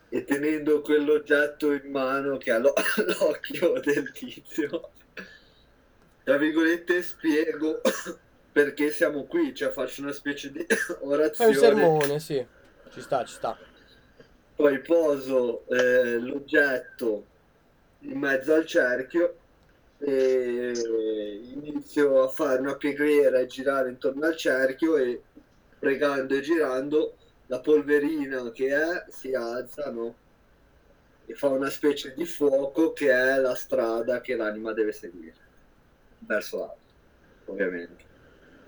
e 0.10 0.24
tenendo 0.24 0.82
quell'oggetto 0.82 1.72
in 1.74 1.92
mano 1.92 2.38
che 2.38 2.52
ha 2.52 2.58
l'o- 2.60 2.74
l'occhio 3.20 3.80
del 3.80 4.12
tizio, 4.12 4.92
tra 6.24 6.38
virgolette 6.38 7.02
spiego 7.04 7.82
perché 8.52 8.92
siamo 8.92 9.26
qui, 9.26 9.54
cioè 9.54 9.72
faccio 9.72 10.02
una 10.02 10.14
specie 10.14 10.52
di 10.52 10.66
Fai 11.34 11.48
un 11.48 11.56
orazione. 11.56 11.56
sermone, 11.56 12.20
sì. 12.20 12.46
Ci 12.90 13.02
sta, 13.02 13.26
ci 13.26 13.34
sta. 13.34 13.60
poi 14.56 14.80
poso 14.82 15.66
eh, 15.68 16.18
l'oggetto 16.20 17.26
in 18.00 18.18
mezzo 18.20 18.54
al 18.54 18.66
cerchio 18.66 19.40
e 20.00 20.72
inizio 21.54 22.24
a 22.24 22.28
fare 22.30 22.60
una 22.62 22.76
preghiera 22.76 23.40
e 23.40 23.48
girare 23.48 23.90
intorno 23.90 24.26
al 24.26 24.36
cerchio 24.38 24.98
e 24.98 25.22
pregando 25.86 26.34
e 26.36 26.42
girando 26.42 27.16
la 27.46 27.60
polverina 27.60 28.50
che 28.52 28.74
è 28.76 29.06
si 29.10 29.36
alza 29.36 29.92
no? 29.92 30.16
e 31.28 31.36
fa 31.36 31.50
una 31.50 31.70
specie 31.70 32.16
di 32.16 32.26
fuoco 32.26 32.92
che 32.92 33.12
è 33.12 33.38
la 33.38 33.54
strada 33.54 34.20
che 34.20 34.36
l'anima 34.36 34.74
deve 34.74 34.92
seguire 34.92 35.36
verso 36.20 36.58
l'alto 36.58 37.52
ovviamente 37.52 38.04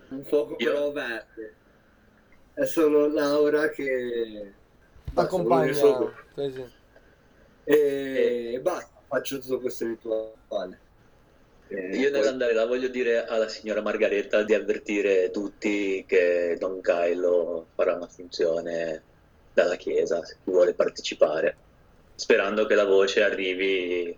un 0.10 0.23
fuoco 0.26 0.57
Io- 0.60 0.72
però 0.72 0.91
verde 0.91 1.56
è 2.53 2.65
solo 2.65 3.07
Laura 3.07 3.69
che 3.69 4.53
Accompagna. 5.15 5.73
sì. 5.73 6.65
e 7.64 8.60
basta, 8.61 9.02
faccio 9.07 9.39
tutto 9.39 9.60
questo 9.60 9.85
rituale. 9.88 10.80
E 11.69 11.98
Io 11.98 12.10
poi- 12.10 12.19
nell'andare 12.19 12.53
là 12.53 12.65
voglio 12.65 12.88
dire 12.88 13.26
alla 13.26 13.48
signora 13.48 13.81
Margaretta 13.81 14.44
di 14.44 14.53
avvertire 14.53 15.30
tutti 15.31 16.03
che 16.07 16.56
Don 16.60 16.81
Kylo 16.81 17.68
farà 17.76 17.95
una 17.95 18.07
funzione 18.07 19.03
dalla 19.53 19.76
chiesa, 19.76 20.23
se 20.23 20.38
chi 20.44 20.52
vuole 20.52 20.73
partecipare, 20.73 21.57
sperando 22.15 22.65
che 22.65 22.76
la 22.76 22.85
voce 22.85 23.23
arrivi 23.23 24.18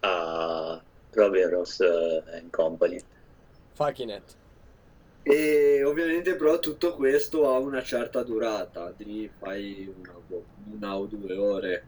a 0.00 0.82
Robin 1.12 1.48
Ross 1.48 1.80
eh, 1.80 2.22
and 2.32 2.50
Company. 2.50 3.00
Fakinet. 3.72 4.22
E 5.22 5.84
ovviamente 5.84 6.34
però 6.34 6.58
tutto 6.58 6.96
questo 6.96 7.48
ha 7.48 7.58
una 7.58 7.82
certa 7.82 8.22
durata, 8.24 8.92
di 8.96 9.30
fai 9.38 9.92
una, 9.98 10.14
boh, 10.26 10.44
una 10.72 10.96
o 10.98 11.06
due 11.06 11.36
ore. 11.36 11.84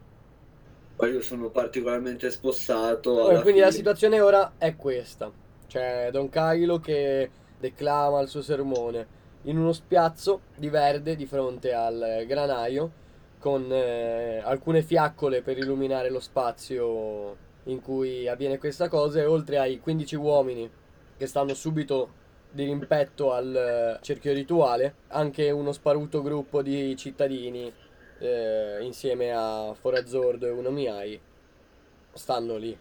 Poi 0.95 1.11
io 1.11 1.21
sono 1.21 1.49
particolarmente 1.49 2.29
spossato. 2.31 3.27
Alla 3.27 3.41
quindi 3.41 3.59
la 3.59 3.67
fine- 3.67 3.77
situazione 3.77 4.21
ora 4.21 4.53
è 4.57 4.75
questa. 4.75 5.31
C'è 5.67 6.09
Don 6.11 6.29
Kylo 6.29 6.79
che 6.79 7.29
declama 7.59 8.21
il 8.21 8.29
suo 8.29 8.41
sermone 8.41 9.23
in 9.43 9.57
uno 9.57 9.73
spiazzo 9.73 10.41
di 10.55 10.69
verde 10.69 11.15
di 11.15 11.25
fronte 11.25 11.73
al 11.73 12.23
granaio 12.25 13.03
con 13.39 13.71
eh, 13.71 14.41
alcune 14.43 14.81
fiaccole 14.81 15.41
per 15.41 15.57
illuminare 15.57 16.09
lo 16.09 16.19
spazio 16.19 17.35
in 17.65 17.81
cui 17.81 18.27
avviene 18.27 18.57
questa 18.57 18.87
cosa 18.87 19.19
e 19.19 19.25
oltre 19.25 19.59
ai 19.59 19.79
15 19.79 20.15
uomini 20.15 20.69
che 21.17 21.27
stanno 21.27 21.53
subito 21.53 22.23
di 22.51 22.63
rimpetto 22.63 23.33
al 23.33 23.55
eh, 23.55 23.99
cerchio 24.01 24.33
rituale, 24.33 24.95
anche 25.09 25.51
uno 25.51 25.73
sparuto 25.73 26.21
gruppo 26.21 26.61
di 26.61 26.95
cittadini 26.95 27.71
eh, 28.19 28.77
insieme 28.81 29.31
a 29.33 29.73
Forazzordo 29.73 30.47
e 30.47 30.51
uno 30.51 30.71
Miai 30.71 31.19
stanno 32.13 32.57
lì. 32.57 32.77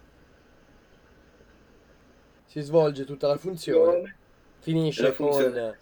Si 2.47 2.61
svolge 2.61 3.05
tutta 3.05 3.27
la 3.27 3.36
funzione, 3.36 4.16
finisce 4.61 5.02
La 5.02 5.12
con 5.12 5.32
funzione 5.32 5.78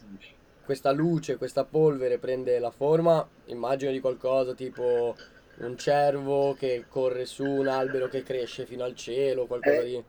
questa 0.65 0.93
luce, 0.93 1.37
questa 1.37 1.65
polvere 1.65 2.19
prende 2.19 2.59
la 2.59 2.71
forma, 2.71 3.29
immagino 3.47 3.91
di 3.91 4.01
qualcosa 4.01 4.55
tipo 4.55 5.15
un 5.59 5.77
cervo 5.77 6.55
che 6.55 6.85
corre 6.89 7.27
su 7.27 7.45
un 7.45 7.67
albero 7.67 8.09
che 8.09 8.23
cresce 8.23 8.65
fino 8.65 8.85
al 8.85 8.95
cielo, 8.95 9.47
qualcosa 9.47 9.81
Eh. 9.81 9.85
di... 9.85 10.05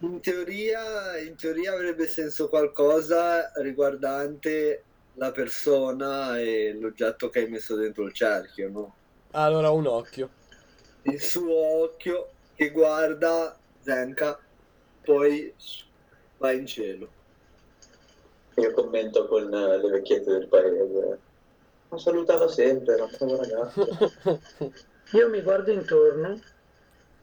In 0.00 0.20
teoria, 0.20 1.16
in 1.18 1.36
teoria 1.36 1.72
avrebbe 1.72 2.06
senso 2.06 2.48
qualcosa 2.48 3.50
riguardante 3.56 4.82
la 5.16 5.30
persona 5.32 6.38
e 6.38 6.76
l'oggetto 6.78 7.28
che 7.28 7.40
hai 7.40 7.48
messo 7.48 7.74
dentro 7.74 8.04
il 8.04 8.12
cerchio, 8.12 8.70
no? 8.70 8.94
Allora 9.32 9.70
un 9.70 9.86
occhio. 9.86 10.30
Il 11.02 11.20
suo 11.20 11.82
occhio 11.82 12.30
che 12.54 12.70
guarda 12.70 13.56
Zenka, 13.80 14.38
poi 15.02 15.52
va 16.38 16.52
in 16.52 16.66
cielo. 16.66 17.08
Io 18.56 18.72
commento 18.72 19.26
con 19.26 19.52
eh, 19.52 19.78
le 19.78 19.88
vecchiette 19.90 20.30
del 20.30 20.48
paese. 20.48 21.18
Lo 21.88 21.98
salutava 21.98 22.48
sempre, 22.48 22.94
era 22.94 23.04
un 23.04 23.10
bravo 23.16 23.36
ragazzo. 23.36 24.72
Io 25.12 25.28
mi 25.28 25.40
guardo 25.42 25.70
intorno 25.70 26.40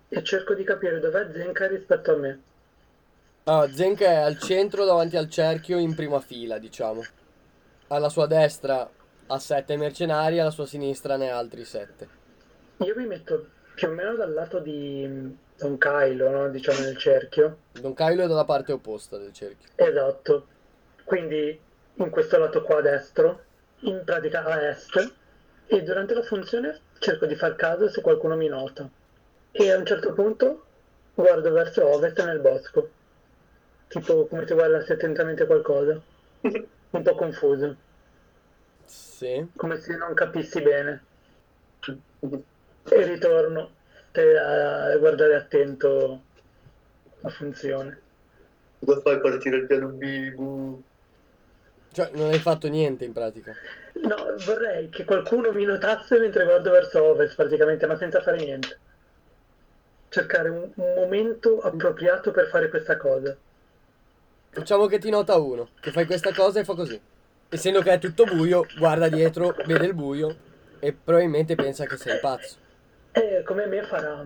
e 0.08 0.24
cerco 0.24 0.54
di 0.54 0.64
capire 0.64 1.00
dov'è 1.00 1.30
Zenka 1.34 1.68
rispetto 1.68 2.12
a 2.12 2.16
me. 2.16 2.42
Ah, 3.46 3.70
Zenka 3.70 4.06
è 4.06 4.16
al 4.16 4.40
centro 4.40 4.86
davanti 4.86 5.18
al 5.18 5.30
cerchio 5.30 5.78
in 5.78 5.96
prima 5.96 6.22
fila, 6.22 6.60
diciamo. 6.60 7.04
Alla 7.94 8.10
sua 8.10 8.26
destra 8.26 8.90
ha 9.28 9.38
sette 9.38 9.78
mercenari, 9.78 10.40
alla 10.40 10.50
sua 10.50 10.66
sinistra 10.66 11.16
ne 11.16 11.30
ha 11.30 11.38
altri 11.38 11.64
sette. 11.64 12.08
Io 12.78 12.96
mi 12.98 13.06
metto 13.06 13.46
più 13.76 13.88
o 13.88 13.92
meno 13.92 14.16
dal 14.16 14.34
lato 14.34 14.58
di 14.58 15.06
mm, 15.08 15.32
Don 15.60 15.78
Kylo, 15.78 16.30
no? 16.32 16.50
diciamo 16.50 16.80
nel 16.80 16.98
cerchio. 16.98 17.58
Don 17.74 17.94
Kylo 17.94 18.24
è 18.24 18.28
dalla 18.28 18.46
parte 18.46 18.72
opposta 18.72 19.18
del 19.18 19.32
cerchio. 19.32 19.70
Esatto. 19.76 20.48
Quindi 21.04 21.60
in 21.94 22.10
questo 22.10 22.40
lato 22.40 22.64
qua 22.64 22.80
a 22.80 22.82
destro, 22.82 23.44
in 23.82 24.02
pratica 24.04 24.44
a 24.44 24.70
est, 24.70 25.14
e 25.68 25.84
durante 25.84 26.16
la 26.16 26.24
funzione 26.24 26.80
cerco 26.98 27.28
di 27.28 27.36
far 27.36 27.56
caso 27.56 27.90
se 27.90 28.02
qualcuno 28.02 28.36
mi 28.36 28.48
nota. 28.48 28.90
E 29.52 29.72
a 29.72 29.78
un 29.78 29.86
certo 29.86 30.14
punto 30.14 30.66
guardo 31.14 31.52
verso 31.52 31.88
ovest 31.88 32.20
nel 32.26 32.40
bosco. 32.40 32.90
Tipo 33.88 34.26
come 34.26 34.48
se 34.48 34.56
guardassi 34.56 34.94
attentamente 34.94 35.46
qualcosa. 35.46 36.02
Un 36.94 37.02
po' 37.02 37.16
confuso, 37.16 37.76
Sì. 38.86 39.48
come 39.56 39.80
se 39.80 39.96
non 39.98 40.14
capissi 40.14 40.62
bene. 40.62 41.04
E 42.86 43.04
ritorno 43.06 43.72
per 44.12 44.36
eh, 44.36 44.98
guardare 45.00 45.36
attento 45.36 46.22
la 47.22 47.30
funzione. 47.30 48.00
Cosa 48.86 49.02
fai 49.02 49.20
partire 49.22 49.58
il 49.58 49.66
piano 49.66 49.88
B? 49.88 50.82
Cioè, 51.94 52.12
non 52.14 52.30
hai 52.30 52.40
fatto 52.40 52.68
niente 52.68 53.06
in 53.06 53.14
pratica. 53.14 53.54
No, 54.04 54.16
vorrei 54.46 54.90
che 54.90 55.04
qualcuno 55.04 55.52
mi 55.52 55.64
notasse 55.64 56.20
mentre 56.20 56.44
guardo 56.44 56.70
verso 56.70 57.04
ovest, 57.04 57.36
praticamente, 57.36 57.88
ma 57.88 57.98
senza 57.98 58.22
fare 58.22 58.38
niente. 58.38 58.80
Cercare 60.10 60.50
un, 60.50 60.70
un 60.76 60.94
momento 60.96 61.60
appropriato 61.60 62.30
per 62.32 62.48
fare 62.50 62.70
questa 62.70 62.98
cosa. 62.98 63.36
Facciamo 64.54 64.86
che 64.86 65.00
ti 65.00 65.10
nota 65.10 65.36
uno, 65.38 65.70
che 65.82 65.92
fai 65.92 66.06
questa 66.06 66.32
cosa 66.32 66.60
e 66.60 66.64
fa 66.64 66.76
così. 66.76 67.00
Essendo 67.50 67.82
che 67.82 67.92
è 67.94 68.00
tutto 68.00 68.24
buio, 68.26 68.66
guarda 68.78 69.10
dietro, 69.10 69.56
vede 69.66 69.86
il 69.88 69.94
buio 69.96 70.36
e 70.80 70.94
probabilmente 70.94 71.56
pensa 71.56 71.86
che 71.86 71.98
sei 71.98 72.20
pazzo. 72.20 72.58
E 73.12 73.44
come 73.44 73.66
me 73.66 73.84
farà 73.84 74.26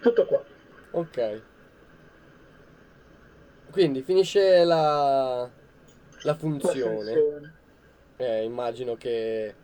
tutto 0.00 0.26
qua. 0.26 0.44
Ok. 0.92 1.42
Quindi 3.70 4.02
finisce 4.02 4.64
la, 4.64 5.40
la 5.40 5.50
La 6.22 6.34
funzione. 6.34 7.12
funzione. 7.12 7.54
Eh, 8.16 8.44
immagino 8.44 8.96
che, 8.96 9.54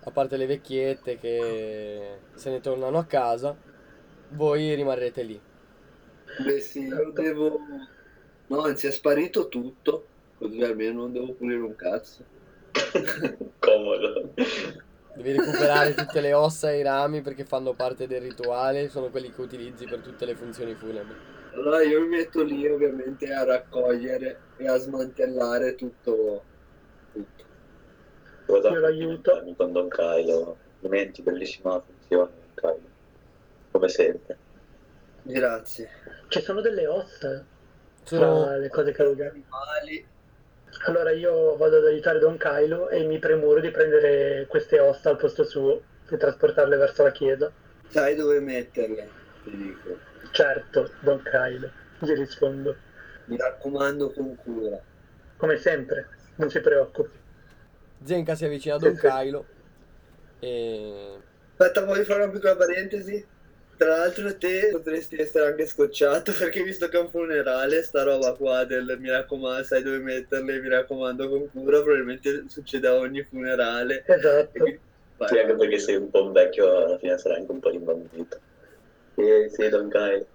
a 0.00 0.10
parte 0.10 0.36
le 0.36 0.46
vecchiette 0.46 1.18
che 1.18 2.18
se 2.34 2.50
ne 2.50 2.60
tornano 2.60 2.96
a 2.98 3.04
casa, 3.04 3.56
voi 4.30 4.72
rimarrete 4.74 5.22
lì. 5.22 5.40
Beh 6.44 6.60
sì, 6.60 6.86
io 6.86 7.10
devo... 7.12 7.58
No, 8.48 8.62
anzi 8.62 8.86
è 8.86 8.90
sparito 8.90 9.48
tutto, 9.48 10.06
così 10.38 10.62
almeno 10.62 11.02
non 11.02 11.12
devo 11.12 11.32
pulire 11.32 11.60
un 11.60 11.76
cazzo. 11.76 12.24
Comodo. 13.58 14.32
Devi 15.14 15.32
recuperare 15.32 15.94
tutte 15.94 16.20
le 16.20 16.32
ossa 16.32 16.70
e 16.70 16.78
i 16.78 16.82
rami 16.82 17.20
perché 17.20 17.44
fanno 17.44 17.74
parte 17.74 18.06
del 18.06 18.22
rituale, 18.22 18.88
sono 18.88 19.10
quelli 19.10 19.32
che 19.32 19.40
utilizzi 19.40 19.84
per 19.84 20.00
tutte 20.00 20.24
le 20.24 20.34
funzioni 20.34 20.74
funebri. 20.74 21.16
Allora 21.54 21.82
io 21.82 22.00
mi 22.02 22.08
metto 22.08 22.42
lì 22.42 22.66
ovviamente 22.66 23.32
a 23.32 23.44
raccogliere 23.44 24.40
e 24.56 24.68
a 24.68 24.76
smantellare 24.78 25.74
tutto. 25.74 26.42
tutto. 27.12 27.44
Cosa 28.46 28.70
Io 28.70 28.78
l'aiuto. 28.78 29.54
Con 29.56 29.72
Don 29.72 29.88
Kylo. 29.88 30.56
Complimenti, 30.80 31.20
bellissima 31.20 31.82
funzione, 31.84 32.30
Don 32.30 32.54
Kylo. 32.54 32.88
Come 33.72 33.88
sempre. 33.88 34.38
Grazie. 35.22 35.90
Ci 36.28 36.40
sono 36.40 36.60
delle 36.60 36.86
ossa 36.86 37.44
tra 38.16 38.56
le 38.56 38.68
cose 38.68 38.92
che 38.92 39.02
ho 39.02 39.10
Animali. 39.10 40.06
Allora 40.86 41.10
io 41.10 41.56
vado 41.56 41.78
ad 41.78 41.86
aiutare 41.86 42.18
Don 42.18 42.36
Kylo 42.36 42.88
e 42.88 43.04
mi 43.04 43.18
premuro 43.18 43.60
di 43.60 43.70
prendere 43.70 44.46
queste 44.48 44.78
ossa 44.78 45.10
al 45.10 45.16
posto 45.16 45.44
suo 45.44 45.82
e 46.08 46.16
trasportarle 46.16 46.76
verso 46.76 47.02
la 47.02 47.10
chiesa. 47.10 47.50
Sai 47.88 48.14
dove 48.14 48.40
metterle, 48.40 49.08
ti 49.44 49.56
dico. 49.56 49.98
Certo, 50.30 50.92
Don 51.00 51.22
Kylo, 51.22 51.70
gli 51.98 52.12
rispondo. 52.12 52.76
Mi 53.26 53.36
raccomando 53.36 54.10
con 54.12 54.36
cura. 54.36 54.80
Come 55.36 55.56
sempre, 55.56 56.08
non 56.36 56.48
si 56.50 56.60
preoccupi. 56.60 57.16
Zenka 58.02 58.34
si 58.34 58.44
avvicina 58.44 58.76
a 58.76 58.78
Don 58.78 58.94
Sì, 58.94 59.00
sì. 59.00 59.06
Kylo 59.06 59.44
e... 60.38 61.18
Aspetta, 61.56 61.84
voglio 61.84 62.04
fare 62.04 62.22
una 62.22 62.32
piccola 62.32 62.56
parentesi. 62.56 63.26
Tra 63.78 63.96
l'altro 63.96 64.36
te 64.36 64.70
potresti 64.72 65.16
essere 65.16 65.46
anche 65.46 65.66
scocciato 65.66 66.32
perché 66.36 66.62
visto 66.64 66.88
che 66.88 66.98
è 66.98 67.00
un 67.00 67.10
funerale, 67.10 67.82
sta 67.84 68.02
roba 68.02 68.34
qua 68.34 68.64
del 68.64 68.96
mi 68.98 69.08
raccomando, 69.08 69.62
sai 69.62 69.82
dove 69.82 69.98
metterle, 69.98 70.60
mi 70.60 70.68
raccomando 70.68 71.28
con 71.28 71.48
cura, 71.50 71.80
probabilmente 71.80 72.44
succede 72.48 72.88
a 72.88 72.96
ogni 72.96 73.22
funerale. 73.22 74.04
Esatto. 74.04 74.50
quindi- 74.50 74.80
vai, 75.16 75.28
Sì, 75.28 75.38
anche 75.38 75.54
perché 75.54 75.78
sei 75.78 75.94
un 75.96 76.10
po' 76.10 76.30
vecchio, 76.32 76.76
alla 76.86 76.98
fine 76.98 77.16
sarai 77.18 77.38
anche 77.38 77.52
un 77.52 77.60
po' 77.60 77.70
rimbambito. 77.70 78.40
Sì, 79.14 79.48
sì, 79.54 79.68
Don 79.68 79.88
Kylo. 79.88 80.26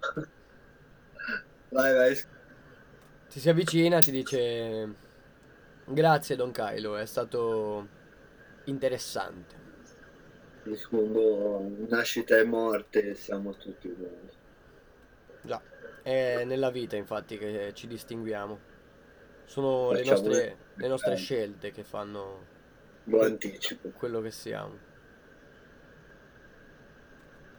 Vai, 1.70 1.92
vai. 1.94 2.14
Ti 3.28 3.40
si 3.40 3.48
avvicina, 3.48 3.98
ti 3.98 4.10
dice 4.10 4.94
grazie 5.84 6.36
Don 6.36 6.52
Kylo, 6.52 6.96
è 6.96 7.06
stato 7.06 7.88
interessante. 8.64 9.63
Rispondo, 10.64 11.60
nascita 11.88 12.38
e 12.38 12.44
morte, 12.44 13.14
siamo 13.14 13.54
tutti 13.54 13.86
uguali. 13.86 14.30
Già, 15.42 15.62
è 16.02 16.44
nella 16.44 16.70
vita 16.70 16.96
infatti 16.96 17.36
che 17.36 17.72
ci 17.74 17.86
distinguiamo. 17.86 18.58
Sono 19.44 19.92
le 19.92 20.02
nostre, 20.04 20.56
le- 20.74 20.88
nostre 20.88 21.12
eh. 21.12 21.16
scelte 21.16 21.70
che 21.70 21.84
fanno 21.84 22.48
Lo 23.04 23.20
anticipo. 23.22 23.90
quello 23.90 24.22
che 24.22 24.30
siamo. 24.30 24.78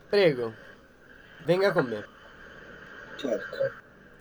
Prego, 0.10 0.54
venga 1.46 1.72
con 1.72 1.86
me. 1.88 2.10
Certo. 3.18 3.58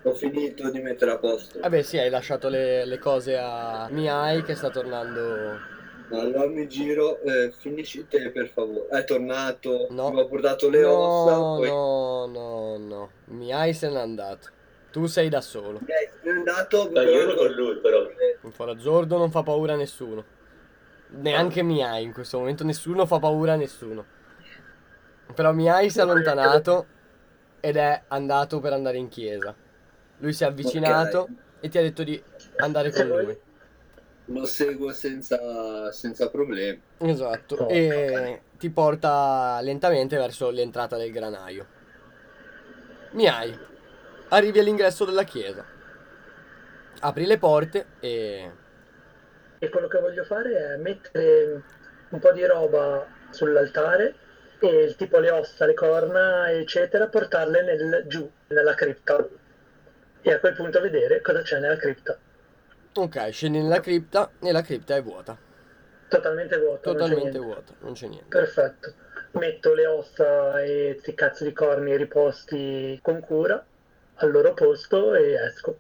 Ho 0.03 0.15
finito 0.15 0.71
di 0.71 0.81
mettere 0.81 1.13
a 1.13 1.19
posto. 1.19 1.59
Vabbè 1.61 1.81
sì, 1.83 1.97
hai 1.99 2.11
lasciato 2.11 2.49
le, 2.49 2.85
le 2.85 2.99
cose 2.99 3.39
a 3.39 3.89
Miai 3.91 4.43
che 4.43 4.55
sta 4.55 4.69
tornando... 4.71 5.73
Allora 6.11 6.47
mi 6.47 6.69
giro, 6.69 7.19
eh, 7.23 7.51
finisci 7.59 8.07
te 8.07 8.31
per 8.31 8.49
favore. 8.49 8.87
È 8.89 9.05
tornato, 9.05 9.87
No. 9.91 10.11
mi 10.11 10.21
ho 10.21 10.27
portato 10.29 10.69
le 10.69 10.85
ossa, 10.85 11.35
No, 11.35 11.57
poi 11.57 11.69
no, 11.69 12.27
no, 12.27 12.77
no. 12.79 13.11
Miai 13.27 13.73
se 13.73 13.89
n'è 13.89 13.99
andato. 13.99 14.49
Tu 14.93 15.07
sei 15.07 15.29
da 15.29 15.41
solo. 15.41 15.79
Ok, 15.79 15.89
è 16.23 16.29
andato. 16.29 16.89
Dai, 16.93 17.07
io 17.07 17.21
ero 17.23 17.35
con 17.35 17.51
lui, 17.53 17.77
però. 17.79 18.07
Un 18.43 18.53
forazzordo 18.53 19.17
non 19.17 19.31
fa 19.31 19.43
paura 19.43 19.73
a 19.73 19.77
nessuno. 19.77 20.25
Neanche 21.09 21.63
Miai 21.63 22.05
in 22.05 22.13
questo 22.13 22.39
momento, 22.39 22.65
nessuno 22.65 23.07
fa 23.07 23.19
paura 23.19 23.55
a 23.55 23.57
nessuno. 23.57 24.05
Però 25.35 25.53
Miai 25.53 25.91
si 25.91 25.99
è 25.99 26.03
allontanato 26.03 26.87
ed 27.61 27.77
è 27.77 28.03
andato 28.09 28.61
per 28.61 28.73
andare 28.75 28.99
in 28.99 29.09
chiesa. 29.09 29.55
Lui 30.19 30.33
si 30.33 30.45
è 30.45 30.47
avvicinato 30.47 31.21
Ok. 31.21 31.29
e 31.61 31.69
ti 31.69 31.79
ha 31.79 31.83
detto 31.83 32.03
di 32.05 32.23
andare 32.59 32.93
con 32.93 33.07
lui. 33.09 33.39
Lo 34.27 34.47
seguo 34.47 34.93
senza, 34.93 35.93
senza 35.93 36.31
problemi. 36.31 36.81
Esatto. 36.99 37.57
Oh, 37.57 37.69
E 37.69 38.41
ti 38.59 38.71
porta 38.71 39.61
lentamente 39.61 40.17
verso 40.17 40.51
l'entrata 40.51 40.97
del 40.97 41.13
granaio. 41.13 41.67
Miai, 43.13 43.57
arrivi 44.29 44.59
all'ingresso 44.59 45.05
della 45.05 45.25
chiesa. 45.25 45.65
Apri 47.01 47.27
le 47.27 47.39
porte 47.39 47.87
e 48.01 48.51
E 49.59 49.69
quello 49.69 49.89
che 49.89 49.99
voglio 49.99 50.25
fare 50.25 50.75
è 50.75 50.77
mettere 50.79 51.63
un 52.09 52.19
po' 52.19 52.33
di 52.33 52.45
roba 52.47 53.07
sull'altare 53.31 54.15
e 54.59 54.95
tipo 54.97 55.19
le 55.19 55.31
ossa, 55.31 55.67
le 55.67 55.75
corna, 55.75 56.51
eccetera, 56.51 57.09
portarle 57.09 57.63
nel, 57.63 58.05
giù, 58.07 58.29
nella 58.49 58.75
cripta. 58.75 59.27
E 60.23 60.33
a 60.33 60.41
quel 60.41 60.55
punto 60.55 60.81
vedere 60.81 61.21
cosa 61.21 61.43
c'è 61.43 61.59
nella 61.61 61.77
cripta. 61.77 62.19
Ok, 62.97 63.31
scendi 63.31 63.61
nella 63.61 63.81
cripta 63.81 64.31
e 64.41 64.53
la 64.53 64.63
cripta 64.63 64.95
è 64.95 65.03
vuota. 65.03 65.37
Totalmente 66.09 66.59
vuota. 66.59 66.93
Totalmente 66.93 67.39
vuota, 67.39 67.73
non 67.81 67.93
c'è 67.93 68.07
niente. 68.07 68.29
Perfetto. 68.29 68.95
Metto 69.33 69.75
le 69.75 69.87
ossa 69.87 70.63
e 70.63 70.93
questi 70.93 71.15
cazzo 71.15 71.43
di 71.43 71.53
corni 71.53 71.97
riposti 71.97 72.99
con 73.03 73.19
cura 73.21 73.65
al 74.15 74.31
loro 74.31 74.55
posto 74.55 75.15
e 75.15 75.33
esco. 75.33 75.77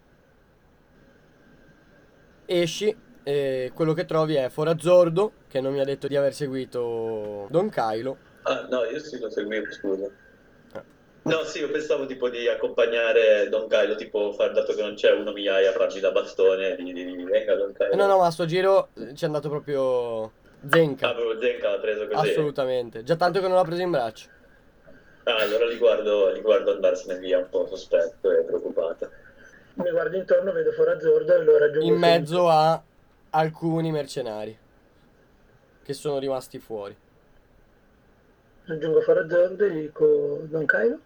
Esci 2.46 2.96
e 3.22 3.70
quello 3.72 3.92
che 3.92 4.04
trovi 4.04 4.34
è 4.34 4.48
Forazzordo, 4.48 5.32
che 5.46 5.60
non 5.60 5.72
mi 5.72 5.80
ha 5.80 5.84
detto 5.84 6.08
di 6.08 6.16
aver 6.16 6.34
seguito 6.34 7.46
Don 7.48 7.70
Kylo. 7.70 8.16
Ah, 8.42 8.66
no, 8.68 8.84
io 8.84 8.98
sì 8.98 9.20
lo 9.20 9.30
seguivo, 9.30 9.70
scusa. 9.70 10.10
No, 11.24 11.42
sì, 11.44 11.60
io 11.60 11.70
pensavo 11.70 12.04
tipo 12.04 12.28
di 12.28 12.46
accompagnare 12.48 13.48
Don 13.48 13.66
Kylo, 13.66 13.94
tipo 13.94 14.32
far, 14.32 14.52
dato 14.52 14.74
che 14.74 14.82
non 14.82 14.94
c'è 14.94 15.10
uno 15.12 15.32
migliaia 15.32 15.70
a 15.70 15.72
farmi 15.72 15.98
da 15.98 16.10
bastone, 16.10 16.76
di, 16.76 16.92
di, 16.92 17.16
di 17.16 17.24
venga 17.24 17.54
Don 17.54 17.72
Kylo. 17.72 17.92
Eh, 17.92 17.96
no, 17.96 18.06
no, 18.06 18.18
ma 18.18 18.26
a 18.26 18.30
sto 18.30 18.44
giro 18.44 18.88
ci 19.14 19.24
è 19.24 19.26
andato 19.26 19.48
proprio 19.48 20.30
Zenka. 20.68 21.08
Ah, 21.08 21.14
proprio 21.14 21.40
Zenka 21.40 21.70
l'ha 21.70 21.78
preso 21.78 22.06
così. 22.06 22.30
Assolutamente. 22.30 23.02
Già 23.04 23.16
tanto 23.16 23.40
che 23.40 23.48
non 23.48 23.56
l'ha 23.56 23.64
preso 23.64 23.80
in 23.80 23.90
braccio. 23.90 24.28
Ah, 25.22 25.36
allora 25.36 25.66
li 25.66 25.78
guardo, 25.78 26.30
li 26.30 26.42
guardo 26.42 26.72
andarsene 26.72 27.18
via 27.18 27.38
un 27.38 27.48
po' 27.48 27.66
sospetto 27.68 28.30
e 28.30 28.42
preoccupato. 28.42 29.10
Mi 29.76 29.90
guardo 29.90 30.16
intorno, 30.18 30.52
vedo 30.52 30.72
Forazzordo 30.72 31.34
e 31.34 31.42
lo 31.42 31.56
raggiungo. 31.56 31.86
In 31.86 31.98
mezzo 31.98 32.50
a 32.50 32.82
alcuni 33.30 33.90
mercenari 33.90 34.58
che 35.82 35.92
sono 35.94 36.18
rimasti 36.18 36.58
fuori. 36.58 36.94
Raggiungo 38.66 39.00
Forazzordo 39.00 39.64
e 39.64 39.70
dico 39.70 40.40
Don 40.42 40.66
Kylo. 40.66 40.98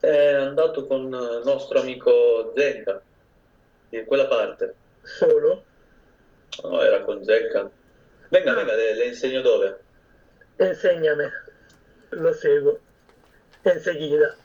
È 0.00 0.32
andato 0.34 0.86
con 0.86 1.06
il 1.06 1.42
nostro 1.44 1.80
amico 1.80 2.52
Zenka, 2.56 3.02
di 3.88 4.04
quella 4.04 4.26
parte. 4.26 4.74
Solo? 5.02 5.64
No, 6.62 6.82
era 6.82 7.02
con 7.02 7.24
Zenka. 7.24 7.70
Venga, 8.28 8.54
venga, 8.54 8.74
le, 8.74 8.94
le 8.94 9.06
insegno 9.06 9.40
dove. 9.40 9.80
Insegnami. 10.58 11.24
Lo 12.10 12.32
seguo. 12.32 12.78
In 13.62 13.80
seguida. 13.80 14.36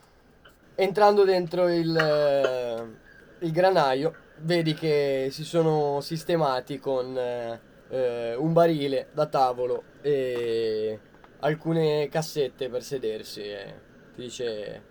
Entrando 0.76 1.24
dentro 1.24 1.70
il, 1.70 1.96
eh, 1.96 3.46
il 3.46 3.52
granaio, 3.52 4.16
vedi 4.38 4.74
che 4.74 5.28
si 5.32 5.44
sono 5.44 6.02
sistemati 6.02 6.80
con 6.80 7.16
eh, 7.16 7.62
eh, 7.90 8.36
un 8.36 8.54
barile 8.54 9.10
da 9.12 9.28
tavolo 9.28 9.84
e 10.02 11.00
alcune 11.42 12.10
cassette 12.10 12.70
per 12.70 12.82
sedersi. 12.82 13.44
E 13.44 13.74
ti 14.16 14.22
dice: 14.22 14.82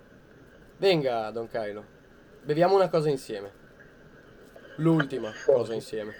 Venga, 0.82 1.30
Don 1.30 1.48
Kylo, 1.48 1.84
beviamo 2.42 2.74
una 2.74 2.88
cosa 2.88 3.08
insieme. 3.08 3.52
L'ultima 4.78 5.30
cosa 5.46 5.74
insieme, 5.74 6.12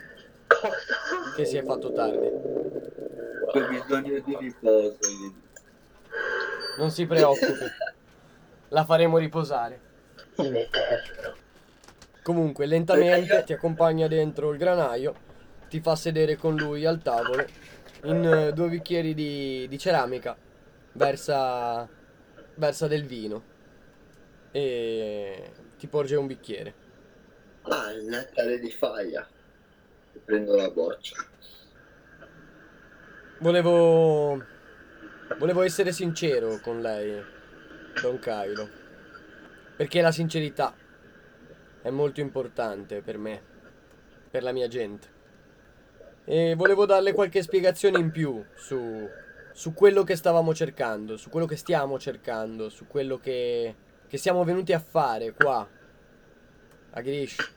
Cosa? 0.47 1.35
che 1.35 1.45
si 1.45 1.57
è 1.57 1.65
fatto 1.65 1.91
tardi. 1.93 2.27
Ho 2.27 3.69
bisogno 3.69 4.21
di 4.21 4.37
riposo. 4.39 4.99
Non 6.79 6.93
si 6.93 7.07
preoccupi, 7.07 7.65
la 8.69 8.85
faremo 8.85 9.19
riposare. 9.19 9.81
In 10.37 10.55
eterno. 10.55 11.35
Comunque, 12.23 12.67
lentamente 12.67 13.43
ti 13.43 13.53
accompagna 13.53 14.07
dentro 14.07 14.53
il 14.53 14.59
granaio, 14.59 15.15
ti 15.69 15.81
fa 15.81 15.97
sedere 15.97 16.37
con 16.37 16.55
lui 16.55 16.87
al 16.87 17.03
tavolo, 17.03 17.45
in 18.05 18.25
eh, 18.25 18.53
due 18.53 18.69
bicchieri 18.69 19.13
di, 19.13 19.67
di 19.69 19.77
ceramica, 19.77 20.37
versa, 20.93 21.89
versa 22.55 22.87
del 22.87 23.05
vino 23.05 23.51
e 24.53 25.53
ti 25.77 25.89
porge 25.89 26.15
un 26.15 26.27
bicchiere. 26.27 26.75
Ah, 27.63 27.91
il 27.91 28.05
nettare 28.05 28.59
di 28.59 28.71
faglia. 28.71 29.27
Prendo 30.25 30.55
la 30.55 30.71
boccia. 30.71 31.17
Volevo, 33.41 34.41
volevo 35.39 35.63
essere 35.63 35.91
sincero 35.91 36.61
con 36.61 36.81
lei, 36.81 37.21
Don 38.01 38.19
Cairo, 38.21 38.69
perché 39.75 40.01
la 40.01 40.13
sincerità 40.13 40.77
è 41.83 41.91
molto 41.91 42.21
importante 42.21 43.01
per 43.01 43.19
me, 43.19 43.43
per 44.31 44.45
la 44.45 44.53
mia 44.53 44.69
gente. 44.69 45.21
E 46.25 46.55
volevo 46.55 46.87
darle 46.87 47.13
qualche 47.13 47.43
spiegazione 47.43 47.99
in 47.99 48.13
più 48.13 48.45
su, 48.55 49.09
su 49.53 49.75
quello 49.75 50.05
che 50.05 50.15
stavamo 50.15 50.55
cercando, 50.55 51.17
su 51.17 51.29
quello 51.29 51.47
che 51.47 51.57
stiamo 51.57 51.99
cercando, 51.99 52.69
su 52.69 52.87
quello 52.87 53.19
che, 53.19 53.75
che 54.13 54.19
siamo 54.19 54.45
venuti 54.45 54.75
a 54.75 54.79
fare 54.79 55.33
qua, 55.33 55.67
a 56.91 57.01
Grish. 57.01 57.51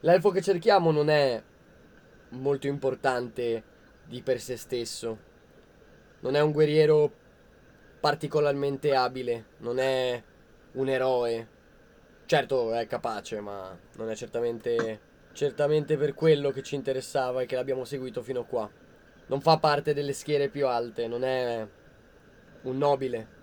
L'elfo 0.00 0.30
che 0.30 0.42
cerchiamo 0.42 0.90
non 0.90 1.08
è 1.08 1.40
molto 2.30 2.66
importante 2.66 3.62
di 4.04 4.20
per 4.20 4.40
sé 4.40 4.56
stesso. 4.56 5.16
Non 6.22 6.34
è 6.34 6.40
un 6.40 6.50
guerriero 6.50 7.08
particolarmente 8.00 8.96
abile, 8.96 9.44
non 9.58 9.78
è 9.78 10.20
un 10.72 10.88
eroe. 10.88 11.48
Certo 12.26 12.74
è 12.74 12.88
capace, 12.88 13.38
ma 13.38 13.78
non 13.94 14.10
è 14.10 14.16
certamente 14.16 15.00
certamente 15.34 15.96
per 15.96 16.14
quello 16.14 16.50
che 16.50 16.64
ci 16.64 16.74
interessava 16.74 17.42
e 17.42 17.46
che 17.46 17.54
l'abbiamo 17.54 17.84
seguito 17.84 18.22
fino 18.22 18.40
a 18.40 18.44
qua. 18.44 18.68
Non 19.26 19.40
fa 19.40 19.56
parte 19.58 19.94
delle 19.94 20.14
schiere 20.14 20.48
più 20.48 20.66
alte, 20.66 21.06
non 21.06 21.22
è 21.22 21.64
un 22.62 22.76
nobile, 22.76 23.40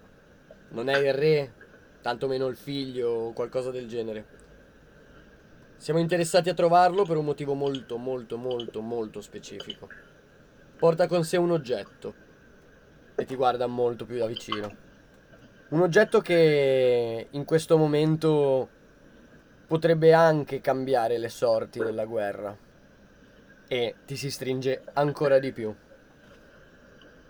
non 0.69 0.89
è 0.89 0.97
il 0.97 1.13
re, 1.13 1.53
tantomeno 2.01 2.47
il 2.47 2.55
figlio 2.55 3.09
o 3.09 3.33
qualcosa 3.33 3.71
del 3.71 3.87
genere. 3.87 4.37
Siamo 5.77 5.99
interessati 5.99 6.49
a 6.49 6.53
trovarlo 6.53 7.05
per 7.05 7.17
un 7.17 7.25
motivo 7.25 7.53
molto, 7.53 7.97
molto, 7.97 8.37
molto, 8.37 8.81
molto 8.81 9.21
specifico. 9.21 9.87
Porta 10.77 11.07
con 11.07 11.23
sé 11.23 11.37
un 11.37 11.51
oggetto 11.51 12.13
e 13.15 13.25
ti 13.25 13.35
guarda 13.35 13.65
molto 13.67 14.05
più 14.05 14.17
da 14.17 14.25
vicino. 14.25 14.87
Un 15.69 15.81
oggetto 15.81 16.19
che 16.19 17.27
in 17.29 17.45
questo 17.45 17.77
momento 17.77 18.69
potrebbe 19.67 20.13
anche 20.13 20.61
cambiare 20.61 21.17
le 21.17 21.29
sorti 21.29 21.79
della 21.79 22.05
guerra. 22.05 22.57
E 23.67 23.95
ti 24.05 24.15
si 24.15 24.31
stringe 24.31 24.81
ancora 24.93 25.37
di 25.37 25.51
più. 25.51 25.73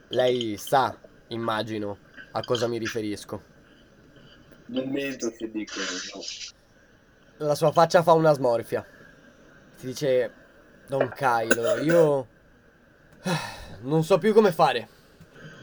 Lei 0.08 0.56
sa, 0.58 0.98
immagino, 1.28 1.98
a 2.32 2.44
cosa 2.44 2.68
mi 2.68 2.78
riferisco. 2.78 3.42
Non 4.68 4.90
mento 4.90 5.32
se 5.32 5.50
dicono 5.50 5.86
no. 6.14 7.46
La 7.46 7.56
sua 7.56 7.72
faccia 7.72 8.04
fa 8.04 8.14
una 8.14 8.34
smorfia. 8.34 8.86
Ti 9.80 9.86
dice, 9.86 10.34
Don 10.88 11.12
Kylo, 11.16 11.78
io 11.78 12.28
non 13.82 14.04
so 14.04 14.18
più 14.18 14.34
come 14.34 14.52
fare. 14.52 14.98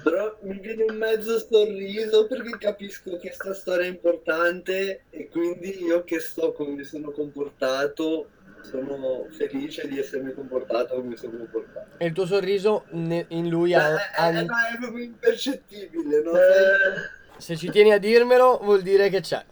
Però 0.03 0.39
mi 0.43 0.59
viene 0.61 0.85
un 0.85 0.97
mezzo 0.97 1.39
sorriso 1.39 2.27
perché 2.27 2.57
capisco 2.59 3.19
che 3.19 3.33
sta 3.33 3.53
storia 3.53 3.87
è 3.87 3.89
importante 3.89 5.03
e 5.11 5.29
quindi 5.29 5.83
io 5.83 6.05
che 6.05 6.21
so 6.21 6.53
come 6.53 6.71
mi 6.71 6.85
sono 6.85 7.11
comportato 7.11 8.29
sono 8.63 9.27
felice 9.31 9.87
di 9.89 9.99
essermi 9.99 10.33
comportato 10.35 10.95
come 10.97 11.09
mi 11.09 11.17
sono 11.17 11.37
comportato. 11.37 11.87
E 11.99 12.07
il 12.07 12.13
tuo 12.13 12.27
sorriso 12.27 12.85
ne- 12.91 13.27
in 13.29 13.49
lui 13.49 13.75
ha... 13.75 13.89
Eh, 13.91 13.97
ha- 14.17 14.29
eh, 14.31 14.45
ma 14.45 14.69
è 14.69 14.79
proprio 14.79 15.05
impercettibile, 15.05 16.23
no? 16.23 16.33
Eh, 16.33 17.39
Se 17.39 17.57
ci 17.57 17.71
tieni 17.71 17.93
a 17.93 17.99
dirmelo, 17.99 18.59
vuol 18.63 18.83
dire 18.83 19.09
che 19.09 19.21
c'è. 19.21 19.45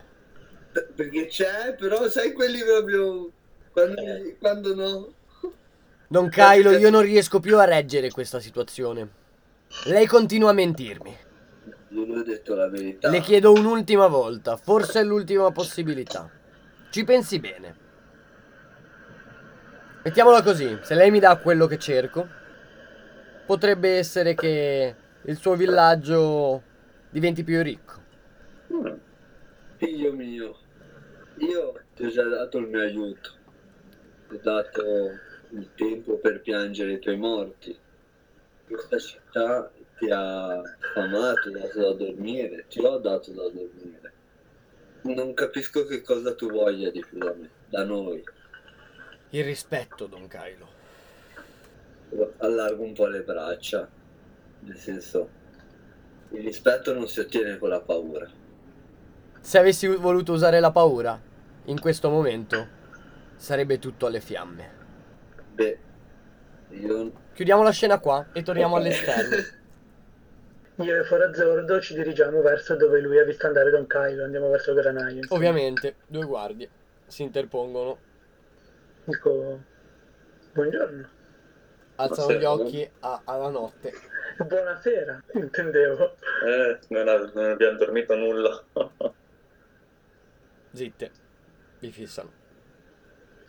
Perché 0.95 1.27
c'è, 1.27 1.75
però 1.79 2.09
sai 2.09 2.33
quelli 2.33 2.61
proprio 2.63 3.31
quando, 3.71 4.03
quando 4.41 4.75
no? 4.75 5.13
Don 6.09 6.29
Kylo, 6.29 6.73
io 6.73 6.91
non 6.91 7.03
riesco 7.03 7.41
più 7.41 7.59
a 7.59 7.65
reggere 7.65 8.11
questa 8.11 8.41
situazione. 8.41 9.09
Lei 9.87 10.07
continua 10.07 10.51
a 10.51 10.53
mentirmi. 10.53 11.17
Le 11.89 12.01
ho 12.01 12.23
detto 12.23 12.55
la 12.55 12.69
verità. 12.69 13.09
Le 13.09 13.21
chiedo 13.21 13.53
un'ultima 13.53 14.07
volta, 14.09 14.57
forse 14.57 15.01
è 15.01 15.05
l'ultima 15.05 15.51
possibilità. 15.53 16.29
Ci 16.91 17.05
pensi 17.05 17.39
bene. 17.39 17.83
Mettiamola 20.05 20.43
così, 20.43 20.79
se 20.83 20.95
lei 20.95 21.11
mi 21.11 21.19
dà 21.19 21.35
quello 21.39 21.67
che 21.67 21.79
cerco, 21.79 22.29
potrebbe 23.47 23.97
essere 23.97 24.35
che 24.35 24.95
il 25.23 25.37
suo 25.39 25.55
villaggio 25.55 26.63
diventi 27.09 27.43
più 27.43 27.63
ricco. 27.63 28.03
Figlio 29.77 30.13
mio, 30.13 30.59
io 31.39 31.81
ti 31.95 32.05
ho 32.05 32.11
già 32.11 32.23
dato 32.25 32.59
il 32.59 32.67
mio 32.69 32.81
aiuto. 32.81 33.31
Ti 34.29 34.35
ho 34.35 34.41
dato 34.43 34.83
il 35.53 35.71
tempo 35.75 36.19
per 36.19 36.43
piangere 36.43 36.93
i 36.93 36.99
tuoi 36.99 37.17
morti. 37.17 37.75
Questa 38.67 38.99
città 38.99 39.71
ti 39.97 40.11
ha 40.11 40.61
famato, 40.93 41.51
dato 41.51 41.81
da 41.81 41.93
dormire, 41.95 42.67
ti 42.69 42.79
ho 42.85 42.99
dato 42.99 43.31
da 43.31 43.45
dormire. 43.45 44.13
Non 45.05 45.33
capisco 45.33 45.87
che 45.87 46.03
cosa 46.03 46.35
tu 46.35 46.51
voglia 46.51 46.91
di 46.91 47.03
più 47.09 47.17
da 47.17 47.33
me, 47.33 47.49
da 47.71 47.85
noi. 47.85 48.23
Il 49.35 49.43
rispetto, 49.43 50.06
Don 50.06 50.28
Kylo. 50.28 50.69
allargo 52.36 52.85
un 52.85 52.93
po' 52.93 53.09
le 53.09 53.23
braccia. 53.23 53.89
Nel 54.61 54.77
senso, 54.77 55.28
il 56.31 56.44
rispetto 56.44 56.94
non 56.94 57.09
si 57.09 57.19
ottiene 57.19 57.59
con 57.59 57.70
la 57.70 57.81
paura. 57.81 58.31
Se 59.40 59.59
avessi 59.59 59.89
voluto 59.89 60.35
usare 60.35 60.61
la 60.61 60.70
paura 60.70 61.20
in 61.65 61.81
questo 61.81 62.11
momento, 62.11 62.65
sarebbe 63.35 63.81
tutto 63.81 64.06
alle 64.06 64.20
fiamme. 64.20 64.70
Beh, 65.52 65.78
io... 66.70 67.12
Chiudiamo 67.32 67.65
la 67.65 67.73
scena 67.73 67.98
qua 67.98 68.28
e 68.32 68.43
torniamo 68.43 68.77
all'esterno. 68.78 69.36
Io 70.77 71.01
e 71.01 71.02
Forazzordo 71.02 71.81
ci 71.81 71.94
dirigiamo 71.94 72.40
verso 72.40 72.77
dove 72.77 73.01
lui 73.01 73.19
ha 73.19 73.24
visto 73.24 73.48
andare 73.48 73.70
Don 73.70 73.89
Kylo, 73.89 74.23
andiamo 74.23 74.48
verso 74.48 74.70
il 74.70 74.77
granaio. 74.77 75.23
Ovviamente, 75.31 75.97
due 76.06 76.24
guardie 76.24 76.70
si 77.06 77.23
interpongono, 77.23 77.98
Dico, 79.05 79.61
buongiorno. 80.53 81.09
alzano 81.97 82.33
gli 82.33 82.45
occhi 82.45 82.91
a- 83.01 83.21
alla 83.25 83.49
notte. 83.51 83.93
Buonasera, 84.39 85.23
intendevo. 85.35 86.17
Eh, 86.47 86.79
non, 86.89 87.09
av- 87.09 87.33
non 87.35 87.51
abbiamo 87.51 87.79
dormito 87.79 88.15
nulla. 88.17 88.65
Zitte, 90.73 91.11
vi 91.81 91.93
fissano. 91.93 92.43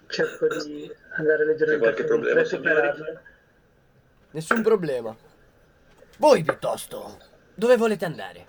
Cerco 0.08 0.48
di 0.64 0.92
andare 1.18 1.46
leggermente 1.46 1.66
C'è 1.66 1.80
qualche 1.80 2.04
a 2.04 2.06
problema, 2.06 2.36
per 2.36 2.48
superarlo. 2.48 3.20
Nessun 4.32 4.62
problema. 4.62 5.16
Voi 6.20 6.44
piuttosto, 6.44 7.18
dove 7.56 7.78
volete 7.78 8.06
andare? 8.06 8.48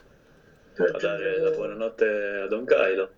Per 0.74 0.95
A 0.95 0.99
dare 0.99 1.39
la 1.41 1.51
buonanotte 1.51 2.41
a 2.45 2.47
Don 2.49 2.66
Kylo. 2.66 3.11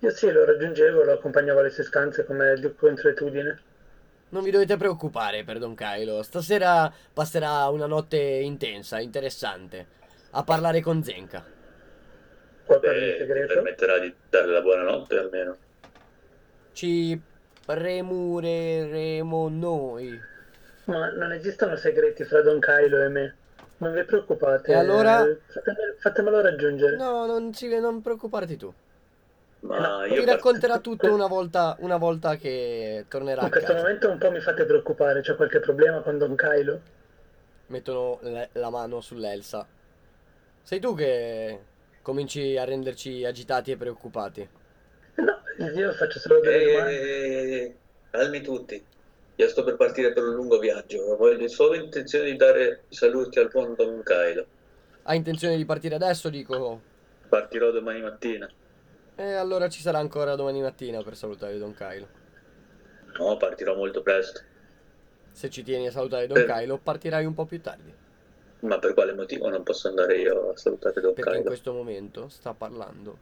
Io 0.00 0.10
sì, 0.10 0.30
lo 0.30 0.44
raggiungevo, 0.44 1.04
lo 1.04 1.12
accompagnavo 1.12 1.60
alle 1.60 1.70
sue 1.70 1.84
stanze 1.84 2.24
come 2.24 2.54
di 2.54 2.74
consuetudine. 2.74 3.60
Non 4.28 4.42
vi 4.42 4.50
dovete 4.50 4.76
preoccupare 4.76 5.44
per 5.44 5.58
Don 5.58 5.74
Kylo. 5.74 6.22
Stasera 6.22 6.92
passerà 7.12 7.66
una 7.68 7.86
notte 7.86 8.18
intensa, 8.18 8.98
interessante. 8.98 9.86
A 10.32 10.42
parlare 10.42 10.80
con 10.80 11.02
Zenka. 11.02 11.44
Qualcosa 12.64 12.92
di 12.92 13.14
segreto. 13.18 13.54
permetterà 13.54 13.98
di 13.98 14.12
dare 14.28 14.46
la 14.48 14.60
buonanotte 14.60 15.18
almeno. 15.18 15.56
Ci 16.72 17.18
premureremo 17.64 19.48
noi. 19.48 20.20
Ma 20.84 21.10
non 21.12 21.32
esistono 21.32 21.76
segreti 21.76 22.24
fra 22.24 22.42
Don 22.42 22.60
Kylo 22.60 23.02
e 23.02 23.08
me. 23.08 23.36
Non 23.78 23.92
vi 23.92 24.04
preoccupate. 24.04 24.72
E 24.72 24.74
allora? 24.74 25.24
Fatemelo, 25.46 25.94
fatemelo 25.98 26.40
raggiungere. 26.40 26.96
No, 26.96 27.26
non, 27.26 27.52
ci, 27.52 27.68
non 27.78 28.02
preoccuparti 28.02 28.56
tu. 28.56 28.72
Ma 29.66 29.78
No, 29.98 30.04
io 30.04 30.20
Ti 30.20 30.24
racconterà 30.26 30.78
tutto 30.78 31.12
una 31.12 31.26
volta, 31.28 31.76
una 31.80 31.96
volta 31.96 32.36
che 32.36 33.04
tornerà 33.08 33.40
In 33.42 33.46
a 33.46 33.50
questo 33.50 33.72
casa. 33.72 33.82
momento 33.82 34.10
un 34.10 34.18
po' 34.18 34.30
mi 34.30 34.40
fate 34.40 34.64
preoccupare. 34.64 35.20
C'è 35.22 35.34
qualche 35.36 35.60
problema 35.60 36.00
con 36.00 36.18
Don 36.18 36.34
Kylo? 36.36 36.80
Mettono 37.68 38.18
le- 38.22 38.50
la 38.52 38.70
mano 38.70 39.00
sull'Elsa. 39.00 39.66
Sei 40.62 40.78
tu 40.80 40.94
che 40.94 41.58
cominci 42.02 42.56
a 42.56 42.64
renderci 42.64 43.24
agitati 43.24 43.72
e 43.72 43.76
preoccupati. 43.76 44.48
No, 45.16 45.40
io 45.74 45.92
faccio 45.92 46.18
solo 46.18 46.40
delle 46.40 46.56
Ehi, 46.62 46.72
domande. 46.72 47.76
calmi 48.10 48.40
tutti. 48.42 48.84
Io 49.38 49.48
sto 49.48 49.64
per 49.64 49.76
partire 49.76 50.12
per 50.12 50.22
un 50.24 50.34
lungo 50.34 50.58
viaggio. 50.58 51.16
Voglio 51.16 51.48
solo 51.48 51.74
intenzione 51.74 52.30
di 52.30 52.36
dare 52.36 52.84
saluti 52.88 53.38
al 53.38 53.48
buon 53.48 53.74
Don 53.74 54.02
Kylo. 54.02 54.46
Hai 55.02 55.16
intenzione 55.16 55.56
di 55.56 55.64
partire 55.64 55.94
adesso? 55.96 56.28
Dico. 56.30 56.80
Partirò 57.28 57.70
domani 57.70 58.00
mattina. 58.00 58.48
E 59.18 59.32
allora 59.32 59.68
ci 59.68 59.80
sarà 59.80 59.98
ancora 59.98 60.34
domani 60.34 60.60
mattina 60.60 61.02
per 61.02 61.16
salutare 61.16 61.56
Don 61.58 61.74
Kylo. 61.74 62.06
No, 63.18 63.36
partirò 63.38 63.74
molto 63.74 64.02
presto. 64.02 64.40
Se 65.32 65.48
ci 65.48 65.62
tieni 65.62 65.86
a 65.86 65.90
salutare 65.90 66.26
Don 66.26 66.36
Eh. 66.38 66.44
Kylo, 66.44 66.78
partirai 66.78 67.24
un 67.24 67.34
po' 67.34 67.46
più 67.46 67.60
tardi. 67.60 67.92
Ma 68.60 68.78
per 68.78 68.94
quale 68.94 69.14
motivo 69.14 69.48
non 69.48 69.62
posso 69.62 69.88
andare 69.88 70.16
io 70.18 70.50
a 70.50 70.56
salutare 70.56 71.00
Don 71.00 71.14
Perché 71.14 71.30
in 71.30 71.36
Kylo? 71.36 71.48
questo 71.48 71.72
momento 71.72 72.28
sta 72.28 72.52
parlando 72.52 73.18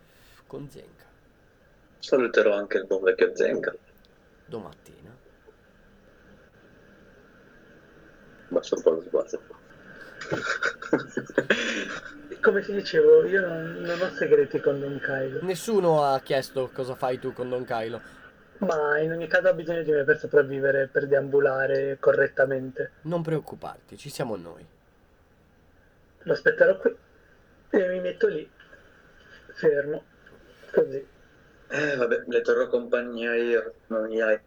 con 0.47 0.69
Zenka. 0.69 1.05
Saluterò 2.01 2.55
anche 2.55 2.79
il 2.79 2.87
buon 2.87 3.03
vecchio 3.03 3.35
Zenga. 3.35 3.75
Domattina. 4.47 5.17
Basso 8.49 8.75
un 8.77 8.83
po' 8.83 8.91
lo 8.91 9.01
sguardo. 9.01 9.41
Come 12.41 12.61
ti 12.61 12.73
dicevo, 12.73 13.25
io 13.27 13.47
non, 13.47 13.77
non 13.81 14.01
ho 14.01 14.11
segreti 14.11 14.61
con 14.61 14.81
Don 14.81 15.01
Kylo. 15.01 15.41
Nessuno 15.43 16.05
ha 16.05 16.21
chiesto 16.21 16.71
cosa 16.73 16.95
fai 16.95 17.19
tu 17.19 17.33
con 17.33 17.49
Don 17.49 17.65
Kylo. 17.65 18.01
Ma 18.59 18.99
in 18.99 19.13
ogni 19.13 19.27
caso 19.27 19.49
ha 19.49 19.53
bisogno 19.53 19.83
di 19.83 19.91
me 19.91 20.05
per 20.05 20.19
sopravvivere, 20.19 20.89
per 20.89 21.07
deambulare 21.07 21.97
correttamente. 21.99 22.93
Non 23.03 23.23
preoccuparti, 23.23 23.97
ci 23.97 24.11
siamo 24.11 24.37
noi. 24.37 24.65
Lo 26.23 26.33
aspetterò 26.33 26.79
qui 26.79 26.95
e 27.71 27.89
mi 27.89 28.01
metto 28.01 28.29
lì, 28.29 28.49
fermo, 29.55 30.05
così. 30.71 31.07
Eh, 31.69 31.97
vabbè, 31.97 32.25
le 32.27 32.41
terrò 32.43 32.69
compagnia 32.69 33.35
io, 33.35 33.75
non 33.89 34.07
gli 34.07 34.21
hai. 34.21 34.39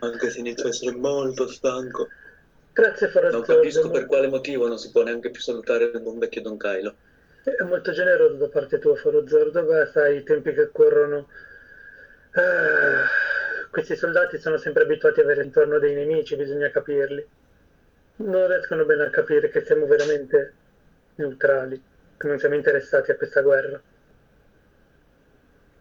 Anche 0.00 0.30
se 0.30 0.40
inizio 0.40 0.66
a 0.66 0.68
essere 0.68 0.96
molto 0.96 1.46
stanco. 1.46 2.08
Grazie 2.74 3.08
Non 3.30 3.42
capisco 3.42 3.88
per 3.88 4.04
quale 4.06 4.26
motivo 4.26 4.66
non 4.66 4.78
si 4.78 4.90
può 4.90 5.04
neanche 5.04 5.30
più 5.30 5.40
salutare 5.40 5.84
il 5.84 6.00
buon 6.00 6.18
vecchio 6.18 6.42
Don 6.42 6.56
Kylo. 6.56 6.96
è 7.44 7.62
molto 7.62 7.92
generoso 7.92 8.34
da 8.34 8.48
parte 8.48 8.80
tua 8.80 8.96
Forazzordo, 8.96 9.62
ma 9.62 9.86
sai 9.86 10.16
i 10.16 10.22
tempi 10.24 10.52
che 10.52 10.72
corrono. 10.72 11.28
Ah, 12.32 13.04
questi 13.70 13.94
soldati 13.94 14.38
sono 14.38 14.56
sempre 14.56 14.82
abituati 14.82 15.20
ad 15.20 15.26
avere 15.26 15.44
intorno 15.44 15.78
dei 15.78 15.94
nemici, 15.94 16.34
bisogna 16.34 16.68
capirli. 16.68 17.24
Non 18.16 18.48
riescono 18.48 18.84
bene 18.84 19.04
a 19.04 19.10
capire 19.10 19.48
che 19.50 19.64
siamo 19.64 19.86
veramente 19.86 20.52
neutrali, 21.14 21.80
che 22.16 22.26
non 22.26 22.40
siamo 22.40 22.56
interessati 22.56 23.12
a 23.12 23.16
questa 23.16 23.40
guerra. 23.40 23.80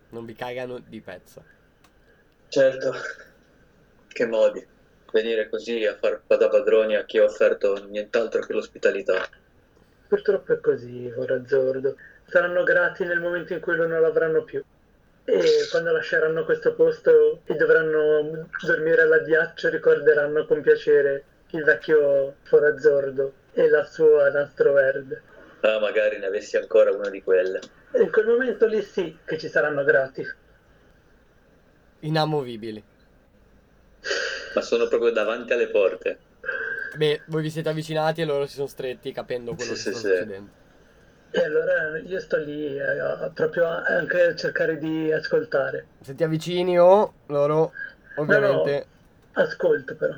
Non 0.09 0.25
vi 0.25 0.35
cagano 0.35 0.77
di 0.77 1.01
pezza. 1.01 1.43
Certo. 2.49 2.93
Che 4.09 4.25
modi. 4.27 4.72
Venire 5.13 5.47
così 5.47 5.85
a 5.85 5.95
far 5.95 6.21
da 6.25 6.49
padroni 6.49 6.95
a 6.95 7.05
chi 7.05 7.19
ha 7.19 7.23
offerto 7.23 7.85
nient'altro 7.87 8.41
che 8.41 8.51
l'ospitalità. 8.51 9.29
Purtroppo 10.07 10.53
è 10.53 10.59
così, 10.59 11.11
Forazzordo. 11.11 11.95
Saranno 12.25 12.63
grati 12.63 13.05
nel 13.05 13.19
momento 13.19 13.53
in 13.53 13.59
cui 13.59 13.75
non 13.75 13.91
l'avranno 13.91 14.43
più. 14.43 14.63
E 15.25 15.41
quando 15.69 15.91
lasceranno 15.91 16.43
questo 16.45 16.73
posto 16.73 17.41
e 17.45 17.53
dovranno 17.53 18.49
dormire 18.65 19.03
all'addiaccio, 19.03 19.69
ricorderanno 19.69 20.47
con 20.47 20.61
piacere 20.61 21.23
il 21.51 21.63
vecchio 21.63 22.37
Forazzordo 22.41 23.33
e 23.53 23.69
la 23.69 23.85
sua 23.85 24.31
nastro 24.31 24.73
verde. 24.73 25.21
Ah, 25.59 25.79
magari 25.79 26.17
ne 26.17 26.25
avessi 26.25 26.57
ancora 26.57 26.91
una 26.91 27.11
di 27.11 27.21
quelle. 27.21 27.59
E 27.91 28.01
in 28.01 28.11
quel 28.11 28.25
momento 28.25 28.65
lì 28.65 28.81
sì 28.81 29.15
che 29.23 29.37
ci 29.37 29.47
saranno 29.47 29.83
grati. 29.83 30.27
Inamovibili. 31.99 32.83
Ma 34.53 34.61
sono 34.61 34.87
proprio 34.87 35.11
davanti 35.11 35.53
alle 35.53 35.67
porte. 35.69 36.19
Beh, 36.95 37.23
voi 37.27 37.41
vi 37.41 37.49
siete 37.49 37.69
avvicinati 37.69 38.21
e 38.21 38.25
loro 38.25 38.45
si 38.45 38.55
sono 38.55 38.67
stretti 38.67 39.11
capendo 39.11 39.55
quello 39.55 39.73
Sì, 39.73 39.83
che 39.83 39.91
sì, 39.93 39.99
sta 39.99 39.99
sì. 39.99 40.07
succedendo. 40.09 40.51
E 41.31 41.43
allora 41.43 41.97
io 41.97 42.19
sto 42.19 42.37
lì 42.37 42.77
eh, 42.77 43.31
proprio 43.33 43.67
a- 43.67 43.81
anche 43.83 44.21
a 44.21 44.35
cercare 44.35 44.77
di 44.77 45.11
ascoltare. 45.11 45.87
Se 46.01 46.13
ti 46.13 46.23
avvicini 46.23 46.79
o 46.79 47.13
loro 47.27 47.71
ovviamente 48.17 48.87
Ascolto 49.33 49.95
però. 49.95 50.13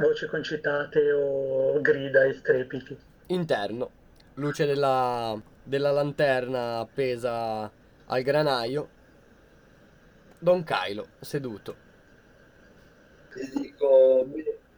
Voci 0.00 0.26
concitate 0.26 1.10
o 1.10 1.80
grida 1.80 2.22
e 2.22 2.34
strepiti. 2.34 2.96
interno. 3.26 3.90
Luce 4.34 4.64
della, 4.66 5.36
della 5.64 5.90
lanterna 5.90 6.78
appesa 6.78 7.70
al 8.06 8.22
granaio. 8.22 8.88
Don 10.38 10.62
Kylo 10.64 11.06
seduto. 11.20 11.76
Ti 13.34 13.50
dico, 13.54 14.28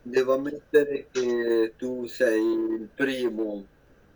devo 0.02 0.35
ammettere 0.35 1.06
che 1.10 1.74
tu 1.76 2.06
sei 2.06 2.40
il 2.40 2.89
primo 2.94 3.66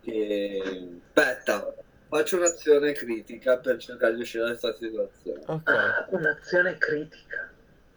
che... 0.01 0.87
Aspetta, 1.13 1.73
faccio 2.07 2.37
un'azione 2.37 2.93
critica 2.93 3.57
per 3.57 3.77
cercare 3.77 4.15
di 4.15 4.21
uscire 4.21 4.43
da 4.43 4.49
questa 4.49 4.73
situazione. 4.73 5.41
Ok. 5.45 5.69
Ah, 5.69 6.07
un'azione 6.09 6.77
critica. 6.77 7.51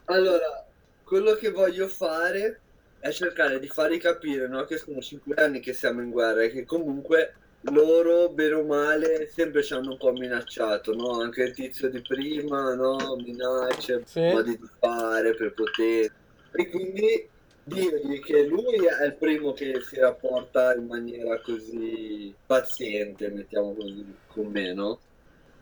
Allora, 0.06 0.66
quello 1.04 1.34
che 1.34 1.50
voglio 1.50 1.86
fare 1.88 2.60
è 2.98 3.10
cercare 3.10 3.58
di 3.58 3.68
fargli 3.68 3.98
capire, 3.98 4.48
no, 4.48 4.64
che 4.64 4.78
sono 4.78 5.00
cinque 5.00 5.34
anni 5.34 5.60
che 5.60 5.72
siamo 5.72 6.00
in 6.02 6.10
guerra 6.10 6.42
e 6.42 6.50
che 6.50 6.64
comunque 6.64 7.34
loro, 7.66 8.28
bene 8.30 8.54
o 8.54 8.64
male, 8.64 9.28
sempre 9.30 9.62
ci 9.62 9.72
hanno 9.72 9.92
un 9.92 9.96
po' 9.96 10.12
minacciato, 10.12 10.94
no? 10.94 11.20
Anche 11.20 11.42
il 11.42 11.54
tizio 11.54 11.88
di 11.88 12.00
prima, 12.02 12.74
no? 12.74 13.16
Minacce, 13.16 14.02
Sì. 14.04 14.20
modi 14.20 14.58
di 14.58 14.68
fare, 14.80 15.34
prepotenza. 15.34 16.12
E 16.54 16.68
quindi 16.68 17.28
dirgli 17.64 18.20
che 18.20 18.44
lui 18.46 18.86
è 18.86 19.04
il 19.06 19.16
primo 19.16 19.52
che 19.52 19.80
si 19.80 19.98
rapporta 19.98 20.74
in 20.74 20.86
maniera 20.86 21.40
così 21.40 22.34
paziente, 22.44 23.30
mettiamo 23.30 23.74
così, 23.74 24.04
con 24.26 24.46
me, 24.46 24.72
no? 24.74 25.00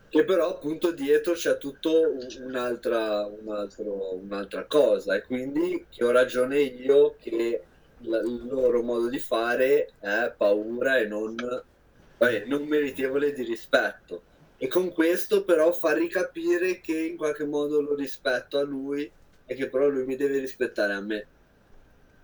Che 0.08 0.24
però 0.24 0.50
appunto 0.50 0.92
dietro 0.92 1.34
c'è 1.34 1.56
tutto 1.58 2.10
un- 2.10 2.26
un'altra, 2.44 3.26
un 3.26 3.48
altro- 3.54 4.14
un'altra 4.16 4.66
cosa 4.66 5.14
e 5.14 5.22
quindi 5.22 5.86
che 5.88 6.04
ho 6.04 6.10
ragione 6.10 6.60
io 6.60 7.14
che 7.20 7.64
il 8.02 8.46
loro 8.48 8.82
modo 8.82 9.08
di 9.08 9.18
fare 9.20 9.94
è 10.00 10.32
paura 10.36 10.98
e 10.98 11.06
non, 11.06 11.34
vabbè, 12.18 12.44
non 12.46 12.64
meritevole 12.66 13.32
di 13.32 13.42
rispetto. 13.44 14.24
E 14.56 14.66
con 14.68 14.92
questo 14.92 15.44
però 15.44 15.72
fa 15.72 15.92
ricapire 15.94 16.80
che 16.80 16.98
in 16.98 17.16
qualche 17.16 17.44
modo 17.44 17.80
lo 17.80 17.94
rispetto 17.94 18.58
a 18.58 18.62
lui 18.62 19.10
e 19.50 19.54
che 19.56 19.68
però 19.68 19.88
lui 19.88 20.04
mi 20.06 20.14
deve 20.14 20.38
rispettare 20.38 20.92
a 20.92 21.00
me. 21.00 21.26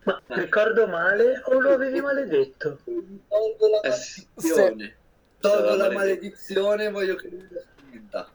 Ma 0.05 0.23
ricordo 0.29 0.87
male 0.87 1.41
o 1.47 1.59
lo 1.59 1.73
avevi 1.73 2.01
maledetto? 2.01 2.79
Tolgo 2.85 3.69
la 3.69 3.81
Eh 3.81 3.91
sì. 3.91 4.25
maledizione. 4.37 4.97
Tolgo 5.41 5.59
Sarà 5.71 5.75
la 5.75 5.91
maledizione, 5.91 6.89
voglio 6.91 7.17
che 7.17 7.29
lui 7.29 7.49
la 7.51 7.61
spinta. 7.61 8.31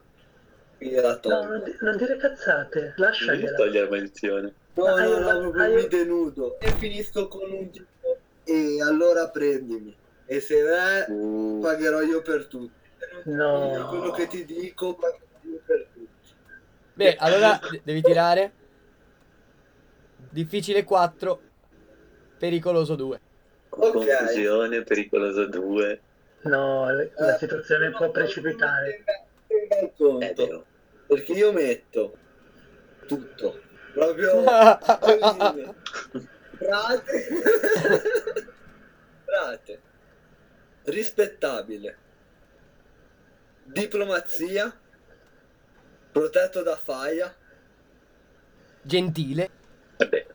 Quindi 0.76 0.94
la 0.96 1.08
No, 1.08 1.20
tolgo. 1.20 1.46
non, 1.48 1.62
di- 1.64 1.76
non 1.80 1.96
dire 1.96 2.16
cazzate, 2.18 2.80
Non 2.80 2.88
devi 2.88 3.00
lasciagliela. 3.02 3.56
togliere 3.56 3.84
la 3.84 3.90
maledizione. 3.90 4.54
No, 4.74 4.84
no, 4.84 4.94
un- 5.16 5.22
no, 5.22 5.38
proprio 5.40 5.62
hai- 5.62 5.74
mi 5.74 5.88
denudo. 5.88 6.58
E 6.60 6.70
finisco 6.72 7.28
con 7.28 7.50
un 7.50 7.70
tipo. 7.70 7.86
E 8.44 8.82
allora 8.82 9.30
prendimi. 9.30 9.96
E 10.26 10.40
se 10.40 10.56
è, 10.66 11.06
Uh, 11.10 11.60
pagherò 11.62 12.02
io 12.02 12.20
per 12.20 12.44
tutti. 12.46 12.80
No. 13.24 13.86
Quello 13.88 14.10
che 14.10 14.26
ti 14.26 14.44
dico, 14.44 14.94
pagherò 14.96 15.24
io 15.44 15.60
per 15.64 15.86
tutti. 15.94 16.10
Beh, 16.92 17.16
allora 17.18 17.58
de- 17.70 17.80
devi 17.82 18.02
tirare. 18.02 18.52
Difficile 20.32 20.82
4, 20.82 21.40
pericoloso 22.38 22.94
2. 22.94 23.20
Ok. 23.68 23.92
Confusione, 23.92 24.82
pericoloso 24.82 25.46
2. 25.46 26.00
No, 26.44 26.86
la 26.90 27.36
situazione 27.36 27.90
può 27.90 28.10
precipitare. 28.10 29.04
Il 29.46 29.92
conto. 29.94 30.18
vero. 30.46 30.64
Perché 31.06 31.32
io 31.32 31.52
metto 31.52 32.16
tutto. 33.06 33.60
Proprio. 33.92 34.42
Frate. 36.56 37.28
Frate. 39.26 39.80
Rispettabile. 40.84 41.98
Diplomazia. 43.64 44.74
Protetto 46.10 46.62
da 46.62 46.76
faia. 46.76 47.36
Gentile. 48.80 49.60
Vabbè. 50.02 50.26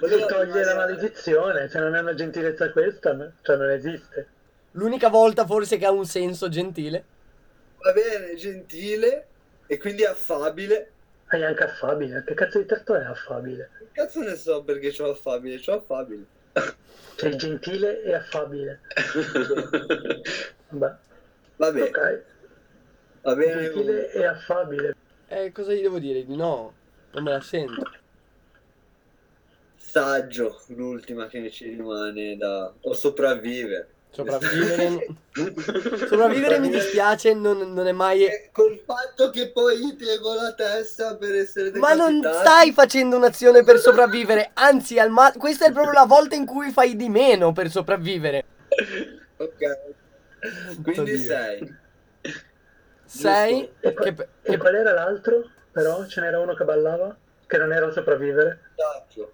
Volevo 0.00 0.26
togliere 0.26 0.64
la 0.64 0.74
maledizione, 0.74 1.68
se 1.68 1.78
non 1.78 1.94
è 1.94 2.00
una 2.00 2.14
gentilezza 2.14 2.70
questa, 2.70 3.12
no? 3.12 3.32
cioè 3.42 3.56
non 3.56 3.70
esiste. 3.70 4.28
L'unica 4.72 5.08
volta 5.08 5.46
forse 5.46 5.78
che 5.78 5.86
ha 5.86 5.90
un 5.90 6.04
senso 6.04 6.48
gentile. 6.48 7.04
Va 7.78 7.92
bene, 7.92 8.34
gentile 8.34 9.26
e 9.66 9.78
quindi 9.78 10.04
affabile. 10.04 10.92
Hai 11.26 11.44
anche 11.44 11.62
affabile, 11.62 12.24
che 12.26 12.34
cazzo 12.34 12.58
di 12.58 12.66
testo 12.66 12.94
è 12.94 13.04
affabile? 13.04 13.70
Che 13.78 13.88
cazzo 13.92 14.20
ne 14.20 14.34
so 14.34 14.62
perché 14.64 14.90
c'ho 14.90 15.10
affabile? 15.10 15.60
C'ho 15.60 15.74
affabile. 15.74 16.24
Sei 17.16 17.36
gentile 17.36 18.02
e 18.02 18.14
affabile. 18.14 18.80
Vabbè, 20.70 20.96
Vabbè, 21.56 21.82
ok. 21.82 22.22
va 23.22 23.34
bene. 23.34 23.62
Gentile 23.62 24.12
e 24.12 24.24
affabile. 24.24 24.94
Eh, 25.28 25.52
cosa 25.52 25.72
gli 25.72 25.82
devo 25.82 25.98
dire? 25.98 26.24
Di 26.24 26.34
no, 26.36 26.74
non 27.12 27.22
me 27.22 27.30
la 27.30 27.40
sento. 27.40 27.90
Saggio, 29.90 30.60
l'ultima 30.68 31.26
che 31.26 31.50
ci 31.50 31.68
rimane 31.68 32.36
da... 32.36 32.72
o 32.82 32.92
sopravvive. 32.94 33.88
Sopravvivere. 34.10 35.06
Sopravvivere 36.08 36.58
mi 36.58 36.68
dispiace, 36.68 37.32
non, 37.34 37.72
non 37.72 37.86
è 37.86 37.92
mai. 37.92 38.24
E 38.24 38.50
col 38.52 38.80
fatto 38.84 39.30
che 39.30 39.50
poi 39.50 39.78
gli 39.78 39.94
piego 39.96 40.34
la 40.34 40.52
testa 40.52 41.16
per 41.16 41.34
essere 41.34 41.70
Ma 41.78 41.94
non 41.94 42.20
decapitato. 42.20 42.48
stai 42.48 42.72
facendo 42.72 43.16
un'azione 43.16 43.62
per 43.64 43.78
sopravvivere, 43.78 44.50
anzi, 44.54 44.98
al 44.98 45.10
ma- 45.10 45.32
questa 45.36 45.66
è 45.66 45.72
proprio 45.72 45.92
la 45.92 46.06
volta 46.06 46.34
in 46.34 46.44
cui 46.46 46.70
fai 46.72 46.96
di 46.96 47.08
meno 47.08 47.52
per 47.52 47.68
sopravvivere. 47.70 48.44
Ok. 49.36 49.78
Quindi 50.82 51.16
Dio. 51.16 51.18
sei. 51.18 51.74
Sei. 53.04 53.70
E, 53.80 53.92
qua- 53.92 54.04
Che, 54.04 54.12
pe- 54.12 54.28
e 54.42 54.50
che- 54.50 54.56
qual 54.56 54.74
era 54.74 54.92
l'altro? 54.92 55.48
Però 55.72 56.04
ce 56.06 56.20
n'era 56.20 56.38
uno 56.40 56.54
che 56.54 56.64
ballava? 56.64 57.16
Che 57.46 57.56
non 57.58 57.72
era 57.72 57.90
sopravvivere? 57.92 58.60
Saggio. 58.76 59.32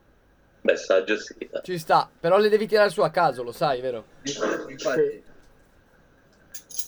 Beh, 0.66 0.76
saggio 0.76 1.16
sì. 1.16 1.48
dai. 1.48 1.62
ci 1.62 1.78
sta, 1.78 2.10
però 2.18 2.38
le 2.38 2.48
devi 2.48 2.66
tirare 2.66 2.90
su 2.90 3.01
a 3.01 3.10
caso, 3.10 3.44
lo 3.44 3.52
sai, 3.52 3.80
vero? 3.80 4.05
Infatti. 4.68 5.22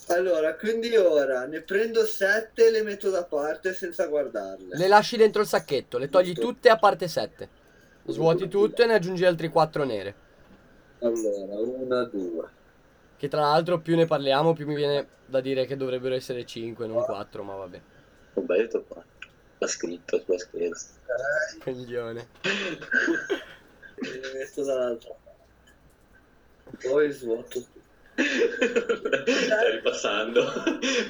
Allora, 0.09 0.57
quindi 0.57 0.97
ora 0.97 1.47
ne 1.47 1.61
prendo 1.61 2.05
sette 2.05 2.67
e 2.67 2.71
le 2.73 2.83
metto 2.83 3.09
da 3.09 3.23
parte 3.23 3.73
senza 3.75 4.07
guardarle. 4.07 4.77
Le 4.77 4.89
lasci 4.89 5.17
dentro 5.17 5.43
il 5.43 5.47
sacchetto, 5.47 5.97
le 5.97 6.09
togli 6.09 6.33
Giusto. 6.33 6.41
tutte 6.41 6.71
a 6.71 6.77
parte 6.77 7.07
7. 7.07 7.49
Svuoti 8.07 8.49
tutte 8.49 8.83
e 8.83 8.87
ne 8.87 8.95
aggiungi 8.95 9.25
altri 9.25 9.49
4 9.49 9.85
nere. 9.85 10.15
Allora, 11.01 11.61
una, 11.61 12.05
due. 12.05 12.49
Che 13.17 13.29
tra 13.29 13.43
l'altro 13.43 13.79
più 13.79 13.95
ne 13.95 14.07
parliamo, 14.07 14.55
più 14.55 14.67
mi 14.67 14.75
viene 14.75 15.07
da 15.25 15.41
dire 15.41 15.67
che 15.67 15.77
dovrebbero 15.77 16.17
essere 16.17 16.45
5, 16.45 16.87
non 16.89 17.05
4, 17.05 17.43
ma 17.45 17.55
vabbè. 17.55 17.81
Ho 18.35 18.41
sbagliato 18.41 18.83
qua. 18.89 19.05
L'ha 19.59 19.67
scritto 19.69 20.21
sulla 20.21 20.39
scheda. 20.39 20.77
Coglione. 21.63 22.27
E 24.01 24.21
le 24.21 24.33
metto 24.35 24.65
dall'altra 24.65 25.15
parte. 25.25 26.89
Poi 26.89 27.11
svuoto 27.13 27.61
tutto. 27.61 27.77
Stai 28.17 29.73
ripassando. 29.73 30.45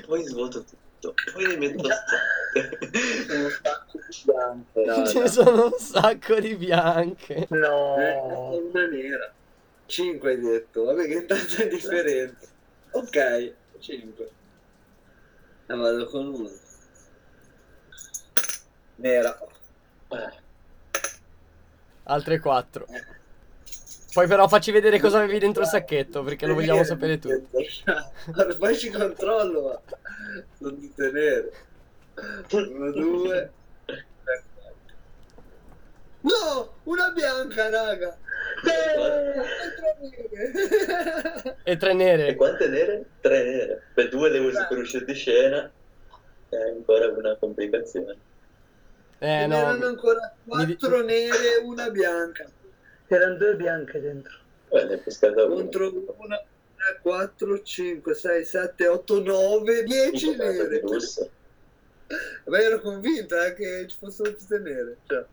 Poi 0.06 0.24
svuoto 0.24 0.65
tutto. 0.65 1.15
Poi 1.32 1.47
ne 1.47 1.56
metto 1.56 1.89
Sono 3.27 3.48
stacco 3.51 3.98
di 4.09 4.24
bianco, 4.24 4.85
raga. 4.85 5.06
Ce 5.06 5.20
ne 5.20 5.28
sono 5.28 5.65
un 5.66 5.78
sacco 5.78 6.40
di 6.40 6.56
bianche. 6.56 7.47
No. 7.51 7.97
Eh, 7.98 8.59
una 8.59 8.86
nera. 8.86 9.32
5 9.86 10.31
hai 10.31 10.40
detto, 10.40 10.85
vabbè 10.85 11.06
che 11.06 11.15
intanto 11.15 11.62
è 11.62 11.69
differente. 11.69 12.47
Ok, 12.90 13.52
5. 13.78 14.31
E 15.66 15.74
vado 15.74 16.06
con 16.06 16.27
uno. 16.27 16.51
Nera. 18.97 19.39
Eh, 20.09 20.47
Altre 22.11 22.39
4. 22.41 22.87
Poi 24.15 24.27
però 24.27 24.49
facci 24.49 24.71
vedere 24.73 24.99
cosa 24.99 25.19
avevi 25.19 25.39
dentro 25.39 25.63
il 25.63 25.69
sacchetto, 25.69 26.23
perché 26.23 26.47
lo 26.47 26.55
vogliamo 26.55 26.83
sapere 26.83 27.19
tutti. 27.19 27.47
Poi 28.59 28.77
ci 28.77 28.91
controllo, 28.91 29.63
ma 29.63 29.81
sono 30.59 30.75
tutte 30.77 31.11
nere. 31.11 31.53
Uno, 32.51 32.91
due. 32.93 33.51
tre. 33.85 34.05
No, 36.23 36.75
una 36.85 37.11
bianca, 37.11 37.69
raga. 37.69 38.17
Eh, 38.65 39.33
E 41.65 41.77
3 41.77 41.91
E 41.91 41.95
nere. 41.95 42.35
quante 42.35 42.69
nere? 42.69 43.05
Tre 43.21 43.45
nere. 43.45 43.83
Per 43.95 44.09
due 44.09 44.31
devo 44.31 44.51
super 44.51 44.79
uscire 44.79 45.05
di 45.05 45.15
scena. 45.15 45.71
È 46.49 46.57
ancora 46.57 47.09
una 47.09 47.37
complicazione. 47.37 48.17
Eh 49.20 49.47
ne 49.47 49.57
erano 49.57 49.78
no. 49.78 49.86
ancora 49.86 50.32
Mi 50.45 50.65
quattro 50.65 51.03
nere 51.03 51.57
e 51.59 51.62
una 51.65 51.90
bianca. 51.90 52.47
Erano 53.07 53.36
due 53.36 53.57
bianche 53.57 54.01
dentro. 54.01 54.36
Beh, 54.69 54.82
una. 54.85 55.47
Contro 55.47 56.15
una, 56.19 56.36
3, 56.36 56.99
4, 57.03 57.62
5, 57.62 58.15
6, 58.15 58.45
7, 58.45 58.86
8, 58.86 59.23
9, 59.23 59.82
10 59.85 60.27
Incontrato 60.27 60.69
di 60.69 60.81
nere. 60.82 61.31
Ma 62.45 62.59
ero 62.59 62.81
convinto 62.81 63.40
eh, 63.43 63.55
che 63.55 63.86
ci 63.89 63.97
fossero 63.99 64.35
tutte 64.35 64.59
nere. 64.59 64.97
Cioè, 65.07 65.24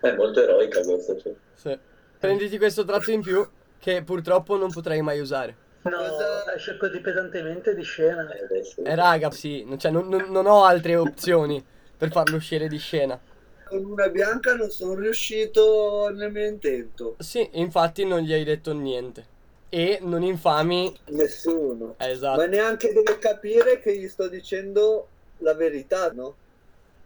È 0.00 0.12
molto 0.14 0.42
eroica 0.42 0.82
questa. 0.82 1.16
Cioè. 1.16 1.34
Sì. 1.54 1.78
Prenditi 2.18 2.58
questo 2.58 2.84
trazzo 2.84 3.10
in 3.12 3.22
più, 3.22 3.46
che 3.78 4.02
purtroppo 4.02 4.56
non 4.56 4.70
potrei 4.70 5.00
mai 5.00 5.20
usare. 5.20 5.56
No, 5.82 5.96
Cosa- 5.96 6.54
esce 6.54 6.76
così 6.76 7.00
pesantemente 7.00 7.74
di 7.74 7.82
scena. 7.82 8.30
Eh, 8.30 8.44
adesso- 8.44 8.82
Eh 8.84 8.94
raga, 8.94 9.30
sì, 9.30 9.66
cioè, 9.78 9.90
non, 9.90 10.08
non- 10.08 10.30
non 10.30 10.44
ho 10.46 10.64
altre 10.64 10.96
opzioni 10.96 11.64
per 12.00 12.10
farlo 12.10 12.36
uscire 12.36 12.66
di 12.68 12.78
scena. 12.78 13.20
con 13.64 13.84
una 13.84 14.08
bianca 14.08 14.54
non 14.56 14.70
sono 14.70 14.94
riuscito 14.94 16.10
nel 16.12 16.32
mio 16.32 16.46
intento. 16.46 17.14
Sì, 17.18 17.48
infatti 17.52 18.04
non 18.04 18.20
gli 18.20 18.32
hai 18.32 18.44
detto 18.44 18.72
niente. 18.72 19.26
E 19.68 19.98
non 20.02 20.22
infami... 20.22 20.92
Nessuno. 21.10 21.94
esatto. 21.98 22.40
Ma 22.40 22.46
neanche 22.46 22.92
deve 22.92 23.18
capire 23.18 23.80
che 23.80 23.96
gli 23.96 24.08
sto 24.08 24.28
dicendo 24.28 25.08
la 25.38 25.54
verità, 25.54 26.10
no? 26.12 26.34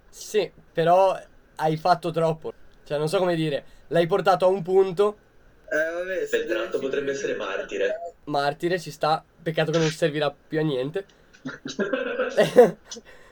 Sì, 0.09 0.51
però 0.73 1.19
hai 1.57 1.77
fatto 1.77 2.11
troppo. 2.11 2.53
Cioè, 2.85 2.99
non 2.99 3.09
so 3.09 3.19
come 3.19 3.35
dire. 3.35 3.65
L'hai 3.89 4.07
portato 4.07 4.47
a 4.47 4.49
un 4.49 4.63
punto, 4.63 5.19
Eh, 5.67 5.93
vabbè, 5.93 6.27
se 6.27 6.39
Beltrano 6.39 6.77
devi 6.79 6.79
potrebbe 6.79 7.11
essere 7.13 7.35
martire. 7.37 8.01
martire, 8.25 8.79
ci 8.81 8.91
sta. 8.91 9.25
Peccato 9.43 9.73
che 9.73 9.79
non 9.79 9.91
servirà 9.91 10.31
più 10.33 10.59
a 10.61 10.63
niente. 10.63 11.07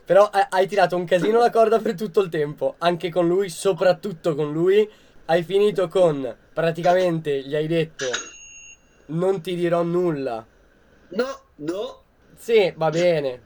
Però 0.04 0.30
eh, 0.34 0.46
hai 0.50 0.66
tirato 0.66 0.96
un 0.96 1.04
casino 1.04 1.38
la 1.38 1.50
corda 1.50 1.78
per 1.78 1.94
tutto 1.94 2.20
il 2.20 2.28
tempo, 2.28 2.74
anche 2.78 3.10
con 3.10 3.26
lui, 3.26 3.48
soprattutto 3.48 4.34
con 4.34 4.52
lui. 4.52 4.88
Hai 5.26 5.42
finito 5.44 5.88
con 5.88 6.36
praticamente 6.52 7.40
gli 7.42 7.54
hai 7.54 7.66
detto 7.68 8.06
non 9.06 9.40
ti 9.40 9.54
dirò 9.54 9.82
nulla. 9.82 10.44
No, 11.10 11.40
no. 11.56 12.02
Sì, 12.36 12.72
va 12.76 12.90
bene. 12.90 13.40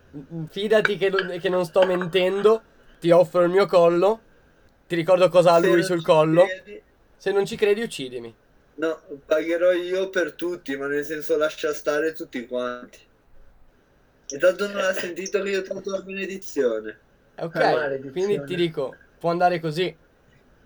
Fidati 0.48 0.96
che, 0.96 1.10
che 1.40 1.48
non 1.48 1.64
sto 1.64 1.84
mentendo. 1.84 2.62
Ti 3.00 3.10
offro 3.10 3.42
il 3.42 3.50
mio 3.50 3.66
collo. 3.66 4.20
Ti 4.86 4.94
ricordo 4.94 5.28
cosa 5.28 5.52
ha 5.54 5.58
lui 5.58 5.82
sul 5.82 6.02
collo. 6.02 6.44
credi- 6.46 6.82
Se 7.16 7.32
non 7.32 7.44
ci 7.44 7.56
credi, 7.56 7.82
uccidimi. 7.82 8.34
No, 8.76 9.00
pagherò 9.24 9.72
io 9.72 10.10
per 10.10 10.32
tutti, 10.32 10.76
ma 10.76 10.86
nel 10.86 11.04
senso 11.04 11.36
lascia 11.36 11.72
stare 11.72 12.12
tutti 12.12 12.46
quanti. 12.46 12.98
E 14.28 14.38
tanto 14.38 14.66
non 14.66 14.78
ha 14.82 14.92
sentito 14.92 15.40
che 15.42 15.50
io 15.50 15.60
ho 15.60 15.62
tolto 15.62 15.90
la 15.90 16.00
benedizione. 16.02 16.98
Ok, 17.38 18.10
quindi 18.10 18.42
ti 18.44 18.54
dico, 18.56 18.94
può 19.18 19.30
andare 19.30 19.60
così. 19.60 19.94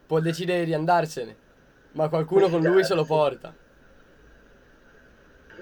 Può 0.06 0.20
decidere 0.20 0.64
di 0.64 0.72
andarsene. 0.74 1.36
Ma 1.92 2.08
qualcuno 2.08 2.48
con 2.48 2.62
lui 2.62 2.84
se 2.84 2.94
lo 2.94 3.04
porta. 3.04 3.54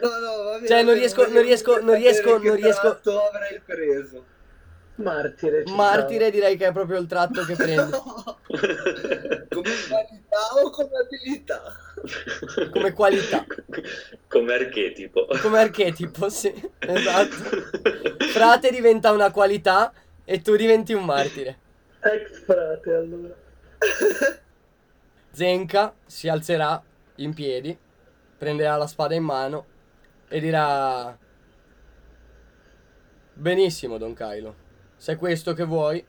No, 0.01 0.09
no, 0.09 0.43
va 0.45 0.53
bene. 0.55 0.66
Cioè, 0.69 0.83
non 0.83 0.95
riesco- 0.95 1.27
non 1.29 1.43
riesco- 1.43 1.81
non 1.81 1.97
riesco- 1.97 2.39
che 2.39 2.47
non 2.49 2.57
riesco- 2.57 2.81
tratto 2.81 3.20
avrei 3.29 3.61
preso. 3.65 4.25
Martire. 4.97 5.65
Martire 5.66 6.31
direi 6.31 6.57
che 6.57 6.66
è 6.69 6.73
proprio 6.73 6.99
il 6.99 7.07
tratto 7.07 7.45
che 7.45 7.55
prende. 7.57 7.99
come 9.63 9.87
qualità 9.89 10.39
o 10.63 10.71
come 10.71 10.91
abilità? 10.99 11.63
Come 12.71 12.93
qualità. 12.93 13.47
Come 14.29 14.55
archetipo. 14.55 15.27
Come 15.41 15.59
archetipo, 15.59 16.29
sì. 16.29 16.53
Esatto. 16.79 17.35
Frate 18.33 18.71
diventa 18.71 19.13
una 19.13 19.31
qualità 19.31 19.93
e 20.25 20.41
tu 20.41 20.57
diventi 20.57 20.93
un 20.93 21.05
martire. 21.05 21.59
Ex 22.01 22.45
frate, 22.45 22.93
allora. 22.93 23.35
Zenka 25.31 25.95
si 26.07 26.29
alzerà 26.29 26.83
in 27.17 27.35
piedi, 27.35 27.77
prenderà 28.37 28.77
la 28.77 28.87
spada 28.87 29.15
in 29.15 29.25
mano 29.25 29.67
e 30.29 30.41
dirà: 30.41 31.17
Benissimo, 33.35 33.99
Don 33.99 34.15
Kylo. 34.15 34.67
Se 34.97 35.13
è 35.13 35.17
questo 35.17 35.53
che 35.55 35.65
vuoi, 35.65 36.05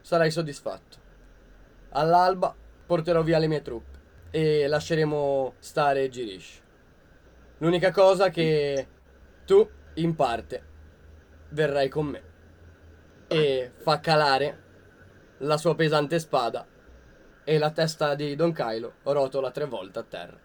sarai 0.00 0.30
soddisfatto. 0.30 1.01
All'alba 1.92 2.54
porterò 2.86 3.22
via 3.22 3.38
le 3.38 3.48
mie 3.48 3.62
truppe 3.62 3.98
e 4.30 4.66
lasceremo 4.66 5.54
stare 5.58 6.08
Girish. 6.08 6.60
L'unica 7.58 7.90
cosa 7.90 8.30
che 8.30 8.86
tu, 9.44 9.68
in 9.94 10.14
parte, 10.14 10.62
verrai 11.50 11.88
con 11.88 12.06
me. 12.06 12.22
E 13.28 13.72
fa 13.76 14.00
calare 14.00 14.62
la 15.38 15.56
sua 15.56 15.74
pesante 15.74 16.18
spada 16.18 16.66
e 17.44 17.58
la 17.58 17.70
testa 17.70 18.14
di 18.14 18.34
Don 18.36 18.52
Kylo 18.52 18.94
rotola 19.02 19.50
tre 19.50 19.66
volte 19.66 19.98
a 19.98 20.02
terra. 20.02 20.38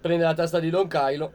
Prende 0.00 0.24
la 0.24 0.34
testa 0.34 0.60
di 0.60 0.70
Don 0.70 0.86
Kylo, 0.86 1.32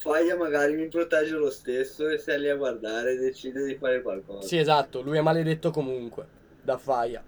Faglia 0.00 0.34
magari 0.34 0.74
mi 0.76 0.88
protegge 0.88 1.34
lo 1.34 1.50
stesso 1.50 2.08
e 2.08 2.16
se 2.18 2.32
è 2.34 2.38
lì 2.38 2.48
a 2.48 2.56
guardare 2.56 3.16
decide 3.16 3.64
di 3.64 3.76
fare 3.76 4.00
qualcosa. 4.00 4.46
sì 4.46 4.56
esatto, 4.56 5.02
lui 5.02 5.18
è 5.18 5.20
maledetto 5.20 5.70
comunque, 5.70 6.26
da 6.62 6.78
Faia. 6.78 7.22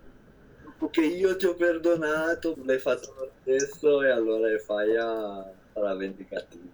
Che 0.91 1.01
io 1.01 1.37
ti 1.37 1.47
ho 1.47 1.55
perdonato, 1.55 2.57
l'hai 2.65 2.79
fatto 2.79 3.15
lo 3.17 3.31
stesso 3.41 4.03
e 4.03 4.11
allora 4.11 4.51
il 4.51 4.59
Faglia 4.61 5.53
sarà 5.73 5.95
vendicativo. 5.95 6.71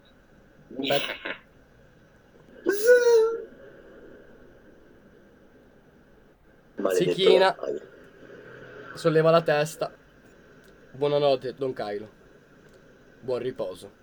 Maledetto 6.76 6.90
Si 6.90 7.06
china. 7.08 7.54
Solleva 8.94 9.30
la 9.30 9.42
testa. 9.42 9.92
Buonanotte, 10.92 11.54
Don 11.54 11.72
Kylo. 11.72 12.08
Buon 13.20 13.38
riposo. 13.40 13.97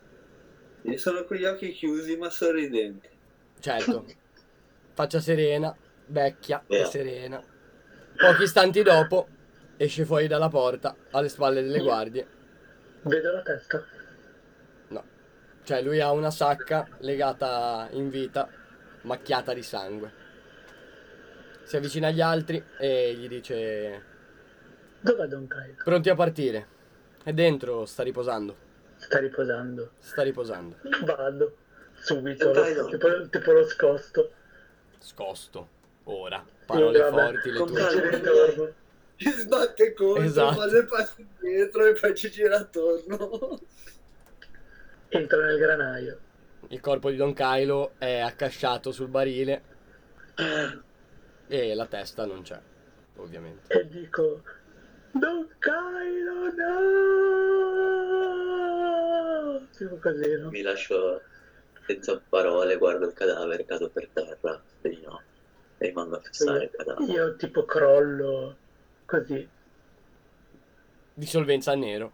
Io 0.86 0.98
sono 0.98 1.24
con 1.24 1.38
gli 1.38 1.46
occhi 1.46 1.72
chiusi 1.72 2.16
ma 2.16 2.30
sorridenti. 2.30 3.10
Certo, 3.60 4.06
faccia 4.94 5.20
serena, 5.20 5.76
vecchia 6.08 6.64
e 6.68 6.86
serena. 6.86 7.42
Pochi 8.16 8.44
istanti 8.44 8.84
dopo 8.84 9.28
esce 9.78 10.06
fuori 10.06 10.28
dalla 10.28 10.48
porta 10.48 10.96
alle 11.12 11.30
spalle 11.30 11.64
delle 11.64 11.80
guardie. 11.80 12.28
Vedo 13.02 13.32
la 13.32 13.42
testa. 13.42 13.84
No, 14.90 15.04
cioè 15.64 15.82
lui 15.82 16.00
ha 16.00 16.12
una 16.12 16.30
sacca 16.32 16.88
legata 17.00 17.88
in 17.92 18.10
vita, 18.10 18.48
macchiata 19.02 19.54
di 19.54 19.64
sangue. 19.64 20.24
Si 21.64 21.76
avvicina 21.78 22.10
agli 22.10 22.22
altri 22.22 22.64
e 22.80 23.16
gli 23.16 23.28
dice: 23.28 24.04
Dov'è 25.00 25.26
Don 25.26 25.48
Kylo? 25.48 25.82
Pronti 25.84 26.10
a 26.10 26.16
partire. 26.16 26.68
E 27.24 27.34
dentro 27.34 27.86
sta 27.86 28.04
riposando. 28.04 28.65
Sta 29.06 29.20
riposando. 29.20 29.92
Sta 30.00 30.24
riposando. 30.24 30.78
Vado. 31.06 31.56
Subito. 31.94 32.52
Lo- 32.52 32.88
tipo, 32.88 33.30
tipo 33.30 33.52
lo 33.52 33.66
scosto. 33.68 34.32
Scosto. 35.00 35.70
Ora. 36.06 36.44
Parole 36.66 37.00
Vabbè, 37.00 37.22
forti 37.34 37.52
le 37.52 37.58
tue. 37.64 38.22
calma. 38.22 38.72
Ci 39.18 39.30
sbatte 39.30 39.94
contro, 39.94 40.24
Esatto. 40.24 40.56
fa 40.60 40.68
due 40.68 40.86
passi 40.86 41.22
indietro 41.40 41.86
e 41.86 41.94
poi 41.94 42.16
ci 42.16 42.30
gira 42.32 42.58
attorno. 42.58 43.60
Entro 45.10 45.42
nel 45.42 45.58
granaio. 45.58 46.20
Il 46.70 46.82
corpo 46.82 47.10
di 47.12 47.16
Don 47.16 47.34
Kylo 47.34 47.92
è 48.00 48.20
accasciato 48.20 48.92
sul 48.92 49.08
barile. 49.08 49.62
E 51.48 51.76
la 51.76 51.86
testa 51.86 52.26
non 52.26 52.42
c'è, 52.42 52.60
ovviamente. 53.18 53.72
E 53.74 53.88
dico... 53.88 54.42
Don 55.18 55.48
Kylo, 55.60 56.52
no! 56.58 57.16
Tipo 59.78 59.96
così, 59.98 60.38
no? 60.38 60.50
Mi 60.50 60.62
lascio 60.62 61.22
senza 61.86 62.22
parole, 62.28 62.76
guardo 62.78 63.06
il 63.08 63.14
cadavere, 63.14 63.64
cado 63.66 63.90
per 63.90 64.10
terra, 64.12 64.62
e 64.82 64.90
di 64.90 65.02
no. 65.06 65.22
E 65.78 65.88
rimango 65.88 66.18
a 66.18 66.20
fissare 66.22 66.66
il 66.66 66.72
cadavere. 66.72 67.12
Io 67.12 67.36
tipo 67.38 67.64
crollo 67.64 68.56
così. 69.06 69.48
Dissolvenza 71.14 71.76
nero. 71.76 72.12